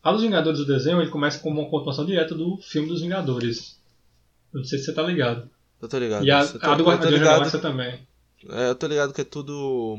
A 0.00 0.12
dos 0.12 0.22
Vingadores 0.22 0.60
do 0.60 0.64
desenho 0.64 1.00
ele 1.00 1.10
começa 1.10 1.40
como 1.40 1.60
uma 1.60 1.68
continuação 1.68 2.06
direta 2.06 2.36
do 2.36 2.56
filme 2.58 2.86
dos 2.86 3.02
Vingadores. 3.02 3.80
Eu 4.52 4.60
Não 4.60 4.64
sei 4.64 4.78
se 4.78 4.84
você 4.84 4.94
tá 4.94 5.02
ligado. 5.02 5.50
Eu 5.82 5.88
tô 5.88 5.98
ligado. 5.98 6.24
E 6.24 6.30
a, 6.30 6.46
tô, 6.46 6.58
a 6.64 6.74
do 6.76 6.84
Guardiões 6.84 7.18
da 7.18 7.24
Galáxia 7.24 7.58
também. 7.58 8.06
é, 8.48 8.70
eu 8.70 8.74
tô 8.76 8.86
ligado 8.86 9.12
que 9.12 9.22
é 9.22 9.24
tudo. 9.24 9.98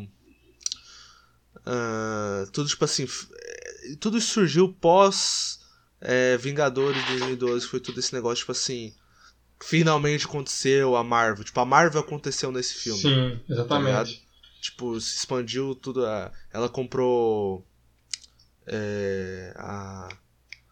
ah, 1.65 2.45
tudo 2.53 2.69
tipo 2.69 2.85
assim. 2.85 3.05
é, 3.05 3.95
Tudo 3.99 4.21
surgiu 4.21 4.73
pós 4.73 5.59
é, 5.99 6.37
Vingadores 6.37 7.03
de 7.07 7.17
2012. 7.19 7.67
Foi 7.67 7.81
tudo 7.81 7.99
esse 7.99 8.13
negócio, 8.13 8.37
tipo 8.37 8.53
assim. 8.53 8.93
Finalmente 9.67 10.25
aconteceu 10.25 10.95
a 10.95 11.03
Marvel. 11.03 11.43
Tipo, 11.43 11.59
a 11.59 11.65
Marvel 11.65 12.01
aconteceu 12.01 12.51
nesse 12.51 12.75
filme. 12.75 13.01
Sim, 13.01 13.39
exatamente. 13.49 14.23
tipo, 14.61 14.99
se 15.01 15.17
expandiu 15.17 15.73
tudo. 15.73 16.05
A, 16.05 16.31
ela 16.53 16.69
comprou. 16.69 17.65
É, 18.67 19.53
a, 19.57 20.07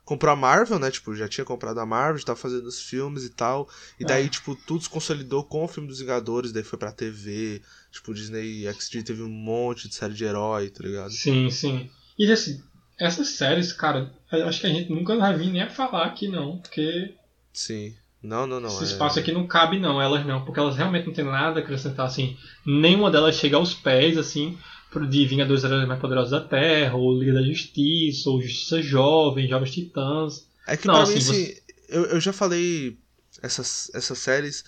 comprou 0.05 0.31
a 0.31 0.35
Marvel, 0.35 0.77
né? 0.77 0.91
Tipo, 0.91 1.15
já 1.15 1.27
tinha 1.27 1.43
comprado 1.45 1.79
a 1.79 1.85
Marvel, 1.85 2.19
já 2.19 2.25
tava 2.27 2.39
fazendo 2.39 2.67
os 2.67 2.81
filmes 2.81 3.23
e 3.23 3.29
tal. 3.29 3.67
E 3.99 4.05
daí, 4.05 4.25
É. 4.25 4.29
tipo, 4.29 4.55
tudo 4.55 4.83
se 4.83 4.89
consolidou 4.89 5.43
com 5.43 5.63
o 5.63 5.67
filme 5.67 5.87
dos 5.89 5.99
Vingadores, 5.99 6.51
daí 6.51 6.63
foi 6.63 6.77
pra 6.77 6.91
TV. 6.91 7.61
Tipo, 7.91 8.13
Disney 8.13 8.67
XD 8.71 9.03
teve 9.03 9.23
um 9.23 9.29
monte 9.29 9.87
de 9.87 9.95
série 9.95 10.13
de 10.13 10.23
herói, 10.23 10.69
tá 10.69 10.83
ligado? 10.83 11.11
Sim, 11.11 11.49
sim. 11.49 11.89
E 12.17 12.31
assim, 12.31 12.61
essas 12.99 13.29
séries, 13.29 13.73
cara, 13.73 14.13
acho 14.31 14.61
que 14.61 14.67
a 14.67 14.69
gente 14.69 14.91
nunca 14.91 15.15
vai 15.17 15.35
vir 15.35 15.51
nem 15.51 15.63
a 15.63 15.69
falar 15.69 16.05
aqui 16.05 16.27
não, 16.27 16.59
porque 16.59 17.15
Sim. 17.51 17.95
Não, 18.23 18.47
não, 18.47 18.59
não. 18.59 18.69
Esse 18.69 18.83
é- 18.83 18.87
espaço 18.87 19.19
aqui 19.19 19.31
não 19.33 19.45
cabe 19.45 19.77
não, 19.79 20.01
elas 20.01 20.25
não, 20.25 20.45
porque 20.45 20.59
elas 20.59 20.77
realmente 20.77 21.05
não 21.07 21.13
têm 21.13 21.25
nada 21.25 21.59
a 21.59 21.63
acrescentar, 21.63 22.05
assim. 22.05 22.37
Nenhuma 22.65 23.11
delas 23.11 23.35
chega 23.35 23.57
aos 23.57 23.73
pés, 23.73 24.17
assim, 24.17 24.57
de 25.09 25.25
Vingadores 25.25 25.63
Heróis 25.63 25.87
Mais 25.87 25.99
Poderosos 25.99 26.31
da 26.31 26.39
Terra, 26.39 26.95
ou 26.95 27.17
Liga 27.19 27.33
da 27.33 27.43
Justiça, 27.43 28.29
ou 28.29 28.41
Justiça 28.41 28.81
Jovem, 28.81 29.47
Jovens 29.49 29.71
Titãs. 29.73 30.47
É 30.65 30.77
que 30.77 30.87
Não, 30.87 30.93
pra 30.93 31.03
assim, 31.03 31.15
mim, 31.15 31.19
você- 31.21 31.61
eu, 31.89 32.05
eu 32.05 32.19
já 32.21 32.31
falei, 32.31 32.97
essas, 33.41 33.91
essas 33.93 34.17
séries 34.19 34.63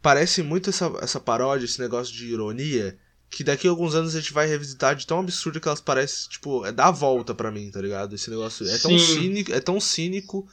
parece 0.00 0.42
muito 0.42 0.70
essa, 0.70 0.92
essa 1.00 1.18
paródia, 1.18 1.64
esse 1.64 1.80
negócio 1.80 2.14
de 2.14 2.26
ironia, 2.26 2.96
que 3.30 3.42
daqui 3.42 3.66
a 3.66 3.70
alguns 3.70 3.94
anos 3.94 4.14
a 4.14 4.20
gente 4.20 4.32
vai 4.32 4.46
revisitar 4.46 4.94
de 4.94 5.06
tão 5.06 5.18
absurdo 5.20 5.58
que 5.60 5.66
elas 5.66 5.80
parecem, 5.80 6.28
tipo, 6.30 6.64
é 6.66 6.70
dar 6.70 6.88
a 6.88 6.90
volta 6.90 7.34
pra 7.34 7.50
mim, 7.50 7.70
tá 7.70 7.80
ligado? 7.80 8.14
Esse 8.14 8.30
negócio 8.30 8.68
é 8.68 8.78
tão 8.78 8.90
Sim. 8.90 8.98
cínico, 8.98 9.52
é 9.52 9.60
tão 9.60 9.80
cínico, 9.80 10.46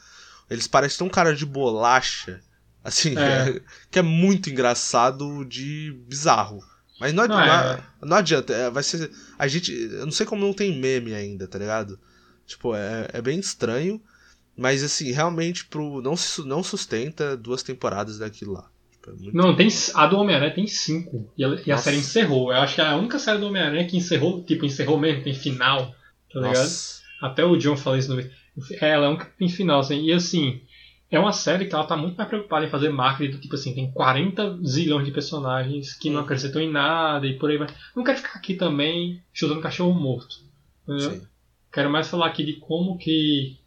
eles 0.50 0.66
parecem 0.66 0.98
tão 0.98 1.08
cara 1.08 1.34
de 1.34 1.46
bolacha, 1.46 2.40
assim, 2.84 3.10
É. 3.10 3.14
que, 3.14 3.20
é, 3.58 3.62
que 3.92 3.98
é 3.98 4.02
muito 4.02 4.50
engraçado 4.50 5.44
de 5.44 5.96
bizarro. 6.08 6.60
Mas 6.98 7.14
não, 7.14 7.26
Não, 7.26 7.40
é- 7.40 7.82
não 8.02 8.16
adianta, 8.18 8.52
é, 8.52 8.68
vai 8.70 8.82
ser. 8.82 9.10
A 9.38 9.48
gente. 9.48 9.72
Eu 9.72 10.04
não 10.04 10.12
sei 10.12 10.26
como 10.26 10.44
não 10.44 10.52
tem 10.52 10.78
meme 10.78 11.14
ainda, 11.14 11.46
tá 11.48 11.58
ligado? 11.58 11.98
Tipo, 12.46 12.74
é, 12.74 13.08
é 13.14 13.22
bem 13.22 13.38
estranho. 13.38 14.02
Mas 14.56 14.82
assim, 14.82 15.10
realmente 15.10 15.64
pro, 15.64 16.02
não, 16.02 16.14
se- 16.14 16.42
não 16.46 16.62
sustenta 16.62 17.34
duas 17.38 17.62
temporadas 17.62 18.18
daquilo 18.18 18.52
lá. 18.52 18.68
Tipo, 18.92 19.10
é 19.10 19.30
Não, 19.32 19.56
tem, 19.56 19.68
a 19.94 20.06
do 20.06 20.18
Homem-Aranha 20.18 20.52
tem 20.54 20.66
cinco, 20.66 21.32
e 21.38 21.42
a, 21.42 21.48
e 21.64 21.72
a 21.72 21.78
série 21.78 21.96
encerrou. 21.96 22.52
Eu 22.52 22.58
acho 22.60 22.74
que 22.74 22.80
é 22.82 22.84
a 22.84 22.96
única 22.96 23.18
série 23.18 23.38
do 23.38 23.46
Homem-Aranha 23.46 23.86
que 23.86 23.96
encerrou, 23.96 24.44
tipo, 24.44 24.66
encerrou 24.66 24.98
mesmo, 24.98 25.22
tem 25.24 25.32
final, 25.32 25.94
tá 26.30 26.40
ligado? 26.40 26.56
Nossa. 26.58 27.00
Até 27.22 27.42
o 27.44 27.56
John 27.56 27.76
falou 27.76 27.98
isso 27.98 28.14
no. 28.14 28.22
É, 28.80 28.90
ela 28.90 29.06
é 29.06 29.08
um 29.08 29.16
tem 29.38 29.48
final, 29.48 29.80
assim. 29.80 30.02
E 30.04 30.12
assim, 30.12 30.60
é 31.10 31.18
uma 31.18 31.32
série 31.32 31.66
que 31.66 31.74
ela 31.74 31.84
tá 31.84 31.96
muito 31.96 32.16
mais 32.16 32.28
preocupada 32.28 32.64
em 32.66 32.70
fazer 32.70 32.88
marketing 32.90 33.32
do 33.32 33.40
tipo 33.40 33.54
assim, 33.54 33.74
tem 33.74 33.90
40 33.90 34.58
zilhões 34.64 35.04
de 35.04 35.12
personagens 35.12 35.94
que 35.94 36.08
não 36.08 36.18
Uhum. 36.18 36.24
acrescentam 36.24 36.62
em 36.62 36.70
nada 36.70 37.26
e 37.26 37.38
por 37.38 37.50
aí 37.50 37.58
vai. 37.58 37.68
Não 37.96 38.04
quero 38.04 38.18
ficar 38.18 38.38
aqui 38.38 38.54
também 38.54 39.20
chutando 39.32 39.60
cachorro 39.60 39.92
morto. 39.98 40.36
Entendeu? 40.84 41.10
Sim. 41.12 41.22
Quero 41.72 41.90
mais 41.90 42.08
falar 42.08 42.26
aqui 42.26 42.44
de 42.44 42.54
como 42.54 42.96
que. 42.98 43.58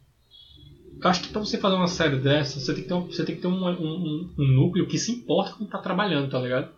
Eu 1.02 1.10
acho 1.10 1.22
que 1.22 1.28
pra 1.28 1.40
você 1.40 1.58
fazer 1.58 1.74
uma 1.74 1.88
série 1.88 2.16
dessa, 2.16 2.60
você 2.60 2.72
tem 2.72 2.82
que 2.82 2.88
ter 2.88 2.94
um, 2.94 3.06
você 3.06 3.24
tem 3.24 3.34
que 3.34 3.40
ter 3.42 3.48
um, 3.48 3.66
um, 3.68 4.34
um 4.38 4.46
núcleo 4.46 4.86
que 4.86 4.98
se 4.98 5.10
importa 5.10 5.50
com 5.52 5.58
quem 5.58 5.66
tá 5.66 5.78
trabalhando, 5.78 6.30
tá 6.30 6.38
ligado? 6.38 6.70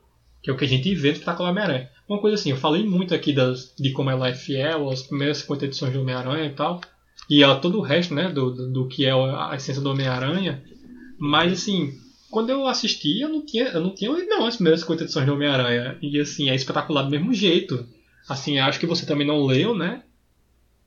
Que 0.43 0.51
é 0.51 0.53
o 0.53 0.57
que 0.57 0.65
a 0.65 0.69
gente 0.69 0.95
vê 0.95 1.09
no 1.09 1.15
Espetacular 1.15 1.51
Homem-Aranha. 1.51 1.91
Uma 2.09 2.21
coisa 2.21 2.37
assim, 2.37 2.51
eu 2.51 2.57
falei 2.57 2.85
muito 2.85 3.15
aqui 3.15 3.33
das, 3.33 3.75
de 3.79 3.91
como 3.93 4.09
ela 4.11 4.29
é 4.29 4.35
fiel 4.35 4.89
às 4.89 5.03
primeiras 5.03 5.39
50 5.39 5.65
edições 5.67 5.93
do 5.93 6.01
Homem-Aranha 6.01 6.47
e 6.47 6.55
tal. 6.55 6.81
E 7.29 7.43
a 7.43 7.57
todo 7.57 7.79
o 7.79 7.83
resto, 7.83 8.15
né, 8.15 8.29
do, 8.31 8.51
do, 8.51 8.73
do 8.73 8.89
que 8.89 9.05
é 9.05 9.13
a 9.13 9.53
essência 9.55 9.83
do 9.83 9.91
Homem-Aranha. 9.91 10.63
Mas 11.19 11.53
assim, 11.53 11.99
quando 12.31 12.51
eu 12.51 12.67
assisti, 12.67 13.21
eu 13.21 13.29
não 13.29 13.45
tinha, 13.45 13.65
eu 13.69 13.81
não 13.81 13.95
tinha 13.95 14.11
não 14.27 14.47
as 14.47 14.57
primeiras 14.57 14.81
50 14.81 15.05
edições 15.05 15.27
do 15.27 15.33
Homem-Aranha. 15.33 15.99
E 16.01 16.21
assim, 16.21 16.49
é 16.49 16.55
espetacular 16.55 17.03
do 17.03 17.11
mesmo 17.11 17.35
jeito. 17.35 17.87
Assim, 18.29 18.59
acho 18.59 18.79
que 18.79 18.87
você 18.87 19.05
também 19.07 19.27
não 19.27 19.45
leu, 19.45 19.75
né? 19.75 20.03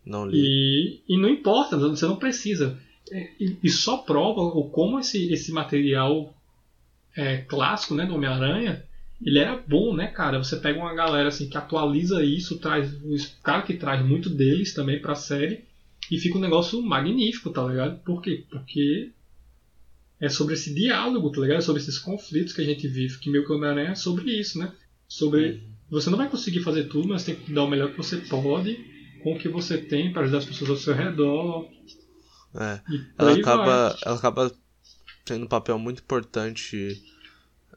Não 0.06 0.26
li. 0.26 1.02
E, 1.08 1.14
e 1.14 1.18
não 1.18 1.30
importa, 1.30 1.78
você 1.78 2.06
não 2.06 2.16
precisa. 2.16 2.78
E, 3.12 3.58
e 3.64 3.70
só 3.70 3.98
prova 3.98 4.42
o 4.42 4.70
como 4.70 5.00
esse, 5.00 5.32
esse 5.34 5.52
material 5.52 6.34
é, 7.16 7.38
clássico 7.38 7.96
né, 7.96 8.06
do 8.06 8.16
Homem-Aranha 8.16 8.84
ele 9.24 9.40
era 9.40 9.58
bom, 9.58 9.94
né, 9.94 10.08
cara? 10.08 10.42
Você 10.42 10.56
pega 10.56 10.80
uma 10.80 10.94
galera 10.94 11.28
assim 11.28 11.50
que 11.50 11.58
atualiza 11.58 12.24
isso, 12.24 12.58
traz 12.58 12.94
os 13.04 13.26
cara 13.44 13.62
que 13.64 13.74
traz 13.74 14.06
muito 14.06 14.30
deles 14.30 14.74
também 14.74 15.02
pra 15.02 15.16
série 15.16 15.66
e 16.10 16.18
fica 16.18 16.38
um 16.38 16.42
negócio 16.42 16.82
magnífico, 16.82 17.50
tá 17.52 17.66
ligado? 17.66 18.00
Por 18.04 18.22
quê? 18.22 18.46
Porque 18.50 19.12
é 20.20 20.28
sobre 20.28 20.56
esse 20.56 20.74
diálogo, 20.74 21.32
tá 21.32 21.42
ligado? 21.42 21.58
É 21.58 21.62
sobre 21.62 21.82
esses 21.82 21.98
conflitos 21.98 22.54
que 22.54 22.62
a 22.62 22.66
gente 22.66 22.88
vive, 22.88 23.20
que 23.20 23.30
meio 23.30 23.46
que 23.46 23.52
o 23.52 23.56
Homem-Aranha 23.56 23.92
é 23.92 23.96
sobre 23.96 24.32
isso, 24.32 24.58
né? 24.58 24.74
Sobre 25.08 25.64
você 25.90 26.10
não 26.10 26.18
vai 26.18 26.30
conseguir 26.30 26.62
fazer 26.62 26.86
tudo, 26.86 27.08
mas 27.08 27.24
tem 27.24 27.36
que 27.36 27.52
dar 27.52 27.64
o 27.64 27.70
melhor 27.70 27.92
que 27.92 27.98
você 27.98 28.18
pode 28.18 28.78
com 29.24 29.34
o 29.34 29.40
que 29.40 29.50
você 29.50 29.78
tem 29.78 30.14
para 30.14 30.24
ajudar 30.24 30.40
as 30.40 30.46
pessoas 30.46 30.70
ao 30.70 30.78
seu 30.78 30.94
redor. 30.94 31.70
É. 32.56 32.80
Ela 33.18 33.34
acaba, 33.34 33.90
vai. 33.90 34.00
ela 34.06 34.16
acaba 34.16 34.52
tendo 35.26 35.46
um 35.46 35.48
papel 35.48 35.78
muito 35.78 36.02
importante 36.02 37.02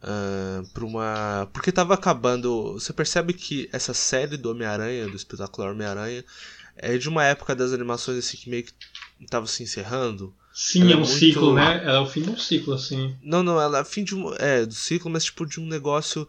ah, 0.02 0.62
pra 0.74 0.84
uma. 0.84 1.48
Porque 1.52 1.70
tava 1.70 1.94
acabando. 1.94 2.72
Você 2.74 2.92
percebe 2.92 3.32
que 3.32 3.68
essa 3.72 3.94
série 3.94 4.36
do 4.36 4.50
Homem-Aranha, 4.50 5.08
do 5.08 5.16
espetacular 5.16 5.70
Homem-Aranha, 5.70 6.24
é 6.76 6.96
de 6.98 7.08
uma 7.08 7.24
época 7.24 7.54
das 7.54 7.72
animações 7.72 8.18
assim 8.18 8.36
que 8.36 8.48
meio 8.50 8.64
que 8.64 8.72
tava 9.28 9.46
se 9.46 9.62
encerrando. 9.62 10.34
Sim, 10.52 10.82
ela 10.82 10.92
é 10.92 10.94
um 10.96 10.98
muito- 11.00 11.12
ciclo, 11.12 11.54
né? 11.54 11.80
Ela 11.84 11.96
é 11.96 12.00
o 12.00 12.06
fim 12.06 12.22
de 12.22 12.30
um 12.30 12.36
ciclo, 12.38 12.74
assim. 12.74 13.16
Não, 13.22 13.42
não, 13.42 13.60
ela 13.60 13.78
é 13.78 13.84
fim 13.84 14.04
de 14.04 14.14
um. 14.14 14.34
É, 14.34 14.66
do 14.66 14.74
ciclo, 14.74 15.10
mas 15.10 15.24
tipo 15.24 15.46
de 15.46 15.58
um 15.60 15.66
negócio. 15.66 16.28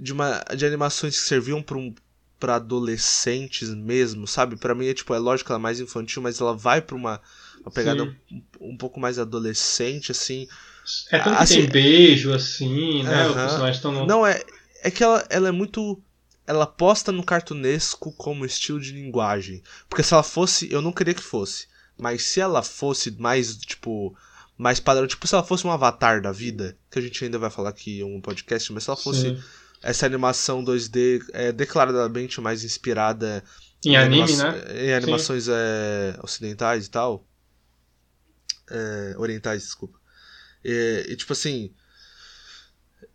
De 0.00 0.12
uma. 0.12 0.40
De 0.56 0.66
animações 0.66 1.18
que 1.20 1.26
serviam 1.26 1.62
pra 1.62 1.76
um. 1.78 1.94
Pra 2.40 2.56
adolescentes 2.56 3.68
mesmo, 3.70 4.26
sabe? 4.26 4.56
Pra 4.56 4.74
mim 4.74 4.86
é 4.88 4.94
tipo, 4.94 5.14
é 5.14 5.18
lógico 5.18 5.46
que 5.46 5.52
ela 5.52 5.60
é 5.60 5.62
mais 5.62 5.78
infantil, 5.78 6.20
mas 6.20 6.40
ela 6.40 6.56
vai 6.56 6.82
pra 6.82 6.96
uma, 6.96 7.20
uma 7.60 7.70
pegada 7.70 8.02
um, 8.02 8.42
um 8.60 8.76
pouco 8.76 8.98
mais 8.98 9.16
adolescente, 9.16 10.10
assim. 10.10 10.48
É 11.12 11.20
tanto 11.20 11.36
Assim- 11.38 11.54
que 11.54 11.60
tem 11.62 11.70
beijo, 11.70 12.32
assim, 12.32 13.04
né? 13.04 13.32
Personagens 13.32 13.76
estão 13.76 13.92
no. 13.92 14.06
Não, 14.06 14.26
é, 14.26 14.42
é 14.82 14.90
que 14.90 15.04
ela, 15.04 15.24
ela 15.30 15.46
é 15.48 15.52
muito. 15.52 16.02
Ela 16.52 16.66
posta 16.66 17.10
no 17.12 17.24
cartunesco 17.24 18.12
como 18.12 18.44
estilo 18.44 18.80
de 18.80 18.92
linguagem. 18.92 19.62
Porque 19.88 20.02
se 20.02 20.12
ela 20.14 20.22
fosse, 20.22 20.70
eu 20.72 20.80
não 20.82 20.92
queria 20.92 21.14
que 21.14 21.22
fosse. 21.22 21.66
Mas 21.98 22.22
se 22.24 22.40
ela 22.40 22.62
fosse 22.62 23.10
mais, 23.12 23.56
tipo, 23.56 24.16
mais 24.56 24.78
padrão, 24.80 25.06
tipo, 25.06 25.26
se 25.26 25.34
ela 25.34 25.44
fosse 25.44 25.66
um 25.66 25.70
avatar 25.72 26.20
da 26.22 26.32
vida, 26.32 26.76
que 26.90 26.98
a 26.98 27.02
gente 27.02 27.24
ainda 27.24 27.38
vai 27.38 27.50
falar 27.50 27.70
aqui 27.70 28.00
em 28.00 28.04
um 28.04 28.20
podcast, 28.20 28.72
mas 28.72 28.84
se 28.84 28.90
ela 28.90 28.96
fosse 28.96 29.20
Sim. 29.22 29.42
essa 29.82 30.06
animação 30.06 30.64
2D 30.64 31.22
é 31.32 31.52
declaradamente 31.52 32.40
mais 32.40 32.64
inspirada 32.64 33.42
Em 33.84 33.96
anime, 33.96 34.22
anima- 34.22 34.52
né? 34.52 34.86
Em 34.86 34.94
animações 34.94 35.46
é, 35.48 36.18
ocidentais 36.22 36.86
e 36.86 36.90
tal. 36.90 37.26
É, 38.70 39.14
orientais, 39.18 39.62
desculpa. 39.62 39.98
E, 40.64 41.06
e, 41.08 41.16
tipo 41.16 41.32
assim. 41.32 41.72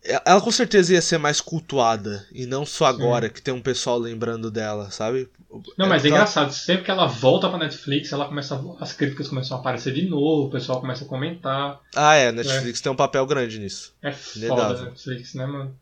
Ela 0.02 0.40
com 0.40 0.50
certeza 0.50 0.92
ia 0.94 1.02
ser 1.02 1.18
mais 1.18 1.40
cultuada. 1.40 2.26
E 2.32 2.46
não 2.46 2.64
só 2.64 2.86
agora 2.86 3.28
que 3.28 3.42
tem 3.42 3.52
um 3.52 3.60
pessoal 3.60 3.98
lembrando 3.98 4.50
dela, 4.50 4.90
sabe? 4.90 5.28
Não, 5.76 5.88
mas 5.88 6.04
é 6.04 6.08
Ela- 6.08 6.16
engraçado, 6.18 6.52
sempre 6.52 6.84
que 6.84 6.90
ela 6.90 7.06
volta 7.06 7.48
pra 7.48 7.58
Netflix, 7.58 8.12
ela 8.12 8.26
começa 8.26 8.62
as 8.80 8.92
críticas 8.92 9.28
começam 9.28 9.56
a 9.56 9.60
aparecer 9.60 9.92
de 9.92 10.02
novo, 10.08 10.46
o 10.46 10.50
pessoal 10.50 10.80
começa 10.80 11.04
a 11.04 11.08
comentar. 11.08 11.80
Ah, 11.94 12.14
é, 12.14 12.28
a 12.28 12.32
Netflix 12.32 12.80
tem 12.80 12.92
um 12.92 12.96
papel 12.96 13.26
grande 13.26 13.58
nisso. 13.58 13.92
É 14.00 14.12
foda 14.12 14.66
a 14.66 14.82
Netflix, 14.84 15.34
né, 15.34 15.46
mano? 15.46 15.74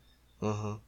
Aham. 0.43 0.81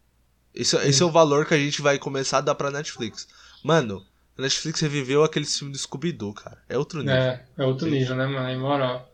Esse, 0.55 0.77
esse 0.89 1.03
é 1.03 1.07
o 1.07 1.11
valor 1.11 1.45
que 1.47 1.55
a 1.55 1.59
gente 1.59 1.83
vai 1.83 1.99
começar 1.99 2.39
a 2.39 2.43
dar 2.43 2.55
pra 2.55 2.71
Netflix. 2.71 3.29
Mano, 3.63 4.05
a 4.37 4.43
Netflix 4.43 4.81
reviveu 4.81 5.23
aquele 5.23 5.45
filme 5.45 5.73
do 5.73 5.79
Scooby-Doo, 5.79 6.33
cara. 6.33 6.59
É 6.69 6.77
outro 6.79 7.01
nível. 7.01 7.15
É, 7.15 7.45
é 7.59 7.65
outro 7.65 7.87
Sim. 7.87 7.93
nível, 7.93 8.17
né, 8.17 8.27
mano? 8.27 8.49
Em 8.49 8.59
moral. 8.59 9.09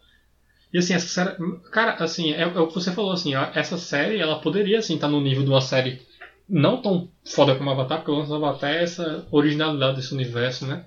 E 0.75 0.79
assim, 0.79 0.93
essa 0.93 1.07
série. 1.07 1.37
Cara, 1.71 1.93
assim, 2.03 2.33
é, 2.33 2.43
é 2.43 2.47
o 2.59 2.67
que 2.67 2.75
você 2.75 2.91
falou, 2.91 3.13
assim, 3.13 3.35
ó, 3.37 3.47
essa 3.55 3.79
série, 3.79 4.19
ela 4.19 4.41
poderia, 4.41 4.81
assim, 4.81 4.97
estar 4.97 5.07
no 5.09 5.21
nível 5.21 5.45
de 5.45 5.49
uma 5.51 5.61
série 5.61 6.03
não 6.49 6.83
tão 6.83 7.09
foda 7.25 7.55
como 7.55 7.71
Avatar, 7.71 7.99
porque 7.99 8.11
o 8.11 8.15
lance 8.17 8.29
do 8.29 8.35
Avatar 8.35 8.71
é 8.71 8.83
essa 8.83 9.25
originalidade 9.31 9.97
desse 9.97 10.13
universo, 10.13 10.67
né? 10.67 10.85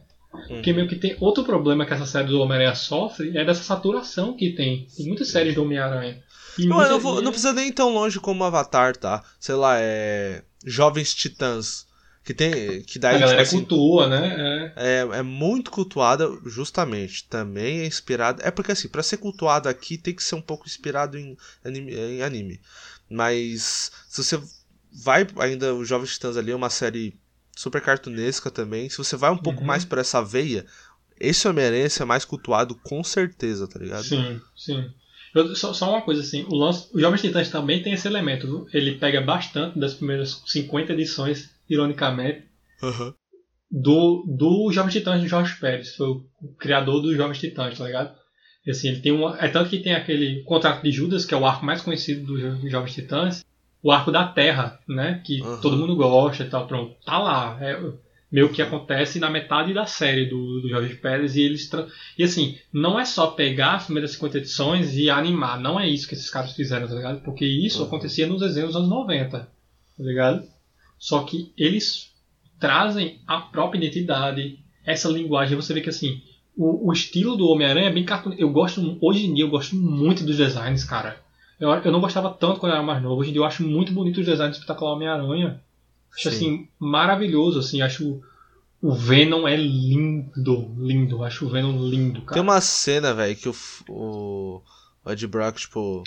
Porque 0.49 0.73
meio 0.73 0.87
que 0.89 0.97
tem 0.97 1.15
outro 1.21 1.43
problema 1.43 1.85
que 1.85 1.93
essa 1.93 2.05
série 2.05 2.27
do 2.27 2.39
Homem-Aranha 2.41 2.75
sofre 2.75 3.35
é 3.35 3.43
dessa 3.45 3.63
saturação 3.63 4.35
que 4.35 4.51
tem. 4.51 4.87
Tem 4.95 5.07
muitas 5.07 5.29
séries 5.29 5.55
do 5.55 5.63
Homem-Aranha. 5.63 6.21
Não, 6.59 6.77
não, 6.89 6.99
vou- 6.99 7.21
não 7.21 7.31
precisa 7.31 7.53
nem 7.53 7.71
tão 7.71 7.89
longe 7.93 8.19
como 8.19 8.43
Avatar, 8.43 8.95
tá? 8.97 9.23
Sei 9.39 9.55
lá, 9.55 9.77
é. 9.79 10.43
Jovens 10.65 11.13
Titãs. 11.15 11.86
Que 12.27 12.33
tem. 12.33 12.81
Que 12.81 12.99
daí, 12.99 13.15
a 13.15 13.19
galera 13.19 13.43
tipo 13.45 13.55
assim, 13.55 13.65
cultua, 13.65 14.07
né? 14.09 14.73
É. 14.75 14.97
é, 14.99 15.19
é 15.19 15.21
muito 15.21 15.71
cultuada, 15.71 16.29
justamente. 16.45 17.23
Também 17.23 17.79
é 17.79 17.85
inspirada. 17.87 18.43
É 18.45 18.51
porque 18.51 18.73
assim, 18.73 18.89
pra 18.89 19.01
ser 19.01 19.15
cultuada 19.15 19.69
aqui 19.69 19.97
tem 19.97 20.13
que 20.13 20.21
ser 20.21 20.35
um 20.35 20.41
pouco 20.41 20.67
inspirado 20.67 21.17
em 21.17 21.37
anime. 21.63 21.95
Em 21.95 22.21
anime. 22.21 22.59
Mas 23.09 23.91
se 24.09 24.21
você 24.23 24.41
vai 24.91 25.25
ainda. 25.39 25.73
O 25.73 25.85
Jovens 25.85 26.11
Titãs 26.13 26.35
ali 26.35 26.51
é 26.51 26.55
uma 26.55 26.69
série 26.69 27.17
super 27.55 27.81
cartunesca 27.81 28.51
também. 28.51 28.89
Se 28.89 28.97
você 28.97 29.15
vai 29.15 29.31
um 29.31 29.37
pouco 29.37 29.61
Uhum. 29.61 29.65
mais 29.67 29.85
pra 29.85 30.01
essa 30.01 30.21
veia, 30.21 30.65
esse 31.19 31.47
Homem-Aranha 31.47 31.87
é 31.99 32.05
mais 32.05 32.25
cultuado 32.25 32.75
com 32.75 33.03
certeza, 33.05 33.67
tá 33.69 33.79
ligado? 33.79 34.03
Sim, 34.03 34.41
sim. 34.55 34.91
Eu- 35.33 35.55
só, 35.55 35.73
só 35.73 35.89
uma 35.89 36.01
coisa 36.01 36.21
assim, 36.21 36.45
o, 36.49 36.55
lance, 36.55 36.89
o 36.93 36.99
Jovens 36.99 37.21
Titãs 37.21 37.49
também 37.49 37.81
tem 37.81 37.93
esse 37.93 38.07
elemento, 38.07 38.45
viu? 38.47 38.67
Ele 38.73 38.95
pega 38.97 39.21
bastante 39.21 39.79
das 39.79 39.93
primeiras 39.93 40.41
50 40.45 40.91
edições, 40.93 41.49
ironicamente, 41.69 42.43
Aham. 42.83 43.13
do, 43.69 44.23
do 44.27 44.71
Jovens 44.71 44.93
Titãs 44.93 45.21
de 45.21 45.27
Jorge 45.27 45.55
Pérez, 45.59 45.95
foi 45.95 46.07
o, 46.07 46.25
criador 46.57 47.01
dos 47.01 47.15
Jovens 47.15 47.39
Titãs, 47.39 47.77
tá 47.77 47.85
ligado? 47.85 48.15
E 48.65 48.71
assim, 48.71 48.89
ele 48.89 48.99
tem 49.01 49.11
uma, 49.11 49.37
é 49.39 49.47
tanto 49.47 49.69
que 49.69 49.79
tem 49.79 49.93
aquele 49.95 50.43
contrato 50.43 50.83
de 50.83 50.91
Judas, 50.91 51.25
que 51.25 51.33
é 51.33 51.37
o 51.37 51.45
arco 51.45 51.65
mais 51.65 51.81
conhecido 51.81 52.25
dos 52.25 52.41
Jo- 52.41 52.69
Jovens 52.69 52.93
Titãs, 52.93 53.45
o 53.81 53.91
arco 53.91 54.11
da 54.11 54.27
Terra, 54.27 54.79
né? 54.87 55.21
Que 55.25 55.41
Aham. 55.41 55.61
todo 55.61 55.77
mundo 55.77 55.95
gosta 55.95 56.43
e 56.43 56.49
tal, 56.49 56.67
pronto, 56.67 56.95
tá 57.05 57.17
lá. 57.19 57.57
É 57.61 57.79
meio 58.29 58.51
que 58.51 58.61
acontece 58.61 59.19
na 59.19 59.29
metade 59.29 59.73
da 59.73 59.85
série 59.85 60.25
do, 60.25 60.59
do 60.59 60.67
Jorge 60.67 60.95
Pérez 60.95 61.37
e 61.37 61.41
eles 61.43 61.69
e 62.17 62.23
assim, 62.25 62.57
não 62.73 62.99
é 62.99 63.05
só 63.05 63.27
pegar 63.27 63.75
as 63.75 63.85
primeiras 63.85 64.11
50 64.11 64.39
edições 64.39 64.97
e 64.97 65.09
animar, 65.09 65.57
não 65.61 65.79
é 65.79 65.87
isso 65.87 66.05
que 66.09 66.13
esses 66.13 66.29
caras 66.29 66.51
fizeram, 66.51 66.89
tá 66.89 66.95
ligado? 66.95 67.21
Porque 67.21 67.45
isso 67.45 67.79
Uhum. 67.81 67.87
acontecia 67.87 68.27
nos 68.27 68.41
desenhos 68.41 68.71
dos 68.73 68.77
anos 68.77 68.89
90, 68.89 69.39
tá 69.39 69.47
ligado? 69.97 70.43
Só 70.97 71.23
que 71.23 71.51
eles 71.57 72.11
trazem 72.59 73.19
a 73.27 73.39
própria 73.39 73.79
identidade, 73.79 74.59
essa 74.85 75.09
linguagem, 75.09 75.55
você 75.55 75.73
vê 75.73 75.81
que 75.81 75.89
assim, 75.89 76.21
o, 76.55 76.89
o 76.89 76.93
estilo 76.93 77.35
do 77.35 77.47
Homem-Aranha 77.49 77.89
é 77.89 77.93
bem 77.93 78.03
cartoon. 78.03 78.33
Eu 78.37 78.49
gosto, 78.49 78.97
hoje 79.01 79.25
em 79.25 79.33
dia, 79.33 79.43
eu 79.43 79.49
gosto 79.49 79.75
muito 79.75 80.23
dos 80.23 80.37
designs, 80.37 80.83
cara. 80.83 81.21
Eu, 81.59 81.69
eu 81.69 81.91
não 81.91 82.01
gostava 82.01 82.29
tanto 82.29 82.59
quando 82.59 82.71
eu 82.71 82.77
era 82.77 82.85
mais 82.85 83.01
novo. 83.01 83.21
Hoje 83.21 83.29
em 83.29 83.33
dia 83.33 83.41
eu 83.41 83.45
acho 83.45 83.63
muito 83.63 83.91
bonito 83.91 84.19
os 84.19 84.25
designs 84.25 84.51
do 84.51 84.59
espetacular 84.59 84.93
Homem-Aranha. 84.93 85.61
Acho 86.13 86.29
Sim. 86.29 86.35
assim, 86.35 86.67
maravilhoso, 86.79 87.59
assim, 87.59 87.81
acho 87.81 88.21
o 88.81 88.93
Venom 88.93 89.47
é 89.47 89.55
lindo, 89.55 90.75
lindo, 90.77 91.23
acho 91.23 91.45
o 91.45 91.49
Venom 91.49 91.79
lindo, 91.89 92.21
cara. 92.21 92.33
Tem 92.33 92.41
uma 92.41 92.61
cena, 92.61 93.13
velho, 93.13 93.35
que 93.35 93.49
o, 93.49 93.55
o, 93.89 94.61
o 95.03 95.11
Ed 95.11 95.27
Brock, 95.27 95.57
tipo, 95.57 96.03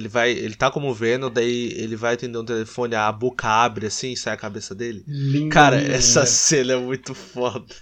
ele 0.00 0.08
vai. 0.08 0.32
Ele 0.32 0.54
tá 0.54 0.70
como 0.70 0.92
Venom, 0.94 1.30
daí 1.30 1.72
ele 1.76 1.94
vai 1.96 2.14
atender 2.14 2.38
um 2.38 2.44
telefone, 2.44 2.94
a 2.94 3.10
boca 3.12 3.46
abre 3.48 3.86
assim 3.86 4.16
sai 4.16 4.34
a 4.34 4.36
cabeça 4.38 4.74
dele. 4.74 5.04
Lindo, 5.06 5.48
Cara, 5.50 5.76
lindo, 5.80 5.92
essa 5.92 6.20
lindo. 6.20 6.30
cena 6.30 6.72
é 6.72 6.76
muito 6.76 7.14
foda. 7.14 7.74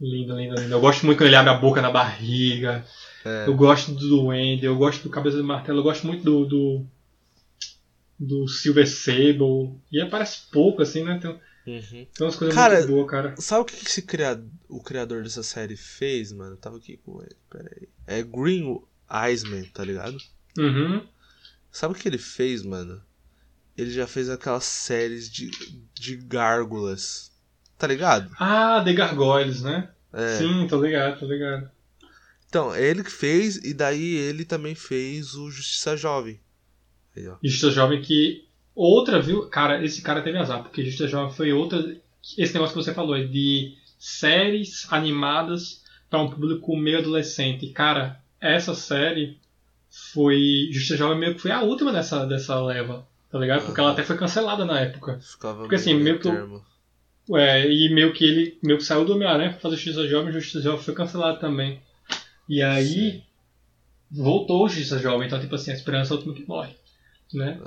Lindo, 0.00 0.36
lindo, 0.36 0.54
lindo. 0.60 0.72
Eu 0.74 0.80
gosto 0.80 1.04
muito 1.06 1.18
quando 1.18 1.28
ele 1.28 1.36
abre 1.36 1.50
a 1.50 1.56
boca 1.58 1.80
na 1.82 1.90
barriga. 1.90 2.84
É. 3.24 3.48
Eu 3.48 3.54
gosto 3.56 3.92
do 3.92 4.08
Duende, 4.08 4.64
eu 4.66 4.76
gosto 4.76 5.02
do 5.02 5.10
Cabeça 5.10 5.36
de 5.38 5.42
Martelo, 5.42 5.78
eu 5.80 5.82
gosto 5.82 6.06
muito 6.06 6.22
do. 6.22 6.44
do, 6.46 6.86
do 8.18 8.48
Silver 8.48 8.86
Sable. 8.88 9.74
E 9.90 10.00
aparece 10.00 10.42
pouco, 10.52 10.82
assim, 10.82 11.02
né? 11.04 11.18
Tem, 11.20 11.38
Uhum. 11.66 11.80
tem 11.82 12.06
umas 12.20 12.36
coisas 12.36 12.54
Cara, 12.54 12.76
muito 12.76 12.88
boas, 12.88 13.10
cara. 13.10 13.34
Sabe 13.38 13.62
o 13.62 13.64
que 13.64 13.74
esse 13.74 14.00
criado, 14.02 14.48
o 14.68 14.80
criador 14.80 15.24
dessa 15.24 15.42
série 15.42 15.76
fez, 15.76 16.30
mano? 16.30 16.52
Eu 16.52 16.56
tava 16.56 16.76
aqui 16.76 16.96
com 17.04 17.20
ele, 17.20 17.34
pera 17.50 17.68
aí. 17.74 17.88
É 18.06 18.22
Green 18.22 18.80
Eisman, 19.10 19.64
tá 19.74 19.84
ligado? 19.84 20.16
Uhum. 20.56 21.02
Sabe 21.76 21.92
o 21.92 21.94
que 21.94 22.08
ele 22.08 22.16
fez, 22.16 22.62
mano? 22.62 23.02
Ele 23.76 23.90
já 23.90 24.06
fez 24.06 24.30
aquelas 24.30 24.64
séries 24.64 25.30
de, 25.30 25.50
de 25.92 26.16
gárgulas. 26.16 27.30
Tá 27.76 27.86
ligado? 27.86 28.34
Ah, 28.40 28.80
The 28.82 28.94
Gargoyles, 28.94 29.60
né? 29.60 29.90
É. 30.10 30.38
Sim, 30.38 30.66
tô 30.66 30.80
ligado, 30.80 31.20
tô 31.20 31.26
ligado. 31.26 31.70
Então, 32.48 32.74
ele 32.74 33.04
que 33.04 33.12
fez, 33.12 33.56
e 33.56 33.74
daí 33.74 34.14
ele 34.14 34.46
também 34.46 34.74
fez 34.74 35.34
o 35.34 35.50
Justiça 35.50 35.98
Jovem. 35.98 36.40
Aí. 37.14 37.24
Justiça 37.44 37.70
Jovem 37.70 38.00
que. 38.00 38.48
Outra, 38.74 39.20
viu? 39.20 39.46
Cara, 39.50 39.84
esse 39.84 40.00
cara 40.00 40.22
teve 40.22 40.38
azar, 40.38 40.62
porque 40.62 40.82
Justiça 40.82 41.08
Jovem 41.08 41.36
foi 41.36 41.52
outra. 41.52 41.94
Esse 42.38 42.54
negócio 42.54 42.74
que 42.74 42.82
você 42.82 42.94
falou, 42.94 43.14
é 43.14 43.24
de 43.24 43.76
séries 43.98 44.90
animadas 44.90 45.84
para 46.08 46.22
um 46.22 46.30
público 46.30 46.74
meio 46.74 47.00
adolescente. 47.00 47.68
Cara, 47.68 48.18
essa 48.40 48.74
série 48.74 49.38
foi. 50.12 50.68
Justiça 50.72 50.96
Jovem 50.96 51.18
meio 51.18 51.34
que 51.34 51.40
foi 51.40 51.50
a 51.50 51.62
última 51.62 51.92
dessa, 51.92 52.24
dessa 52.26 52.60
leva, 52.60 53.06
tá 53.30 53.38
ligado? 53.38 53.64
Porque 53.66 53.80
ela 53.80 53.92
até 53.92 54.02
foi 54.02 54.16
cancelada 54.16 54.64
na 54.64 54.80
época. 54.80 55.18
Ficava 55.20 55.60
Porque, 55.60 55.74
assim, 55.76 55.94
meio 55.94 56.18
que 56.18 56.28
eu- 56.28 56.32
termo. 56.32 56.64
É, 57.34 57.68
e 57.68 57.92
meio 57.92 58.12
que 58.12 58.24
ele 58.24 58.58
meio 58.62 58.78
que 58.78 58.84
saiu 58.84 59.04
do 59.04 59.14
Homem-Aranha 59.14 59.50
pra 59.50 59.58
fazer 59.58 59.74
Justiça 59.76 60.06
Jovem, 60.06 60.32
Justiça 60.32 60.60
Jovem 60.62 60.80
foi 60.84 60.94
cancelado 60.94 61.40
também. 61.40 61.80
E 62.48 62.62
aí 62.62 63.24
voltou 64.10 64.64
o 64.64 64.68
Justiça 64.68 64.98
Jovem, 65.00 65.26
então 65.26 65.40
tipo 65.40 65.54
assim, 65.54 65.72
a 65.72 65.74
esperança 65.74 66.12
é 66.12 66.14
o 66.14 66.18
último 66.18 66.34
que 66.34 66.46
morre, 66.46 66.74
né? 67.34 67.58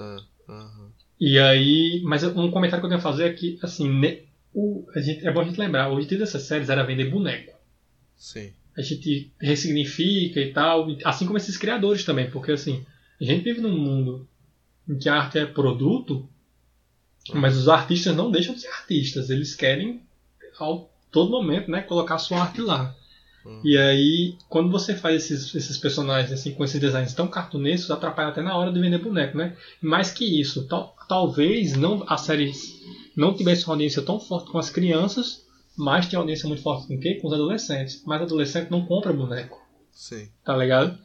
Aham. 0.47 0.91
E 1.19 1.38
aí, 1.38 2.01
mas 2.05 2.23
um 2.23 2.49
comentário 2.49 2.82
que 2.82 2.86
eu 2.86 2.89
tenho 2.89 2.99
a 2.99 3.03
fazer 3.03 3.25
é 3.25 3.34
que 3.34 3.59
assim, 3.61 3.89
ne- 3.89 4.23
o, 4.53 4.86
a 4.95 5.01
gente, 5.01 5.27
é 5.27 5.32
bom 5.32 5.41
a 5.41 5.43
gente 5.43 5.59
lembrar, 5.59 5.89
o 5.89 5.93
objetivo 5.93 6.21
dessas 6.21 6.43
séries 6.43 6.69
era 6.69 6.84
vender 6.86 7.09
boneco. 7.09 7.53
Sim. 8.15 8.53
A 8.78 8.82
gente 8.82 9.32
ressignifica 9.39 10.39
e 10.39 10.53
tal, 10.53 10.88
assim 11.03 11.26
como 11.26 11.38
esses 11.38 11.57
criadores 11.57 12.03
também, 12.03 12.30
porque 12.30 12.51
assim, 12.51 12.86
a 13.20 13.24
gente 13.24 13.43
vive 13.43 13.61
num 13.61 13.78
mundo 13.78 14.28
em 14.88 14.97
que 14.97 15.09
a 15.09 15.15
arte 15.15 15.38
é 15.38 15.45
produto, 15.45 16.28
mas 17.34 17.57
os 17.57 17.67
artistas 17.67 18.15
não 18.15 18.32
deixam 18.32 18.55
de 18.55 18.61
ser 18.61 18.70
artistas, 18.70 19.30
eles 19.30 19.53
querem 19.53 20.01
ao 20.57 20.89
todo 21.11 21.32
momento, 21.32 21.70
né, 21.70 21.82
colocar 21.82 22.15
a 22.15 22.20
sua 22.20 22.41
arte 22.41 22.61
lá. 22.61 22.95
Uhum. 23.45 23.61
E 23.63 23.78
aí, 23.78 24.36
quando 24.47 24.70
você 24.70 24.95
faz 24.95 25.24
esses, 25.24 25.53
esses 25.55 25.78
personagens 25.78 26.32
assim 26.32 26.53
com 26.53 26.63
esses 26.63 26.80
designs 26.80 27.13
tão 27.13 27.28
cartunescos, 27.28 27.89
atrapalha 27.89 28.30
até 28.30 28.41
na 28.41 28.55
hora 28.55 28.72
de 28.72 28.80
vender 28.80 28.97
boneco, 28.97 29.38
né? 29.38 29.55
Mais 29.82 30.11
que 30.11 30.39
isso, 30.39 30.67
tal, 30.67 30.95
talvez 31.07 31.76
não 31.76 32.03
a 32.07 32.17
série 32.17 32.51
não 33.15 33.34
tivesse 33.34 33.65
uma 33.65 33.74
audiência 33.74 34.01
tão 34.01 34.20
forte 34.20 34.51
com 34.51 34.57
as 34.57 34.70
crianças, 34.70 35.45
mas 35.80 36.07
tem 36.07 36.19
audiência 36.19 36.47
muito 36.47 36.61
forte 36.61 36.88
com 36.88 36.99
quem? 36.99 37.19
Com 37.19 37.27
os 37.27 37.34
adolescentes. 37.34 38.03
Mas 38.05 38.21
adolescente 38.21 38.69
não 38.69 38.86
compra 38.86 39.13
boneco 39.13 39.59
Sim. 39.91 40.30
tá 40.43 40.55
ligado? 40.55 40.97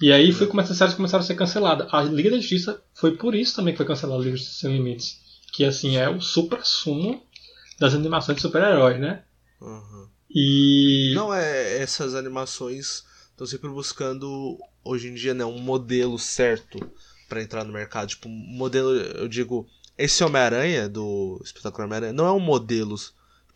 E 0.00 0.12
aí 0.12 0.30
foi 0.32 0.46
como 0.46 0.60
essas 0.60 0.76
séries 0.76 0.94
começaram 0.94 1.24
a 1.24 1.26
ser 1.26 1.34
canceladas. 1.34 1.88
A 1.92 2.02
Liga 2.02 2.30
da 2.30 2.36
Justiça 2.36 2.80
foi 2.94 3.16
por 3.16 3.34
isso 3.34 3.56
também 3.56 3.72
que 3.72 3.78
foi 3.78 3.86
cancelada 3.86 4.20
a 4.20 4.22
Liga 4.22 4.32
da 4.32 4.36
Justiça 4.36 4.60
Sem 4.60 4.76
Limites. 4.76 5.18
Que 5.52 5.64
assim 5.64 5.96
é 5.96 6.08
o 6.08 6.20
supra-sumo 6.20 7.22
das 7.80 7.94
animações 7.94 8.36
de 8.36 8.42
super-heróis, 8.42 9.00
né? 9.00 9.24
Uhum. 9.60 10.08
E. 10.30 11.12
Não, 11.14 11.32
é. 11.32 11.78
Essas 11.78 12.14
animações 12.14 13.04
estão 13.30 13.46
sempre 13.46 13.68
buscando, 13.70 14.58
hoje 14.84 15.08
em 15.08 15.14
dia, 15.14 15.32
né, 15.32 15.44
um 15.44 15.58
modelo 15.58 16.18
certo 16.18 16.78
pra 17.28 17.42
entrar 17.42 17.64
no 17.64 17.72
mercado. 17.72 18.08
Tipo, 18.08 18.28
um 18.28 18.32
modelo, 18.32 18.94
eu 18.94 19.26
digo, 19.26 19.66
esse 19.96 20.22
Homem-Aranha 20.22 20.88
do 20.88 21.40
Espetacular 21.42 21.86
Homem-Aranha 21.86 22.12
não 22.12 22.26
é 22.26 22.32
um 22.32 22.40
modelo, 22.40 22.94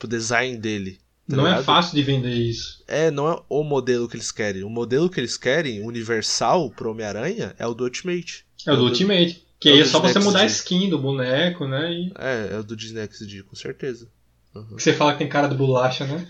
tipo, 0.03 0.09
design 0.09 0.57
dele. 0.57 0.99
tá 1.29 1.37
não 1.37 1.47
é 1.47 1.51
ligado? 1.51 1.65
fácil 1.65 1.95
de 1.95 2.03
vender 2.03 2.35
isso. 2.35 2.83
É, 2.87 3.11
não 3.11 3.31
é 3.31 3.41
o 3.49 3.63
modelo 3.63 4.09
que 4.09 4.17
eles 4.17 4.31
querem. 4.33 4.65
O 4.65 4.71
modelo 4.71 5.09
que 5.09 5.21
eles 5.21 5.37
querem, 5.37 5.83
universal 5.83 6.71
pro 6.71 6.91
Homem-Aranha, 6.91 7.55
é 7.59 7.67
o 7.67 7.75
do 7.75 7.85
Ultimate. 7.85 8.45
É 8.67 8.73
o 8.73 8.77
do 8.77 8.83
do- 8.83 8.89
Ultimate. 8.89 9.43
Que 9.61 9.69
é 9.69 9.73
aí 9.75 9.81
é 9.81 9.85
só 9.85 10.01
você 10.01 10.19
mudar 10.19 10.41
a 10.41 10.47
skin 10.47 10.91
do 10.91 10.99
boneco, 10.99 11.67
né? 11.69 11.93
E 11.93 12.13
É, 12.19 12.55
é 12.55 12.59
o 12.59 12.65
do 12.65 12.75
Disney 12.77 13.07
XD, 13.09 13.45
com 13.45 13.55
certeza. 13.55 14.09
Uhum. 14.55 14.77
que 14.77 14.83
você 14.83 14.93
fala 14.93 15.13
que 15.13 15.19
tem 15.19 15.29
cara 15.29 15.47
de 15.49 15.55
bolacha, 15.55 16.05
né? 16.05 16.29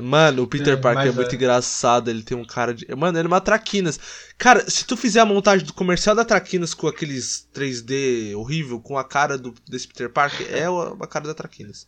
Mano, 0.00 0.42
o 0.42 0.46
Peter 0.46 0.74
É, 0.74 0.76
Parker 0.76 1.08
é 1.08 1.12
muito 1.12 1.32
é. 1.32 1.34
engraçado, 1.34 2.08
ele 2.10 2.22
tem 2.22 2.36
um 2.36 2.44
cara 2.44 2.72
de. 2.72 2.86
Mano, 2.94 3.18
ele 3.18 3.26
é 3.26 3.28
uma 3.28 3.40
Traquinas. 3.40 3.98
Cara, 4.38 4.68
se 4.70 4.86
tu 4.86 4.96
fizer 4.96 5.20
a 5.20 5.24
montagem 5.26 5.66
do 5.66 5.72
comercial 5.72 6.14
da 6.14 6.24
Traquinas 6.24 6.74
com 6.74 6.86
aqueles 6.86 7.48
3D 7.54 8.34
horrível, 8.36 8.80
com 8.80 8.96
a 8.96 9.04
cara 9.04 9.36
do, 9.36 9.52
desse 9.68 9.88
Peter 9.88 10.08
Parker, 10.10 10.46
é 10.50 10.68
uma 10.68 11.06
cara 11.06 11.26
da 11.26 11.34
Traquinas. 11.34 11.86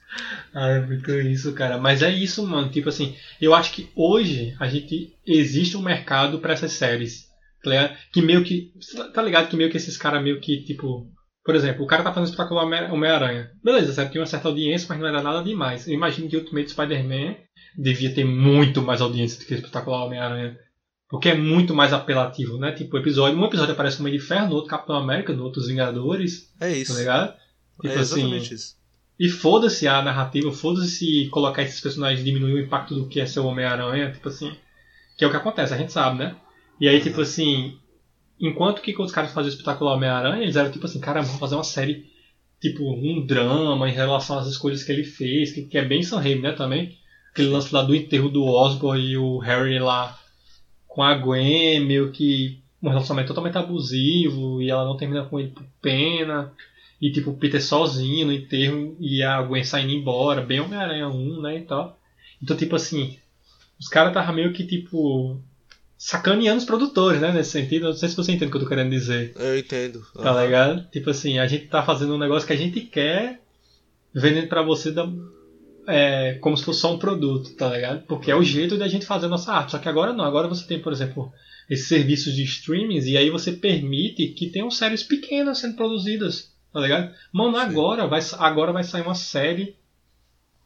Ah, 0.55 0.69
é 0.69 0.81
muito 0.81 1.11
isso, 1.13 1.53
cara. 1.53 1.79
Mas 1.79 2.03
é 2.03 2.11
isso, 2.11 2.47
mano. 2.47 2.71
Tipo 2.71 2.89
assim, 2.89 3.15
eu 3.41 3.55
acho 3.55 3.73
que 3.73 3.91
hoje 3.95 4.55
a 4.59 4.69
gente 4.69 5.15
existe 5.27 5.77
um 5.77 5.83
mercado 5.83 6.39
pra 6.41 6.53
essas 6.55 6.73
séries. 6.73 7.31
Tá? 7.63 7.97
Que 8.13 8.21
meio 8.21 8.43
que. 8.43 8.73
Tá 9.15 9.23
ligado 9.23 9.49
que 9.49 9.55
meio 9.57 9.71
que 9.71 9.77
esses 9.77 9.97
caras 9.97 10.23
meio 10.23 10.41
que, 10.41 10.65
tipo. 10.65 11.07
Por 11.45 11.57
exemplo, 11.57 11.83
o 11.85 11.87
cara 11.89 12.05
tá 12.05 12.13
fazendo 12.13 12.31
espetacular 12.31 12.65
Homem- 12.65 12.91
Homem-Aranha. 12.91 13.51
Beleza, 13.65 13.93
certo? 13.93 14.13
Tinha 14.13 14.21
uma 14.21 14.27
certa 14.29 14.47
audiência, 14.49 14.87
mas 14.89 14.99
não 15.01 15.09
era 15.09 15.21
nada 15.21 15.43
demais. 15.43 15.89
Eu 15.89 15.95
imagino 15.95 16.29
que 16.29 16.37
Ultimate 16.37 16.71
Spider-Man 16.71 17.35
devia 17.77 18.15
ter 18.15 18.25
muito 18.25 18.83
mais 18.83 19.01
audiência 19.01 19.39
do 19.39 19.47
que 19.47 19.55
espetacular 19.55 20.05
Homem-Aranha. 20.05 20.59
Porque 21.09 21.29
é 21.29 21.35
muito 21.35 21.75
mais 21.75 21.93
apelativo, 21.93 22.57
né? 22.59 22.73
Tipo, 22.73 22.97
episódio, 22.97 23.39
um 23.39 23.45
episódio 23.45 23.73
aparece 23.75 23.99
o 23.99 24.01
Homem 24.01 24.15
de 24.15 24.21
Ferro, 24.25 24.49
no 24.49 24.55
outro 24.55 24.71
Capitão 24.71 24.97
América, 24.97 25.33
no 25.33 25.45
outro 25.45 25.61
os 25.61 25.69
Vingadores, 25.69 26.51
É 26.59 26.71
tá 26.71 26.71
isso. 26.71 26.99
ligado? 26.99 27.35
Tipo 27.81 27.89
é 27.89 28.01
assim, 28.01 28.21
exatamente 28.21 28.55
isso. 28.55 28.77
e 29.19 29.29
foda-se 29.29 29.87
a 29.87 30.01
narrativa, 30.03 30.51
foda-se 30.53 30.91
se 30.91 31.29
colocar 31.31 31.63
esses 31.63 31.81
personagens 31.81 32.25
diminuir 32.25 32.55
o 32.55 32.61
impacto 32.61 32.95
do 32.95 33.09
que 33.09 33.21
é 33.21 33.27
ser 33.27 33.41
o 33.41 33.47
Homem-Aranha, 33.47 34.11
tipo 34.13 34.29
assim. 34.29 34.53
Que 35.19 35.25
é 35.25 35.27
o 35.27 35.31
que 35.31 35.37
acontece, 35.37 35.75
a 35.75 35.77
gente 35.79 35.93
sabe, 35.93 36.19
né? 36.19 36.35
E 36.81 36.89
aí, 36.89 37.01
tipo 37.01 37.21
assim, 37.21 37.77
enquanto 38.41 38.81
que 38.81 38.95
os 39.01 39.13
caras 39.13 39.33
faziam 39.33 39.51
o 39.51 39.53
espetacular 39.55 39.95
Homem-Aranha, 39.95 40.43
eles 40.43 40.57
eram 40.57 40.71
tipo 40.71 40.87
assim, 40.87 40.99
cara, 41.01 41.21
vamos 41.21 41.39
fazer 41.39 41.55
uma 41.57 41.65
série, 41.65 42.07
tipo, 42.61 42.83
um 42.91 43.25
drama 43.27 43.87
em 43.89 43.93
relação 43.93 44.39
às 44.39 44.47
escolhas 44.49 44.83
que 44.83 44.91
ele 44.91 45.05
fez, 45.05 45.53
que, 45.53 45.63
que 45.63 45.77
é 45.77 45.85
bem 45.85 46.03
Sam 46.03 46.21
Raimi, 46.21 46.41
né, 46.41 46.53
também. 46.53 46.97
Aquele 47.33 47.49
lance 47.49 47.75
lá 47.75 47.83
do 47.83 47.95
enterro 47.95 48.29
do 48.29 48.45
Osborn 48.45 49.03
e 49.03 49.17
o 49.17 49.39
Harry 49.39 49.79
lá 49.79 50.19
com 50.87 51.03
a 51.03 51.15
Gwen, 51.15 51.81
meio 51.81 52.13
que 52.13 52.61
um 52.83 52.89
relacionamento 52.89 53.29
totalmente 53.29 53.57
abusivo, 53.57 54.61
e 54.61 54.69
ela 54.69 54.85
não 54.85 54.97
termina 54.97 55.25
com 55.25 55.41
ele 55.41 55.49
por 55.49 55.65
pena. 55.81 56.53
E 57.01 57.11
tipo, 57.11 57.31
o 57.31 57.37
Peter 57.37 57.63
sozinho 57.63 58.27
no 58.27 58.33
enterro 58.33 58.97
e 59.01 59.23
a 59.23 59.41
Gwen 59.43 59.65
saindo 59.65 59.93
embora, 59.93 60.43
bem 60.43 60.61
Homem-Aranha 60.61 61.09
1, 61.09 61.41
né, 61.41 61.59
e 61.59 61.63
tal. 61.63 61.99
Então, 62.43 62.57
tipo 62.57 62.77
assim, 62.77 63.17
os 63.81 63.89
caras 63.89 64.11
estavam 64.11 64.35
meio 64.35 64.53
que, 64.53 64.67
tipo, 64.67 65.41
sacaneando 65.97 66.59
os 66.59 66.65
produtores, 66.65 67.21
né, 67.21 67.33
nesse 67.33 67.51
sentido. 67.53 67.87
Não 67.87 67.93
sei 67.95 68.09
se 68.09 68.17
você 68.17 68.33
entende 68.33 68.47
o 68.47 68.51
que 68.51 68.57
eu 68.57 68.63
tô 68.63 68.69
querendo 68.69 68.91
dizer, 68.91 69.33
Eu 69.37 69.59
entendo. 69.59 70.05
tá 70.15 70.31
Aham. 70.31 70.45
ligado? 70.45 70.91
Tipo 70.91 71.11
assim, 71.11 71.39
a 71.39 71.47
gente 71.47 71.67
tá 71.69 71.83
fazendo 71.83 72.15
um 72.15 72.19
negócio 72.19 72.47
que 72.47 72.53
a 72.53 72.57
gente 72.57 72.81
quer, 72.83 73.41
vendendo 74.13 74.49
pra 74.49 74.63
você 74.63 74.91
da, 74.91 75.09
é, 75.87 76.35
como 76.41 76.57
se 76.57 76.65
fosse 76.65 76.81
só 76.81 76.95
um 76.95 76.99
produto, 76.99 77.55
tá 77.55 77.71
ligado? 77.71 78.07
Porque 78.07 78.31
é 78.31 78.37
o 78.37 78.43
jeito 78.43 78.77
da 78.77 78.89
gente 78.89 79.07
fazer 79.07 79.27
a 79.27 79.31
nossa 79.31 79.53
arte. 79.53 79.73
Só 79.73 79.79
que 79.79 79.89
agora 79.89 80.13
não, 80.13 80.25
agora 80.25 80.49
você 80.49 80.67
tem, 80.67 80.81
por 80.81 80.93
exemplo, 80.93 81.33
esses 81.69 81.89
serviços 81.89 82.35
de 82.35 82.43
streamings 82.45 83.07
e 83.07 83.17
aí 83.17 83.31
você 83.31 83.53
permite 83.53 84.29
que 84.29 84.51
tenham 84.51 84.71
séries 84.71 85.03
pequenas 85.03 85.59
sendo 85.59 85.77
produzidas, 85.77 86.53
tá 86.73 86.81
ligado? 86.81 87.15
Mano, 87.33 87.57
Sim. 87.57 87.65
agora 87.65 88.07
vai, 88.07 88.21
agora 88.39 88.73
vai 88.73 88.85
sair 88.85 89.03
uma 89.03 89.15
série 89.15 89.77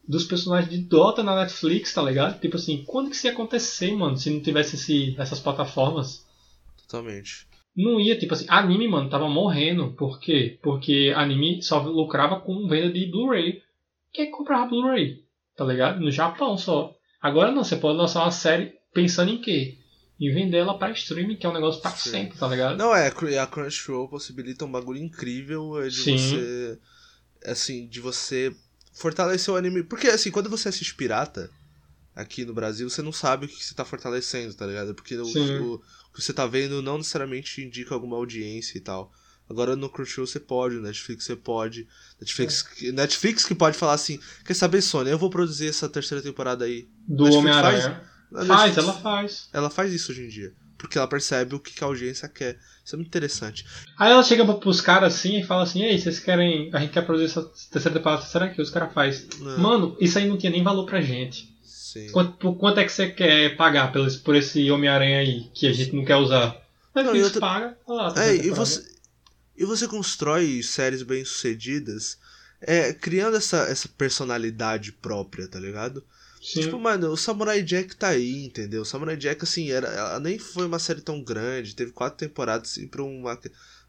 dos 0.07 0.23
personagens 0.23 0.71
de 0.71 0.77
Dota 0.77 1.21
na 1.21 1.35
Netflix, 1.35 1.93
tá 1.93 2.01
ligado? 2.01 2.39
Tipo 2.39 2.55
assim, 2.55 2.83
quando 2.85 3.09
que 3.09 3.15
isso 3.15 3.27
ia 3.27 3.33
acontecer, 3.33 3.91
mano, 3.91 4.17
se 4.17 4.29
não 4.29 4.41
tivesse 4.41 4.75
esse, 4.75 5.15
essas 5.17 5.39
plataformas? 5.39 6.25
Totalmente. 6.87 7.45
Não 7.75 7.99
ia, 7.99 8.17
tipo 8.17 8.33
assim, 8.33 8.45
anime, 8.47 8.87
mano, 8.87 9.09
tava 9.09 9.29
morrendo. 9.29 9.91
Por 9.91 10.19
quê? 10.19 10.57
Porque 10.63 11.13
anime 11.15 11.61
só 11.61 11.79
lucrava 11.81 12.39
com 12.39 12.67
venda 12.67 12.91
de 12.91 13.05
Blu-ray. 13.05 13.61
Quem 14.17 14.31
comprava 14.31 14.65
Blu-ray? 14.65 15.23
Tá 15.55 15.63
ligado? 15.63 15.99
No 15.99 16.09
Japão 16.09 16.57
só. 16.57 16.91
Agora 17.21 17.51
não, 17.51 17.63
você 17.63 17.75
pode 17.75 17.99
lançar 17.99 18.23
uma 18.23 18.31
série 18.31 18.73
pensando 18.91 19.29
em 19.29 19.39
quê? 19.39 19.77
Em 20.19 20.33
vender 20.33 20.57
ela 20.57 20.75
pra 20.75 20.89
streaming, 20.89 21.35
que 21.35 21.45
é 21.45 21.49
um 21.49 21.53
negócio 21.53 21.79
pra 21.83 21.91
Sim. 21.91 22.09
sempre, 22.09 22.39
tá 22.39 22.47
ligado? 22.47 22.75
Não, 22.75 22.95
é, 22.95 23.09
a 23.09 23.45
Crunchyroll 23.45 24.09
possibilita 24.09 24.65
um 24.65 24.71
bagulho 24.71 24.97
incrível 24.97 25.79
é, 25.79 25.87
de 25.87 25.97
Sim. 25.97 26.17
você. 26.17 26.79
Assim, 27.45 27.87
de 27.87 27.99
você 27.99 28.51
fortalecer 28.91 29.53
o 29.53 29.57
anime. 29.57 29.83
Porque, 29.83 30.07
assim, 30.07 30.31
quando 30.31 30.49
você 30.49 30.67
assiste 30.67 30.95
pirata 30.95 31.51
aqui 32.15 32.43
no 32.43 32.55
Brasil, 32.55 32.89
você 32.89 33.03
não 33.03 33.11
sabe 33.11 33.45
o 33.45 33.47
que 33.47 33.63
você 33.63 33.75
tá 33.75 33.85
fortalecendo, 33.85 34.51
tá 34.55 34.65
ligado? 34.65 34.95
Porque 34.95 35.15
o, 35.15 35.27
o, 35.27 35.75
o 35.75 35.79
que 36.15 36.23
você 36.23 36.33
tá 36.33 36.47
vendo 36.47 36.81
não 36.81 36.97
necessariamente 36.97 37.61
indica 37.61 37.93
alguma 37.93 38.17
audiência 38.17 38.79
e 38.79 38.81
tal. 38.81 39.11
Agora 39.49 39.75
no 39.75 39.89
Crunchyroll 39.89 40.27
você 40.27 40.39
pode, 40.39 40.75
no 40.75 40.81
Netflix 40.81 41.23
você 41.25 41.35
pode. 41.35 41.87
Netflix, 42.19 42.65
É. 42.65 42.75
que- 42.75 42.91
Netflix 42.91 43.45
que 43.45 43.55
pode 43.55 43.77
falar 43.77 43.93
assim: 43.93 44.19
quer 44.45 44.53
saber, 44.53 44.81
Sony? 44.81 45.09
Eu 45.09 45.17
vou 45.17 45.29
produzir 45.29 45.67
essa 45.69 45.87
terceira 45.87 46.21
temporada 46.23 46.65
aí. 46.65 46.87
Do 47.07 47.25
Homem-Aranha. 47.31 48.01
Faz, 48.31 48.47
Netflix- 48.47 48.77
ela 48.77 48.93
faz. 48.93 49.49
ela 49.53 49.69
faz 49.69 49.93
isso 49.93 50.11
hoje 50.11 50.23
em 50.25 50.27
dia. 50.29 50.53
Porque 50.77 50.95
ela 50.97 51.07
percebe 51.07 51.55
o 51.55 51.59
que 51.59 51.83
a 51.83 51.87
audiência 51.87 52.27
quer. 52.29 52.59
Isso 52.85 52.93
é 52.93 52.97
muito 52.97 53.07
interessante. 53.07 53.65
Aí 53.97 54.11
ela 54.11 54.21
chega 54.21 54.45
pros 54.53 54.79
caras 54.79 55.15
assim 55.15 55.39
e 55.39 55.43
fala 55.43 55.63
assim, 55.63 55.81
ei, 55.83 55.97
vocês 55.97 56.19
querem. 56.19 56.69
A 56.73 56.79
gente 56.79 56.91
quer 56.91 57.01
produzir 57.03 57.25
essa 57.25 57.41
terceira 57.71 57.97
temporada, 57.97 58.21
será 58.23 58.47
que 58.49 58.61
os 58.61 58.69
caras 58.69 58.93
faz? 58.93 59.27
Não. 59.39 59.57
Mano, 59.57 59.97
isso 59.99 60.19
aí 60.19 60.27
não 60.27 60.37
tinha 60.37 60.51
nem 60.51 60.61
valor 60.63 60.85
pra 60.85 61.01
gente. 61.01 61.55
Sim. 61.63 62.11
Quanto, 62.11 62.53
quanto 62.55 62.79
é 62.79 62.83
que 62.83 62.91
você 62.91 63.09
quer 63.09 63.55
pagar 63.55 63.91
por 63.91 64.35
esse, 64.35 64.69
Homem-Aranha 64.69 65.19
aí 65.19 65.49
que 65.53 65.65
a 65.65 65.73
gente 65.73 65.95
não 65.95 66.05
quer 66.05 66.17
usar? 66.17 66.55
Não, 66.93 67.01
Netflix 67.03 67.21
e 67.21 67.23
outra- 67.25 67.41
paga. 67.41 67.77
olha 67.87 67.97
lá, 68.03 68.09
É, 68.09 68.13
terceira 68.13 68.45
e 68.45 68.49
você, 68.51 68.96
e 69.57 69.65
você 69.65 69.87
constrói 69.87 70.61
séries 70.63 71.01
bem 71.03 71.25
sucedidas 71.25 72.17
é, 72.61 72.93
criando 72.93 73.37
essa, 73.37 73.57
essa 73.63 73.87
personalidade 73.89 74.91
própria, 74.91 75.47
tá 75.47 75.59
ligado? 75.59 76.03
Sim. 76.41 76.61
Tipo, 76.61 76.79
mano, 76.79 77.09
o 77.11 77.17
Samurai 77.17 77.61
Jack 77.61 77.95
tá 77.95 78.09
aí, 78.09 78.45
entendeu? 78.45 78.81
O 78.83 78.85
Samurai 78.85 79.17
Jack, 79.17 79.43
assim, 79.43 79.69
era, 79.71 79.87
ela 79.87 80.19
nem 80.19 80.37
foi 80.39 80.65
uma 80.65 80.79
série 80.79 81.01
tão 81.01 81.21
grande, 81.21 81.75
teve 81.75 81.91
quatro 81.91 82.17
temporadas 82.19 82.77
e 82.77 82.87
pra 82.87 83.03
uma, 83.03 83.37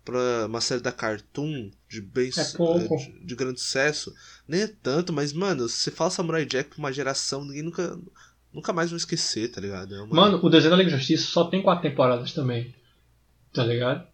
pra 0.05 0.47
uma 0.47 0.61
série 0.61 0.81
da 0.81 0.91
Cartoon 0.91 1.71
de 1.89 2.01
bem 2.01 2.29
É 2.29 2.31
de, 2.97 3.27
de 3.27 3.35
grande 3.37 3.61
sucesso, 3.61 4.13
nem 4.47 4.63
é 4.63 4.67
tanto, 4.67 5.13
mas, 5.13 5.33
mano, 5.33 5.69
se 5.69 5.77
você 5.77 5.91
fala 5.91 6.11
Samurai 6.11 6.45
Jack 6.45 6.71
pra 6.71 6.79
uma 6.79 6.93
geração, 6.93 7.45
ninguém 7.45 7.63
nunca, 7.63 7.99
nunca 8.53 8.73
mais 8.73 8.91
vai 8.91 8.97
esquecer, 8.99 9.49
tá 9.51 9.61
ligado? 9.61 9.95
É 9.95 10.01
uma- 10.03 10.15
Mano, 10.23 10.41
o 10.43 10.49
desenho 10.51 10.71
da 10.71 10.77
Liga 10.77 10.91
da 10.91 10.97
Justiça 10.97 11.27
só 11.27 11.45
tem 11.45 11.63
quatro 11.63 11.89
temporadas 11.89 12.33
também. 12.33 12.75
Tá 13.53 13.63
ligado? 13.65 14.07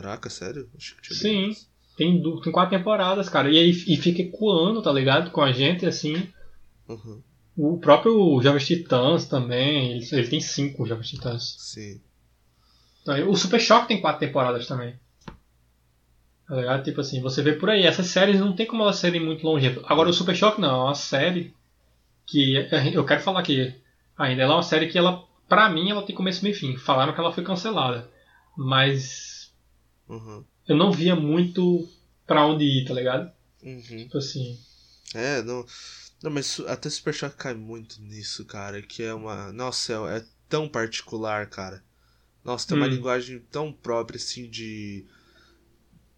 Caraca, 0.00 0.28
sério? 0.28 0.68
Sim. 1.02 1.46
bem. 1.48 1.56
Tem, 1.96 2.20
du- 2.20 2.40
tem 2.42 2.52
quatro 2.52 2.76
temporadas, 2.76 3.30
cara. 3.30 3.50
E 3.50 3.58
aí 3.58 3.70
e 3.70 3.96
fica 3.96 4.20
ecoando, 4.20 4.82
tá 4.82 4.92
ligado? 4.92 5.30
Com 5.30 5.40
a 5.40 5.50
gente, 5.52 5.86
assim. 5.86 6.28
Uhum, 6.86 7.22
O 7.56 7.78
próprio 7.78 8.38
Jovens 8.42 8.66
Titãs 8.66 9.24
também. 9.26 9.92
Ele, 9.92 10.06
ele 10.12 10.28
tem 10.28 10.40
cinco 10.40 10.84
Jovens 10.86 11.08
Titãs. 11.08 11.56
sim. 11.58 12.00
Então, 13.00 13.30
o 13.30 13.36
Super 13.36 13.58
Choque 13.60 13.88
tem 13.88 14.00
quatro 14.00 14.20
temporadas 14.20 14.66
também. 14.66 14.98
Tá 16.46 16.54
ligado? 16.56 16.84
Tipo 16.84 17.00
assim, 17.00 17.20
você 17.22 17.40
vê 17.40 17.52
por 17.54 17.70
aí. 17.70 17.84
Essas 17.86 18.06
séries 18.08 18.38
não 18.40 18.52
tem 18.54 18.66
como 18.66 18.82
elas 18.82 18.96
serem 18.96 19.24
muito 19.24 19.46
longevas. 19.46 19.82
Agora, 19.86 20.10
o 20.10 20.12
Super 20.12 20.34
Choque 20.36 20.60
não. 20.60 20.82
É 20.82 20.84
uma 20.84 20.94
série 20.94 21.54
que 22.26 22.54
eu 22.92 23.04
quero 23.06 23.22
falar 23.22 23.40
aqui 23.40 23.74
ainda. 24.18 24.42
Ela 24.42 24.52
é 24.52 24.56
uma 24.56 24.62
série 24.62 24.88
que 24.88 24.98
ela, 24.98 25.24
pra 25.48 25.70
mim, 25.70 25.88
ela 25.90 26.02
tem 26.02 26.14
começo, 26.14 26.42
meio 26.44 26.54
e 26.54 26.58
fim. 26.58 26.76
Falaram 26.76 27.14
que 27.14 27.20
ela 27.20 27.32
foi 27.32 27.42
cancelada. 27.44 28.10
Mas 28.56 29.35
Uhum. 30.08 30.44
eu 30.68 30.76
não 30.76 30.92
via 30.92 31.16
muito 31.16 31.88
pra 32.26 32.46
onde 32.46 32.64
ir, 32.64 32.84
tá 32.86 32.94
ligado? 32.94 33.30
Uhum. 33.62 33.80
Tipo 33.82 34.18
assim. 34.18 34.58
É, 35.14 35.42
não. 35.42 35.64
Não, 36.22 36.30
mas 36.30 36.60
até 36.66 36.88
Super 36.88 37.12
Choque 37.14 37.36
cai 37.36 37.54
muito 37.54 38.00
nisso, 38.00 38.44
cara. 38.44 38.80
Que 38.82 39.02
é 39.02 39.14
uma. 39.14 39.52
Nossa, 39.52 39.92
é, 39.92 40.18
é 40.18 40.24
tão 40.48 40.68
particular, 40.68 41.46
cara. 41.48 41.82
Nossa, 42.44 42.68
tem 42.68 42.76
uma 42.76 42.86
Hum. 42.86 42.90
linguagem 42.90 43.38
tão 43.50 43.72
própria, 43.72 44.16
assim, 44.18 44.48
de. 44.48 45.04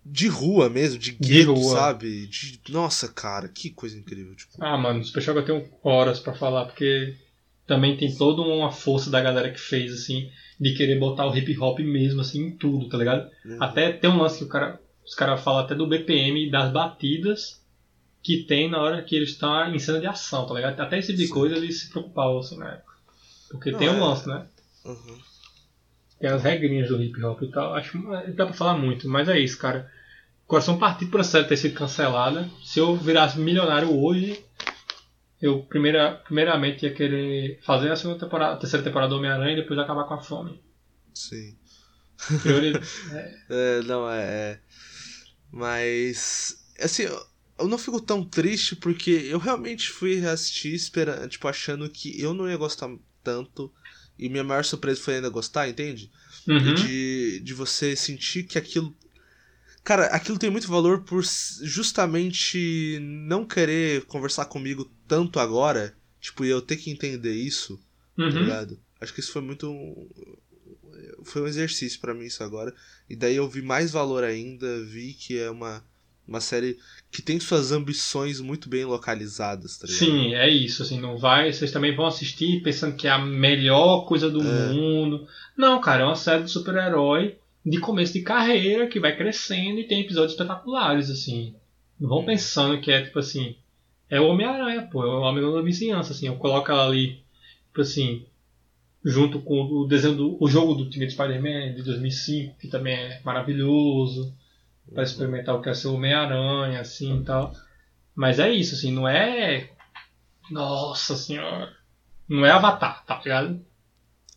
De 0.04 0.26
rua 0.28 0.70
mesmo, 0.70 0.98
de 0.98 1.12
gueto, 1.12 1.54
sabe? 1.64 2.26
De... 2.28 2.60
Nossa, 2.70 3.08
cara, 3.08 3.46
que 3.48 3.68
coisa 3.70 3.98
incrível. 3.98 4.34
Tipo, 4.34 4.52
Ah, 4.58 4.76
mano, 4.78 5.04
Super 5.04 5.22
Choque 5.22 5.38
eu 5.40 5.44
tenho 5.44 5.70
horas 5.82 6.18
pra 6.20 6.34
falar, 6.34 6.64
porque 6.66 7.14
também 7.68 7.96
tem 7.96 8.12
toda 8.16 8.40
uma 8.42 8.72
força 8.72 9.10
da 9.10 9.20
galera 9.20 9.52
que 9.52 9.60
fez, 9.60 9.92
assim, 9.92 10.28
de 10.58 10.74
querer 10.74 10.98
botar 10.98 11.26
o 11.26 11.36
hip 11.36 11.56
hop 11.60 11.78
mesmo, 11.80 12.22
assim, 12.22 12.46
em 12.46 12.56
tudo, 12.56 12.88
tá 12.88 12.96
ligado? 12.98 13.30
uhum. 13.44 13.62
Até 13.62 13.92
tem 13.92 14.10
um 14.10 14.16
lance 14.20 14.38
que 14.38 14.44
o 14.44 14.48
cara, 14.48 14.80
os 15.06 15.14
caras 15.14 15.40
falam 15.42 15.60
até 15.60 15.74
do 15.74 15.86
BPM 15.86 16.50
das 16.50 16.72
batidas 16.72 17.62
que 18.22 18.38
tem 18.44 18.68
na 18.68 18.80
hora 18.80 19.02
que 19.02 19.14
eles 19.14 19.30
estão 19.30 19.72
em 19.72 19.78
cena 19.78 20.00
de 20.00 20.06
ação, 20.06 20.46
tá 20.46 20.54
ligado? 20.54 20.80
Até 20.80 20.98
esse 20.98 21.12
tipo 21.12 21.18
de 21.22 21.28
coisa 21.28 21.56
eles 21.56 21.80
se 21.82 21.90
preocupavam, 21.90 22.38
assim, 22.38 22.58
na 22.58 22.72
época. 22.72 22.94
Porque 23.50 23.70
Não, 23.70 23.78
tem 23.78 23.88
um 23.88 23.96
é- 23.96 24.00
lance, 24.00 24.26
né? 24.28 24.46
Uhum. 24.84 25.18
Tem 26.18 26.30
as 26.30 26.42
regrinhas 26.42 26.88
do 26.88 27.00
hip 27.02 27.22
hop 27.22 27.42
e 27.42 27.50
tal. 27.50 27.74
Acho 27.74 27.92
que 27.92 28.32
dá 28.32 28.46
pra 28.46 28.54
falar 28.54 28.76
muito, 28.76 29.08
mas 29.08 29.28
é 29.28 29.38
isso, 29.38 29.58
cara. 29.58 29.88
coração 30.46 30.78
partido 30.78 31.10
por 31.10 31.20
essa 31.20 31.32
série 31.32 31.46
ter 31.46 31.56
sido 31.58 31.74
cancelada. 31.74 32.48
Se 32.64 32.80
eu 32.80 32.96
virasse 32.96 33.38
milionário 33.38 33.94
hoje, 33.94 34.42
eu 35.40 35.62
primeira, 35.62 36.14
primeiramente 36.24 36.84
ia 36.84 36.92
querer 36.92 37.60
fazer 37.62 37.90
a 37.90 37.96
segunda 37.96 38.18
temporada, 38.18 38.54
a 38.54 38.58
terceira 38.58 38.84
temporada 38.84 39.10
do 39.10 39.16
Homem-Aranha 39.16 39.52
e 39.52 39.62
depois 39.62 39.78
acabar 39.78 40.04
com 40.04 40.14
a 40.14 40.20
fome. 40.20 40.60
Sim. 41.14 41.56
Prioridade. 42.42 42.86
É, 43.48 43.82
não, 43.82 44.10
é, 44.10 44.22
é. 44.22 44.60
Mas. 45.50 46.64
Assim, 46.80 47.04
eu, 47.04 47.26
eu 47.60 47.68
não 47.68 47.78
fico 47.78 48.00
tão 48.00 48.24
triste 48.24 48.76
porque 48.76 49.10
eu 49.10 49.38
realmente 49.38 49.88
fui 49.88 50.16
reassistir 50.16 50.74
esperando, 50.74 51.28
tipo, 51.28 51.46
achando 51.48 51.88
que 51.88 52.20
eu 52.20 52.34
não 52.34 52.48
ia 52.48 52.56
gostar 52.56 52.90
tanto. 53.22 53.72
E 54.18 54.28
minha 54.28 54.42
maior 54.42 54.64
surpresa 54.64 55.00
foi 55.00 55.16
ainda 55.16 55.28
gostar, 55.28 55.68
entende? 55.68 56.10
Uhum. 56.46 56.74
De, 56.74 57.40
de 57.40 57.54
você 57.54 57.94
sentir 57.94 58.42
que 58.44 58.58
aquilo. 58.58 58.94
Cara, 59.88 60.04
aquilo 60.08 60.38
tem 60.38 60.50
muito 60.50 60.68
valor 60.68 61.00
por 61.02 61.24
justamente 61.62 62.98
não 63.00 63.42
querer 63.42 64.04
conversar 64.04 64.44
comigo 64.44 64.84
tanto 65.08 65.40
agora. 65.40 65.94
Tipo, 66.20 66.44
eu 66.44 66.60
ter 66.60 66.76
que 66.76 66.90
entender 66.90 67.32
isso, 67.32 67.80
tá 68.14 68.24
Uhum. 68.24 68.28
ligado? 68.28 68.78
Acho 69.00 69.14
que 69.14 69.20
isso 69.20 69.32
foi 69.32 69.40
muito. 69.40 69.66
Foi 71.24 71.40
um 71.40 71.46
exercício 71.46 71.98
pra 72.00 72.12
mim 72.12 72.26
isso 72.26 72.44
agora. 72.44 72.74
E 73.08 73.16
daí 73.16 73.36
eu 73.36 73.48
vi 73.48 73.62
mais 73.62 73.90
valor 73.90 74.24
ainda, 74.24 74.84
vi 74.84 75.14
que 75.14 75.38
é 75.38 75.50
uma, 75.50 75.82
uma 76.26 76.40
série 76.42 76.76
que 77.10 77.22
tem 77.22 77.40
suas 77.40 77.72
ambições 77.72 78.40
muito 78.40 78.68
bem 78.68 78.84
localizadas, 78.84 79.78
tá 79.78 79.86
ligado? 79.86 80.00
Sim, 80.04 80.34
é 80.34 80.50
isso, 80.50 80.82
assim, 80.82 81.00
não 81.00 81.16
vai, 81.16 81.50
vocês 81.50 81.72
também 81.72 81.96
vão 81.96 82.04
assistir 82.06 82.62
pensando 82.62 82.94
que 82.94 83.06
é 83.06 83.10
a 83.10 83.18
melhor 83.24 84.04
coisa 84.06 84.28
do 84.28 84.42
É. 84.42 84.68
mundo. 84.68 85.26
Não, 85.56 85.80
cara, 85.80 86.02
é 86.02 86.04
uma 86.04 86.14
série 86.14 86.42
de 86.44 86.50
super-herói 86.50 87.38
de 87.64 87.78
começo 87.80 88.12
de 88.12 88.22
carreira 88.22 88.86
que 88.86 89.00
vai 89.00 89.16
crescendo 89.16 89.78
e 89.80 89.86
tem 89.86 90.00
episódios 90.00 90.32
espetaculares, 90.32 91.10
assim. 91.10 91.54
Não 92.00 92.08
vão 92.08 92.20
Hum. 92.20 92.24
pensando 92.24 92.80
que 92.80 92.90
é 92.90 93.02
tipo 93.02 93.18
assim, 93.18 93.56
é 94.08 94.20
o 94.20 94.28
Homem-Aranha, 94.28 94.88
pô, 94.90 95.04
é 95.04 95.08
o 95.08 95.20
Homem 95.20 95.42
da 95.52 95.62
Vizinhança, 95.62 96.12
assim, 96.12 96.26
eu 96.28 96.36
coloco 96.36 96.70
ela 96.70 96.86
ali, 96.86 97.22
tipo 97.68 97.80
assim, 97.82 98.24
junto 99.04 99.40
com 99.40 99.62
o 99.62 99.86
desenho 99.86 100.14
do 100.16 100.36
o 100.42 100.48
jogo 100.48 100.74
do 100.74 100.84
Ultimate 100.84 101.12
Spider-Man 101.12 101.74
de 101.74 101.82
2005, 101.82 102.56
que 102.58 102.68
também 102.68 102.94
é 102.94 103.20
maravilhoso 103.24 104.34
para 104.92 105.02
experimentar 105.02 105.54
o 105.54 105.60
que 105.62 105.68
é 105.68 105.74
ser 105.74 105.88
o 105.88 105.94
Homem-Aranha, 105.94 106.80
assim 106.80 107.20
e 107.20 107.24
tal. 107.24 107.52
Mas 108.14 108.38
é 108.38 108.50
isso, 108.50 108.74
assim, 108.74 108.92
não 108.92 109.06
é. 109.06 109.70
Nossa 110.50 111.16
senhora. 111.16 111.76
Não 112.28 112.44
é 112.44 112.50
Avatar, 112.50 113.04
tá 113.04 113.18
ligado? 113.18 113.60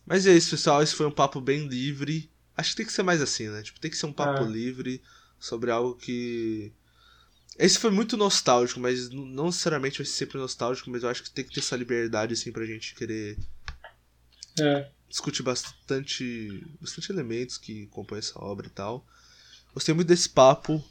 Mas 0.06 0.26
é 0.26 0.32
isso, 0.32 0.50
pessoal. 0.50 0.82
Esse 0.82 0.94
foi 0.94 1.06
um 1.06 1.10
papo 1.10 1.40
bem 1.40 1.66
livre. 1.66 2.30
Acho 2.62 2.70
que 2.70 2.76
tem 2.76 2.86
que 2.86 2.92
ser 2.92 3.02
mais 3.02 3.20
assim, 3.20 3.48
né? 3.48 3.60
Tipo, 3.62 3.80
tem 3.80 3.90
que 3.90 3.96
ser 3.96 4.06
um 4.06 4.12
papo 4.12 4.44
É. 4.44 4.46
livre 4.46 5.02
sobre 5.40 5.70
algo 5.72 5.96
que. 5.96 6.72
Esse 7.58 7.76
foi 7.78 7.90
muito 7.90 8.16
nostálgico, 8.16 8.78
mas 8.78 9.10
não 9.10 9.46
necessariamente 9.46 9.98
vai 9.98 10.06
ser 10.06 10.12
sempre 10.12 10.38
nostálgico, 10.38 10.88
mas 10.88 11.02
eu 11.02 11.08
acho 11.08 11.24
que 11.24 11.30
tem 11.30 11.44
que 11.44 11.52
ter 11.52 11.58
essa 11.60 11.76
liberdade, 11.76 12.34
assim, 12.34 12.52
pra 12.52 12.64
gente 12.64 12.94
querer 12.94 13.36
É. 14.60 14.88
discutir 15.08 15.42
bastante, 15.42 16.64
bastante 16.80 17.10
elementos 17.10 17.58
que 17.58 17.86
compõem 17.88 18.20
essa 18.20 18.38
obra 18.38 18.68
e 18.68 18.70
tal. 18.70 19.04
Gostei 19.74 19.92
muito 19.92 20.06
desse 20.08 20.28
papo. 20.28 20.82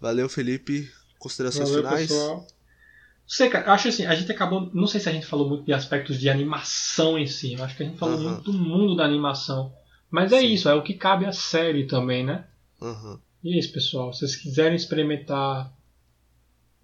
Valeu, 0.00 0.28
Felipe. 0.28 0.90
Considerações 1.20 1.68
Valeu, 1.68 1.84
finais? 1.84 2.08
pessoal. 2.08 2.36
Não 2.40 3.28
sei, 3.28 3.48
cara, 3.48 3.72
acho 3.72 3.88
assim, 3.88 4.04
a 4.04 4.14
gente 4.16 4.32
acabou. 4.32 4.68
Não 4.74 4.88
sei 4.88 5.00
se 5.00 5.08
a 5.08 5.12
gente 5.12 5.24
falou 5.26 5.48
muito 5.48 5.64
de 5.64 5.72
aspectos 5.72 6.18
de 6.18 6.28
animação 6.28 7.16
em 7.16 7.28
si. 7.28 7.52
Eu 7.52 7.62
acho 7.64 7.76
que 7.76 7.84
a 7.84 7.86
gente 7.86 7.98
falou 7.98 8.18
muito 8.18 8.42
do 8.42 8.52
mundo 8.52 8.96
da 8.96 9.04
animação. 9.04 9.72
Mas 10.12 10.30
é 10.30 10.40
Sim. 10.40 10.46
isso, 10.52 10.68
é 10.68 10.74
o 10.74 10.82
que 10.82 10.92
cabe 10.94 11.24
à 11.24 11.32
série 11.32 11.86
também, 11.86 12.22
né? 12.24 12.44
Aham. 12.80 13.18
E 13.42 13.56
é 13.56 13.58
isso, 13.58 13.72
pessoal. 13.72 14.12
Se 14.12 14.20
vocês 14.20 14.36
quiserem 14.36 14.76
experimentar 14.76 15.72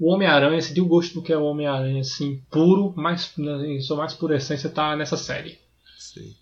o 0.01 0.11
Homem-Aranha, 0.13 0.61
sentir 0.63 0.81
o 0.81 0.87
gosto 0.87 1.15
do 1.15 1.23
que 1.23 1.33
é 1.33 1.37
o 1.37 1.43
Homem-Aranha, 1.45 2.01
assim, 2.01 2.43
puro, 2.51 2.93
mais, 2.97 3.33
em 3.39 3.81
sua 3.81 3.97
mais 3.99 4.15
pura 4.15 4.37
essência, 4.37 4.71
tá 4.71 4.97
nessa 4.97 5.17
série. 5.17 5.59
Sim. 5.99 6.35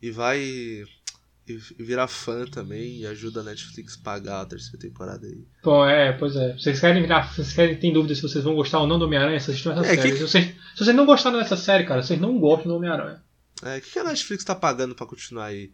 E 0.00 0.10
vai. 0.10 0.38
E 0.40 1.56
virar 1.80 2.06
fã 2.06 2.44
também 2.46 2.98
e 3.00 3.06
ajuda 3.06 3.40
a 3.40 3.42
Netflix 3.42 3.98
a 3.98 4.04
pagar 4.04 4.40
a 4.42 4.46
terceira 4.46 4.78
temporada 4.78 5.26
aí. 5.26 5.44
Bom, 5.64 5.84
é, 5.84 6.12
pois 6.12 6.36
é. 6.36 6.52
Vocês 6.56 6.78
querem 6.78 7.02
virar. 7.02 7.34
Vocês 7.34 7.52
querem, 7.52 7.76
tem 7.76 7.92
dúvida 7.92 8.14
se 8.14 8.22
vocês 8.22 8.44
vão 8.44 8.54
gostar 8.54 8.78
ou 8.78 8.86
não 8.86 9.00
do 9.00 9.06
Homem-Aranha, 9.06 9.36
assistam 9.38 9.72
essa 9.72 9.80
É, 9.84 9.96
série. 9.96 10.12
que- 10.12 10.18
Se, 10.18 10.22
vocês, 10.28 10.44
se 10.76 10.84
vocês 10.84 10.94
não 10.96 11.04
gostaram 11.06 11.38
dessa 11.38 11.56
série, 11.56 11.84
cara, 11.84 12.04
vocês 12.04 12.20
não 12.20 12.38
gostam 12.38 12.68
do 12.70 12.76
Homem-Aranha. 12.76 13.20
É, 13.64 13.78
o 13.78 13.80
que, 13.82 13.90
que 13.90 13.98
a 13.98 14.04
Netflix 14.04 14.44
tá 14.44 14.54
pagando 14.54 14.94
pra 14.94 15.04
continuar 15.06 15.46
aí? 15.46 15.72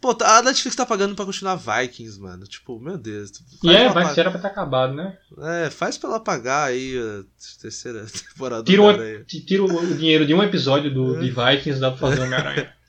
Pô, 0.00 0.12
tá- 0.14 0.38
a 0.38 0.42
Netflix 0.42 0.74
tá 0.74 0.84
pagando 0.84 1.14
pra 1.14 1.24
continuar 1.24 1.54
Vikings, 1.56 2.18
mano. 2.20 2.44
Tipo, 2.44 2.78
meu 2.80 2.98
Deus. 2.98 3.30
E 3.62 3.70
é, 3.70 3.88
vai 3.88 4.04
era 4.18 4.30
pra 4.32 4.40
ter 4.40 4.48
acabado, 4.48 4.94
né? 4.94 5.16
É, 5.38 5.70
faz 5.70 5.96
pra 5.96 6.10
ela 6.10 6.20
pagar 6.20 6.64
aí 6.64 6.96
a 6.98 7.24
terceira 7.60 8.04
temporada 8.34 8.64
Tira 8.64 8.84
Aranha. 8.88 9.24
tira 9.24 9.62
o, 9.64 9.94
dinheiro 9.96 10.26
de 10.26 10.34
um 10.34 10.42
episódio 10.42 10.92
do, 10.92 11.20
de 11.20 11.30
Vikings 11.30 11.78
dá 11.80 11.90
pra 11.90 11.98
fazer 12.00 12.20
Homem-Aranha. 12.22 12.72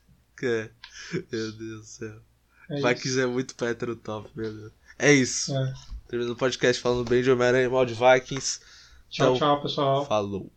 É. 0.46 0.70
Meu 1.32 1.52
Deus 1.54 1.56
do 1.56 1.84
céu. 1.86 2.16
É 2.70 2.76
Vikings 2.76 3.08
isso. 3.10 3.20
é 3.22 3.26
muito 3.26 3.64
hétero 3.64 3.96
top, 3.96 4.30
meu 4.36 4.52
Deus. 4.54 4.72
É 5.00 5.14
isso. 5.14 5.56
É. 5.56 5.74
Terminando 6.10 6.34
o 6.34 6.38
podcast 6.38 6.82
falando 6.82 7.08
bem 7.08 7.24
de 7.24 7.32
Homem-Aranha 7.32 7.64
e 7.66 7.70
mal 7.70 7.86
de 7.86 7.94
Vikings. 7.94 8.60
Tchau, 9.10 9.36
Então, 9.36 9.38
tchau, 9.38 9.62
pessoal. 9.62 10.06
Falou. 10.06 10.52